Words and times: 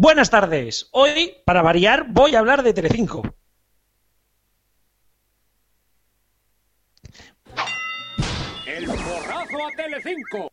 Buenas 0.00 0.30
tardes. 0.30 0.88
Hoy, 0.92 1.34
para 1.44 1.60
variar, 1.60 2.06
voy 2.08 2.34
a 2.34 2.38
hablar 2.38 2.62
de 2.62 2.72
Telecinco. 2.72 3.20
El 8.66 8.86
porrazo 8.86 9.66
a 9.66 9.70
Telecinco. 9.76 10.52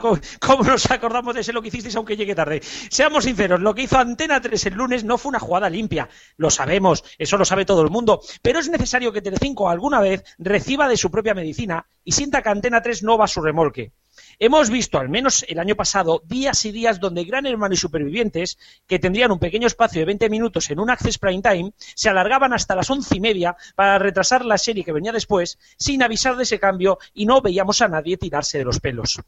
¿Cómo 0.40 0.62
nos 0.62 0.88
acordamos 0.92 1.34
de 1.34 1.40
ese 1.40 1.52
lo 1.52 1.60
que 1.60 1.66
hicisteis 1.66 1.96
aunque 1.96 2.16
llegue 2.16 2.36
tarde? 2.36 2.62
Seamos 2.62 3.24
sinceros, 3.24 3.60
lo 3.60 3.74
que 3.74 3.82
hizo 3.82 3.98
Antena 3.98 4.40
3 4.40 4.64
el 4.66 4.74
lunes 4.74 5.02
no 5.02 5.18
fue 5.18 5.30
una 5.30 5.40
jugada 5.40 5.68
limpia. 5.68 6.08
Lo 6.36 6.50
sabemos, 6.50 7.02
eso 7.18 7.36
lo 7.36 7.44
sabe 7.44 7.64
todo 7.64 7.82
el 7.82 7.90
mundo. 7.90 8.20
Pero 8.42 8.60
es 8.60 8.68
necesario 8.68 9.12
que 9.12 9.22
Telecinco 9.22 9.68
alguna 9.68 9.98
vez 9.98 10.22
reciba 10.38 10.86
de 10.86 10.96
su 10.96 11.10
propia 11.10 11.34
medicina 11.34 11.84
y 12.04 12.12
sienta 12.12 12.42
que 12.42 12.50
Antena 12.50 12.80
3 12.80 13.02
no 13.02 13.18
va 13.18 13.24
a 13.24 13.28
su 13.28 13.42
remolque. 13.42 13.92
Hemos 14.38 14.70
visto, 14.70 14.98
al 14.98 15.08
menos 15.08 15.44
el 15.48 15.58
año 15.58 15.76
pasado, 15.76 16.22
días 16.26 16.64
y 16.64 16.72
días 16.72 17.00
donde 17.00 17.24
Gran 17.24 17.46
Hermano 17.46 17.74
y 17.74 17.76
Supervivientes, 17.76 18.58
que 18.86 18.98
tendrían 18.98 19.32
un 19.32 19.38
pequeño 19.38 19.66
espacio 19.66 20.00
de 20.00 20.06
20 20.06 20.28
minutos 20.30 20.70
en 20.70 20.80
un 20.80 20.90
Access 20.90 21.18
Prime 21.18 21.42
Time, 21.42 21.72
se 21.78 22.08
alargaban 22.08 22.52
hasta 22.52 22.74
las 22.74 22.90
once 22.90 23.16
y 23.16 23.20
media 23.20 23.56
para 23.74 23.98
retrasar 23.98 24.44
la 24.44 24.58
serie 24.58 24.84
que 24.84 24.92
venía 24.92 25.12
después, 25.12 25.58
sin 25.76 26.02
avisar 26.02 26.36
de 26.36 26.42
ese 26.42 26.58
cambio 26.58 26.98
y 27.12 27.26
no 27.26 27.40
veíamos 27.40 27.80
a 27.82 27.88
nadie 27.88 28.16
tirarse 28.16 28.58
de 28.58 28.64
los 28.64 28.80
pelos. 28.80 29.20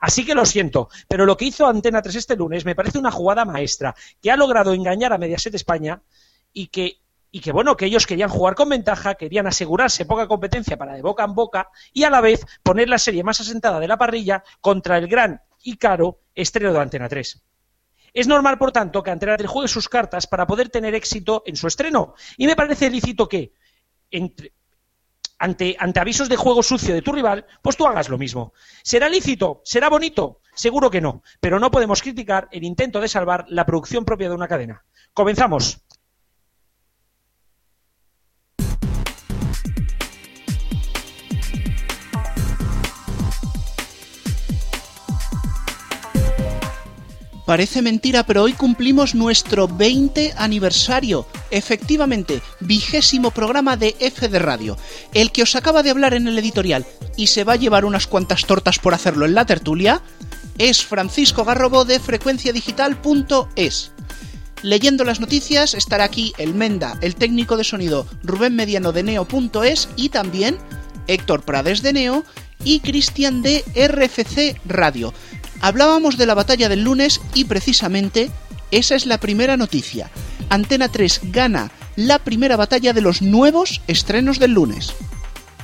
Así 0.00 0.26
que 0.26 0.34
lo 0.34 0.44
siento, 0.44 0.88
pero 1.08 1.24
lo 1.24 1.36
que 1.36 1.46
hizo 1.46 1.66
Antena 1.66 2.02
3 2.02 2.16
este 2.16 2.36
lunes 2.36 2.64
me 2.64 2.74
parece 2.74 2.98
una 2.98 3.10
jugada 3.10 3.44
maestra, 3.44 3.94
que 4.20 4.30
ha 4.30 4.36
logrado 4.36 4.74
engañar 4.74 5.12
a 5.12 5.18
Mediaset 5.18 5.54
España 5.54 6.02
y 6.52 6.66
que 6.66 6.98
y 7.34 7.40
que 7.40 7.50
bueno, 7.50 7.76
que 7.76 7.86
ellos 7.86 8.06
querían 8.06 8.28
jugar 8.28 8.54
con 8.54 8.68
ventaja, 8.68 9.16
querían 9.16 9.48
asegurarse 9.48 10.06
poca 10.06 10.28
competencia 10.28 10.76
para 10.76 10.94
de 10.94 11.02
boca 11.02 11.24
en 11.24 11.34
boca 11.34 11.68
y 11.92 12.04
a 12.04 12.10
la 12.10 12.20
vez 12.20 12.46
poner 12.62 12.88
la 12.88 12.96
serie 12.96 13.24
más 13.24 13.40
asentada 13.40 13.80
de 13.80 13.88
la 13.88 13.98
parrilla 13.98 14.44
contra 14.60 14.98
el 14.98 15.08
gran 15.08 15.42
y 15.60 15.76
caro 15.76 16.20
estreno 16.32 16.72
de 16.72 16.78
Antena 16.78 17.08
3. 17.08 17.42
Es 18.12 18.28
normal, 18.28 18.56
por 18.56 18.70
tanto, 18.70 19.02
que 19.02 19.10
Antena 19.10 19.36
3 19.36 19.50
juegue 19.50 19.66
sus 19.66 19.88
cartas 19.88 20.28
para 20.28 20.46
poder 20.46 20.68
tener 20.68 20.94
éxito 20.94 21.42
en 21.44 21.56
su 21.56 21.66
estreno. 21.66 22.14
Y 22.36 22.46
me 22.46 22.54
parece 22.54 22.88
lícito 22.88 23.28
que, 23.28 23.52
ante, 25.40 25.76
ante 25.76 26.00
avisos 26.00 26.28
de 26.28 26.36
juego 26.36 26.62
sucio 26.62 26.94
de 26.94 27.02
tu 27.02 27.10
rival, 27.10 27.46
pues 27.62 27.76
tú 27.76 27.84
hagas 27.84 28.08
lo 28.08 28.16
mismo. 28.16 28.52
¿Será 28.84 29.08
lícito? 29.08 29.60
¿Será 29.64 29.88
bonito? 29.88 30.38
Seguro 30.54 30.88
que 30.88 31.00
no. 31.00 31.24
Pero 31.40 31.58
no 31.58 31.72
podemos 31.72 32.00
criticar 32.00 32.46
el 32.52 32.62
intento 32.62 33.00
de 33.00 33.08
salvar 33.08 33.44
la 33.48 33.66
producción 33.66 34.04
propia 34.04 34.28
de 34.28 34.36
una 34.36 34.46
cadena. 34.46 34.84
Comenzamos. 35.12 35.83
Parece 47.46 47.82
mentira, 47.82 48.24
pero 48.24 48.42
hoy 48.42 48.54
cumplimos 48.54 49.14
nuestro 49.14 49.68
20 49.68 50.32
aniversario. 50.36 51.26
Efectivamente, 51.50 52.40
vigésimo 52.60 53.30
programa 53.32 53.76
de 53.76 53.94
F 54.00 54.28
de 54.28 54.38
Radio. 54.38 54.78
El 55.12 55.30
que 55.30 55.42
os 55.42 55.54
acaba 55.54 55.82
de 55.82 55.90
hablar 55.90 56.14
en 56.14 56.26
el 56.26 56.38
editorial 56.38 56.86
y 57.16 57.26
se 57.26 57.44
va 57.44 57.52
a 57.54 57.56
llevar 57.56 57.84
unas 57.84 58.06
cuantas 58.06 58.46
tortas 58.46 58.78
por 58.78 58.94
hacerlo 58.94 59.26
en 59.26 59.34
la 59.34 59.44
tertulia 59.44 60.00
es 60.56 60.84
Francisco 60.84 61.44
Garrobo 61.44 61.84
de 61.84 62.00
frecuenciadigital.es. 62.00 63.90
Leyendo 64.62 65.04
las 65.04 65.20
noticias 65.20 65.74
estará 65.74 66.04
aquí 66.04 66.32
el 66.38 66.54
Menda, 66.54 66.96
el 67.02 67.16
técnico 67.16 67.58
de 67.58 67.64
sonido 67.64 68.06
Rubén 68.22 68.56
Mediano 68.56 68.92
de 68.92 69.02
Neo.es 69.02 69.90
y 69.96 70.08
también 70.08 70.56
Héctor 71.06 71.42
Prades 71.42 71.82
de 71.82 71.92
Neo 71.92 72.24
y 72.64 72.80
Cristian 72.80 73.42
de 73.42 73.62
RFC 73.74 74.58
Radio. 74.64 75.12
Hablábamos 75.64 76.18
de 76.18 76.26
la 76.26 76.34
batalla 76.34 76.68
del 76.68 76.84
lunes 76.84 77.22
y 77.32 77.46
precisamente 77.46 78.30
esa 78.70 78.96
es 78.96 79.06
la 79.06 79.16
primera 79.16 79.56
noticia. 79.56 80.10
Antena 80.50 80.90
3 80.90 81.32
gana 81.32 81.70
la 81.96 82.18
primera 82.18 82.58
batalla 82.58 82.92
de 82.92 83.00
los 83.00 83.22
nuevos 83.22 83.80
estrenos 83.86 84.38
del 84.38 84.52
lunes. 84.52 84.94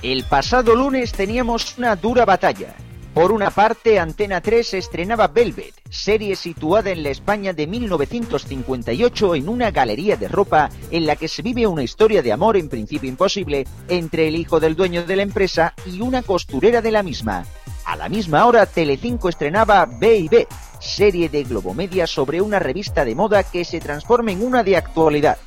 El 0.00 0.24
pasado 0.24 0.74
lunes 0.74 1.12
teníamos 1.12 1.76
una 1.76 1.96
dura 1.96 2.24
batalla. 2.24 2.74
Por 3.12 3.30
una 3.30 3.50
parte, 3.50 3.98
Antena 3.98 4.40
3 4.40 4.72
estrenaba 4.72 5.28
Velvet, 5.28 5.74
serie 5.90 6.34
situada 6.34 6.92
en 6.92 7.02
la 7.02 7.10
España 7.10 7.52
de 7.52 7.66
1958 7.66 9.34
en 9.34 9.50
una 9.50 9.70
galería 9.70 10.16
de 10.16 10.28
ropa 10.28 10.70
en 10.90 11.04
la 11.04 11.16
que 11.16 11.28
se 11.28 11.42
vive 11.42 11.66
una 11.66 11.82
historia 11.82 12.22
de 12.22 12.32
amor 12.32 12.56
en 12.56 12.70
principio 12.70 13.10
imposible 13.10 13.66
entre 13.88 14.28
el 14.28 14.36
hijo 14.36 14.60
del 14.60 14.76
dueño 14.76 15.04
de 15.04 15.16
la 15.16 15.24
empresa 15.24 15.74
y 15.84 16.00
una 16.00 16.22
costurera 16.22 16.80
de 16.80 16.90
la 16.90 17.02
misma. 17.02 17.44
A 17.90 17.96
la 17.96 18.08
misma 18.08 18.46
hora, 18.46 18.66
Telecinco 18.66 19.28
estrenaba 19.28 19.84
B&B, 19.84 20.46
serie 20.78 21.28
de 21.28 21.42
Globomedia 21.42 22.06
sobre 22.06 22.40
una 22.40 22.60
revista 22.60 23.04
de 23.04 23.16
moda 23.16 23.42
que 23.42 23.64
se 23.64 23.80
transforma 23.80 24.30
en 24.30 24.44
una 24.44 24.62
de 24.62 24.76
actualidad. 24.76 25.38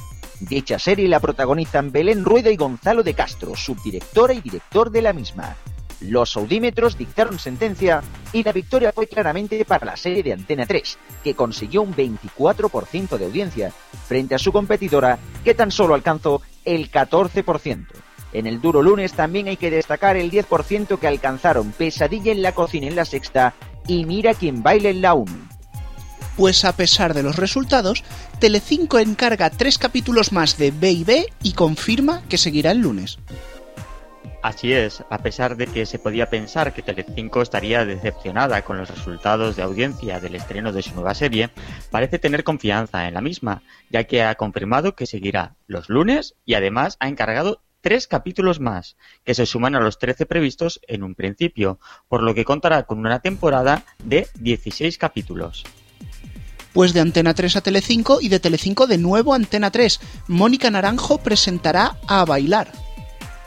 Dicha 0.42 0.78
serie 0.78 1.08
la 1.08 1.22
protagonizan 1.22 1.94
Belén 1.94 2.26
Rueda 2.26 2.52
y 2.52 2.58
Gonzalo 2.58 3.02
de 3.02 3.14
Castro, 3.14 3.56
subdirectora 3.56 4.34
y 4.34 4.42
director 4.42 4.92
de 4.92 5.02
la 5.02 5.14
misma. 5.14 5.56
Los 6.02 6.36
audímetros 6.36 6.98
dictaron 6.98 7.40
sentencia 7.40 8.04
y 8.34 8.44
la 8.44 8.52
victoria 8.52 8.92
fue 8.92 9.08
claramente 9.08 9.64
para 9.64 9.86
la 9.86 9.96
serie 9.96 10.22
de 10.22 10.34
Antena 10.34 10.66
3, 10.66 10.98
que 11.24 11.36
consiguió 11.36 11.82
un 11.82 11.96
24% 11.96 13.18
de 13.18 13.24
audiencia, 13.24 13.72
frente 14.06 14.36
a 14.36 14.40
su 14.40 14.52
competidora, 14.52 15.18
que 15.46 15.54
tan 15.54 15.72
solo 15.72 15.94
alcanzó 15.94 16.42
el 16.66 16.92
14%. 16.92 17.86
En 18.34 18.48
el 18.48 18.62
duro 18.62 18.82
lunes 18.82 19.14
también 19.14 19.48
hay 19.48 19.58
que 19.58 19.70
destacar 19.70 20.18
el 20.18 20.32
10% 20.32 21.00
que 21.00 21.08
alcanzaron 21.08 21.72
Pesadilla 21.72 22.32
en 22.32 22.42
la 22.42 22.54
cocina 22.54 22.88
en 22.88 22.96
la 22.96 23.06
sexta 23.06 23.54
y 23.88 24.06
Mira 24.06 24.34
quien 24.34 24.64
baila 24.64 24.90
en 24.90 25.02
la 25.02 25.14
1. 25.14 25.32
Pues 26.36 26.66
a 26.66 26.76
pesar 26.76 27.14
de 27.14 27.22
los 27.22 27.36
resultados, 27.36 28.04
Telecinco 28.40 28.98
encarga 28.98 29.52
tres 29.52 29.78
capítulos 29.78 30.32
más 30.32 30.58
de 30.58 30.72
B&B 30.72 31.28
y 31.44 31.54
confirma 31.54 32.24
que 32.28 32.40
seguirá 32.40 32.72
el 32.72 32.80
lunes. 32.80 33.20
Así 34.42 34.74
es, 34.74 35.04
a 35.10 35.20
pesar 35.20 35.56
de 35.56 35.68
que 35.68 35.86
se 35.86 36.00
podía 36.00 36.30
pensar 36.30 36.74
que 36.74 36.82
Telecinco 36.82 37.42
estaría 37.42 37.86
decepcionada 37.86 38.64
con 38.64 38.78
los 38.78 38.90
resultados 38.90 39.56
de 39.56 39.64
audiencia 39.64 40.20
del 40.20 40.36
estreno 40.36 40.74
de 40.74 40.82
su 40.82 40.94
nueva 40.96 41.14
serie, 41.14 41.50
parece 41.92 42.20
tener 42.20 42.44
confianza 42.44 43.08
en 43.08 43.14
la 43.14 43.22
misma, 43.22 43.62
ya 43.90 44.04
que 44.04 44.24
ha 44.24 44.36
confirmado 44.36 44.96
que 44.96 45.06
seguirá 45.06 45.56
los 45.68 45.88
lunes 45.88 46.36
y 46.46 46.56
además 46.56 46.98
ha 47.00 47.08
encargado 47.08 47.62
tres 47.84 48.08
capítulos 48.08 48.62
más, 48.62 48.96
que 49.26 49.36
se 49.36 49.46
suman 49.46 49.76
a 49.76 49.82
los 49.82 50.00
13 50.00 50.26
previstos 50.26 50.80
en 50.88 51.04
un 51.04 51.16
principio, 51.16 51.80
por 52.08 52.24
lo 52.24 52.34
que 52.34 52.46
contará 52.46 52.84
con 52.84 53.00
una 53.00 53.20
temporada 53.20 53.84
de 54.00 54.28
16 54.40 54.98
capítulos. 54.98 55.66
Pues 56.72 56.94
de 56.94 57.02
Antena 57.02 57.36
3 57.36 57.58
a 57.58 57.62
Telecinco 57.62 58.20
y 58.22 58.30
de 58.30 58.40
Telecinco 58.40 58.88
de 58.88 58.98
nuevo 58.98 59.34
a 59.34 59.36
Antena 59.36 59.70
3, 59.70 60.00
Mónica 60.30 60.72
Naranjo 60.72 61.20
presentará 61.20 61.98
a 62.08 62.24
bailar. 62.26 62.72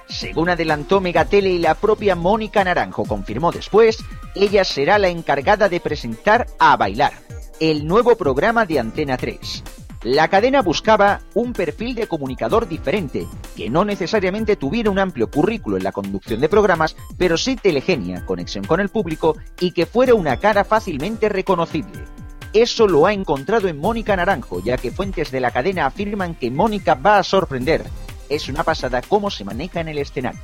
Según 0.07 0.51
adelantó 0.51 1.01
Megatele 1.01 1.51
y 1.51 1.59
la 1.59 1.75
propia 1.75 2.15
Mónica 2.15 2.63
Naranjo 2.63 3.07
confirmó 3.07 3.51
después, 3.51 3.99
ella 4.35 4.65
será 4.65 4.99
la 4.99 5.09
encargada 5.09 5.71
de 5.71 5.81
presentar 5.81 6.47
a 6.59 6.77
bailar, 6.77 7.15
el 7.59 7.87
nuevo 7.87 8.17
programa 8.17 8.67
de 8.67 8.79
Antena 8.79 9.17
3. 9.17 9.65
La 10.03 10.29
cadena 10.29 10.63
buscaba 10.63 11.21
un 11.35 11.53
perfil 11.53 11.95
de 11.95 12.07
comunicador 12.07 12.69
diferente, 12.69 13.27
que 13.57 13.71
no 13.71 13.85
necesariamente 13.85 14.57
tuviera 14.57 14.91
un 14.91 14.99
amplio 14.99 15.31
currículo 15.31 15.77
en 15.77 15.85
la 15.85 15.93
conducción 15.93 16.41
de 16.41 16.49
programas, 16.49 16.97
pero 17.17 17.37
sí 17.37 17.57
telegenia, 17.57 18.25
conexión 18.25 18.65
con 18.65 18.81
el 18.81 18.89
público 18.89 19.37
y 19.59 19.73
que 19.73 19.87
fuera 19.87 20.15
una 20.15 20.37
cara 20.39 20.65
fácilmente 20.65 21.29
reconocible. 21.29 22.05
Eso 22.53 22.87
lo 22.87 23.07
ha 23.07 23.13
encontrado 23.13 23.69
en 23.69 23.79
Mónica 23.79 24.17
Naranjo, 24.17 24.63
ya 24.63 24.77
que 24.77 24.91
fuentes 24.91 25.31
de 25.31 25.41
la 25.41 25.51
cadena 25.51 25.87
afirman 25.87 26.35
que 26.35 26.51
Mónica 26.51 26.95
va 26.95 27.19
a 27.19 27.23
sorprender. 27.23 27.85
Es 28.29 28.49
una 28.49 28.65
pasada 28.65 29.03
cómo 29.03 29.31
se 29.31 29.45
maneja 29.45 29.81
en 29.81 29.89
el 29.89 29.99
escenario. 29.99 30.41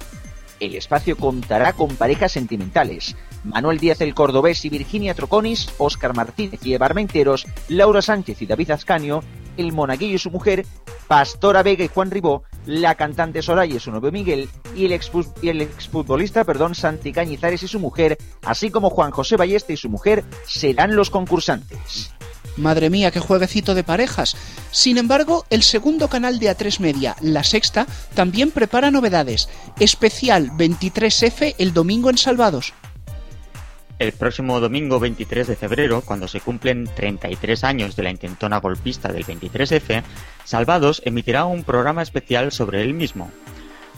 El 0.63 0.77
espacio 0.77 1.17
contará 1.17 1.73
con 1.73 1.97
parejas 1.97 2.31
sentimentales. 2.31 3.17
Manuel 3.43 3.81
Díaz 3.81 4.01
el 4.01 4.15
Cordobés 4.15 4.65
y 4.65 4.69
Virginia 4.69 5.13
Troconis, 5.13 5.69
Óscar 5.79 6.15
Martínez 6.15 6.65
y 6.65 6.73
Eva 6.73 6.87
Armenteros, 6.87 7.49
Laura 7.69 8.01
Sánchez 8.01 8.41
y 8.41 8.47
David 8.47 8.71
Ascanio, 8.71 9.25
el 9.57 9.73
monaguillo 9.73 10.15
y 10.15 10.19
su 10.19 10.31
mujer, 10.31 10.65
Pastora 11.09 11.65
Vega 11.65 11.83
y 11.83 11.89
Juan 11.89 12.13
Ribó, 12.13 12.45
la 12.65 12.95
cantante 12.95 13.43
Soraya 13.43 13.75
y 13.75 13.81
su 13.81 13.91
novio 13.91 14.13
Miguel, 14.13 14.49
y 14.77 14.85
el, 14.85 14.93
exfutbolista 14.93 16.45
perdón, 16.45 16.77
Santi 16.77 17.13
Cañizares 17.13 17.65
y 17.65 17.67
su 17.67 17.81
mujer, 17.81 18.17
así 18.45 18.71
como 18.71 18.89
Juan 18.89 19.11
José 19.11 19.37
Ballesta 19.37 19.73
y 19.73 19.77
su 19.77 19.89
mujer, 19.89 20.23
serán 20.47 20.95
los 20.95 21.11
concursantes. 21.11 22.15
Madre 22.57 22.91
mía, 22.91 23.11
qué 23.11 23.21
jueguecito 23.21 23.75
de 23.75 23.85
parejas. 23.85 24.37
Sin 24.71 24.99
embargo, 24.99 25.47
el 25.51 25.63
segundo 25.63 26.09
canal 26.09 26.39
de 26.39 26.55
A3 26.55 26.81
Media, 26.81 27.17
La 27.21 27.45
Sexta, 27.45 27.87
también 28.15 28.51
prepara 28.51 28.91
novedades. 28.91 29.49
Especial 29.81 30.51
23F 30.51 31.55
el 31.59 31.73
domingo 31.73 32.11
en 32.11 32.19
Salvados. 32.19 32.75
El 33.99 34.13
próximo 34.13 34.59
domingo 34.59 34.99
23 34.99 35.47
de 35.47 35.57
febrero, 35.57 36.03
cuando 36.05 36.27
se 36.27 36.41
cumplen 36.41 36.89
33 36.93 37.63
años 37.63 37.95
de 37.95 38.03
la 38.03 38.11
intentona 38.11 38.59
golpista 38.59 39.13
del 39.13 39.25
23F, 39.25 40.03
Salvados 40.45 41.03
emitirá 41.05 41.45
un 41.45 41.63
programa 41.63 42.03
especial 42.03 42.51
sobre 42.51 42.83
él 42.83 42.95
mismo. 42.95 43.31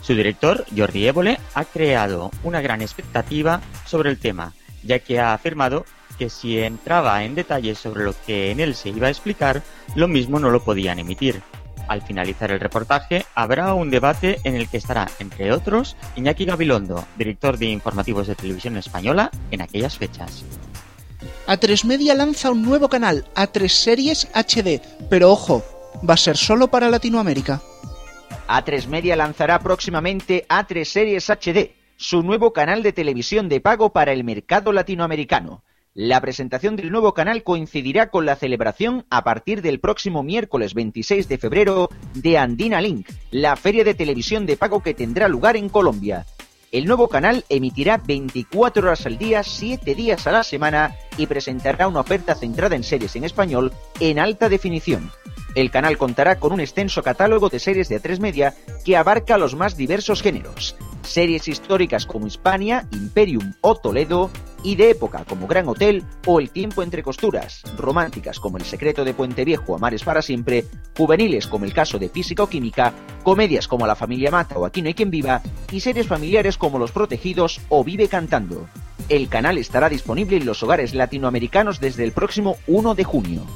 Su 0.02 0.14
director, 0.14 0.66
Jordi 0.76 1.06
Évole, 1.06 1.38
ha 1.54 1.64
creado 1.64 2.30
una 2.42 2.60
gran 2.60 2.82
expectativa 2.82 3.62
sobre 3.86 4.10
el 4.10 4.18
tema, 4.18 4.52
ya 4.82 4.98
que 4.98 5.18
ha 5.18 5.32
afirmado 5.32 5.86
que 6.16 6.30
si 6.30 6.58
entraba 6.58 7.24
en 7.24 7.34
detalles 7.34 7.78
sobre 7.78 8.04
lo 8.04 8.14
que 8.26 8.50
en 8.50 8.60
él 8.60 8.74
se 8.74 8.90
iba 8.90 9.08
a 9.08 9.10
explicar, 9.10 9.62
lo 9.94 10.08
mismo 10.08 10.38
no 10.38 10.50
lo 10.50 10.62
podían 10.62 10.98
emitir. 10.98 11.42
Al 11.88 12.02
finalizar 12.02 12.50
el 12.50 12.60
reportaje, 12.60 13.26
habrá 13.34 13.74
un 13.74 13.90
debate 13.90 14.40
en 14.44 14.54
el 14.54 14.68
que 14.68 14.78
estará, 14.78 15.08
entre 15.18 15.52
otros, 15.52 15.96
Iñaki 16.16 16.46
Gabilondo, 16.46 17.04
director 17.18 17.58
de 17.58 17.66
informativos 17.66 18.26
de 18.26 18.34
televisión 18.34 18.76
española, 18.76 19.30
en 19.50 19.60
aquellas 19.60 19.98
fechas. 19.98 20.44
A3 21.46 21.84
Media 21.84 22.14
lanza 22.14 22.50
un 22.50 22.62
nuevo 22.62 22.88
canal, 22.88 23.26
A3 23.34 23.68
Series 23.68 24.28
HD, 24.34 24.80
pero 25.10 25.30
ojo, 25.30 25.62
va 26.08 26.14
a 26.14 26.18
ser 26.18 26.38
solo 26.38 26.68
para 26.68 26.88
Latinoamérica. 26.88 27.60
A3 28.48 28.86
Media 28.88 29.14
lanzará 29.14 29.58
próximamente 29.58 30.46
A3 30.48 30.84
Series 30.84 31.28
HD, 31.28 31.72
su 31.96 32.22
nuevo 32.22 32.52
canal 32.52 32.82
de 32.82 32.92
televisión 32.92 33.48
de 33.48 33.60
pago 33.60 33.92
para 33.92 34.12
el 34.12 34.24
mercado 34.24 34.72
latinoamericano. 34.72 35.63
La 35.96 36.20
presentación 36.20 36.74
del 36.74 36.90
nuevo 36.90 37.14
canal 37.14 37.44
coincidirá 37.44 38.10
con 38.10 38.26
la 38.26 38.34
celebración 38.34 39.06
a 39.10 39.22
partir 39.22 39.62
del 39.62 39.78
próximo 39.78 40.24
miércoles 40.24 40.74
26 40.74 41.28
de 41.28 41.38
febrero 41.38 41.88
de 42.14 42.36
Andina 42.36 42.80
Link, 42.80 43.08
la 43.30 43.54
feria 43.54 43.84
de 43.84 43.94
televisión 43.94 44.44
de 44.44 44.56
pago 44.56 44.82
que 44.82 44.92
tendrá 44.92 45.28
lugar 45.28 45.56
en 45.56 45.68
Colombia. 45.68 46.26
El 46.72 46.86
nuevo 46.86 47.06
canal 47.06 47.44
emitirá 47.48 47.98
24 48.04 48.88
horas 48.88 49.06
al 49.06 49.18
día, 49.18 49.44
7 49.44 49.94
días 49.94 50.26
a 50.26 50.32
la 50.32 50.42
semana 50.42 50.96
y 51.16 51.28
presentará 51.28 51.86
una 51.86 52.00
oferta 52.00 52.34
centrada 52.34 52.74
en 52.74 52.82
series 52.82 53.14
en 53.14 53.22
español 53.22 53.72
en 54.00 54.18
alta 54.18 54.48
definición. 54.48 55.12
El 55.54 55.70
canal 55.70 55.96
contará 55.98 56.40
con 56.40 56.52
un 56.52 56.60
extenso 56.60 57.02
catálogo 57.02 57.48
de 57.48 57.60
series 57.60 57.88
de 57.88 58.00
A3 58.00 58.18
Media 58.18 58.54
que 58.84 58.96
abarca 58.96 59.38
los 59.38 59.54
más 59.54 59.76
diversos 59.76 60.20
géneros. 60.20 60.76
Series 61.02 61.46
históricas 61.46 62.06
como 62.06 62.26
Hispania, 62.26 62.88
Imperium 62.90 63.52
o 63.60 63.76
Toledo, 63.76 64.30
y 64.64 64.76
de 64.76 64.90
época 64.90 65.24
como 65.28 65.46
Gran 65.46 65.68
Hotel 65.68 66.02
o 66.26 66.40
El 66.40 66.50
tiempo 66.50 66.82
entre 66.82 67.02
costuras, 67.02 67.62
románticas 67.76 68.40
como 68.40 68.56
El 68.56 68.64
secreto 68.64 69.04
de 69.04 69.14
Puente 69.14 69.44
Viejo, 69.44 69.76
Amares 69.76 70.02
para 70.02 70.22
siempre, 70.22 70.64
juveniles 70.96 71.46
como 71.46 71.66
el 71.66 71.74
caso 71.74 71.98
de 71.98 72.08
Física 72.08 72.42
o 72.42 72.48
Química, 72.48 72.92
comedias 73.22 73.68
como 73.68 73.86
La 73.86 73.94
familia 73.94 74.30
mata 74.30 74.58
o 74.58 74.64
Aquí 74.64 74.82
no 74.82 74.88
hay 74.88 74.94
quien 74.94 75.10
viva, 75.10 75.42
y 75.70 75.80
series 75.80 76.08
familiares 76.08 76.56
como 76.56 76.78
Los 76.78 76.90
protegidos 76.90 77.60
o 77.68 77.84
Vive 77.84 78.08
cantando. 78.08 78.66
El 79.08 79.28
canal 79.28 79.58
estará 79.58 79.90
disponible 79.90 80.38
en 80.38 80.46
los 80.46 80.62
hogares 80.62 80.94
latinoamericanos 80.94 81.78
desde 81.78 82.04
el 82.04 82.12
próximo 82.12 82.56
1 82.66 82.94
de 82.94 83.04
junio. 83.04 83.46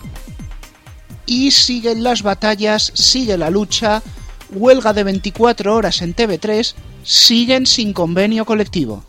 Y 1.31 1.51
siguen 1.51 2.03
las 2.03 2.23
batallas, 2.23 2.91
sigue 2.95 3.37
la 3.37 3.51
lucha, 3.51 4.03
huelga 4.51 4.95
de 4.95 5.05
24 5.05 5.75
horas 5.75 6.01
en 6.01 6.17
TV3, 6.17 6.75
siguen 7.03 7.67
sin 7.67 7.93
convenio 7.93 8.47
colectivo. 8.47 9.05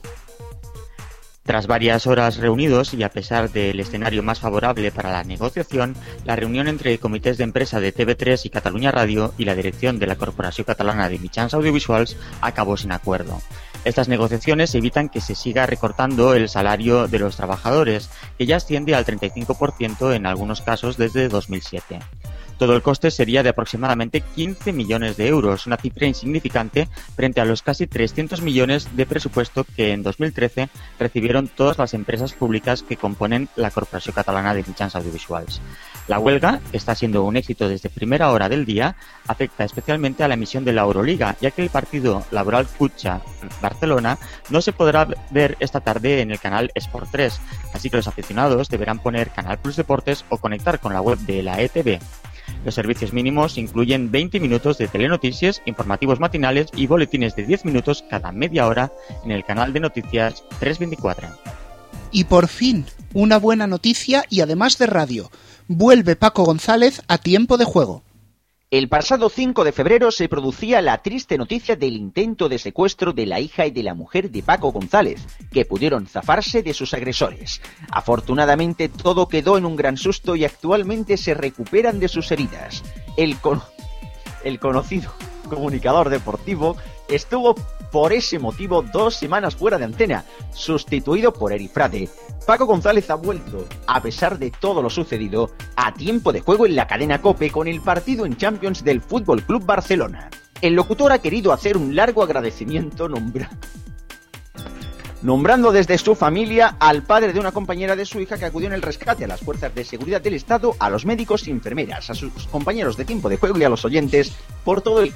Tras 1.43 1.65
varias 1.65 2.07
horas 2.07 2.35
reunidos 2.35 2.93
y 2.93 3.03
a 3.03 3.09
pesar 3.09 3.49
del 3.53 3.79
escenario 3.79 4.21
más 4.21 4.41
favorable 4.41 4.91
para 4.91 5.13
la 5.13 5.23
negociación, 5.23 5.95
la 6.25 6.35
reunión 6.35 6.67
entre 6.67 6.99
comités 6.99 7.37
de 7.37 7.45
empresa 7.45 7.79
de 7.79 7.95
TV3 7.95 8.41
y 8.43 8.49
Cataluña 8.49 8.91
Radio 8.91 9.33
y 9.37 9.45
la 9.45 9.55
dirección 9.55 9.97
de 9.97 10.07
la 10.07 10.17
Corporación 10.17 10.65
Catalana 10.65 11.07
de 11.07 11.19
Mitjans 11.19 11.53
Audiovisuals 11.53 12.17
acabó 12.41 12.75
sin 12.75 12.91
acuerdo. 12.91 13.41
Estas 13.85 14.09
negociaciones 14.09 14.75
evitan 14.75 15.09
que 15.09 15.21
se 15.21 15.35
siga 15.35 15.65
recortando 15.65 16.33
el 16.33 16.49
salario 16.49 17.07
de 17.07 17.19
los 17.19 17.37
trabajadores, 17.37 18.09
que 18.37 18.45
ya 18.45 18.57
asciende 18.57 18.93
al 18.93 19.05
35% 19.05 20.13
en 20.13 20.25
algunos 20.25 20.61
casos 20.61 20.97
desde 20.97 21.29
2007. 21.29 21.99
Todo 22.59 22.75
el 22.75 22.81
coste 22.81 23.09
sería 23.09 23.41
de 23.41 23.49
aproximadamente 23.49 24.19
15 24.19 24.73
millones 24.73 25.15
de 25.15 25.29
euros, 25.29 25.65
una 25.65 25.77
cifra 25.77 26.07
insignificante 26.07 26.89
frente 27.15 27.39
a 27.39 27.45
los 27.45 27.61
casi 27.61 27.87
300 27.87 28.41
millones 28.41 28.97
de 28.97 29.05
presupuesto 29.05 29.63
que 29.63 29.93
en 29.93 30.03
2013 30.03 30.67
recibieron 30.99 31.47
todas 31.47 31.77
las 31.77 31.93
empresas 31.93 32.33
públicas 32.33 32.83
que 32.83 32.97
componen 32.97 33.47
la 33.55 33.71
Corporación 33.71 34.13
Catalana 34.13 34.53
de 34.53 34.65
Mitjans 34.67 34.97
Audiovisuals. 34.97 35.61
La 36.09 36.17
huelga, 36.17 36.59
que 36.71 36.77
está 36.77 36.95
siendo 36.95 37.23
un 37.23 37.37
éxito 37.37 37.69
desde 37.69 37.87
primera 37.87 38.31
hora 38.31 38.49
del 38.49 38.65
día, 38.65 38.95
afecta 39.27 39.63
especialmente 39.63 40.23
a 40.23 40.27
la 40.27 40.33
emisión 40.33 40.65
de 40.65 40.73
la 40.73 40.81
Euroliga, 40.81 41.37
ya 41.39 41.51
que 41.51 41.61
el 41.61 41.69
partido 41.69 42.25
Laboral 42.31 42.65
Cucha 42.65 43.21
Barcelona 43.61 44.17
no 44.49 44.59
se 44.59 44.73
podrá 44.73 45.07
ver 45.29 45.55
esta 45.59 45.81
tarde 45.81 46.21
en 46.21 46.31
el 46.31 46.39
canal 46.39 46.71
Sport 46.73 47.09
3, 47.11 47.39
así 47.75 47.91
que 47.91 47.97
los 47.97 48.07
aficionados 48.07 48.69
deberán 48.69 48.97
poner 48.97 49.29
Canal 49.29 49.59
Plus 49.59 49.75
Deportes 49.75 50.25
o 50.29 50.39
conectar 50.39 50.79
con 50.79 50.93
la 50.93 51.01
web 51.01 51.19
de 51.19 51.43
la 51.43 51.61
ETV. 51.61 51.99
Los 52.65 52.73
servicios 52.73 53.13
mínimos 53.13 53.59
incluyen 53.59 54.09
20 54.09 54.39
minutos 54.39 54.79
de 54.79 54.87
telenoticias, 54.87 55.61
informativos 55.65 56.19
matinales 56.19 56.69
y 56.75 56.87
boletines 56.87 57.35
de 57.35 57.45
10 57.45 57.65
minutos 57.65 58.03
cada 58.09 58.31
media 58.31 58.65
hora 58.65 58.91
en 59.23 59.29
el 59.29 59.45
canal 59.45 59.73
de 59.73 59.81
noticias 59.81 60.43
324. 60.59 61.29
Y 62.11 62.23
por 62.23 62.47
fin, 62.47 62.87
una 63.13 63.37
buena 63.37 63.67
noticia 63.67 64.25
y 64.27 64.41
además 64.41 64.79
de 64.79 64.87
radio. 64.87 65.29
Vuelve 65.71 66.15
Paco 66.15 66.45
González 66.45 67.03
a 67.07 67.19
tiempo 67.19 67.55
de 67.55 67.63
juego. 67.63 68.01
El 68.71 68.89
pasado 68.89 69.29
5 69.29 69.63
de 69.63 69.71
febrero 69.71 70.09
se 70.09 70.27
producía 70.27 70.81
la 70.81 71.03
triste 71.03 71.37
noticia 71.37 71.75
del 71.75 71.93
intento 71.93 72.49
de 72.49 72.57
secuestro 72.57 73.13
de 73.13 73.27
la 73.27 73.39
hija 73.39 73.67
y 73.67 73.71
de 73.71 73.83
la 73.83 73.93
mujer 73.93 74.31
de 74.31 74.41
Paco 74.41 74.71
González, 74.71 75.27
que 75.51 75.65
pudieron 75.65 76.07
zafarse 76.07 76.63
de 76.63 76.73
sus 76.73 76.95
agresores. 76.95 77.61
Afortunadamente 77.91 78.89
todo 78.89 79.27
quedó 79.27 79.59
en 79.59 79.65
un 79.65 79.75
gran 79.75 79.97
susto 79.97 80.35
y 80.35 80.43
actualmente 80.43 81.17
se 81.17 81.35
recuperan 81.35 81.99
de 81.99 82.07
sus 82.07 82.31
heridas. 82.31 82.83
El, 83.15 83.37
el 84.43 84.59
conocido 84.59 85.13
comunicador 85.47 86.09
deportivo 86.09 86.77
estuvo 87.09 87.53
por 87.91 88.13
ese 88.13 88.39
motivo 88.39 88.81
dos 88.81 89.15
semanas 89.15 89.55
fuera 89.55 89.77
de 89.77 89.85
antena, 89.85 90.25
sustituido 90.53 91.33
por 91.33 91.53
Erifrade. 91.53 92.09
Paco 92.45 92.65
González 92.65 93.09
ha 93.09 93.15
vuelto, 93.15 93.65
a 93.87 94.01
pesar 94.01 94.39
de 94.39 94.51
todo 94.51 94.81
lo 94.81 94.89
sucedido, 94.89 95.51
a 95.75 95.93
tiempo 95.93 96.31
de 96.31 96.41
juego 96.41 96.65
en 96.65 96.75
la 96.75 96.87
cadena 96.87 97.21
Cope 97.21 97.51
con 97.51 97.67
el 97.67 97.81
partido 97.81 98.25
en 98.25 98.37
Champions 98.37 98.83
del 98.83 99.01
Fútbol 99.01 99.43
Club 99.43 99.65
Barcelona. 99.65 100.29
El 100.61 100.73
locutor 100.73 101.11
ha 101.11 101.19
querido 101.19 101.53
hacer 101.53 101.77
un 101.77 101.95
largo 101.95 102.23
agradecimiento 102.23 103.07
nombrando 103.07 103.55
nombrando 105.21 105.71
desde 105.71 105.97
su 105.97 106.15
familia 106.15 106.77
al 106.79 107.03
padre 107.03 107.33
de 107.33 107.39
una 107.39 107.51
compañera 107.51 107.95
de 107.95 108.05
su 108.05 108.19
hija 108.19 108.37
que 108.37 108.45
acudió 108.45 108.67
en 108.67 108.73
el 108.73 108.81
rescate 108.81 109.25
a 109.25 109.27
las 109.27 109.41
fuerzas 109.41 109.73
de 109.75 109.83
seguridad 109.83 110.21
del 110.21 110.33
Estado, 110.33 110.75
a 110.79 110.89
los 110.89 111.05
médicos 111.05 111.47
y 111.47 111.51
enfermeras, 111.51 112.09
a 112.09 112.15
sus 112.15 112.31
compañeros 112.47 112.97
de 112.97 113.05
tiempo 113.05 113.29
de 113.29 113.37
juego 113.37 113.57
y 113.57 113.63
a 113.63 113.69
los 113.69 113.85
oyentes 113.85 114.31
por 114.63 114.81
todo 114.81 115.01
el, 115.01 115.13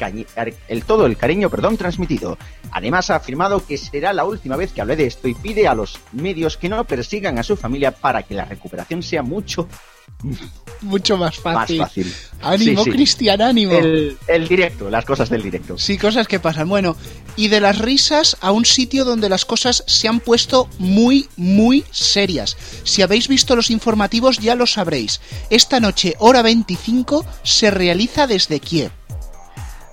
el, 0.68 0.84
todo 0.84 1.06
el 1.06 1.18
cariño 1.18 1.50
perdón, 1.50 1.78
transmitido. 1.78 2.38
Además 2.72 3.10
ha 3.10 3.16
afirmado 3.16 3.66
que 3.66 3.78
será 3.78 4.14
la 4.14 4.26
última 4.26 4.56
vez 4.56 4.74
que 4.74 4.82
hable 4.82 4.96
de 4.96 5.06
esto 5.06 5.28
y 5.28 5.34
pide 5.34 5.68
a 5.68 5.76
los 5.76 6.00
medios 6.12 6.58
que 6.58 6.70
no 6.70 6.84
persigan 6.84 7.38
a 7.40 7.44
su 7.44 7.56
familia 7.56 7.92
para 7.92 8.24
que 8.24 8.34
la 8.34 8.46
recuperación 8.46 9.04
sea 9.04 9.24
mucho 9.24 9.68
mucho 10.82 11.18
más 11.18 11.38
fácil. 11.38 11.80
Más 11.80 11.90
fácil. 11.90 12.14
Ánimo, 12.42 12.84
Cristian, 12.84 13.42
ánimo. 13.42 13.74
El, 13.74 14.18
el, 14.28 14.48
directo, 14.48 14.90
las 14.90 15.06
cosas 15.06 15.30
del 15.30 15.42
directo. 15.42 15.78
Sí, 15.78 15.98
cosas 15.98 16.28
que 16.28 16.40
pasan. 16.40 16.68
Bueno, 16.68 16.95
y 17.35 17.47
de 17.47 17.59
las 17.59 17.78
risas 17.80 18.37
a 18.42 18.52
un 18.52 18.66
sitio 18.66 19.06
donde 19.06 19.30
las 19.30 19.45
cosas 19.45 19.83
se 19.87 20.07
han 20.07 20.19
puesto 20.19 20.69
muy, 20.80 21.28
muy 21.35 21.83
serias. 21.92 22.57
Si 22.83 23.02
habéis 23.02 23.28
visto 23.28 23.56
los 23.56 23.69
informativos 23.69 24.40
ya 24.40 24.56
lo 24.56 24.68
sabréis. 24.68 25.21
Esta 25.49 25.80
noche, 25.80 26.16
hora 26.19 26.42
25, 26.42 27.25
se 27.44 27.71
realiza 27.71 28.28
desde 28.28 28.59
Kiev. 28.59 28.92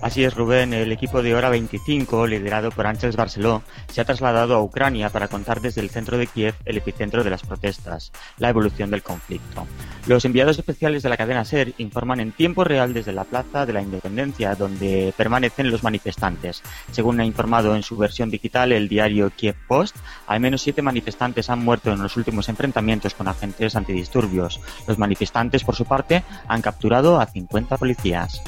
Así 0.02 0.24
es, 0.24 0.34
Rubén. 0.34 0.72
El 0.72 0.92
equipo 0.92 1.22
de 1.22 1.34
Hora 1.34 1.50
25, 1.50 2.26
liderado 2.26 2.70
por 2.70 2.86
Ángels 2.86 3.16
Barceló, 3.16 3.62
se 3.92 4.00
ha 4.00 4.04
trasladado 4.06 4.54
a 4.54 4.62
Ucrania 4.62 5.10
para 5.10 5.28
contar 5.28 5.60
desde 5.60 5.82
el 5.82 5.90
centro 5.90 6.16
de 6.16 6.26
Kiev 6.26 6.54
el 6.64 6.78
epicentro 6.78 7.22
de 7.22 7.28
las 7.28 7.42
protestas, 7.42 8.10
la 8.38 8.48
evolución 8.48 8.90
del 8.90 9.02
conflicto. 9.02 9.66
Los 10.06 10.24
enviados 10.24 10.58
especiales 10.58 11.02
de 11.02 11.10
la 11.10 11.18
cadena 11.18 11.44
SER 11.44 11.74
informan 11.76 12.20
en 12.20 12.32
tiempo 12.32 12.64
real 12.64 12.94
desde 12.94 13.12
la 13.12 13.24
Plaza 13.24 13.66
de 13.66 13.74
la 13.74 13.82
Independencia, 13.82 14.54
donde 14.54 15.12
permanecen 15.18 15.70
los 15.70 15.82
manifestantes. 15.82 16.62
Según 16.92 17.20
ha 17.20 17.26
informado 17.26 17.76
en 17.76 17.82
su 17.82 17.98
versión 17.98 18.30
digital 18.30 18.72
el 18.72 18.88
diario 18.88 19.30
Kiev 19.36 19.56
Post, 19.68 19.96
al 20.26 20.40
menos 20.40 20.62
siete 20.62 20.80
manifestantes 20.80 21.50
han 21.50 21.62
muerto 21.62 21.92
en 21.92 22.02
los 22.02 22.16
últimos 22.16 22.48
enfrentamientos 22.48 23.12
con 23.12 23.28
agentes 23.28 23.76
antidisturbios. 23.76 24.60
Los 24.86 24.98
manifestantes, 24.98 25.62
por 25.62 25.76
su 25.76 25.84
parte, 25.84 26.24
han 26.48 26.62
capturado 26.62 27.20
a 27.20 27.26
50 27.26 27.76
policías 27.76 28.42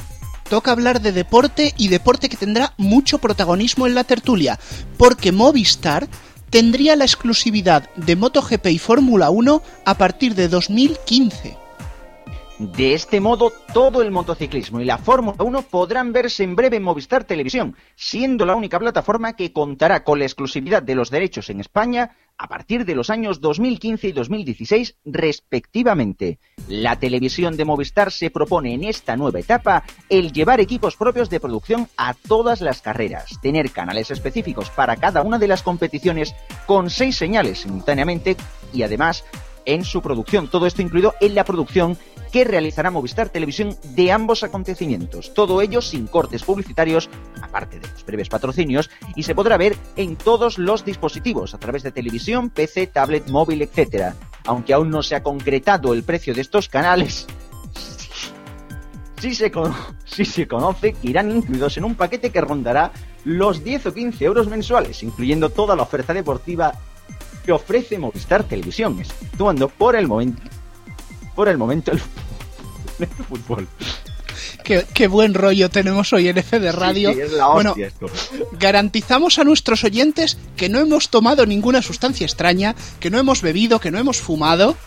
toca 0.53 0.71
hablar 0.71 1.01
de 1.01 1.11
deporte 1.11 1.73
y 1.79 1.87
deporte 1.87 2.29
que 2.29 2.37
tendrá 2.37 2.75
mucho 2.77 3.17
protagonismo 3.17 3.87
en 3.87 3.95
la 3.95 4.03
tertulia, 4.03 4.59
porque 4.99 5.31
Movistar 5.31 6.07
tendría 6.51 6.95
la 6.95 7.05
exclusividad 7.05 7.89
de 7.95 8.15
MotoGP 8.15 8.67
y 8.67 8.77
Fórmula 8.77 9.31
1 9.31 9.63
a 9.83 9.97
partir 9.97 10.35
de 10.35 10.49
2015. 10.49 11.57
De 12.59 12.93
este 12.93 13.19
modo, 13.19 13.51
todo 13.73 14.03
el 14.03 14.11
motociclismo 14.11 14.79
y 14.79 14.85
la 14.85 14.99
Fórmula 14.99 15.43
1 15.43 15.63
podrán 15.63 16.13
verse 16.13 16.43
en 16.43 16.55
breve 16.55 16.77
en 16.77 16.83
Movistar 16.83 17.23
Televisión, 17.23 17.75
siendo 17.95 18.45
la 18.45 18.55
única 18.55 18.77
plataforma 18.77 19.33
que 19.33 19.51
contará 19.51 20.03
con 20.03 20.19
la 20.19 20.25
exclusividad 20.25 20.83
de 20.83 20.93
los 20.93 21.09
derechos 21.09 21.49
en 21.49 21.61
España 21.61 22.15
a 22.37 22.47
partir 22.47 22.85
de 22.85 22.95
los 22.95 23.09
años 23.09 23.41
2015 23.41 24.07
y 24.07 24.11
2016 24.11 24.97
respectivamente. 25.05 26.39
La 26.67 26.97
televisión 26.97 27.57
de 27.57 27.65
Movistar 27.65 28.11
se 28.11 28.29
propone 28.29 28.73
en 28.73 28.83
esta 28.83 29.15
nueva 29.15 29.39
etapa 29.39 29.83
el 30.09 30.31
llevar 30.31 30.59
equipos 30.59 30.95
propios 30.95 31.29
de 31.29 31.39
producción 31.39 31.87
a 31.97 32.13
todas 32.13 32.61
las 32.61 32.81
carreras, 32.81 33.39
tener 33.41 33.71
canales 33.71 34.11
específicos 34.11 34.69
para 34.69 34.95
cada 34.95 35.21
una 35.21 35.39
de 35.39 35.47
las 35.47 35.63
competiciones 35.63 36.35
con 36.65 36.89
seis 36.89 37.17
señales 37.17 37.59
simultáneamente 37.59 38.35
y 38.73 38.83
además 38.83 39.23
en 39.65 39.83
su 39.83 40.01
producción. 40.01 40.47
Todo 40.47 40.65
esto 40.65 40.81
incluido 40.81 41.13
en 41.21 41.35
la 41.35 41.45
producción 41.45 41.97
que 42.31 42.43
realizará 42.43 42.89
Movistar 42.89 43.29
Televisión 43.29 43.77
de 43.83 44.11
ambos 44.11 44.43
acontecimientos. 44.43 45.33
Todo 45.35 45.61
ello 45.61 45.81
sin 45.81 46.07
cortes 46.07 46.43
publicitarios, 46.43 47.07
aparte 47.41 47.79
de 47.79 47.87
los 47.87 48.03
breves 48.03 48.27
patrocinios, 48.27 48.89
y 49.15 49.21
se 49.21 49.35
podrá 49.35 49.55
ver 49.55 49.77
en 49.97 50.15
todos 50.15 50.57
los 50.57 50.83
dispositivos, 50.83 51.53
a 51.53 51.59
través 51.59 51.83
de 51.83 51.91
televisión, 51.91 52.49
PC, 52.49 52.87
tablet, 52.87 53.29
móvil, 53.29 53.61
etc. 53.61 54.15
Aunque 54.45 54.73
aún 54.73 54.89
no 54.89 55.03
se 55.03 55.15
ha 55.15 55.21
concretado 55.21 55.93
el 55.93 56.03
precio 56.03 56.33
de 56.33 56.41
estos 56.41 56.69
canales, 56.69 57.27
sí 59.19 59.35
se, 59.35 59.51
sí 60.05 60.25
se 60.25 60.47
conoce 60.47 60.93
que 60.93 61.09
irán 61.09 61.31
incluidos 61.31 61.77
en 61.77 61.83
un 61.83 61.93
paquete 61.93 62.31
que 62.31 62.41
rondará 62.41 62.91
los 63.25 63.63
10 63.63 63.85
o 63.85 63.93
15 63.93 64.25
euros 64.25 64.47
mensuales, 64.47 65.03
incluyendo 65.03 65.49
toda 65.49 65.75
la 65.75 65.83
oferta 65.83 66.13
deportiva 66.13 66.73
que 67.45 67.51
ofrece 67.51 67.97
Movistar 67.97 68.43
Televisión, 68.43 68.99
exceptuando 68.99 69.69
por 69.69 69.95
el 69.95 70.07
momento 70.07 70.41
por 71.35 71.49
el 71.49 71.57
momento 71.57 71.91
el, 71.91 71.99
fútbol. 73.29 73.67
Qué, 74.63 75.07
buen 75.07 75.33
rollo 75.33 75.69
tenemos 75.69 76.13
hoy 76.13 76.29
en 76.29 76.37
F 76.37 76.59
de 76.59 76.71
Radio. 76.71 77.13
bueno, 77.53 77.75
garantizamos 78.53 79.37
a 79.37 79.43
nuestros 79.43 79.83
oyentes 79.83 80.37
que 80.55 80.69
no 80.69 80.79
hemos 80.79 81.09
tomado 81.09 81.45
ninguna 81.45 81.81
sustancia 81.81 82.25
extraña, 82.25 82.75
que 82.99 83.09
no 83.09 83.19
hemos 83.19 83.41
bebido, 83.41 83.79
que 83.79 83.91
no 83.91 83.99
hemos 83.99 84.21
fumado. 84.21 84.77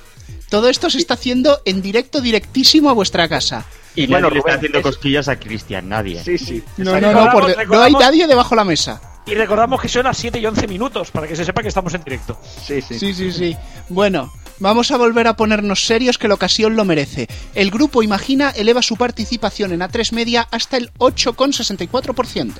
Todo 0.48 0.70
esto 0.70 0.88
se 0.88 0.98
está 0.98 1.14
haciendo 1.14 1.60
en 1.64 1.82
directo, 1.82 2.20
directísimo 2.20 2.88
a 2.88 2.94
vuestra 2.94 3.28
casa. 3.28 3.66
Y 3.94 4.06
bueno, 4.06 4.30
le 4.30 4.38
está 4.38 4.54
haciendo 4.54 4.80
cosquillas 4.80 5.28
a 5.28 5.38
Cristian, 5.38 5.88
nadie. 5.88 6.22
Sí, 6.22 6.38
sí. 6.38 6.62
No, 6.78 6.98
no, 7.00 7.12
no, 7.12 7.30
no 7.66 7.82
hay 7.82 7.92
nadie 7.92 8.26
debajo 8.26 8.50
de 8.50 8.56
la 8.56 8.64
mesa. 8.64 9.00
Y 9.26 9.34
recordamos 9.34 9.80
que 9.80 9.88
son 9.88 10.04
las 10.04 10.16
7 10.18 10.38
y 10.38 10.46
11 10.46 10.68
minutos, 10.68 11.10
para 11.10 11.26
que 11.26 11.34
se 11.34 11.44
sepa 11.44 11.60
que 11.60 11.68
estamos 11.68 11.92
en 11.94 12.04
directo. 12.04 12.38
Sí, 12.64 12.80
sí. 12.80 12.96
Sí, 12.96 13.12
sí, 13.12 13.32
sí. 13.32 13.56
Bueno, 13.88 14.32
vamos 14.60 14.92
a 14.92 14.96
volver 14.96 15.26
a 15.26 15.34
ponernos 15.36 15.84
serios 15.84 16.16
que 16.16 16.28
la 16.28 16.34
ocasión 16.34 16.76
lo 16.76 16.84
merece. 16.84 17.26
El 17.54 17.72
grupo 17.72 18.04
Imagina 18.04 18.50
eleva 18.50 18.82
su 18.82 18.96
participación 18.96 19.72
en 19.72 19.80
A3 19.80 20.12
Media 20.12 20.46
hasta 20.52 20.76
el 20.76 20.92
8,64%. 20.94 22.52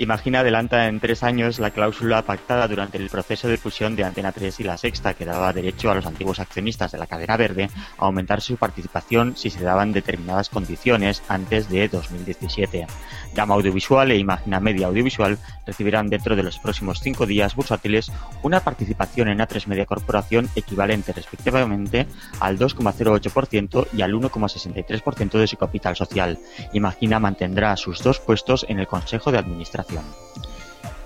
Imagina 0.00 0.40
adelanta 0.40 0.86
en 0.86 1.00
tres 1.00 1.24
años 1.24 1.58
la 1.58 1.72
cláusula 1.72 2.22
pactada 2.22 2.68
durante 2.68 2.98
el 2.98 3.10
proceso 3.10 3.48
de 3.48 3.56
fusión 3.56 3.96
de 3.96 4.04
Antena 4.04 4.30
3 4.30 4.60
y 4.60 4.62
La 4.62 4.78
Sexta, 4.78 5.14
que 5.14 5.24
daba 5.24 5.52
derecho 5.52 5.90
a 5.90 5.96
los 5.96 6.06
antiguos 6.06 6.38
accionistas 6.38 6.92
de 6.92 6.98
la 6.98 7.08
cadena 7.08 7.36
verde 7.36 7.68
a 7.98 8.04
aumentar 8.04 8.40
su 8.40 8.56
participación 8.56 9.36
si 9.36 9.50
se 9.50 9.64
daban 9.64 9.92
determinadas 9.92 10.50
condiciones 10.50 11.24
antes 11.26 11.68
de 11.68 11.88
2017. 11.88 12.86
Gama 13.34 13.54
Audiovisual 13.54 14.12
e 14.12 14.18
Imagina 14.18 14.60
Media 14.60 14.86
Audiovisual 14.86 15.36
recibirán 15.66 16.08
dentro 16.08 16.36
de 16.36 16.44
los 16.44 16.60
próximos 16.60 17.00
cinco 17.00 17.26
días 17.26 17.56
bursátiles 17.56 18.12
una 18.44 18.60
participación 18.60 19.26
en 19.26 19.38
A3 19.40 19.66
Media 19.66 19.84
Corporación 19.84 20.48
equivalente 20.54 21.12
respectivamente 21.12 22.06
al 22.38 22.56
2,08% 22.56 23.88
y 23.92 24.02
al 24.02 24.14
1,63% 24.14 25.38
de 25.40 25.46
su 25.48 25.56
capital 25.56 25.96
social. 25.96 26.38
Imagina 26.72 27.18
mantendrá 27.18 27.76
sus 27.76 28.00
dos 28.00 28.20
puestos 28.20 28.64
en 28.68 28.78
el 28.78 28.86
Consejo 28.86 29.32
de 29.32 29.38
Administración 29.38 29.87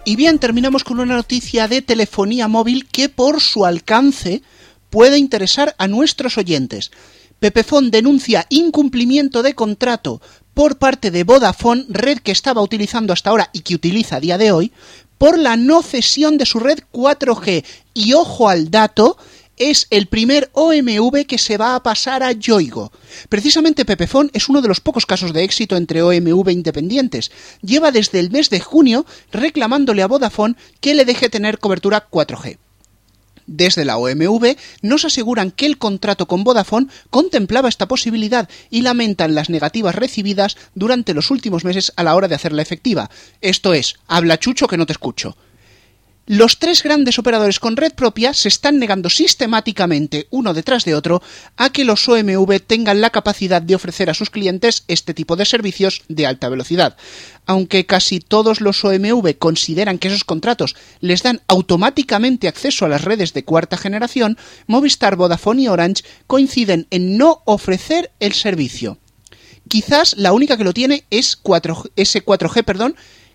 y 0.04 0.16
bien, 0.16 0.38
terminamos 0.40 0.82
con 0.82 0.98
una 0.98 1.14
noticia 1.14 1.68
de 1.68 1.80
telefonía 1.80 2.48
móvil 2.48 2.88
que 2.88 3.08
por 3.08 3.40
su 3.40 3.64
alcance 3.64 4.42
puede 4.90 5.16
interesar 5.18 5.76
a 5.78 5.86
nuestros 5.86 6.38
oyentes. 6.38 6.90
Pepefon 7.38 7.90
denuncia 7.90 8.46
incumplimiento 8.50 9.42
de 9.42 9.54
contrato 9.54 10.20
por 10.54 10.78
parte 10.78 11.10
de 11.10 11.24
Vodafone, 11.24 11.86
red 11.88 12.18
que 12.18 12.32
estaba 12.32 12.62
utilizando 12.62 13.12
hasta 13.12 13.30
ahora 13.30 13.50
y 13.52 13.60
que 13.60 13.74
utiliza 13.74 14.16
a 14.16 14.20
día 14.20 14.38
de 14.38 14.52
hoy, 14.52 14.72
por 15.18 15.38
la 15.38 15.56
no 15.56 15.82
cesión 15.82 16.36
de 16.36 16.46
su 16.46 16.58
red 16.58 16.80
4G. 16.92 17.64
Y 17.94 18.12
ojo 18.14 18.48
al 18.48 18.70
dato, 18.70 19.16
es 19.56 19.86
el 19.90 20.06
primer 20.06 20.50
OMV 20.52 21.26
que 21.26 21.38
se 21.38 21.56
va 21.56 21.74
a 21.74 21.82
pasar 21.82 22.22
a 22.22 22.32
Yoigo. 22.32 22.92
Precisamente 23.28 23.84
Pepefon 23.84 24.30
es 24.32 24.48
uno 24.48 24.62
de 24.62 24.68
los 24.68 24.80
pocos 24.80 25.06
casos 25.06 25.32
de 25.32 25.44
éxito 25.44 25.76
entre 25.76 26.02
OMV 26.02 26.50
independientes. 26.50 27.30
Lleva 27.62 27.90
desde 27.90 28.20
el 28.20 28.30
mes 28.30 28.50
de 28.50 28.60
junio 28.60 29.06
reclamándole 29.30 30.02
a 30.02 30.08
Vodafone 30.08 30.56
que 30.80 30.94
le 30.94 31.04
deje 31.04 31.28
tener 31.28 31.58
cobertura 31.58 32.08
4G. 32.10 32.58
Desde 33.46 33.84
la 33.84 33.98
OMV 33.98 34.56
nos 34.82 35.04
aseguran 35.04 35.50
que 35.50 35.66
el 35.66 35.78
contrato 35.78 36.26
con 36.26 36.44
Vodafone 36.44 36.86
contemplaba 37.10 37.68
esta 37.68 37.88
posibilidad 37.88 38.48
y 38.70 38.82
lamentan 38.82 39.34
las 39.34 39.50
negativas 39.50 39.94
recibidas 39.94 40.56
durante 40.74 41.12
los 41.12 41.30
últimos 41.30 41.64
meses 41.64 41.92
a 41.96 42.04
la 42.04 42.14
hora 42.14 42.28
de 42.28 42.36
hacerla 42.36 42.62
efectiva. 42.62 43.10
Esto 43.40 43.74
es, 43.74 43.96
habla 44.06 44.38
chucho 44.38 44.68
que 44.68 44.76
no 44.76 44.86
te 44.86 44.92
escucho. 44.92 45.36
Los 46.26 46.60
tres 46.60 46.84
grandes 46.84 47.18
operadores 47.18 47.58
con 47.58 47.76
red 47.76 47.94
propia 47.94 48.32
se 48.32 48.46
están 48.46 48.78
negando 48.78 49.10
sistemáticamente, 49.10 50.28
uno 50.30 50.54
detrás 50.54 50.84
de 50.84 50.94
otro, 50.94 51.20
a 51.56 51.70
que 51.70 51.84
los 51.84 52.08
OMV 52.08 52.60
tengan 52.64 53.00
la 53.00 53.10
capacidad 53.10 53.60
de 53.60 53.74
ofrecer 53.74 54.08
a 54.08 54.14
sus 54.14 54.30
clientes 54.30 54.84
este 54.86 55.14
tipo 55.14 55.34
de 55.34 55.44
servicios 55.44 56.02
de 56.06 56.28
alta 56.28 56.48
velocidad. 56.48 56.96
Aunque 57.44 57.86
casi 57.86 58.20
todos 58.20 58.60
los 58.60 58.84
OMV 58.84 59.36
consideran 59.36 59.98
que 59.98 60.08
esos 60.08 60.22
contratos 60.22 60.76
les 61.00 61.24
dan 61.24 61.40
automáticamente 61.48 62.46
acceso 62.46 62.84
a 62.84 62.88
las 62.88 63.02
redes 63.02 63.32
de 63.32 63.44
cuarta 63.44 63.76
generación, 63.76 64.38
Movistar, 64.68 65.16
Vodafone 65.16 65.62
y 65.62 65.68
Orange 65.68 66.04
coinciden 66.28 66.86
en 66.90 67.18
no 67.18 67.42
ofrecer 67.46 68.12
el 68.20 68.32
servicio. 68.32 68.98
Quizás 69.66 70.14
la 70.16 70.32
única 70.32 70.56
que 70.56 70.64
lo 70.64 70.72
tiene 70.72 71.04
es 71.10 71.34
4, 71.34 71.74
S4G, 71.96 72.62
perdón, 72.62 72.94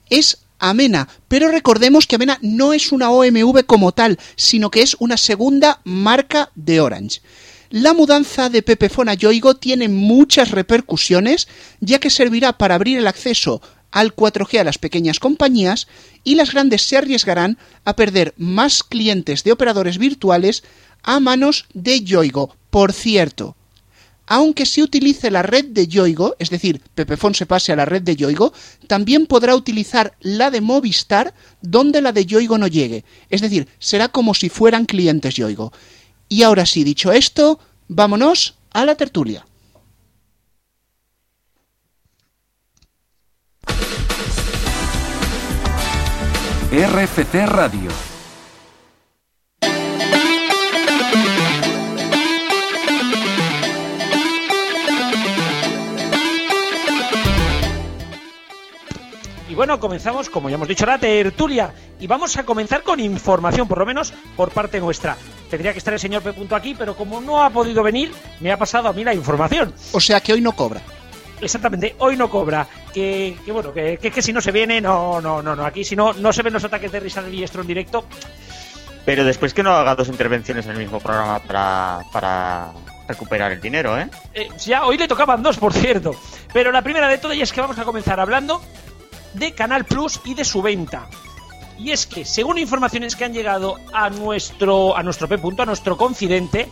es 0.09 0.46
Amena, 0.59 1.07
pero 1.27 1.49
recordemos 1.49 2.07
que 2.07 2.15
Amena 2.15 2.39
no 2.41 2.73
es 2.73 2.91
una 2.91 3.11
OMV 3.11 3.65
como 3.65 3.91
tal, 3.91 4.17
sino 4.35 4.71
que 4.71 4.81
es 4.81 4.95
una 4.99 5.17
segunda 5.17 5.81
marca 5.83 6.51
de 6.55 6.79
Orange. 6.79 7.21
La 7.69 7.93
mudanza 7.93 8.49
de 8.49 8.61
Pepefona 8.61 9.13
Yoigo 9.13 9.55
tiene 9.55 9.89
muchas 9.89 10.51
repercusiones, 10.51 11.49
ya 11.81 11.99
que 11.99 12.09
servirá 12.09 12.57
para 12.57 12.75
abrir 12.75 12.97
el 12.97 13.07
acceso 13.07 13.61
al 13.91 14.15
4G 14.15 14.59
a 14.59 14.63
las 14.63 14.77
pequeñas 14.77 15.19
compañías 15.19 15.87
y 16.23 16.35
las 16.35 16.53
grandes 16.53 16.83
se 16.83 16.95
arriesgarán 16.95 17.57
a 17.83 17.95
perder 17.95 18.33
más 18.37 18.83
clientes 18.83 19.43
de 19.43 19.51
operadores 19.51 19.97
virtuales 19.97 20.63
a 21.03 21.19
manos 21.19 21.65
de 21.73 22.01
Yoigo. 22.01 22.55
Por 22.69 22.93
cierto, 22.93 23.56
aunque 24.27 24.65
se 24.65 24.83
utilice 24.83 25.31
la 25.31 25.41
red 25.41 25.65
de 25.65 25.87
Yoigo, 25.87 26.35
es 26.37 26.49
decir, 26.49 26.81
Pepefon 26.93 27.33
se 27.33 27.45
pase 27.45 27.71
a 27.71 27.75
la 27.75 27.85
red 27.85 28.01
de 28.01 28.15
Yoigo, 28.15 28.53
también 28.85 29.25
podrá 29.25 29.55
utilizar 29.55 30.15
la 30.19 30.51
de 30.51 30.61
Movistar 30.61 31.33
donde 31.61 32.01
la 32.01 32.11
de 32.11 32.25
Yoigo 32.25 32.57
no 32.57 32.67
llegue. 32.67 33.05
Es 33.29 33.41
decir, 33.41 33.67
será 33.79 34.09
como 34.09 34.33
si 34.33 34.49
fueran 34.49 34.85
clientes 34.85 35.35
Yoigo. 35.35 35.71
Y 36.29 36.43
ahora 36.43 36.65
sí, 36.65 36.83
dicho 36.83 37.11
esto, 37.11 37.59
vámonos 37.87 38.55
a 38.71 38.85
la 38.85 38.95
tertulia. 38.95 39.45
RFC 46.69 47.45
Radio 47.45 48.16
bueno, 59.57 59.79
comenzamos, 59.79 60.29
como 60.29 60.49
ya 60.49 60.55
hemos 60.55 60.67
dicho, 60.67 60.85
la 60.85 60.99
tertulia. 60.99 61.73
Y 61.99 62.05
vamos 62.05 62.37
a 62.37 62.43
comenzar 62.43 62.83
con 62.83 62.99
información, 62.99 63.67
por 63.67 63.79
lo 63.79 63.85
menos 63.87 64.13
por 64.35 64.51
parte 64.51 64.79
nuestra. 64.79 65.17
Tendría 65.49 65.73
que 65.73 65.79
estar 65.79 65.93
el 65.93 65.99
señor 65.99 66.21
P. 66.21 66.33
aquí, 66.55 66.75
pero 66.77 66.95
como 66.95 67.19
no 67.19 67.43
ha 67.43 67.49
podido 67.49 67.81
venir, 67.81 68.11
me 68.39 68.51
ha 68.51 68.57
pasado 68.57 68.87
a 68.87 68.93
mí 68.93 69.03
la 69.03 69.15
información. 69.15 69.73
O 69.93 69.99
sea 69.99 70.21
que 70.21 70.31
hoy 70.31 70.41
no 70.41 70.51
cobra. 70.51 70.81
Exactamente, 71.41 71.95
hoy 71.97 72.15
no 72.15 72.29
cobra. 72.29 72.67
Que, 72.93 73.35
bueno, 73.47 73.73
que, 73.73 73.97
que, 73.97 74.21
si 74.21 74.31
no 74.31 74.41
se 74.41 74.51
viene, 74.51 74.79
no, 74.79 75.19
no, 75.21 75.41
no, 75.41 75.55
no. 75.55 75.65
Aquí 75.65 75.83
si 75.83 75.95
no, 75.95 76.13
no 76.13 76.31
se 76.31 76.43
ven 76.43 76.53
los 76.53 76.63
ataques 76.63 76.91
de 76.91 76.99
risa 76.99 77.23
de 77.23 77.31
diestro 77.31 77.61
en 77.61 77.67
directo. 77.67 78.05
Pero 79.05 79.25
después 79.25 79.55
que 79.55 79.63
no 79.63 79.71
haga 79.71 79.95
dos 79.95 80.07
intervenciones 80.07 80.65
en 80.65 80.73
el 80.73 80.77
mismo 80.77 80.99
programa 80.99 81.39
para, 81.39 82.01
para 82.13 82.73
recuperar 83.07 83.51
el 83.51 83.61
dinero, 83.61 83.97
¿eh? 83.97 84.07
¿eh? 84.35 84.49
Ya, 84.65 84.85
hoy 84.85 84.97
le 84.97 85.07
tocaban 85.07 85.41
dos, 85.41 85.57
por 85.57 85.73
cierto. 85.73 86.11
Pero 86.53 86.71
la 86.71 86.83
primera 86.83 87.07
de 87.07 87.17
todas 87.17 87.37
es 87.37 87.51
que 87.51 87.61
vamos 87.61 87.79
a 87.79 87.85
comenzar 87.85 88.19
hablando 88.19 88.61
de 89.37 89.53
Canal 89.53 89.85
Plus 89.85 90.19
y 90.25 90.33
de 90.33 90.45
su 90.45 90.61
venta. 90.61 91.07
Y 91.77 91.91
es 91.91 92.07
que, 92.07 92.25
según 92.25 92.57
informaciones 92.57 93.15
que 93.15 93.25
han 93.25 93.33
llegado 93.33 93.75
a 93.93 94.09
nuestro, 94.09 94.97
a 94.97 95.03
nuestro 95.03 95.27
P. 95.27 95.39
a 95.59 95.65
nuestro 95.65 95.95
confidente, 95.95 96.69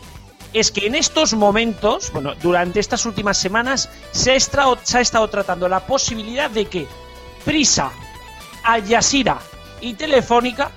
es 0.54 0.72
que 0.72 0.88
en 0.88 0.96
estos 0.96 1.34
momentos, 1.34 2.12
bueno, 2.12 2.34
durante 2.42 2.80
estas 2.80 3.06
últimas 3.06 3.38
semanas, 3.38 3.90
se 4.12 4.32
ha, 4.32 4.36
estado, 4.36 4.78
se 4.82 4.98
ha 4.98 5.02
estado 5.02 5.28
tratando 5.28 5.68
la 5.68 5.86
posibilidad 5.86 6.50
de 6.50 6.66
que 6.66 6.88
Prisa, 7.44 7.92
Al 8.64 8.88
Jazeera 8.88 9.38
y 9.82 9.94
Telefónica, 9.94 10.72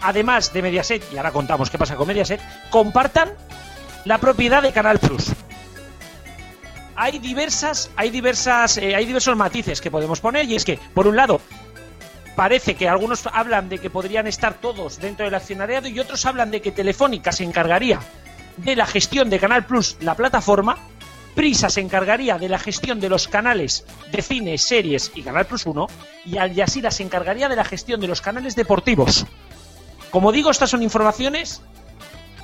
además 0.00 0.52
de 0.52 0.62
Mediaset, 0.62 1.02
y 1.12 1.16
ahora 1.16 1.32
contamos 1.32 1.70
qué 1.70 1.78
pasa 1.78 1.96
con 1.96 2.06
Mediaset, 2.06 2.40
compartan 2.70 3.30
la 4.04 4.18
propiedad 4.18 4.62
de 4.62 4.72
Canal 4.72 4.98
Plus 4.98 5.32
hay 6.96 7.18
diversas, 7.18 7.90
hay 7.96 8.10
diversas, 8.10 8.78
eh, 8.78 8.94
hay 8.94 9.04
diversos 9.04 9.36
matices 9.36 9.80
que 9.80 9.90
podemos 9.90 10.20
poner 10.20 10.46
y 10.46 10.56
es 10.56 10.64
que, 10.64 10.78
por 10.94 11.06
un 11.06 11.16
lado, 11.16 11.40
parece 12.34 12.74
que 12.74 12.88
algunos 12.88 13.26
hablan 13.32 13.68
de 13.68 13.78
que 13.78 13.90
podrían 13.90 14.26
estar 14.26 14.54
todos 14.54 14.98
dentro 14.98 15.24
del 15.26 15.34
accionariado 15.34 15.88
y 15.88 16.00
otros 16.00 16.24
hablan 16.26 16.50
de 16.50 16.60
que 16.60 16.72
Telefónica 16.72 17.32
se 17.32 17.44
encargaría 17.44 18.00
de 18.56 18.76
la 18.76 18.86
gestión 18.86 19.28
de 19.30 19.38
Canal 19.38 19.66
Plus, 19.66 19.96
la 20.00 20.14
plataforma, 20.14 20.78
Prisa 21.34 21.68
se 21.68 21.82
encargaría 21.82 22.38
de 22.38 22.48
la 22.48 22.58
gestión 22.58 22.98
de 22.98 23.10
los 23.10 23.28
canales 23.28 23.84
de 24.10 24.22
cine, 24.22 24.56
series 24.56 25.12
y 25.14 25.20
Canal 25.20 25.44
Plus 25.44 25.66
1 25.66 25.86
y 26.24 26.38
Al 26.38 26.54
Jazeera 26.54 26.90
se 26.90 27.02
encargaría 27.02 27.50
de 27.50 27.56
la 27.56 27.64
gestión 27.64 28.00
de 28.00 28.08
los 28.08 28.22
canales 28.22 28.56
deportivos. 28.56 29.26
Como 30.10 30.32
digo, 30.32 30.50
estas 30.50 30.70
son 30.70 30.82
informaciones 30.82 31.60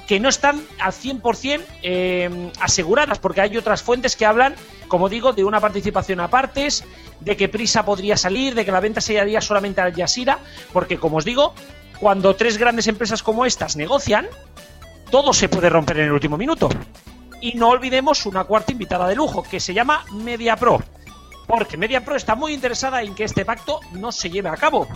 que 0.07 0.21
no 0.21 0.29
están 0.29 0.63
al 0.81 0.93
100% 0.93 1.61
eh, 1.83 2.51
aseguradas, 2.61 3.19
porque 3.19 3.41
hay 3.41 3.57
otras 3.57 3.83
fuentes 3.83 4.17
que 4.17 4.27
hablan, 4.27 4.55
como 4.89 5.09
digo, 5.09 5.33
de 5.33 5.45
una 5.45 5.61
participación 5.61 6.21
a 6.21 6.29
partes, 6.29 6.85
de 7.21 7.37
que 7.37 7.49
Prisa 7.49 7.85
podría 7.85 8.17
salir, 8.17 8.55
de 8.55 8.65
que 8.65 8.73
la 8.73 8.81
venta 8.81 9.01
se 9.01 9.19
haría 9.19 9.41
solamente 9.41 9.81
al 9.81 9.95
Jazeera, 9.95 10.39
porque 10.73 10.99
como 10.99 11.19
os 11.19 11.25
digo, 11.25 11.55
cuando 12.01 12.35
tres 12.35 12.59
grandes 12.59 12.89
empresas 12.89 13.23
como 13.23 13.47
estas 13.47 13.77
negocian, 13.77 14.27
todo 15.11 15.33
se 15.33 15.49
puede 15.49 15.71
romper 15.71 15.99
en 16.01 16.07
el 16.07 16.13
último 16.13 16.37
minuto. 16.37 16.69
Y 17.41 17.55
no 17.55 17.69
olvidemos 17.69 18.27
una 18.27 18.45
cuarta 18.45 18.73
invitada 18.73 19.07
de 19.07 19.15
lujo, 19.15 19.43
que 19.43 19.61
se 19.61 19.75
llama 19.75 20.05
MediaPro. 20.11 20.83
Porque 21.47 21.77
MediaPro 21.77 22.17
está 22.17 22.35
muy 22.35 22.55
interesada 22.55 23.03
en 23.03 23.15
que 23.15 23.25
este 23.25 23.45
pacto 23.45 23.81
no 23.93 24.11
se 24.11 24.31
lleve 24.31 24.49
a 24.49 24.57
cabo. 24.57 24.89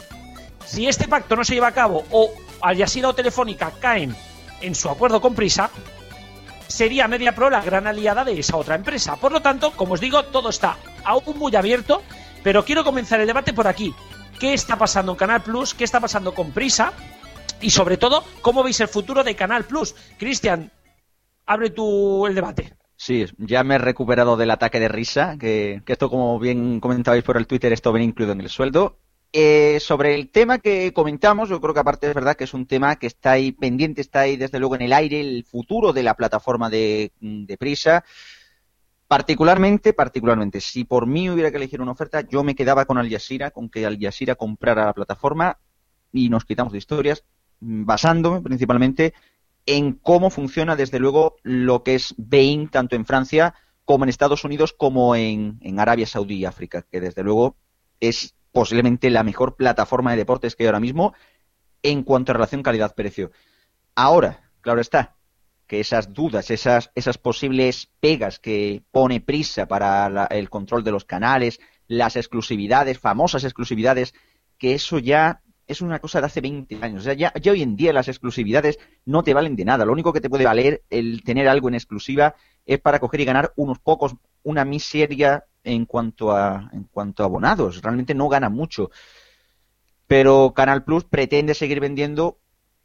Si 0.65 0.89
este 0.89 1.07
pacto 1.07 1.37
no 1.37 1.45
se 1.45 1.55
lleva 1.55 1.69
a 1.69 1.73
cabo 1.73 2.05
o 2.11 2.31
Al 2.61 2.77
Jazeera 2.77 3.09
o 3.09 3.15
Telefónica 3.15 3.73
caen 3.79 4.17
en 4.61 4.75
su 4.75 4.89
acuerdo 4.89 5.21
con 5.21 5.35
Prisa, 5.35 5.71
sería 6.67 7.09
MediaPro 7.09 7.51
la 7.51 7.63
gran 7.63 7.87
aliada 7.87 8.25
de 8.25 8.39
esa 8.39 8.57
otra 8.57 8.75
empresa. 8.75 9.17
Por 9.17 9.33
lo 9.33 9.41
tanto, 9.43 9.73
como 9.73 9.95
os 9.95 10.01
digo, 10.01 10.25
todo 10.25 10.51
está 10.51 10.77
aún 11.05 11.39
muy 11.39 11.55
abierto, 11.55 12.03
pero 12.43 12.65
quiero 12.65 12.85
comenzar 12.85 13.21
el 13.21 13.27
debate 13.27 13.53
por 13.53 13.67
aquí. 13.67 13.95
¿Qué 14.39 14.53
está 14.53 14.77
pasando 14.77 15.13
en 15.13 15.19
Canal 15.19 15.43
Plus? 15.43 15.75
¿Qué 15.75 15.85
está 15.85 16.01
pasando 16.01 16.35
con 16.35 16.53
Prisa? 16.53 16.93
Y 17.61 17.71
sobre 17.71 17.97
todo, 17.97 18.23
¿cómo 18.43 18.63
veis 18.63 18.81
el 18.81 18.89
futuro 18.89 19.25
de 19.25 19.35
Canal 19.35 19.65
Plus? 19.65 19.95
Cristian, 20.19 20.71
abre 21.47 21.71
tú 21.71 22.27
el 22.27 22.35
debate. 22.35 22.75
Sí, 22.97 23.27
ya 23.39 23.63
me 23.63 23.75
he 23.75 23.79
recuperado 23.79 24.37
del 24.37 24.51
ataque 24.51 24.81
de 24.81 24.89
risa, 24.89 25.37
que, 25.39 25.83
esto, 25.87 26.09
como 26.09 26.39
bien 26.39 26.81
comentabais 26.81 27.23
por 27.23 27.37
el 27.37 27.47
Twitter, 27.47 27.73
esto 27.73 27.93
viene 27.93 28.07
incluido 28.07 28.33
en 28.33 28.41
el 28.41 28.49
sueldo. 28.49 28.99
Eh, 29.33 29.79
sobre 29.81 30.15
el 30.15 30.31
tema 30.31 30.59
que 30.59 30.93
comentamos, 30.93 31.49
yo 31.49 31.61
creo 31.61 31.75
que 31.75 31.81
aparte 31.81 32.09
es 32.09 32.15
verdad 32.15 32.37
que 32.37 32.45
es 32.45 32.55
un 32.55 32.67
tema 32.67 32.97
que 32.97 33.07
está 33.07 33.33
ahí 33.33 33.53
pendiente, 33.53 34.01
está 34.01 34.21
ahí 34.21 34.37
desde 34.37 34.59
luego 34.59 34.77
en 34.77 34.83
el 34.83 34.93
aire, 34.93 35.21
el 35.21 35.45
futuro 35.45 35.93
de 35.93 36.03
la 36.03 36.15
plataforma 36.15 36.71
de, 36.71 37.13
de 37.21 37.57
Prisa. 37.59 38.05
Particularmente, 39.09 39.93
particularmente, 39.93 40.61
si 40.61 40.85
por 40.85 41.07
mí 41.07 41.31
hubiera 41.31 41.51
que 41.51 41.59
elegir 41.59 41.81
una 41.81 41.93
oferta, 41.93 42.23
yo 42.23 42.43
me 42.43 42.55
quedaba 42.55 42.87
con 42.87 42.99
Al 42.99 43.11
Jazeera, 43.11 43.51
con 43.51 43.69
que 43.69 43.87
Al 43.87 43.99
Jazeera 44.01 44.35
comprara 44.35 44.87
la 44.87 44.95
plataforma 44.95 45.59
y 46.13 46.29
nos 46.29 46.45
quitamos 46.45 46.73
de 46.73 46.79
historias, 46.79 47.25
basándome 47.61 48.41
principalmente 48.41 49.15
en 49.67 49.93
cómo 49.93 50.31
funciona, 50.31 50.77
desde 50.77 50.99
luego, 50.99 51.37
lo 51.43 51.83
que 51.83 51.97
es 51.97 52.15
Bain, 52.17 52.69
tanto 52.69 52.97
en 52.97 53.05
Francia 53.05 53.55
como 53.85 54.05
en 54.05 54.09
Estados 54.09 54.45
Unidos, 54.45 54.73
como 54.73 55.15
en, 55.15 55.59
Arabia 55.79 56.07
Saudí 56.07 56.37
y 56.37 56.45
África, 56.45 56.83
que 56.83 57.01
desde 57.01 57.23
luego 57.23 57.57
es 58.01 58.35
posiblemente 58.57 59.11
la 59.11 59.23
mejor 59.23 59.55
plataforma 59.55 60.13
de 60.13 60.17
deportes 60.17 60.57
que 60.57 60.63
hay 60.63 60.69
ahora 60.69 60.81
mismo 60.81 61.13
en 61.83 62.03
cuanto 62.03 62.33
a 62.33 62.37
relación 62.37 62.63
calidad-precio. 62.63 63.31
Ahora, 63.95 64.51
claro 64.63 64.81
está, 64.81 65.15
que 65.67 65.79
esas 65.79 66.15
dudas, 66.15 66.51
esas, 66.51 66.91
esas 66.95 67.19
posibles 67.19 67.91
pegas 68.01 68.39
que 68.39 68.83
pone 68.91 69.21
prisa 69.21 69.69
para 69.69 70.27
el 70.31 70.49
control 70.49 70.85
de 70.85 70.91
los 70.91 71.05
canales, 71.05 71.61
las 71.87 72.17
exclusividades, 72.17 72.99
famosas 72.99 73.45
exclusividades, 73.45 74.15
que 74.57 74.73
eso 74.73 75.01
ya 75.01 75.43
es 75.67 75.83
una 75.83 75.99
cosa 75.99 76.21
de 76.21 76.27
hace 76.29 76.41
20 76.41 76.79
años. 76.81 77.03
O 77.03 77.05
sea, 77.05 77.13
ya, 77.13 77.35
hoy 77.51 77.61
en 77.61 77.77
día 77.77 77.93
las 77.93 78.09
exclusividades 78.09 78.79
no 79.05 79.23
te 79.23 79.35
valen 79.35 79.55
de 79.55 79.67
nada. 79.67 79.85
Lo 79.85 79.93
único 79.93 80.15
que 80.15 80.23
te 80.23 80.31
puede 80.31 80.47
valer 80.47 80.83
el 80.89 81.23
tener 81.25 81.47
algo 81.47 81.69
en 81.69 81.75
exclusiva 81.75 82.37
es 82.65 82.81
para 82.81 83.01
coger 83.01 83.21
y 83.21 83.27
ganar 83.27 83.53
unos 83.57 83.79
pocos, 83.81 84.15
una 84.43 84.65
miseria 84.65 85.45
en 85.67 85.85
cuanto 85.85 86.33
a, 86.33 86.71
en 86.73 86.85
cuanto 86.85 87.23
a 87.23 87.27
abonados. 87.27 87.83
Realmente 87.83 88.15
no 88.15 88.29
gana 88.29 88.49
mucho. 88.49 88.91
Pero 90.07 90.53
Canal 90.55 90.85
Plus 90.85 91.05
pretende 91.05 91.55
seguir 91.55 91.81
vendiendo 91.81 92.39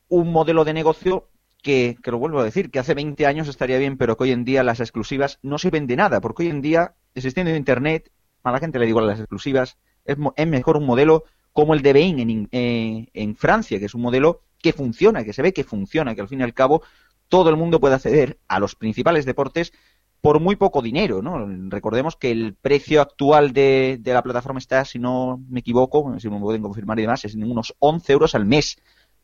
un 0.09 0.31
modelo 0.31 0.65
de 0.65 0.73
negocio 0.73 1.29
que, 1.61 1.97
que 2.01 2.11
lo 2.11 2.17
vuelvo 2.17 2.39
a 2.39 2.43
decir, 2.43 2.71
que 2.71 2.79
hace 2.79 2.95
20 2.95 3.25
años 3.27 3.47
estaría 3.47 3.77
bien, 3.77 3.97
pero 3.97 4.17
que 4.17 4.23
hoy 4.23 4.31
en 4.31 4.43
día 4.43 4.63
las 4.63 4.79
exclusivas 4.79 5.39
no 5.43 5.59
sirven 5.59 5.85
de 5.85 5.95
nada, 5.95 6.19
porque 6.19 6.43
hoy 6.43 6.49
en 6.49 6.61
día, 6.61 6.95
existiendo 7.13 7.55
Internet, 7.55 8.11
a 8.43 8.51
la 8.51 8.59
gente 8.59 8.79
le 8.79 8.87
digo 8.87 8.99
a 8.99 9.03
las 9.03 9.19
exclusivas, 9.19 9.77
es, 10.03 10.17
es 10.35 10.47
mejor 10.47 10.77
un 10.77 10.87
modelo 10.87 11.25
como 11.53 11.75
el 11.75 11.83
de 11.83 11.93
Bain 11.93 12.19
en, 12.19 12.49
eh, 12.51 13.07
en 13.13 13.35
Francia, 13.35 13.77
que 13.77 13.85
es 13.85 13.93
un 13.93 14.01
modelo 14.01 14.41
que 14.59 14.73
funciona, 14.73 15.23
que 15.23 15.33
se 15.33 15.43
ve 15.43 15.53
que 15.53 15.63
funciona, 15.63 16.15
que 16.15 16.21
al 16.21 16.27
fin 16.27 16.39
y 16.39 16.43
al 16.43 16.55
cabo 16.55 16.81
todo 17.27 17.49
el 17.49 17.57
mundo 17.57 17.79
puede 17.79 17.95
acceder 17.95 18.39
a 18.47 18.59
los 18.59 18.75
principales 18.75 19.25
deportes 19.25 19.71
por 20.21 20.39
muy 20.39 20.55
poco 20.55 20.81
dinero, 20.81 21.21
¿no? 21.21 21.47
Recordemos 21.69 22.15
que 22.15 22.31
el 22.31 22.55
precio 22.55 23.01
actual 23.01 23.53
de, 23.53 23.97
de, 23.99 24.13
la 24.13 24.21
plataforma 24.21 24.59
está, 24.59 24.85
si 24.85 24.99
no 24.99 25.43
me 25.49 25.61
equivoco, 25.61 26.19
si 26.19 26.29
me 26.29 26.39
pueden 26.39 26.61
confirmar 26.61 26.99
y 26.99 27.03
demás, 27.03 27.25
es 27.25 27.33
en 27.33 27.43
unos 27.43 27.75
11 27.79 28.13
euros 28.13 28.35
al 28.35 28.45
mes. 28.45 28.77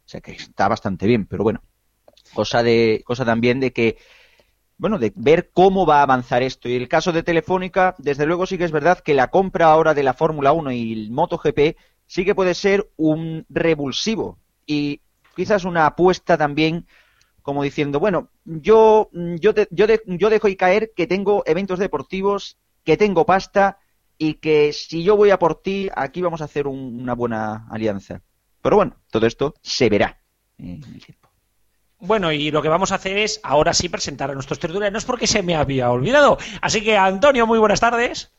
O 0.06 0.10
sea 0.10 0.22
que 0.22 0.32
está 0.32 0.68
bastante 0.68 1.06
bien, 1.06 1.26
pero 1.26 1.44
bueno, 1.44 1.62
cosa 2.34 2.64
de 2.64 3.04
cosa 3.06 3.26
también 3.26 3.60
de 3.60 3.72
que 3.72 3.98
bueno, 4.78 5.00
de 5.00 5.12
ver 5.16 5.50
cómo 5.54 5.86
va 5.86 6.00
a 6.00 6.04
avanzar 6.04 6.44
esto. 6.44 6.70
Y 6.70 6.76
el 6.76 6.88
caso 6.88 7.12
de 7.12 7.24
Telefónica, 7.24 7.96
desde 7.98 8.26
luego 8.26 8.46
sí 8.46 8.58
que 8.58 8.64
es 8.64 8.72
verdad 8.72 9.00
que 9.00 9.14
la 9.14 9.30
compra 9.30 9.68
ahora 9.68 9.94
de 9.94 10.04
la 10.04 10.14
Fórmula 10.14 10.52
1 10.52 10.72
y 10.72 10.94
el 10.94 11.12
MotoGP 11.12 11.78
sí 12.06 12.26
que 12.26 12.36
puede 12.36 12.54
ser 12.54 12.90
un 12.96 13.46
revulsivo 13.50 14.38
y 14.66 15.02
quizás 15.36 15.66
una 15.66 15.86
apuesta 15.88 16.38
también 16.38 16.86
como 17.48 17.64
diciendo, 17.64 18.02
bueno, 18.02 18.30
yo, 18.44 19.10
yo, 19.14 19.54
yo, 19.72 19.86
yo 20.06 20.30
dejo 20.30 20.50
y 20.50 20.58
caer 20.58 20.92
que 20.94 21.08
tengo 21.08 21.44
eventos 21.46 21.80
deportivos, 21.80 22.58
que 22.84 22.98
tengo 22.98 23.26
pasta 23.26 23.78
y 24.18 24.34
que 24.34 24.74
si 24.74 25.02
yo 25.02 25.16
voy 25.16 25.30
a 25.30 25.40
por 25.40 25.62
ti, 25.62 25.90
aquí 25.96 26.22
vamos 26.22 26.42
a 26.42 26.44
hacer 26.44 26.68
una 26.68 27.16
buena 27.16 27.66
alianza. 27.72 28.22
Pero 28.62 28.76
bueno, 28.76 28.98
todo 29.10 29.28
esto 29.28 29.54
se 29.62 29.88
verá 29.88 30.20
en 30.58 30.82
tiempo. 30.82 31.30
Bueno, 32.00 32.34
y 32.34 32.52
lo 32.52 32.62
que 32.62 32.68
vamos 32.68 32.92
a 32.92 32.96
hacer 32.96 33.18
es 33.18 33.40
ahora 33.44 33.74
sí 33.74 33.88
presentar 33.88 34.30
a 34.30 34.34
nuestros 34.34 34.60
tertulianos 34.60 35.06
porque 35.06 35.26
se 35.26 35.42
me 35.42 35.56
había 35.56 35.90
olvidado. 35.90 36.38
Así 36.60 36.84
que, 36.84 36.98
Antonio, 36.98 37.48
muy 37.48 37.60
buenas 37.60 37.80
tardes. 37.80 38.37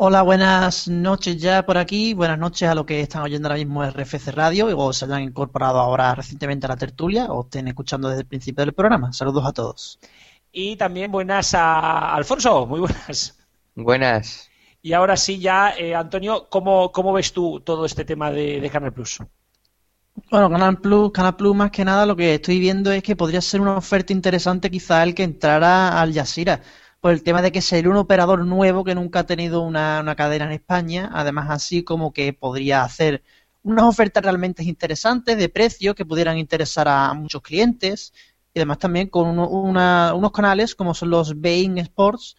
Hola, 0.00 0.22
buenas 0.22 0.86
noches 0.86 1.38
ya 1.38 1.66
por 1.66 1.76
aquí. 1.76 2.14
Buenas 2.14 2.38
noches 2.38 2.68
a 2.68 2.74
los 2.76 2.86
que 2.86 3.00
están 3.00 3.22
oyendo 3.22 3.48
ahora 3.48 3.58
mismo 3.58 3.84
RFC 3.84 4.28
Radio 4.28 4.68
o 4.78 4.92
se 4.92 5.06
hayan 5.06 5.22
incorporado 5.22 5.80
ahora 5.80 6.14
recientemente 6.14 6.66
a 6.66 6.68
la 6.68 6.76
tertulia 6.76 7.24
o 7.24 7.42
estén 7.42 7.66
escuchando 7.66 8.08
desde 8.08 8.20
el 8.20 8.28
principio 8.28 8.64
del 8.64 8.74
programa. 8.74 9.12
Saludos 9.12 9.44
a 9.44 9.52
todos. 9.52 9.98
Y 10.52 10.76
también 10.76 11.10
buenas 11.10 11.52
a 11.52 12.14
Alfonso. 12.14 12.64
Muy 12.64 12.78
buenas. 12.78 13.36
Buenas. 13.74 14.48
Y 14.82 14.92
ahora 14.92 15.16
sí, 15.16 15.40
ya, 15.40 15.74
eh, 15.76 15.96
Antonio, 15.96 16.46
¿cómo, 16.48 16.92
¿cómo 16.92 17.12
ves 17.12 17.32
tú 17.32 17.58
todo 17.58 17.84
este 17.84 18.04
tema 18.04 18.30
de, 18.30 18.70
Canal 18.72 18.92
Plus? 18.92 19.18
Bueno, 20.30 20.48
Canal 20.48 20.78
Plus, 20.78 21.10
Canal 21.10 21.34
Plus 21.34 21.56
más 21.56 21.72
que 21.72 21.84
nada 21.84 22.06
lo 22.06 22.14
que 22.14 22.34
estoy 22.34 22.60
viendo 22.60 22.92
es 22.92 23.02
que 23.02 23.16
podría 23.16 23.40
ser 23.40 23.60
una 23.60 23.76
oferta 23.76 24.12
interesante 24.12 24.70
quizá 24.70 25.02
el 25.02 25.16
que 25.16 25.24
entrara 25.24 26.00
al 26.00 26.12
Yasira 26.12 26.62
por 27.00 27.12
el 27.12 27.22
tema 27.22 27.42
de 27.42 27.52
que 27.52 27.62
sería 27.62 27.90
un 27.90 27.96
operador 27.96 28.44
nuevo 28.44 28.84
que 28.84 28.94
nunca 28.94 29.20
ha 29.20 29.26
tenido 29.26 29.62
una, 29.62 30.14
cadena 30.16 30.46
en 30.46 30.52
España, 30.52 31.10
además 31.12 31.48
así 31.50 31.84
como 31.84 32.12
que 32.12 32.32
podría 32.32 32.82
hacer 32.82 33.22
unas 33.62 33.84
ofertas 33.84 34.22
realmente 34.22 34.64
interesantes 34.64 35.36
de 35.38 35.48
precio 35.48 35.94
que 35.94 36.06
pudieran 36.06 36.38
interesar 36.38 36.88
a 36.88 37.12
muchos 37.14 37.42
clientes 37.42 38.12
y 38.54 38.58
además 38.60 38.78
también 38.78 39.08
con 39.08 39.38
unos 39.38 40.32
canales 40.32 40.74
como 40.74 40.94
son 40.94 41.10
los 41.10 41.40
Bain 41.40 41.78
Sports, 41.78 42.36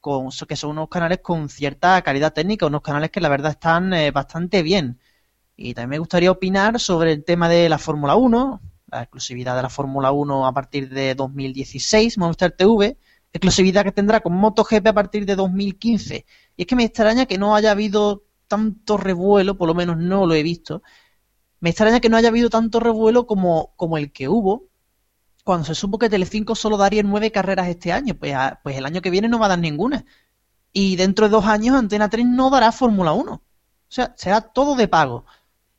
con, 0.00 0.28
que 0.48 0.56
son 0.56 0.70
unos 0.70 0.88
canales 0.88 1.20
con 1.22 1.48
cierta 1.48 2.02
calidad 2.02 2.32
técnica, 2.32 2.66
unos 2.66 2.82
canales 2.82 3.10
que 3.10 3.20
la 3.20 3.28
verdad 3.28 3.52
están 3.52 3.92
eh, 3.94 4.10
bastante 4.10 4.62
bien. 4.62 4.98
Y 5.56 5.74
también 5.74 5.90
me 5.90 5.98
gustaría 5.98 6.30
opinar 6.30 6.80
sobre 6.80 7.12
el 7.12 7.24
tema 7.24 7.48
de 7.48 7.68
la 7.68 7.78
Fórmula 7.78 8.16
1, 8.16 8.60
la 8.90 9.02
exclusividad 9.02 9.56
de 9.56 9.62
la 9.62 9.68
Fórmula 9.70 10.10
1 10.12 10.46
a 10.46 10.52
partir 10.52 10.88
de 10.90 11.14
2016, 11.14 12.18
Movistar 12.18 12.52
TV, 12.52 12.98
exclusividad 13.32 13.84
que 13.84 13.92
tendrá 13.92 14.20
con 14.20 14.34
MotoGP 14.34 14.86
a 14.88 14.92
partir 14.92 15.26
de 15.26 15.36
2015. 15.36 16.26
Y 16.56 16.62
es 16.62 16.66
que 16.66 16.76
me 16.76 16.84
extraña 16.84 17.26
que 17.26 17.38
no 17.38 17.54
haya 17.54 17.70
habido 17.70 18.24
tanto 18.48 18.96
revuelo, 18.96 19.56
por 19.56 19.68
lo 19.68 19.74
menos 19.74 19.96
no 19.96 20.26
lo 20.26 20.34
he 20.34 20.42
visto. 20.42 20.82
Me 21.60 21.70
extraña 21.70 22.00
que 22.00 22.08
no 22.08 22.16
haya 22.16 22.28
habido 22.28 22.50
tanto 22.50 22.80
revuelo 22.80 23.26
como, 23.26 23.72
como 23.76 23.98
el 23.98 24.12
que 24.12 24.28
hubo 24.28 24.68
cuando 25.44 25.66
se 25.66 25.74
supo 25.74 25.98
que 25.98 26.08
Telecinco 26.08 26.54
solo 26.54 26.76
daría 26.76 27.02
nueve 27.02 27.32
carreras 27.32 27.68
este 27.68 27.92
año. 27.92 28.14
Pues, 28.14 28.34
pues 28.62 28.76
el 28.76 28.86
año 28.86 29.02
que 29.02 29.10
viene 29.10 29.28
no 29.28 29.38
va 29.38 29.46
a 29.46 29.50
dar 29.50 29.58
ninguna. 29.58 30.04
Y 30.72 30.96
dentro 30.96 31.26
de 31.26 31.32
dos 31.32 31.44
años 31.46 31.76
Antena 31.76 32.08
3 32.08 32.26
no 32.26 32.50
dará 32.50 32.72
Fórmula 32.72 33.12
1. 33.12 33.32
O 33.32 33.42
sea, 33.88 34.14
será 34.16 34.40
todo 34.40 34.74
de 34.76 34.88
pago. 34.88 35.26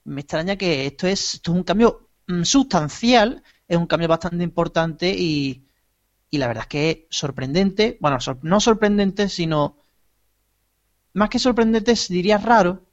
Me 0.03 0.21
extraña 0.21 0.55
que 0.55 0.85
esto 0.87 1.07
es, 1.07 1.35
esto 1.35 1.51
es 1.51 1.57
un 1.57 1.63
cambio 1.63 2.09
mm, 2.27 2.43
sustancial, 2.43 3.43
es 3.67 3.77
un 3.77 3.87
cambio 3.87 4.07
bastante 4.07 4.43
importante 4.43 5.09
y, 5.09 5.65
y 6.33 6.39
la 6.39 6.47
verdad 6.47 6.63
es 6.63 6.67
que 6.67 7.07
sorprendente, 7.11 7.99
bueno, 8.01 8.17
no 8.41 8.59
sorprendente, 8.59 9.29
sino 9.29 9.77
más 11.13 11.29
que 11.29 11.37
sorprendente, 11.37 11.93
diría 12.09 12.39
raro, 12.39 12.87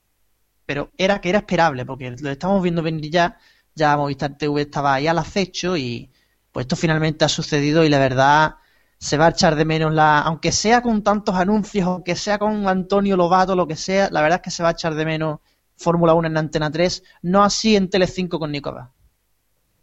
pero 0.66 0.90
era 0.98 1.22
que 1.22 1.30
era 1.30 1.38
esperable, 1.38 1.86
porque 1.86 2.10
lo 2.20 2.30
estamos 2.30 2.62
viendo 2.62 2.82
venir 2.82 3.10
ya, 3.10 3.38
ya 3.74 3.96
Movistar 3.96 4.36
TV 4.36 4.60
estaba 4.60 4.92
ahí 4.92 5.06
al 5.06 5.16
acecho 5.16 5.74
y, 5.74 6.10
Pues 6.52 6.64
esto 6.64 6.76
finalmente 6.76 7.24
ha 7.24 7.30
sucedido 7.30 7.82
y 7.82 7.88
la 7.88 7.98
verdad 7.98 8.56
se 8.98 9.16
va 9.16 9.28
a 9.28 9.30
echar 9.30 9.56
de 9.56 9.64
menos 9.64 9.94
la, 9.94 10.18
aunque 10.20 10.52
sea 10.52 10.82
con 10.82 11.02
tantos 11.02 11.34
anuncios, 11.34 11.86
aunque 11.86 12.16
sea 12.16 12.38
con 12.38 12.68
Antonio 12.68 13.16
Lobato, 13.16 13.56
lo 13.56 13.66
que 13.66 13.76
sea, 13.76 14.10
la 14.10 14.20
verdad 14.20 14.40
es 14.40 14.42
que 14.42 14.50
se 14.50 14.62
va 14.62 14.68
a 14.68 14.72
echar 14.72 14.94
de 14.94 15.06
menos 15.06 15.40
Fórmula 15.76 16.12
1 16.12 16.28
en 16.28 16.36
Antena 16.36 16.70
3, 16.70 17.02
no 17.22 17.42
así 17.42 17.74
en 17.74 17.88
Tele5 17.88 18.38
con 18.38 18.52
Nicolás. 18.52 18.90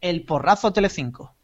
El 0.00 0.24
porrazo 0.24 0.72
Tele5. 0.72 1.37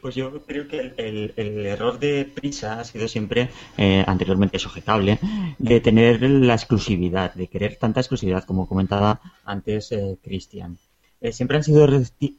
Pues 0.00 0.14
yo 0.14 0.42
creo 0.42 0.68
que 0.68 0.94
el, 0.96 1.66
error 1.66 1.98
de 1.98 2.24
Prisa 2.24 2.80
ha 2.80 2.84
sido 2.84 3.08
siempre, 3.08 3.50
eh, 3.76 4.04
anteriormente 4.06 4.58
sujetable, 4.58 5.18
de 5.58 5.80
tener 5.80 6.22
la 6.22 6.54
exclusividad, 6.54 7.34
de 7.34 7.48
querer 7.48 7.76
tanta 7.76 8.00
exclusividad, 8.00 8.44
como 8.44 8.68
comentaba 8.68 9.20
antes 9.44 9.92
eh, 9.92 10.18
Cristian. 10.22 10.78
Eh, 11.20 11.32
siempre 11.32 11.58
han 11.58 11.64
sido 11.64 11.86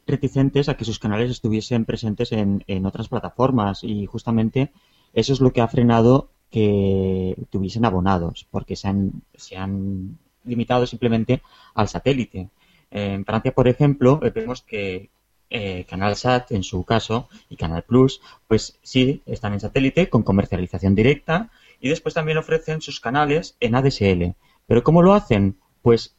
reticentes 0.08 0.68
a 0.68 0.76
que 0.76 0.86
sus 0.86 1.00
canales 1.00 1.30
estuviesen 1.30 1.86
presentes 1.86 2.32
en, 2.32 2.64
en, 2.68 2.86
otras 2.86 3.10
plataformas 3.10 3.84
y 3.84 4.08
justamente 4.08 4.72
eso 5.14 5.34
es 5.34 5.40
lo 5.40 5.54
que 5.54 5.62
ha 5.62 5.68
frenado 5.68 6.30
que 6.50 7.36
tuviesen 7.50 7.86
abonados, 7.86 8.48
porque 8.52 8.76
se 8.76 8.88
han, 8.88 9.22
se 9.36 9.56
han 9.56 10.18
limitado 10.44 10.86
simplemente 10.86 11.42
al 11.74 11.88
satélite. 11.88 12.50
En 12.90 13.24
Francia, 13.24 13.54
por 13.54 13.68
ejemplo, 13.68 14.20
vemos 14.34 14.62
que, 14.62 15.10
eh, 15.52 15.86
Canal 15.88 16.16
Sat, 16.16 16.52
en 16.52 16.64
su 16.64 16.84
caso, 16.86 17.30
y 17.50 17.58
Canal 17.58 17.84
Plus, 17.84 18.22
pues 18.48 18.80
sí, 18.82 19.22
están 19.26 19.54
en 19.54 19.60
satélite 19.60 20.10
con 20.10 20.24
comercialización 20.24 20.96
directa 20.96 21.52
y 21.80 21.90
después 21.90 22.16
también 22.16 22.38
ofrecen 22.38 22.82
sus 22.82 23.00
canales 23.00 23.58
en 23.60 23.76
ADSL. 23.76 24.36
¿Pero 24.66 24.84
cómo 24.84 25.02
lo 25.04 25.14
hacen? 25.14 25.58
Pues 25.82 26.16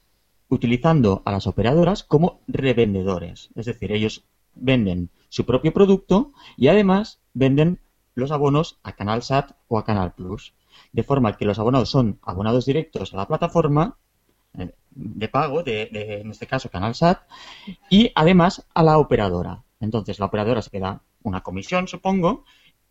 utilizando 0.49 1.23
a 1.25 1.33
las 1.33 1.47
operadoras 1.47 2.03
como 2.05 2.41
revendedores. 2.47 3.49
Es 3.55 3.67
decir, 3.67 3.91
ellos 3.91 4.25
venden 4.55 5.09
su 5.31 5.47
propio 5.47 5.73
producto 5.73 6.33
y 6.59 6.69
además 6.69 7.21
venden 7.33 7.81
los 8.15 8.31
abonos 8.31 8.79
a 8.83 8.93
Canal 8.93 9.23
Sat 9.23 9.53
o 9.69 9.79
a 9.79 9.85
Canal 9.85 10.13
Plus. 10.13 10.53
De 10.93 11.05
forma 11.05 11.39
que 11.39 11.47
los 11.47 11.59
abonados 11.59 11.89
son 11.89 12.19
abonados 12.23 12.67
directos 12.67 13.15
a 13.15 13.17
la 13.17 13.27
plataforma 13.27 13.97
de 14.95 15.29
pago, 15.29 15.63
de, 15.63 15.89
en 15.93 16.31
este 16.31 16.47
caso 16.47 16.71
Canal 16.71 16.95
SAT, 16.95 17.21
y 17.91 18.13
además 18.15 18.67
a 18.75 18.83
la 18.83 18.99
operadora. 18.99 19.63
Entonces 19.81 20.19
la 20.19 20.27
operadora 20.27 20.63
se 20.63 20.71
queda 20.71 21.03
una 21.23 21.43
comisión, 21.43 21.89
supongo, 21.89 22.45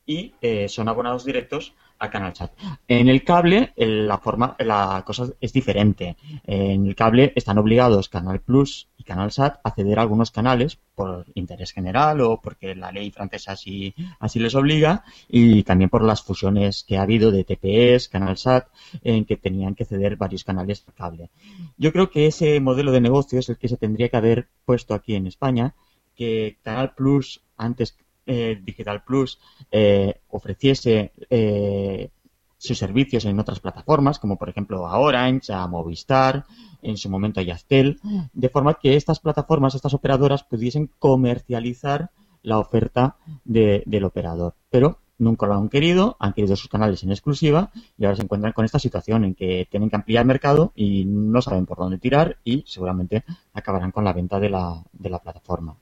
y 0.05 0.33
eh, 0.41 0.67
son 0.67 0.89
abonados 0.89 1.25
directos 1.25 1.73
a 2.01 2.09
Canal 2.09 2.33
Chat. 2.33 2.51
En 2.87 3.07
el 3.07 3.23
cable 3.23 3.73
la 3.77 4.17
forma, 4.17 4.55
la 4.59 5.03
cosa 5.05 5.27
es 5.39 5.53
diferente. 5.53 6.17
En 6.45 6.87
el 6.87 6.95
cable 6.95 7.31
están 7.35 7.59
obligados 7.59 8.09
Canal 8.09 8.41
Plus 8.41 8.89
y 8.97 9.03
Canal 9.03 9.31
Sat 9.31 9.59
a 9.63 9.71
ceder 9.71 9.99
a 9.99 10.01
algunos 10.01 10.31
canales 10.31 10.79
por 10.95 11.25
interés 11.35 11.71
general 11.71 12.21
o 12.21 12.41
porque 12.41 12.75
la 12.75 12.91
ley 12.91 13.11
francesa 13.11 13.51
así, 13.51 13.93
así 14.19 14.39
les 14.39 14.55
obliga 14.55 15.03
y 15.29 15.61
también 15.63 15.91
por 15.91 16.03
las 16.03 16.23
fusiones 16.23 16.83
que 16.83 16.97
ha 16.97 17.03
habido 17.03 17.31
de 17.31 17.43
TPS, 17.43 18.09
Canal 18.09 18.37
Sat, 18.37 18.67
en 19.03 19.25
que 19.25 19.37
tenían 19.37 19.75
que 19.75 19.85
ceder 19.85 20.15
varios 20.17 20.43
canales 20.43 20.83
al 20.87 20.95
cable. 20.95 21.29
Yo 21.77 21.93
creo 21.93 22.09
que 22.09 22.25
ese 22.25 22.59
modelo 22.59 22.91
de 22.91 23.01
negocio 23.01 23.39
es 23.39 23.49
el 23.49 23.57
que 23.57 23.69
se 23.69 23.77
tendría 23.77 24.09
que 24.09 24.17
haber 24.17 24.47
puesto 24.65 24.95
aquí 24.95 25.13
en 25.13 25.27
España, 25.27 25.75
que 26.15 26.57
Canal 26.63 26.95
Plus 26.95 27.43
antes 27.57 27.95
eh, 28.25 28.59
Digital 28.63 29.03
Plus 29.03 29.39
eh, 29.71 30.21
ofreciese 30.29 31.11
eh, 31.29 32.09
sus 32.57 32.77
servicios 32.77 33.25
en 33.25 33.39
otras 33.39 33.59
plataformas, 33.59 34.19
como 34.19 34.37
por 34.37 34.49
ejemplo 34.49 34.87
a 34.87 34.99
Orange, 34.99 35.51
a 35.51 35.65
Movistar, 35.67 36.45
en 36.83 36.97
su 36.97 37.09
momento 37.09 37.39
a 37.39 37.43
Yastel, 37.43 37.99
de 38.33 38.49
forma 38.49 38.75
que 38.75 38.95
estas 38.95 39.19
plataformas, 39.19 39.75
estas 39.75 39.93
operadoras 39.93 40.43
pudiesen 40.43 40.89
comercializar 40.99 42.11
la 42.43 42.59
oferta 42.59 43.17
del 43.45 44.03
operador. 44.03 44.55
Pero 44.69 44.99
nunca 45.21 45.45
lo 45.45 45.53
han 45.53 45.69
querido, 45.69 46.17
han 46.19 46.33
querido 46.33 46.55
sus 46.55 46.69
canales 46.69 47.03
en 47.03 47.11
exclusiva 47.11 47.71
y 47.97 48.05
ahora 48.05 48.17
se 48.17 48.23
encuentran 48.23 48.53
con 48.53 48.65
esta 48.65 48.79
situación 48.79 49.23
en 49.23 49.35
que 49.35 49.67
tienen 49.69 49.89
que 49.89 49.95
ampliar 49.95 50.23
el 50.23 50.27
mercado 50.27 50.71
y 50.75 51.05
no 51.05 51.41
saben 51.41 51.65
por 51.65 51.77
dónde 51.77 51.99
tirar 51.99 52.37
y 52.43 52.63
seguramente 52.67 53.23
acabarán 53.53 53.91
con 53.91 54.03
la 54.03 54.13
venta 54.13 54.39
de 54.39 54.49
la, 54.49 54.83
de 54.91 55.09
la 55.09 55.19
plataforma. 55.19 55.75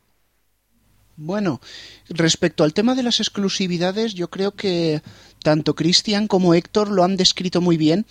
Bueno, 1.21 1.59
respecto 2.07 2.63
al 2.63 2.73
tema 2.73 2.95
de 2.95 3.03
las 3.03 3.19
exclusividades, 3.19 4.13
yo 4.13 4.29
creo 4.29 4.53
que 4.55 5.01
tanto 5.43 5.75
Cristian 5.75 6.29
como 6.29 6.53
Héctor 6.53 6.89
lo 6.89 7.03
han 7.03 7.17
descrito 7.17 7.59
muy 7.59 7.75
bien. 7.75 8.05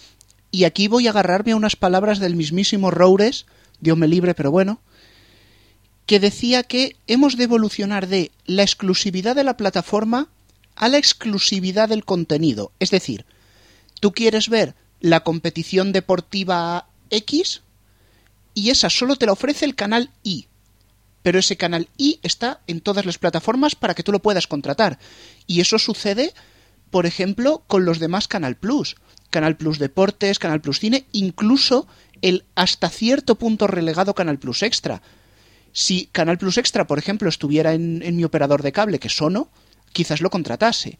Y 0.50 0.64
aquí 0.64 0.88
voy 0.88 1.06
a 1.06 1.10
agarrarme 1.10 1.52
a 1.52 1.56
unas 1.56 1.74
palabras 1.74 2.18
del 2.18 2.36
mismísimo 2.36 2.90
Roures, 2.90 3.46
Dios 3.80 3.96
me 3.96 4.08
libre, 4.08 4.34
pero 4.34 4.50
bueno, 4.50 4.82
que 6.04 6.20
decía 6.20 6.64
que 6.64 6.96
hemos 7.06 7.38
de 7.38 7.44
evolucionar 7.44 8.08
de 8.08 8.30
la 8.44 8.62
exclusividad 8.62 9.34
de 9.34 9.44
la 9.44 9.56
plataforma 9.56 10.28
a 10.76 10.90
la 10.90 10.98
exclusividad 10.98 11.88
del 11.88 12.04
contenido. 12.04 12.72
Es 12.78 12.90
decir, 12.90 13.24
tú 14.00 14.12
quieres 14.12 14.50
ver 14.50 14.74
la 15.00 15.20
competición 15.20 15.92
deportiva 15.92 16.88
X 17.08 17.62
y 18.52 18.68
esa 18.68 18.90
solo 18.90 19.16
te 19.16 19.24
la 19.24 19.32
ofrece 19.32 19.64
el 19.64 19.74
canal 19.74 20.10
Y 20.22 20.48
pero 21.22 21.38
ese 21.38 21.56
canal 21.56 21.88
I 21.96 22.20
está 22.22 22.60
en 22.66 22.80
todas 22.80 23.06
las 23.06 23.18
plataformas 23.18 23.74
para 23.74 23.94
que 23.94 24.02
tú 24.02 24.12
lo 24.12 24.20
puedas 24.20 24.46
contratar. 24.46 24.98
Y 25.46 25.60
eso 25.60 25.78
sucede, 25.78 26.32
por 26.90 27.06
ejemplo, 27.06 27.64
con 27.66 27.84
los 27.84 27.98
demás 27.98 28.28
Canal 28.28 28.56
Plus. 28.56 28.96
Canal 29.30 29.56
Plus 29.56 29.78
Deportes, 29.78 30.38
Canal 30.38 30.60
Plus 30.60 30.80
Cine, 30.80 31.06
incluso 31.12 31.86
el 32.22 32.44
hasta 32.54 32.88
cierto 32.88 33.34
punto 33.34 33.66
relegado 33.66 34.14
Canal 34.14 34.38
Plus 34.38 34.62
Extra. 34.62 35.02
Si 35.72 36.06
Canal 36.12 36.38
Plus 36.38 36.56
Extra, 36.56 36.86
por 36.86 36.98
ejemplo, 36.98 37.28
estuviera 37.28 37.74
en, 37.74 38.02
en 38.02 38.16
mi 38.16 38.24
operador 38.24 38.62
de 38.62 38.72
cable, 38.72 38.98
que 38.98 39.10
Sono, 39.10 39.50
quizás 39.92 40.20
lo 40.20 40.30
contratase. 40.30 40.98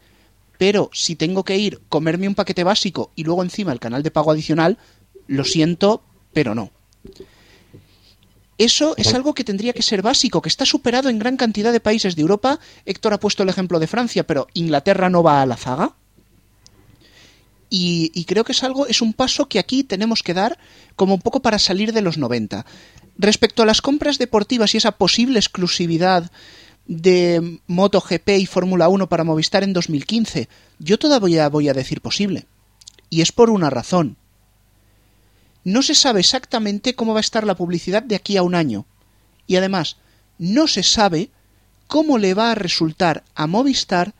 Pero 0.57 0.89
si 0.93 1.15
tengo 1.15 1.43
que 1.43 1.57
ir, 1.57 1.81
comerme 1.89 2.27
un 2.27 2.35
paquete 2.35 2.63
básico 2.63 3.11
y 3.15 3.23
luego 3.23 3.43
encima 3.43 3.71
el 3.71 3.79
canal 3.79 4.03
de 4.03 4.11
pago 4.11 4.31
adicional, 4.31 4.77
lo 5.25 5.43
siento, 5.43 6.03
pero 6.33 6.53
no. 6.53 6.71
Eso 8.59 8.93
es 8.97 9.13
algo 9.13 9.33
que 9.33 9.45
tendría 9.45 9.71
que 9.71 9.81
ser 9.81 10.01
básico, 10.01 10.41
que 10.41 10.49
está 10.49 10.65
superado 10.65 11.07
en 11.07 11.17
gran 11.17 11.37
cantidad 11.37 11.71
de 11.71 11.79
países 11.79 12.17
de 12.17 12.21
Europa. 12.21 12.59
Héctor 12.85 13.13
ha 13.13 13.19
puesto 13.19 13.43
el 13.43 13.47
ejemplo 13.47 13.79
de 13.79 13.87
Francia, 13.87 14.27
pero 14.27 14.49
Inglaterra 14.53 15.09
no 15.09 15.23
va 15.23 15.41
a 15.41 15.45
la 15.45 15.55
zaga. 15.55 15.95
Y, 17.69 18.25
creo 18.25 18.43
que 18.43 18.51
es 18.51 18.61
algo, 18.63 18.85
es 18.87 19.01
un 19.01 19.13
paso 19.13 19.47
que 19.47 19.59
aquí 19.59 19.85
tenemos 19.85 20.23
que 20.23 20.33
dar 20.33 20.59
como 20.97 21.13
un 21.13 21.21
poco 21.21 21.41
para 21.41 21.57
salir 21.57 21.93
de 21.93 22.01
los 22.01 22.17
90. 22.17 22.65
Respecto 23.17 23.63
a 23.63 23.65
las 23.65 23.81
compras 23.81 24.17
deportivas 24.17 24.73
y 24.73 24.77
esa 24.77 24.91
posible 24.91 25.39
exclusividad 25.39 26.29
de 26.85 27.61
MotoGP 27.67 28.29
y 28.39 28.45
Fórmula 28.45 28.89
1 28.89 29.07
para 29.07 29.23
Movistar 29.23 29.63
en 29.63 29.71
2015, 29.71 30.49
yo 30.79 30.99
todavía 30.99 31.47
voy 31.47 31.69
a 31.69 31.73
decir 31.73 32.01
posible. 32.01 32.45
Y 33.09 33.21
es 33.21 33.31
por 33.31 33.51
una 33.51 33.69
razón 33.69 34.17
no 35.63 35.81
se 35.81 35.95
sabe 35.95 36.21
exactamente 36.21 36.95
cómo 36.95 37.13
va 37.13 37.19
a 37.19 37.21
estar 37.21 37.45
la 37.45 37.55
publicidad 37.55 38.03
de 38.03 38.15
aquí 38.15 38.37
a 38.37 38.43
un 38.43 38.55
año. 38.55 38.85
Y 39.47 39.55
además, 39.55 39.97
no 40.37 40.67
se 40.67 40.83
sabe 40.83 41.29
cómo 41.87 42.17
le 42.17 42.33
va 42.33 42.51
a 42.51 42.55
resultar 42.55 43.23
a 43.35 43.47
Movistar 43.47 44.13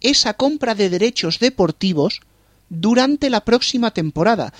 esa 0.00 0.34
compra 0.34 0.74
de 0.74 0.90
derechos 0.90 1.38
deportivos 1.38 2.20
durante 2.68 3.30
la 3.30 3.44
próxima 3.44 3.92
temporada. 3.92 4.52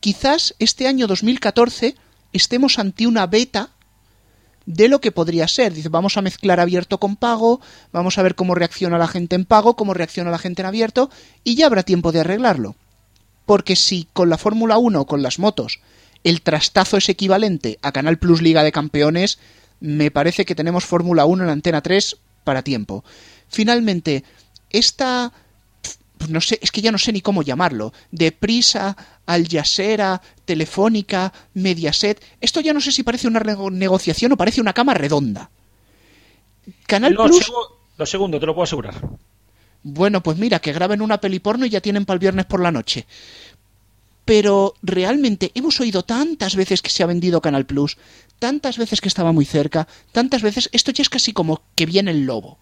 Quizás 0.00 0.54
este 0.58 0.88
año 0.88 1.06
2014 1.06 1.94
estemos 2.32 2.78
ante 2.78 3.06
una 3.06 3.26
beta 3.26 3.70
de 4.66 4.88
lo 4.88 5.00
que 5.00 5.12
podría 5.12 5.48
ser. 5.48 5.72
Dice, 5.72 5.88
vamos 5.88 6.16
a 6.16 6.22
mezclar 6.22 6.60
abierto 6.60 6.98
con 6.98 7.16
pago, 7.16 7.60
vamos 7.92 8.18
a 8.18 8.22
ver 8.22 8.34
cómo 8.34 8.54
reacciona 8.54 8.98
la 8.98 9.08
gente 9.08 9.36
en 9.36 9.44
pago, 9.44 9.76
cómo 9.76 9.94
reacciona 9.94 10.30
la 10.30 10.38
gente 10.38 10.62
en 10.62 10.66
abierto, 10.66 11.10
y 11.44 11.54
ya 11.54 11.66
habrá 11.66 11.84
tiempo 11.84 12.12
de 12.12 12.20
arreglarlo 12.20 12.76
porque 13.48 13.76
si 13.76 14.06
con 14.12 14.28
la 14.28 14.36
Fórmula 14.36 14.76
1 14.76 15.00
o 15.00 15.06
con 15.06 15.22
las 15.22 15.38
motos 15.38 15.80
el 16.22 16.42
trastazo 16.42 16.98
es 16.98 17.08
equivalente 17.08 17.78
a 17.80 17.92
Canal 17.92 18.18
Plus 18.18 18.42
Liga 18.42 18.62
de 18.62 18.72
Campeones, 18.72 19.38
me 19.80 20.10
parece 20.10 20.44
que 20.44 20.54
tenemos 20.54 20.84
Fórmula 20.84 21.24
1 21.24 21.44
en 21.44 21.48
Antena 21.48 21.80
3 21.80 22.18
para 22.44 22.62
tiempo. 22.62 23.04
Finalmente, 23.48 24.22
esta 24.68 25.32
pues 26.18 26.28
no 26.28 26.42
sé, 26.42 26.58
es 26.60 26.70
que 26.70 26.82
ya 26.82 26.92
no 26.92 26.98
sé 26.98 27.10
ni 27.10 27.22
cómo 27.22 27.42
llamarlo, 27.42 27.94
de 28.10 28.32
Prisa, 28.32 28.94
Al 29.24 29.48
Jazeera, 29.48 30.20
Telefónica, 30.44 31.32
Mediaset, 31.54 32.22
esto 32.42 32.60
ya 32.60 32.74
no 32.74 32.82
sé 32.82 32.92
si 32.92 33.02
parece 33.02 33.28
una 33.28 33.40
negociación 33.40 34.32
o 34.32 34.36
parece 34.36 34.60
una 34.60 34.74
cama 34.74 34.92
redonda. 34.92 35.48
Canal 36.86 37.14
Plus... 37.14 37.50
lo 37.96 38.04
segundo, 38.04 38.38
te 38.38 38.44
lo 38.44 38.54
puedo 38.54 38.64
asegurar. 38.64 38.94
Bueno, 39.90 40.22
pues 40.22 40.36
mira, 40.36 40.58
que 40.58 40.74
graben 40.74 41.00
una 41.00 41.18
peli 41.18 41.38
porno 41.38 41.64
y 41.64 41.70
ya 41.70 41.80
tienen 41.80 42.04
para 42.04 42.16
el 42.16 42.20
viernes 42.20 42.44
por 42.44 42.60
la 42.60 42.70
noche. 42.70 43.06
Pero 44.26 44.74
realmente 44.82 45.50
hemos 45.54 45.80
oído 45.80 46.02
tantas 46.02 46.56
veces 46.56 46.82
que 46.82 46.90
se 46.90 47.02
ha 47.02 47.06
vendido 47.06 47.40
Canal 47.40 47.64
Plus, 47.64 47.96
tantas 48.38 48.76
veces 48.76 49.00
que 49.00 49.08
estaba 49.08 49.32
muy 49.32 49.46
cerca, 49.46 49.88
tantas 50.12 50.42
veces, 50.42 50.68
esto 50.72 50.90
ya 50.90 51.00
es 51.00 51.08
casi 51.08 51.32
como 51.32 51.62
que 51.74 51.86
viene 51.86 52.10
el 52.10 52.26
lobo. 52.26 52.58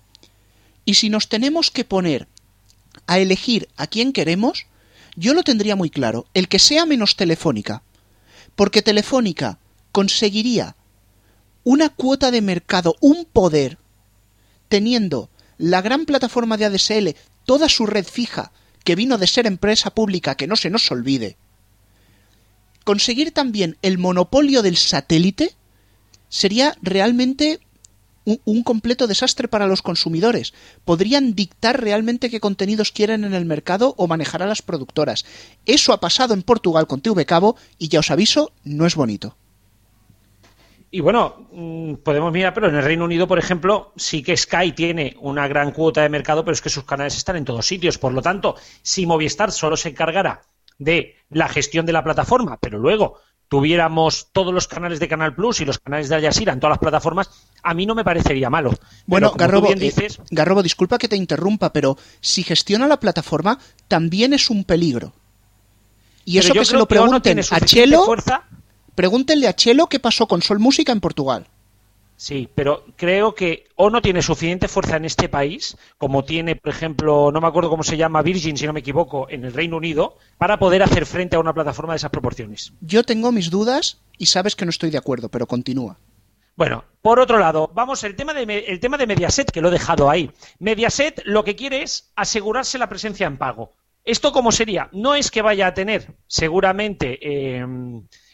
Y 0.85 0.95
si 0.95 1.11
nos 1.11 1.29
tenemos 1.29 1.73
que 1.73 1.85
poner 1.85 2.29
a 3.09 3.19
elegir 3.19 3.69
a 3.77 3.89
quién 3.89 4.13
queremos, 4.13 4.67
yo 5.17 5.35
lo 5.35 5.43
tendría 5.43 5.75
muy 5.75 5.91
claro, 5.91 6.27
el 6.33 6.47
que 6.47 6.61
sea 6.61 6.87
menos 6.87 7.17
telefónica. 7.17 7.83
Porque 8.55 8.83
telefónica 8.83 9.59
conseguiría 9.91 10.77
una 11.65 11.89
cuota 11.89 12.31
de 12.31 12.41
mercado, 12.41 12.95
un 13.01 13.25
poder 13.25 13.79
teniendo 14.69 15.29
la 15.59 15.83
gran 15.83 16.05
plataforma 16.05 16.57
de 16.57 16.67
ADSL, 16.67 17.17
toda 17.45 17.69
su 17.69 17.87
red 17.87 18.07
fija, 18.07 18.53
que 18.85 18.95
vino 18.95 19.19
de 19.19 19.27
ser 19.27 19.47
empresa 19.47 19.91
pública, 19.91 20.35
que 20.35 20.47
no 20.47 20.57
se 20.57 20.71
nos 20.71 20.91
olvide, 20.91 21.37
conseguir 22.85 23.33
también 23.33 23.77
el 23.83 23.99
monopolio 23.99 24.63
del 24.63 24.77
satélite 24.77 25.55
sería 26.29 26.77
realmente 26.83 27.61
un, 28.25 28.63
completo 28.63 29.07
desastre 29.07 29.49
para 29.49 29.67
los 29.67 29.83
consumidores. 29.83 30.53
Podrían 30.85 31.35
dictar 31.35 31.81
realmente 31.81 32.31
qué 32.31 32.41
contenidos 32.41 32.93
quieren 32.93 33.25
en 33.25 33.35
el 33.35 33.45
mercado 33.45 33.95
o 33.97 34.07
manejar 34.07 34.43
a 34.43 34.47
las 34.47 34.63
productoras. 34.63 35.25
Eso 35.65 35.93
ha 35.93 36.01
pasado 36.01 36.35
en 36.35 36.43
Portugal 36.43 36.87
con 36.87 37.01
TV 37.01 37.25
Cabo 37.25 37.57
y 37.79 37.89
ya 37.89 38.01
os 38.01 38.11
aviso, 38.11 38.53
no 38.65 38.87
es 38.87 38.97
bonito. 38.97 39.37
Y 40.91 41.01
bueno, 41.01 41.49
mm, 41.53 41.95
podemos 41.97 42.33
mirar, 42.33 42.55
pero 42.55 42.69
en 42.69 42.77
el 42.77 42.85
Reino 42.85 43.05
Unido, 43.05 43.27
por 43.27 43.39
ejemplo, 43.39 43.93
sí 43.97 44.23
que 44.23 44.37
Sky 44.37 44.73
tiene 44.73 45.17
una 45.21 45.49
gran 45.49 45.73
cuota 45.73 46.03
de 46.03 46.09
mercado, 46.09 46.45
pero 46.45 46.55
es 46.55 46.63
que 46.63 46.71
sus 46.71 46.85
canales 46.85 47.17
están 47.17 47.37
en 47.37 47.45
todos 47.45 47.67
sitios. 47.67 47.99
Por 47.99 48.13
lo 48.13 48.23
tanto, 48.23 48.55
si 48.83 49.07
Movistar 49.07 49.53
solo 49.53 49.77
se 49.77 49.91
encargara 49.91 50.43
de 50.79 51.17
la 51.31 51.49
gestión 51.49 51.87
de 51.87 51.93
la 51.93 52.05
plataforma, 52.05 52.59
pero 52.59 52.79
luego 52.79 53.19
tuviéramos 53.49 54.29
todos 54.33 54.53
los 54.53 54.67
canales 54.69 54.99
de 54.99 55.09
Canal 55.09 55.35
Plus 55.35 55.61
y 55.61 55.65
los 55.65 55.79
canales 55.79 56.09
de 56.09 56.17
Al 56.17 56.23
Jazeera 56.23 56.53
en 56.53 56.61
todas 56.61 56.73
las 56.73 56.81
plataformas, 56.81 57.31
a 57.63 57.75
mí 57.75 57.87
no 57.87 57.95
me 57.95 58.05
parecería 58.05 58.51
malo. 58.51 58.73
Bueno, 59.07 59.33
Garrobo, 59.33 59.69
bien 59.69 59.79
dices... 59.79 60.19
eh, 60.19 60.23
Garrobo, 60.31 60.63
disculpa 60.63 60.99
que 60.99 61.09
te 61.09 61.17
interrumpa, 61.17 61.73
pero 61.73 61.97
si 62.21 62.43
gestiona 62.43 62.87
la 62.87 62.99
plataforma, 62.99 63.59
también 63.89 64.33
es 64.33 64.51
un 64.51 64.65
peligro. 64.65 65.13
Y 66.25 66.39
eso 66.39 66.53
que 66.53 66.65
se 66.65 66.77
lo 66.77 66.87
pregunten 66.87 67.41
a 67.51 67.61
Chelo, 67.61 68.05
fuerza... 68.05 68.45
pregúntenle 68.97 69.47
a 69.47 69.55
Chelo 69.55 69.87
qué 69.87 70.01
pasó 70.01 70.27
con 70.27 70.43
Sol 70.43 70.59
Música 70.59 70.91
en 70.91 71.01
Portugal. 71.01 71.47
Sí, 72.17 72.49
pero 72.55 72.85
creo 72.97 73.35
que 73.35 73.67
o 73.77 73.91
no 73.91 74.01
tiene 74.01 74.23
suficiente 74.23 74.69
fuerza 74.69 74.97
en 74.97 75.05
este 75.05 75.29
país, 75.29 75.77
como 75.99 76.25
tiene, 76.25 76.57
por 76.57 76.73
ejemplo, 76.73 77.31
no 77.31 77.43
me 77.43 77.47
acuerdo 77.47 77.69
cómo 77.69 77.83
se 77.83 77.99
llama 77.99 78.23
Virgin, 78.23 78.57
si 78.57 78.67
no 78.67 78.73
me 78.73 78.81
equivoco, 78.81 79.29
en 79.29 79.45
el 79.45 79.53
Reino 79.53 79.77
Unido, 79.77 80.17
para 80.39 80.59
poder 80.59 80.83
hacer 80.83 81.05
frente 81.05 81.37
a 81.37 81.41
una 81.41 81.53
plataforma 81.53 81.93
de 81.93 81.99
esas 81.99 82.11
proporciones. 82.11 82.73
Yo 82.81 83.03
tengo 83.05 83.33
mis 83.33 83.51
dudas 83.51 84.01
y 84.17 84.27
sabes 84.27 84.57
que 84.57 84.65
no 84.65 84.71
estoy 84.71 84.91
de 84.91 84.99
acuerdo, 84.99 85.29
pero 85.29 85.47
continúa. 85.47 85.99
Bueno, 86.57 86.85
por 87.03 87.21
otro 87.21 87.39
lado, 87.39 87.71
vamos, 87.75 88.03
el 88.03 88.17
tema, 88.17 88.33
de, 88.33 88.43
el 88.67 88.81
tema 88.81 88.97
de 88.97 89.07
Mediaset, 89.07 89.51
que 89.51 89.61
lo 89.61 89.69
he 89.69 89.73
dejado 89.73 90.09
ahí. 90.09 90.31
Mediaset 90.59 91.21
lo 91.27 91.45
que 91.45 91.55
quiere 91.55 91.83
es 91.83 92.11
asegurarse 92.17 92.79
la 92.79 92.89
presencia 92.89 93.27
en 93.27 93.37
pago. 93.37 93.75
¿Esto 94.05 94.33
cómo 94.33 94.53
sería? 94.53 94.89
No 94.93 95.15
es 95.15 95.31
que 95.31 95.43
vaya 95.43 95.67
a 95.67 95.75
tener, 95.75 96.15
seguramente, 96.29 97.19
eh, 97.21 97.67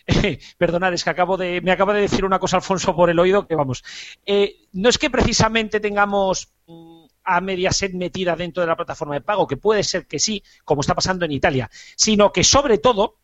Perdonad, 0.58 0.94
es 0.94 1.04
que 1.04 1.10
acabo 1.10 1.36
de, 1.36 1.60
me 1.60 1.72
acaba 1.72 1.94
de 1.94 2.02
decir 2.02 2.24
una 2.24 2.38
cosa 2.38 2.56
Alfonso 2.56 2.94
por 2.94 3.10
el 3.10 3.18
oído 3.18 3.46
que 3.46 3.54
vamos. 3.54 3.84
Eh, 4.26 4.66
no 4.72 4.88
es 4.88 4.98
que 4.98 5.10
precisamente 5.10 5.80
tengamos 5.80 6.52
mm, 6.66 7.04
a 7.24 7.40
Mediaset 7.40 7.92
metida 7.94 8.36
dentro 8.36 8.62
de 8.62 8.66
la 8.66 8.76
plataforma 8.76 9.14
de 9.14 9.20
pago, 9.20 9.46
que 9.46 9.56
puede 9.56 9.84
ser 9.84 10.06
que 10.06 10.18
sí, 10.18 10.42
como 10.64 10.80
está 10.80 10.94
pasando 10.94 11.24
en 11.24 11.32
Italia, 11.32 11.70
sino 11.96 12.32
que 12.32 12.44
sobre 12.44 12.78
todo 12.78 13.18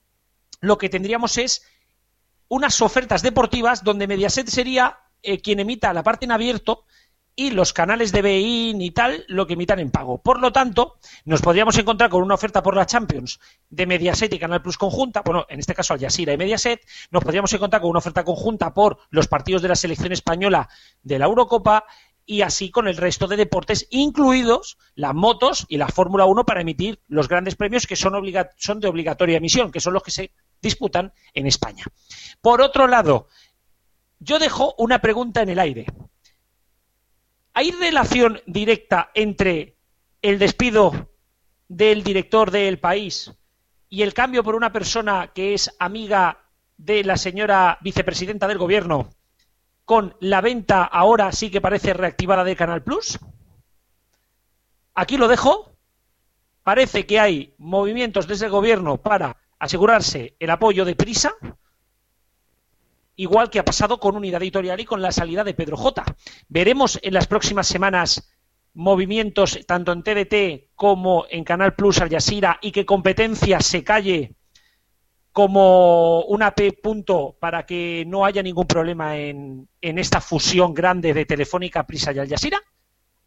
lo 0.61 0.79
que 0.79 0.89
tendríamos 0.89 1.39
es 1.39 1.65
unas 2.49 2.81
ofertas 2.81 3.23
deportivas 3.23 3.85
donde 3.85 4.07
Mediaset 4.07 4.49
sería 4.49 4.99
eh, 5.23 5.41
quien 5.41 5.61
emita 5.61 5.93
la 5.93 6.03
parte 6.03 6.25
en 6.25 6.33
abierto 6.33 6.85
y 7.39 7.53
los 7.53 7.73
canales 7.73 8.11
de 8.11 8.21
BIN 8.21 8.83
y 8.83 8.91
tal 8.91 9.25
lo 9.29 9.47
que 9.47 9.53
emitan 9.53 9.79
en 9.79 9.93
pago. 9.93 10.21
Por 10.21 10.41
lo 10.41 10.51
tanto, 10.51 10.99
nos 11.25 11.41
podríamos 11.41 11.79
encontrar 11.79 12.11
con 12.11 12.21
una 12.21 12.35
oferta 12.35 12.65
por 12.65 12.75
la 12.75 12.85
Champions 12.85 13.39
de 13.71 13.87
Mediaset 13.87 14.35
y 14.35 14.41
Canal 14.41 14.61
Plus 14.61 14.77
conjunta, 14.77 15.23
bueno, 15.25 15.47
en 15.49 15.61
este 15.61 15.73
caso 15.73 15.95
Al 15.95 16.01
Jazeera 16.01 16.33
y 16.33 16.37
Mediaset, 16.37 16.81
nos 17.13 17.23
podríamos 17.23 17.53
encontrar 17.53 17.81
con 17.81 17.93
una 17.93 18.01
oferta 18.01 18.25
conjunta 18.25 18.75
por 18.75 18.99
los 19.11 19.29
partidos 19.29 19.63
de 19.63 19.69
la 19.69 19.77
selección 19.77 20.11
española 20.11 20.69
de 21.05 21.21
la 21.21 21.27
Eurocopa 21.27 21.85
y 22.27 22.43
así 22.43 22.73
con 22.73 22.89
el 22.89 22.97
resto 22.97 23.29
de 23.29 23.37
deportes, 23.37 23.87
incluidos 23.91 24.77
las 24.97 25.15
motos 25.15 25.65
y 25.69 25.77
la 25.77 25.87
Fórmula 25.87 26.25
1 26.25 26.45
para 26.45 26.63
emitir 26.63 27.01
los 27.07 27.29
grandes 27.29 27.55
premios 27.55 27.87
que 27.87 27.95
son, 27.95 28.15
son 28.57 28.81
de 28.81 28.89
obligatoria 28.89 29.37
emisión, 29.37 29.71
que 29.71 29.79
son 29.79 29.95
los 29.95 30.03
que 30.03 30.11
se 30.11 30.33
disputan 30.61 31.13
en 31.35 31.47
España. 31.47 31.85
Por 32.41 32.63
otro 32.63 32.89
lado, 32.89 33.29
yo 34.19 34.41
dejo 34.41 34.75
una 34.77 35.01
pregunta 35.01 35.41
en 35.43 35.51
el 35.51 35.61
aire. 35.61 35.87
¿Hay 37.59 37.73
relación 37.73 38.41
directa 38.47 39.11
entre 39.15 39.79
el 40.23 40.39
despido 40.39 41.11
del 41.67 42.05
director 42.05 42.53
del 42.53 42.79
país 42.79 43.33
y 43.89 44.03
el 44.03 44.15
cambio 44.15 44.45
por 44.45 44.55
una 44.55 44.71
persona 44.71 45.33
que 45.35 45.55
es 45.55 45.75
amiga 45.81 46.39
de 46.77 47.03
la 47.03 47.17
señora 47.17 47.77
vicepresidenta 47.81 48.47
del 48.47 48.59
gobierno 48.59 49.11
con 49.85 50.17
la 50.21 50.41
venta 50.41 50.85
ahora 50.85 51.33
sí 51.33 51.51
que 51.51 51.61
parece 51.61 51.95
reactivada 51.95 52.45
de 52.45 52.55
Canal 52.55 52.85
Plus? 52.85 53.19
Aquí 54.95 55.17
lo 55.17 55.27
dejo. 55.27 55.73
Parece 56.63 57.07
que 57.07 57.19
hay 57.19 57.57
movimientos 57.59 58.29
desde 58.29 58.47
el 58.47 58.53
gobierno 58.53 58.99
para 58.99 59.37
asegurarse 59.59 60.37
el 60.39 60.51
apoyo 60.51 60.85
de 60.85 60.95
Prisa 60.95 61.35
igual 63.19 63.51
que 63.51 63.59
ha 63.59 63.65
pasado 63.65 63.99
con 63.99 64.17
Unidad 64.17 64.43
Editorial 64.43 64.79
y 64.81 64.85
con 64.85 65.03
la 65.03 65.11
salida 65.11 65.43
de 65.43 65.53
Pedro 65.53 65.77
J. 65.77 66.05
Veremos 66.49 67.01
en 67.03 67.15
las 67.15 67.27
próximas 67.27 67.67
semanas 67.67 68.33
movimientos 68.75 69.59
tanto 69.67 69.91
en 69.93 70.05
TDT 70.05 70.71
como 70.77 71.27
en 71.29 71.43
Canal 71.43 71.75
Plus 71.75 72.01
Al 72.01 72.11
Jazeera 72.11 72.59
y 72.63 72.71
que 72.71 72.87
competencia 72.87 73.61
se 73.61 73.83
calle 73.83 74.37
como 75.33 76.23
una 76.27 76.53
P 76.53 76.73
punto 76.73 77.37
para 77.41 77.67
que 77.67 78.05
no 78.07 78.25
haya 78.25 78.41
ningún 78.41 78.69
problema 78.69 79.17
en, 79.17 79.69
esta 79.81 80.21
fusión 80.21 80.73
grande 80.73 81.13
de 81.13 81.27
Telefónica, 81.27 81.87
Prisa 81.87 82.13
y 82.13 82.21
Al 82.21 82.29
Jazeera. 82.29 82.63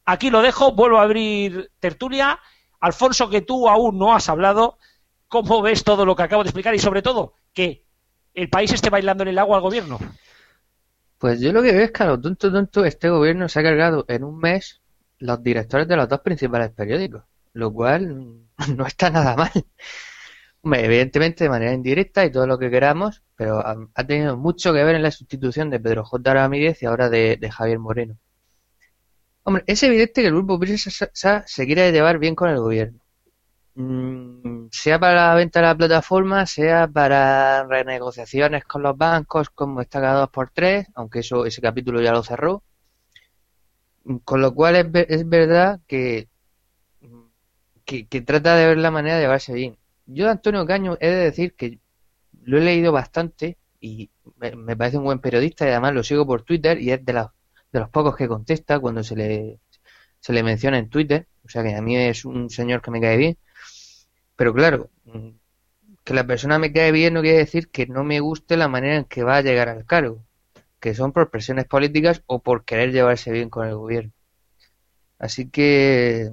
Aquí 0.05 0.29
lo 0.29 0.41
dejo, 0.41 0.71
vuelvo 0.71 0.99
a 0.99 1.03
abrir 1.03 1.69
tertulia. 1.81 2.39
Alfonso, 2.79 3.29
que 3.29 3.41
tú 3.41 3.67
aún 3.67 3.99
no 3.99 4.15
has 4.15 4.29
hablado, 4.29 4.77
¿cómo 5.27 5.61
ves 5.61 5.83
todo 5.83 6.05
lo 6.05 6.15
que 6.15 6.23
acabo 6.23 6.43
de 6.43 6.49
explicar? 6.49 6.73
Y 6.75 6.79
sobre 6.79 7.01
todo, 7.01 7.35
que 7.53 7.85
el 8.33 8.49
país 8.49 8.71
esté 8.71 8.89
bailando 8.89 9.23
en 9.23 9.29
el 9.29 9.39
agua 9.39 9.57
al 9.57 9.63
gobierno. 9.63 9.99
Pues 11.17 11.39
yo 11.39 11.53
lo 11.53 11.61
que 11.61 11.71
veo 11.71 11.83
es 11.83 11.91
que 11.91 12.03
a 12.03 12.07
lo 12.07 12.19
tonto 12.19 12.51
tonto 12.51 12.83
este 12.85 13.09
gobierno 13.09 13.47
se 13.47 13.59
ha 13.59 13.63
cargado 13.63 14.05
en 14.07 14.23
un 14.23 14.39
mes 14.39 14.81
los 15.19 15.43
directores 15.43 15.87
de 15.87 15.95
los 15.95 16.09
dos 16.09 16.21
principales 16.21 16.71
periódicos, 16.71 17.23
lo 17.53 17.71
cual 17.71 18.47
no 18.75 18.85
está 18.85 19.09
nada 19.09 19.35
mal. 19.35 19.51
Evidentemente 20.63 21.43
de 21.43 21.49
manera 21.49 21.73
indirecta 21.73 22.25
y 22.25 22.31
todo 22.31 22.47
lo 22.47 22.57
que 22.57 22.69
queramos, 22.69 23.23
pero 23.35 23.59
ha, 23.59 23.75
ha 23.93 24.07
tenido 24.07 24.37
mucho 24.37 24.73
que 24.73 24.83
ver 24.83 24.95
en 24.95 25.03
la 25.03 25.11
sustitución 25.11 25.69
de 25.69 25.79
Pedro 25.79 26.03
J. 26.03 26.33
Ramírez 26.33 26.81
y 26.81 26.85
ahora 26.85 27.09
de, 27.09 27.37
de 27.37 27.51
Javier 27.51 27.79
Moreno. 27.79 28.17
Hombre, 29.43 29.63
es 29.67 29.81
evidente 29.83 30.21
que 30.21 30.27
el 30.27 30.33
grupo 30.33 30.59
Prisa 30.59 30.89
se 31.45 31.65
quiere 31.65 31.91
llevar 31.91 32.19
bien 32.19 32.35
con 32.35 32.49
el 32.49 32.57
gobierno. 32.57 32.99
Mm, 33.75 34.67
sea 34.71 34.97
para 34.99 35.27
la 35.29 35.35
venta 35.35 35.59
de 35.59 35.65
la 35.67 35.75
plataforma, 35.75 36.45
sea 36.45 36.87
para 36.87 37.63
renegociaciones 37.65 38.63
con 38.65 38.81
los 38.83 38.97
bancos, 38.97 39.49
como 39.49 39.81
está 39.81 39.99
cada 40.01 40.19
dos 40.21 40.29
por 40.29 40.49
tres, 40.51 40.87
aunque 40.95 41.19
eso 41.19 41.45
ese 41.45 41.61
capítulo 41.61 42.01
ya 42.01 42.11
lo 42.13 42.23
cerró. 42.23 42.63
Con 44.25 44.41
lo 44.41 44.53
cual 44.53 44.75
es, 44.75 44.85
es 45.09 45.27
verdad 45.27 45.79
que, 45.87 46.27
que, 47.85 48.07
que, 48.07 48.21
trata 48.21 48.55
de 48.55 48.67
ver 48.67 48.77
la 48.77 48.91
manera 48.91 49.15
de 49.15 49.21
llevarse 49.23 49.53
bien. 49.53 49.77
Yo, 50.05 50.29
Antonio 50.29 50.65
Caño, 50.65 50.97
he 50.99 51.07
de 51.09 51.15
decir 51.15 51.55
que 51.55 51.79
lo 52.43 52.57
he 52.57 52.61
leído 52.61 52.91
bastante 52.91 53.57
y 53.79 54.11
me, 54.37 54.55
me 54.55 54.77
parece 54.77 54.97
un 54.97 55.05
buen 55.05 55.19
periodista 55.19 55.65
y 55.65 55.69
además 55.71 55.93
lo 55.93 56.03
sigo 56.03 56.25
por 56.25 56.43
Twitter 56.43 56.81
y 56.81 56.91
es 56.91 57.03
de, 57.05 57.13
la, 57.13 57.33
de 57.71 57.79
los 57.79 57.89
pocos 57.89 58.15
que 58.15 58.27
contesta 58.27 58.79
cuando 58.79 59.03
se 59.03 59.15
le, 59.15 59.59
se 60.19 60.33
le 60.33 60.43
menciona 60.43 60.77
en 60.79 60.89
Twitter. 60.89 61.27
O 61.45 61.49
sea 61.49 61.63
que 61.63 61.75
a 61.75 61.81
mí 61.81 61.97
es 61.97 62.25
un 62.25 62.49
señor 62.49 62.81
que 62.81 62.91
me 62.91 63.01
cae 63.01 63.17
bien. 63.17 63.37
Pero 64.41 64.55
claro, 64.55 64.89
que 66.03 66.15
la 66.15 66.25
persona 66.25 66.57
me 66.57 66.73
cae 66.73 66.91
bien 66.91 67.13
no 67.13 67.21
quiere 67.21 67.37
decir 67.37 67.69
que 67.69 67.85
no 67.85 68.03
me 68.03 68.21
guste 68.21 68.57
la 68.57 68.67
manera 68.67 68.95
en 68.95 69.05
que 69.05 69.21
va 69.21 69.37
a 69.37 69.41
llegar 69.43 69.69
al 69.69 69.85
cargo, 69.85 70.25
que 70.79 70.95
son 70.95 71.11
por 71.11 71.29
presiones 71.29 71.65
políticas 71.65 72.23
o 72.25 72.39
por 72.39 72.65
querer 72.65 72.91
llevarse 72.91 73.31
bien 73.31 73.51
con 73.51 73.67
el 73.67 73.75
gobierno. 73.75 74.11
Así 75.19 75.47
que, 75.51 76.31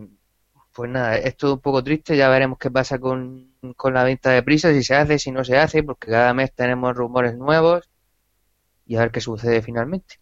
pues 0.73 0.91
nada, 0.91 1.19
es 1.19 1.37
todo 1.37 1.53
un 1.53 1.61
poco 1.61 1.85
triste, 1.85 2.17
ya 2.17 2.31
veremos 2.31 2.57
qué 2.59 2.71
pasa 2.71 2.99
con, 2.99 3.53
con 3.77 3.93
la 3.93 4.05
venta 4.05 4.31
de 4.31 4.43
prisa, 4.43 4.73
si 4.73 4.83
se 4.83 4.95
hace, 4.95 5.19
si 5.19 5.31
no 5.31 5.45
se 5.45 5.59
hace, 5.59 5.83
porque 5.83 6.11
cada 6.11 6.33
mes 6.33 6.55
tenemos 6.55 6.97
rumores 6.97 7.37
nuevos 7.37 7.91
y 8.87 8.97
a 8.97 9.01
ver 9.01 9.11
qué 9.11 9.21
sucede 9.21 9.61
finalmente. 9.61 10.19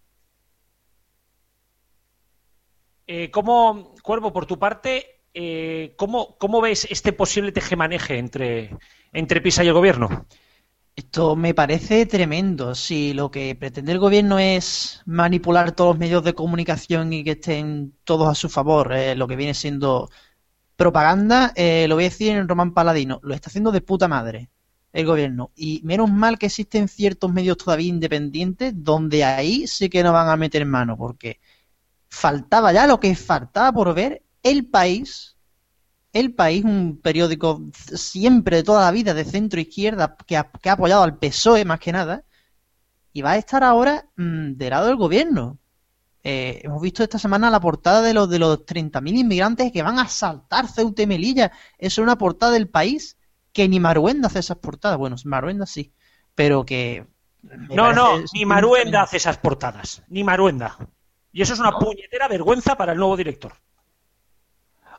Eh, 3.07 3.31
¿Cómo, 3.31 3.95
Cuervo, 4.03 4.33
por 4.33 4.47
tu 4.47 4.59
parte, 4.59 5.16
eh, 5.39 5.95
¿cómo, 5.99 6.39
¿cómo, 6.39 6.63
ves 6.63 6.87
este 6.91 7.13
posible 7.13 7.53
tejemaneje 7.53 8.17
entre, 8.17 8.75
entre 9.13 9.43
PISA 9.43 9.65
y 9.65 9.69
el 9.69 9.75
gobierno? 9.75 10.27
Esto 10.97 11.37
me 11.37 11.53
parece 11.53 12.07
tremendo. 12.07 12.75
Si 12.75 13.13
lo 13.13 13.31
que 13.31 13.55
pretende 13.55 13.93
el 13.93 13.99
gobierno 13.99 14.39
es 14.39 15.03
manipular 15.05 15.73
todos 15.73 15.91
los 15.91 15.99
medios 15.99 16.25
de 16.25 16.33
comunicación 16.33 17.13
y 17.13 17.23
que 17.23 17.33
estén 17.33 17.95
todos 18.05 18.29
a 18.31 18.35
su 18.35 18.49
favor, 18.49 18.95
eh, 18.95 19.15
lo 19.15 19.29
que 19.29 19.37
viene 19.37 19.53
siendo 19.53 20.09
propaganda, 20.77 21.53
eh, 21.55 21.87
lo 21.87 21.97
voy 21.97 22.05
a 22.05 22.09
decir 22.09 22.31
en 22.33 22.49
Román 22.49 22.73
Paladino, 22.73 23.21
lo 23.23 23.35
está 23.35 23.51
haciendo 23.51 23.73
de 23.73 23.83
puta 23.83 24.09
madre 24.09 24.49
el 24.95 25.05
gobierno. 25.05 25.53
Y 25.55 25.83
menos 25.85 26.11
mal 26.11 26.39
que 26.39 26.47
existen 26.47 26.89
ciertos 26.89 27.31
medios 27.31 27.59
todavía 27.59 27.89
independientes 27.89 28.73
donde 28.75 29.25
ahí 29.25 29.67
sí 29.67 29.91
que 29.91 30.03
no 30.03 30.13
van 30.15 30.31
a 30.31 30.37
meter 30.37 30.65
mano, 30.65 30.97
porque 30.97 31.41
faltaba 32.09 32.73
ya 32.73 32.87
lo 32.87 33.01
que 33.01 33.15
faltaba 33.15 33.73
por 33.73 33.95
ver 33.95 34.23
el 34.51 34.67
país. 34.67 35.37
El 36.13 36.35
país, 36.35 36.65
un 36.65 37.01
periódico 37.03 37.63
siempre 37.75 38.57
de 38.57 38.63
toda 38.63 38.85
la 38.85 38.91
vida 38.91 39.13
de 39.13 39.25
centro 39.25 39.61
izquierda 39.61 40.17
que 40.27 40.37
ha, 40.37 40.51
que 40.51 40.71
ha 40.71 40.73
apoyado 40.73 41.03
al 41.03 41.19
PSOE 41.19 41.65
más 41.65 41.79
que 41.79 41.93
nada, 41.93 42.25
y 43.13 43.23
va 43.23 43.33
a 43.33 43.37
estar 43.37 43.65
ahora 43.65 44.07
mm, 44.17 44.53
del 44.53 44.71
lado 44.71 44.87
del 44.87 44.97
gobierno. 44.97 45.59
Eh, 46.23 46.61
hemos 46.65 46.83
visto 46.83 47.03
esta 47.03 47.19
semana 47.19 47.51
la 47.51 47.61
portada 47.61 48.03
de 48.03 48.13
los 48.13 48.29
de 48.29 48.39
los 48.39 48.67
30.000 48.67 49.19
inmigrantes 49.19 49.73
que 49.73 49.83
van 49.83 49.99
a 49.99 50.09
saltar 50.09 50.69
Ceuta 50.69 51.03
y 51.03 51.07
Melilla. 51.07 51.53
Eso 51.79 52.01
es 52.01 52.05
una 52.05 52.19
portada 52.19 52.53
del 52.53 52.69
país 52.69 53.17
que 53.53 53.69
ni 53.69 53.81
Maruenda 53.81 54.27
hace 54.29 54.41
esas 54.41 54.59
portadas. 54.59 54.99
Bueno, 54.99 55.17
Maruenda 55.25 55.67
sí, 55.67 55.93
pero 56.35 56.65
que... 56.65 57.07
No, 57.43 57.93
no, 57.93 58.23
ni 58.35 58.45
Maruenda 58.45 59.03
hace 59.03 59.19
esas 59.19 59.39
portadas. 59.39 60.03
Ni 60.09 60.25
Maruenda. 60.25 60.77
Y 61.33 61.43
eso 61.43 61.55
es 61.55 61.61
una 61.61 61.79
puñetera 61.79 62.29
vergüenza 62.29 62.77
para 62.77 62.93
el 62.93 62.99
nuevo 62.99 63.17
director. 63.17 63.53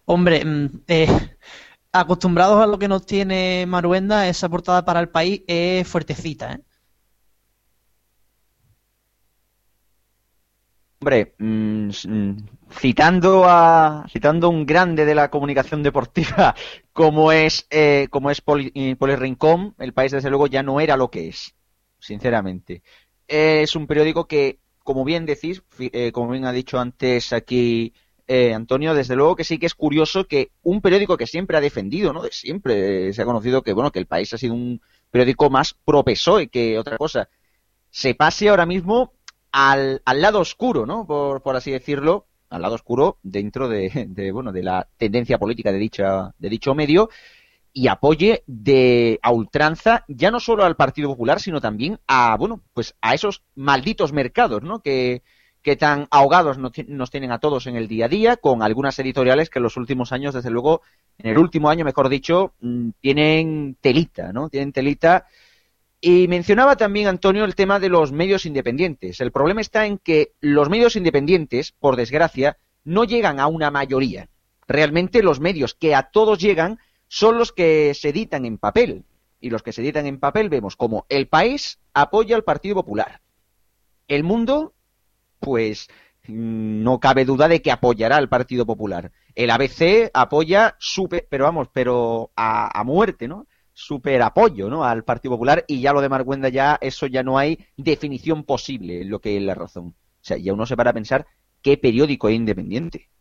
Hombre, 0.10 0.44
mm, 0.46 0.68
eh, 0.88 1.08
acostumbrados 1.92 2.62
a 2.64 2.68
lo 2.68 2.80
que 2.80 2.88
nos 2.88 3.06
tiene 3.06 3.66
Maruenda, 3.68 4.28
esa 4.30 4.50
portada 4.50 4.86
para 4.86 5.00
el 5.02 5.10
país 5.10 5.44
es 5.48 5.88
fuertecita, 5.88 6.54
¿eh? 6.54 6.64
Hombre, 11.00 11.36
mm, 11.38 11.90
mm, 12.08 12.38
citando 12.72 13.46
a 13.46 14.06
citando 14.10 14.50
un 14.50 14.66
grande 14.66 15.06
de 15.06 15.14
la 15.16 15.30
comunicación 15.30 15.84
deportiva 15.84 16.56
como 16.92 17.32
es 17.32 17.68
eh, 17.70 18.08
como 18.10 18.32
es 18.32 18.42
Poli, 18.42 18.72
eh, 18.76 18.96
Rincón, 19.16 19.76
el 19.78 19.94
país 19.94 20.12
desde 20.12 20.30
luego 20.30 20.48
ya 20.48 20.64
no 20.64 20.80
era 20.82 20.98
lo 20.98 21.10
que 21.12 21.28
es, 21.30 21.56
sinceramente. 22.00 22.82
Es 23.28 23.76
un 23.76 23.86
periódico 23.88 24.28
que, 24.28 24.60
como 24.84 25.04
bien 25.06 25.26
decís, 25.26 25.62
eh, 25.80 26.12
como 26.12 26.32
bien 26.32 26.46
ha 26.46 26.52
dicho 26.52 26.80
antes 26.80 27.32
aquí 27.34 27.94
eh, 28.28 28.54
Antonio, 28.54 28.94
desde 28.94 29.16
luego 29.16 29.36
que 29.36 29.44
sí 29.44 29.58
que 29.58 29.66
es 29.66 29.76
curioso 29.76 30.26
que 30.28 30.52
un 30.64 30.82
periódico 30.82 31.18
que 31.18 31.28
siempre 31.28 31.58
ha 31.58 31.62
defendido, 31.62 32.14
¿no? 32.14 32.22
De 32.22 32.32
siempre 32.32 33.10
eh, 33.10 33.14
se 33.14 33.22
ha 33.22 33.26
conocido 33.26 33.62
que 33.62 33.74
bueno 33.74 33.92
que 33.92 34.00
el 34.00 34.06
país 34.06 34.34
ha 34.34 34.38
sido 34.38 34.54
un 34.54 34.82
periódico 35.12 35.50
más 35.50 35.74
pro 35.86 36.04
PSOE 36.04 36.50
que 36.50 36.78
otra 36.78 36.98
cosa, 36.98 37.30
se 37.90 38.16
pase 38.16 38.50
ahora 38.50 38.66
mismo 38.66 39.14
al, 39.52 40.02
al 40.06 40.22
lado 40.22 40.40
oscuro, 40.40 40.86
¿no? 40.86 41.08
Por, 41.08 41.42
por 41.42 41.56
así 41.56 41.72
decirlo, 41.72 42.28
al 42.50 42.62
lado 42.62 42.76
oscuro 42.76 43.18
dentro 43.24 43.70
de, 43.70 44.08
de, 44.10 44.32
bueno, 44.32 44.52
de 44.52 44.64
la 44.64 44.88
tendencia 44.98 45.38
política 45.38 45.72
de 45.72 45.78
dicha, 45.80 46.34
de 46.38 46.50
dicho 46.50 46.76
medio 46.76 47.10
y 47.74 47.88
apoye 47.88 48.44
de 48.48 49.20
a 49.22 49.32
ultranza 49.32 50.04
ya 50.08 50.32
no 50.32 50.40
solo 50.40 50.66
al 50.66 50.76
Partido 50.76 51.10
Popular, 51.10 51.40
sino 51.40 51.62
también 51.62 52.00
a, 52.08 52.36
bueno, 52.38 52.62
pues 52.74 52.96
a 53.02 53.14
esos 53.14 53.44
malditos 53.56 54.14
mercados, 54.14 54.64
¿no? 54.64 54.82
Que, 54.82 55.22
que 55.68 55.76
tan 55.76 56.08
ahogados 56.12 56.58
nos, 56.58 56.72
ti- 56.72 56.86
nos 56.88 57.12
tienen 57.12 57.34
a 57.34 57.40
todos 57.40 57.68
en 57.68 57.76
el 57.76 57.90
día 57.90 58.06
a 58.06 58.08
día, 58.08 58.38
con 58.38 58.64
algunas 58.64 58.98
editoriales 59.00 59.50
que 59.50 59.60
en 59.60 59.64
los 59.64 59.76
últimos 59.76 60.14
años, 60.14 60.34
desde 60.34 60.50
luego, 60.50 60.82
en 61.18 61.30
el 61.30 61.38
último 61.38 61.70
año, 61.70 61.84
mejor 61.84 62.08
dicho, 62.08 62.54
mm, 62.62 62.92
tienen 63.02 63.76
telita, 63.82 64.32
¿no? 64.32 64.48
Tienen 64.48 64.72
telita 64.72 65.26
y 66.00 66.30
mencionaba 66.30 66.78
también, 66.78 67.08
Antonio, 67.08 67.44
el 67.44 67.54
tema 67.54 67.82
de 67.82 67.90
los 67.90 68.14
medios 68.14 68.46
independientes. 68.46 69.20
El 69.20 69.34
problema 69.34 69.60
está 69.60 69.86
en 69.86 69.98
que 69.98 70.32
los 70.40 70.70
medios 70.70 70.96
independientes, 70.96 71.74
por 71.74 71.98
desgracia, 71.98 72.56
no 72.86 73.04
llegan 73.04 73.42
a 73.42 73.48
una 73.48 73.70
mayoría. 73.70 74.30
Realmente 74.70 75.22
los 75.22 75.42
medios 75.42 75.74
que 75.74 75.96
a 75.96 76.04
todos 76.04 76.40
llegan 76.40 76.80
son 77.10 77.38
los 77.38 77.52
que 77.52 77.94
se 77.94 78.08
editan 78.10 78.46
en 78.46 78.58
papel. 78.58 79.04
Y 79.42 79.50
los 79.50 79.64
que 79.64 79.74
se 79.74 79.82
editan 79.82 80.06
en 80.06 80.18
papel 80.18 80.48
vemos 80.48 80.78
como 80.78 81.06
el 81.10 81.28
país 81.28 81.78
apoya 81.94 82.38
al 82.38 82.46
Partido 82.46 82.76
Popular. 82.76 83.20
El 84.08 84.24
mundo, 84.24 84.72
pues 85.40 85.88
mm, 86.28 86.84
no 86.84 87.00
cabe 87.00 87.26
duda 87.26 87.48
de 87.48 87.62
que 87.62 87.72
apoyará 87.72 88.18
al 88.18 88.30
Partido 88.30 88.66
Popular. 88.66 89.12
El 89.36 89.52
ABC 89.52 90.10
apoya, 90.14 90.76
super, 90.80 91.28
pero 91.30 91.46
vamos, 91.46 91.70
pero 91.72 92.32
a, 92.36 92.80
a 92.80 92.84
muerte, 92.84 93.28
¿no? 93.28 93.48
super 93.80 94.20
apoyo 94.24 94.72
¿no? 94.72 94.84
al 94.84 95.04
Partido 95.04 95.36
Popular 95.36 95.64
y 95.68 95.82
ya 95.82 95.94
lo 95.94 96.02
de 96.02 96.10
Marguenda 96.10 96.50
ya 96.50 96.80
eso 96.82 97.06
ya 97.06 97.22
no 97.22 97.38
hay 97.38 97.60
definición 97.78 98.44
posible 98.44 99.02
en 99.02 99.12
lo 99.12 99.20
que 99.20 99.38
es 99.38 99.44
la 99.44 99.54
razón. 99.54 99.90
O 99.90 100.24
sea, 100.28 100.38
ya 100.38 100.52
uno 100.52 100.66
se 100.66 100.76
para 100.76 100.90
a 100.90 100.94
pensar 100.94 101.28
qué 101.62 101.78
periódico 101.78 102.26
hay 102.26 102.34
independiente. 102.34 103.12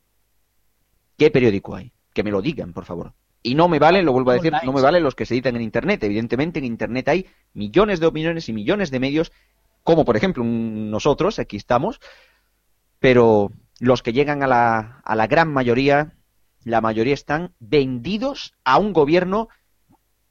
¿Qué 1.19 1.31
periódico 1.31 1.75
hay? 1.75 1.93
Que 2.15 2.23
me 2.23 2.31
lo 2.31 2.41
digan, 2.41 2.73
por 2.73 2.87
favor. 2.87 3.13
Y 3.43 3.55
no 3.55 3.69
me 3.69 3.79
valen, 3.79 4.07
lo 4.07 4.13
vuelvo 4.13 4.31
a 4.31 4.35
decir, 4.35 4.53
no 4.65 4.73
me 4.73 4.81
valen 4.81 5.03
los 5.03 5.15
que 5.15 5.27
se 5.27 5.35
editan 5.35 5.57
en 5.57 5.63
Internet. 5.63 6.03
Evidentemente 6.03 6.59
en 6.59 6.65
Internet 6.65 7.09
hay 7.09 7.27
millones 7.53 8.01
de 8.01 8.07
opiniones 8.07 8.49
y 8.49 8.55
millones 8.55 8.91
de 8.91 8.99
medios, 8.99 9.33
como 9.87 10.05
por 10.05 10.17
ejemplo 10.17 10.45
nosotros, 10.45 11.39
aquí 11.39 11.57
estamos, 11.57 12.01
pero 12.99 13.53
los 13.79 14.03
que 14.03 14.13
llegan 14.13 14.43
a 14.43 14.49
la, 14.49 15.01
a 15.05 15.15
la 15.15 15.27
gran 15.29 15.51
mayoría, 15.53 16.13
la 16.65 16.81
mayoría 16.81 17.15
están 17.15 17.55
vendidos 17.61 18.55
a 18.65 18.79
un 18.79 18.93
gobierno 18.93 19.49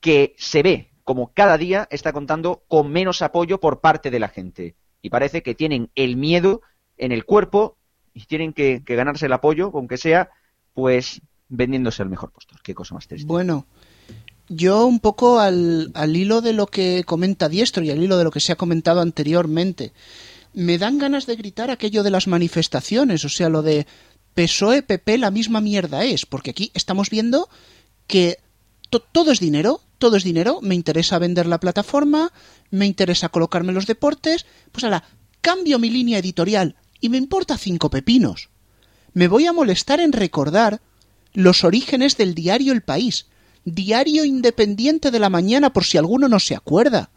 que 0.02 0.36
se 0.38 0.62
ve 0.62 0.92
como 1.06 1.32
cada 1.34 1.58
día 1.58 1.88
está 1.90 2.12
contando 2.12 2.64
con 2.68 2.92
menos 2.92 3.22
apoyo 3.22 3.60
por 3.60 3.80
parte 3.80 4.12
de 4.12 4.20
la 4.20 4.28
gente. 4.28 4.76
Y 5.02 5.10
parece 5.10 5.42
que 5.44 5.56
tienen 5.56 5.90
el 5.96 6.18
miedo 6.18 6.62
en 6.98 7.12
el 7.12 7.26
cuerpo 7.26 7.78
y 8.12 8.26
tienen 8.26 8.54
que, 8.54 8.84
que 8.84 8.96
ganarse 8.96 9.28
el 9.28 9.34
apoyo, 9.34 9.72
aunque 9.74 9.98
sea, 9.98 10.32
pues 10.74 11.22
vendiéndose 11.48 12.02
al 12.02 12.10
mejor 12.10 12.32
postor. 12.32 12.60
Qué 12.62 12.74
cosa 12.74 12.96
más 12.96 13.08
triste. 13.08 13.28
Bueno, 13.28 13.68
yo 14.48 14.86
un 14.86 15.00
poco 15.00 15.40
al, 15.40 15.92
al 15.94 16.16
hilo 16.16 16.42
de 16.42 16.54
lo 16.54 16.68
que 16.68 17.04
comenta 17.06 17.50
Diestro 17.50 17.84
y 17.84 17.90
al 17.92 18.02
hilo 18.04 18.18
de 18.18 18.24
lo 18.24 18.32
que 18.32 18.40
se 18.40 18.52
ha 18.52 18.56
comentado 18.58 19.02
anteriormente, 19.02 19.92
me 20.54 20.78
dan 20.78 20.98
ganas 20.98 21.26
de 21.26 21.36
gritar 21.36 21.72
aquello 21.72 22.04
de 22.04 22.12
las 22.12 22.28
manifestaciones, 22.28 23.26
o 23.26 23.30
sea, 23.30 23.50
lo 23.50 23.62
de 23.62 23.88
PSOE, 24.36 24.84
PP, 24.84 25.18
la 25.18 25.32
misma 25.32 25.62
mierda 25.62 26.04
es, 26.06 26.26
porque 26.26 26.52
aquí 26.52 26.72
estamos 26.74 27.10
viendo 27.10 27.50
que 28.08 28.38
to- 28.90 29.00
todo 29.02 29.32
es 29.32 29.40
dinero, 29.40 29.82
todo 29.98 30.18
es 30.18 30.24
dinero, 30.24 30.60
me 30.62 30.76
interesa 30.76 31.20
vender 31.20 31.46
la 31.48 31.60
plataforma, 31.60 32.32
me 32.70 32.86
interesa 32.86 33.30
colocarme 33.30 33.74
los 33.74 33.88
deportes, 33.88 34.46
pues 34.72 34.84
ahora 34.84 35.04
cambio 35.42 35.80
mi 35.80 35.90
línea 35.90 36.20
editorial 36.20 36.76
y 37.02 37.10
me 37.10 37.18
importa 37.18 37.58
cinco 37.58 37.90
pepinos. 37.90 38.50
Me 39.14 39.28
voy 39.28 39.46
a 39.46 39.54
molestar 39.54 40.00
en 40.00 40.12
recordar 40.12 40.82
los 41.34 41.64
orígenes 41.64 42.18
del 42.18 42.36
diario 42.36 42.74
El 42.74 42.82
País, 42.82 43.28
diario 43.66 44.24
independiente 44.24 45.12
de 45.12 45.20
la 45.20 45.30
mañana 45.30 45.74
por 45.74 45.84
si 45.84 45.98
alguno 45.98 46.30
no 46.30 46.40
se 46.40 46.56
acuerda. 46.56 47.10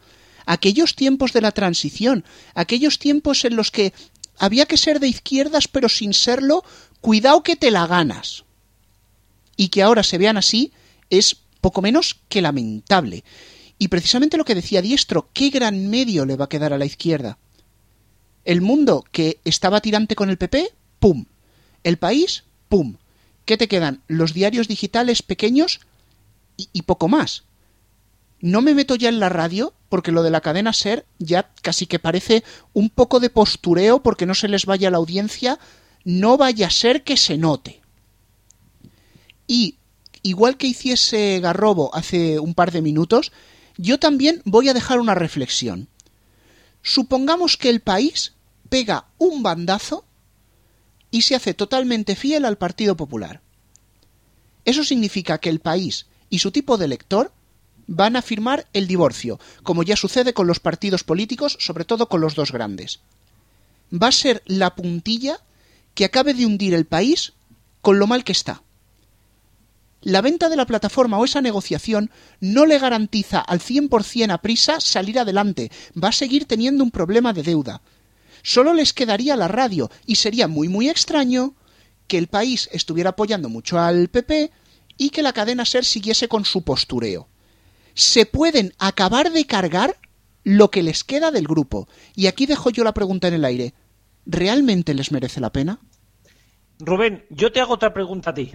Aquellos 0.47 0.97
tiempos 0.97 1.33
de 1.33 1.43
la 1.43 1.53
transición, 1.53 2.25
aquellos 2.55 2.99
tiempos 2.99 3.45
en 3.45 3.55
los 3.55 3.71
que 3.71 3.93
había 4.39 4.67
que 4.67 4.79
ser 4.79 4.99
de 4.99 5.09
izquierdas 5.09 5.69
pero 5.69 5.89
sin 5.89 6.15
serlo, 6.15 6.65
cuidado 7.01 7.43
que 7.43 7.57
te 7.57 7.71
la 7.71 7.87
ganas. 7.87 8.45
Y 9.57 9.69
que 9.69 9.83
ahora 9.83 10.03
se 10.03 10.19
vean 10.19 10.39
así 10.39 10.73
es 11.11 11.37
poco 11.61 11.83
menos 11.83 12.21
que 12.29 12.41
lamentable. 12.41 13.25
Y 13.79 13.89
precisamente 13.89 14.37
lo 14.37 14.45
que 14.45 14.55
decía 14.55 14.83
Diestro, 14.83 15.29
¿qué 15.33 15.51
gran 15.51 15.89
medio 15.89 16.25
le 16.25 16.37
va 16.37 16.47
a 16.47 16.49
quedar 16.49 16.73
a 16.73 16.79
la 16.79 16.87
izquierda? 16.87 17.39
El 18.45 18.61
mundo 18.61 19.05
que 19.13 19.41
estaba 19.45 19.81
tirante 19.81 20.17
con 20.17 20.31
el 20.31 20.39
PP, 20.39 20.73
¡pum! 20.99 21.27
El 21.85 21.99
país, 21.99 22.45
¡pum! 22.69 22.97
¿Qué 23.45 23.57
te 23.57 23.69
quedan? 23.69 24.03
Los 24.09 24.35
diarios 24.35 24.69
digitales 24.69 25.23
pequeños 25.23 25.81
y, 26.59 26.83
poco 26.83 27.09
más. 27.09 27.45
No 28.41 28.61
me 28.61 28.75
meto 28.75 28.97
ya 28.97 29.09
en 29.09 29.21
la 29.21 29.29
radio, 29.29 29.73
porque 29.89 30.13
lo 30.13 30.23
de 30.23 30.31
la 30.31 30.41
cadena 30.41 30.73
ser 30.73 31.07
ya 31.19 31.51
casi 31.63 31.87
que 31.87 31.99
parece 31.99 32.45
un 32.73 32.91
poco 32.91 33.21
de 33.21 33.31
postureo 33.31 34.03
porque 34.03 34.27
no 34.27 34.35
se 34.35 34.49
les 34.49 34.67
vaya 34.67 34.91
la 34.91 34.99
audiencia, 34.99 35.59
no 36.05 36.37
vaya 36.37 36.67
a 36.67 36.71
ser 36.71 37.05
que 37.05 37.17
se 37.17 37.39
note. 37.39 37.81
Y 39.47 39.77
igual 40.23 40.57
que 40.57 40.67
hiciese 40.67 41.41
Garrobo 41.41 41.95
hace 41.95 42.39
un 42.39 42.55
par 42.55 42.73
de 42.73 42.83
minutos, 42.83 43.33
yo 43.77 43.99
también 43.99 44.43
voy 44.45 44.69
a 44.69 44.75
dejar 44.75 44.99
una 44.99 45.15
reflexión. 45.15 45.89
Supongamos 46.83 47.57
que 47.57 47.71
el 47.71 47.81
país 47.81 48.35
pega 48.69 49.07
un 49.19 49.43
bandazo 49.43 50.05
y 51.11 51.23
se 51.23 51.35
hace 51.35 51.55
totalmente 51.55 52.17
fiel 52.17 52.45
al 52.45 52.59
Partido 52.59 52.97
Popular. 52.97 53.41
Eso 54.65 54.85
significa 54.85 55.39
que 55.39 55.49
el 55.49 55.61
país 55.61 56.07
y 56.31 56.39
su 56.41 56.51
tipo 56.51 56.77
de 56.77 56.87
elector 56.87 57.33
van 57.87 58.17
a 58.17 58.23
firmar 58.23 58.67
el 58.73 58.87
divorcio, 58.87 59.41
como 59.63 59.83
ya 59.83 59.97
sucede 59.97 60.35
con 60.35 60.47
los 60.47 60.61
partidos 60.61 61.05
políticos, 61.05 61.57
sobre 61.59 61.85
todo 61.85 62.09
con 62.09 62.21
los 62.21 62.35
dos 62.35 62.53
grandes. 62.53 63.01
Va 63.91 64.09
a 64.09 64.13
ser 64.13 64.43
la 64.47 64.75
puntilla 64.75 65.41
que 65.95 66.05
acabe 66.05 66.35
de 66.35 66.47
hundir 66.47 66.75
el 66.75 66.85
país 66.85 67.33
con 67.81 67.99
lo 67.99 68.07
mal 68.07 68.25
que 68.25 68.33
está. 68.33 68.63
La 70.03 70.21
venta 70.21 70.49
de 70.49 70.57
la 70.57 70.67
plataforma 70.67 71.19
o 71.19 71.25
esa 71.25 71.41
negociación 71.41 72.11
no 72.41 72.67
le 72.67 72.79
garantiza 72.79 73.41
al 73.41 73.59
100% 73.59 74.31
a 74.33 74.39
prisa 74.39 74.81
salir 74.81 75.19
adelante, 75.19 75.73
va 76.01 76.09
a 76.09 76.13
seguir 76.13 76.45
teniendo 76.45 76.85
un 76.85 76.91
problema 76.91 77.33
de 77.33 77.43
deuda. 77.43 77.81
Solo 78.43 78.75
les 78.75 78.93
quedaría 78.93 79.35
la 79.35 79.49
radio 79.49 79.91
y 80.07 80.17
sería 80.17 80.47
muy 80.47 80.69
muy 80.69 80.89
extraño 80.89 81.55
que 82.07 82.19
el 82.19 82.29
país 82.29 82.69
estuviera 82.73 83.11
apoyando 83.11 83.49
mucho 83.49 83.79
al 83.79 84.09
PP 84.09 84.53
y 84.99 85.11
que 85.11 85.23
la 85.23 85.33
cadena 85.33 85.65
SER 85.65 85.85
siguiese 85.85 86.29
con 86.29 86.45
su 86.45 86.63
postureo. 86.63 87.29
Se 87.95 88.27
pueden 88.27 88.75
acabar 88.79 89.33
de 89.33 89.47
cargar 89.47 89.97
lo 90.45 90.71
que 90.71 90.83
les 90.83 91.05
queda 91.05 91.31
del 91.31 91.47
grupo. 91.47 91.89
Y 92.15 92.27
aquí 92.27 92.47
dejo 92.47 92.71
yo 92.71 92.85
la 92.85 92.93
pregunta 92.93 93.29
en 93.29 93.35
el 93.35 93.45
aire. 93.45 93.75
¿Realmente 94.27 94.93
les 94.93 95.11
merece 95.13 95.41
la 95.41 95.51
pena? 95.51 95.81
Rubén, 96.81 97.25
yo 97.31 97.51
te 97.51 97.61
hago 97.61 97.75
otra 97.75 97.95
pregunta 97.95 98.31
a 98.31 98.35
ti. 98.35 98.53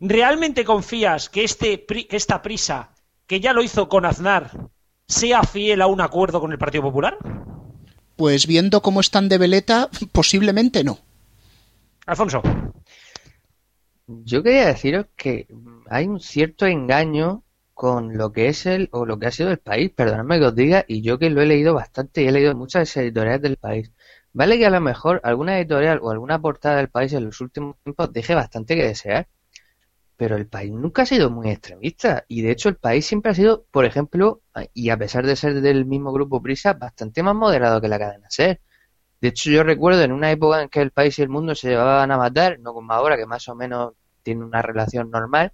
¿Realmente 0.00 0.64
confías 0.64 1.28
que, 1.28 1.44
este, 1.44 1.86
esta 2.10 2.42
prisa, 2.42 2.94
que 3.26 3.40
ya 3.40 3.52
lo 3.52 3.62
hizo 3.62 3.88
con 3.88 4.04
Aznar, 4.04 4.50
sea 5.06 5.42
fiel 5.42 5.82
a 5.82 5.86
un 5.86 6.00
acuerdo 6.00 6.40
con 6.40 6.52
el 6.52 6.58
Partido 6.58 6.84
Popular? 6.84 7.18
Pues 8.16 8.46
viendo 8.46 8.82
cómo 8.82 9.00
están 9.00 9.28
de 9.28 9.38
veleta, 9.38 9.90
posiblemente 10.12 10.84
no. 10.84 10.98
Alfonso. 12.06 12.42
Yo 14.08 14.42
quería 14.42 14.66
deciros 14.66 15.06
que 15.16 15.46
hay 15.88 16.06
un 16.06 16.20
cierto 16.20 16.66
engaño 16.66 17.44
con 17.74 18.16
lo 18.16 18.32
que 18.32 18.48
es 18.48 18.66
el 18.66 18.88
o 18.90 19.04
lo 19.06 19.18
que 19.18 19.26
ha 19.26 19.30
sido 19.30 19.50
el 19.50 19.58
país, 19.58 19.90
perdonadme 19.90 20.38
que 20.38 20.46
os 20.46 20.54
diga, 20.54 20.84
y 20.88 21.02
yo 21.02 21.18
que 21.18 21.30
lo 21.30 21.42
he 21.42 21.46
leído 21.46 21.74
bastante 21.74 22.22
y 22.22 22.26
he 22.26 22.32
leído 22.32 22.54
muchas 22.56 22.96
editoriales 22.96 23.42
del 23.42 23.56
país. 23.56 23.92
Vale 24.32 24.58
que 24.58 24.66
a 24.66 24.70
lo 24.70 24.80
mejor 24.80 25.20
alguna 25.24 25.58
editorial 25.58 26.00
o 26.02 26.10
alguna 26.10 26.40
portada 26.40 26.76
del 26.78 26.88
país 26.88 27.12
en 27.12 27.26
los 27.26 27.40
últimos 27.40 27.76
tiempos 27.84 28.12
deje 28.12 28.34
bastante 28.34 28.76
que 28.76 28.84
desear, 28.84 29.28
pero 30.16 30.36
el 30.36 30.48
país 30.48 30.72
nunca 30.72 31.02
ha 31.02 31.06
sido 31.06 31.30
muy 31.30 31.50
extremista 31.50 32.24
y 32.28 32.42
de 32.42 32.52
hecho 32.52 32.68
el 32.70 32.76
país 32.76 33.06
siempre 33.06 33.32
ha 33.32 33.34
sido, 33.34 33.66
por 33.70 33.84
ejemplo, 33.84 34.42
y 34.74 34.90
a 34.90 34.96
pesar 34.98 35.26
de 35.26 35.36
ser 35.36 35.60
del 35.60 35.86
mismo 35.86 36.12
grupo 36.12 36.42
Prisa, 36.42 36.74
bastante 36.74 37.22
más 37.22 37.34
moderado 37.34 37.80
que 37.80 37.88
la 37.88 37.98
cadena 37.98 38.28
SER. 38.30 38.60
De 39.20 39.28
hecho 39.28 39.50
yo 39.50 39.62
recuerdo 39.64 40.02
en 40.02 40.12
una 40.12 40.30
época 40.30 40.62
en 40.62 40.68
que 40.68 40.80
el 40.80 40.90
país 40.90 41.18
y 41.18 41.22
el 41.22 41.28
mundo 41.28 41.54
se 41.54 41.70
llevaban 41.70 42.10
a 42.10 42.16
matar, 42.16 42.58
no 42.60 42.72
como 42.72 42.92
ahora 42.92 43.16
que 43.16 43.26
más 43.26 43.48
o 43.48 43.54
menos 43.54 43.94
tiene 44.22 44.44
una 44.44 44.62
relación 44.62 45.10
normal, 45.10 45.52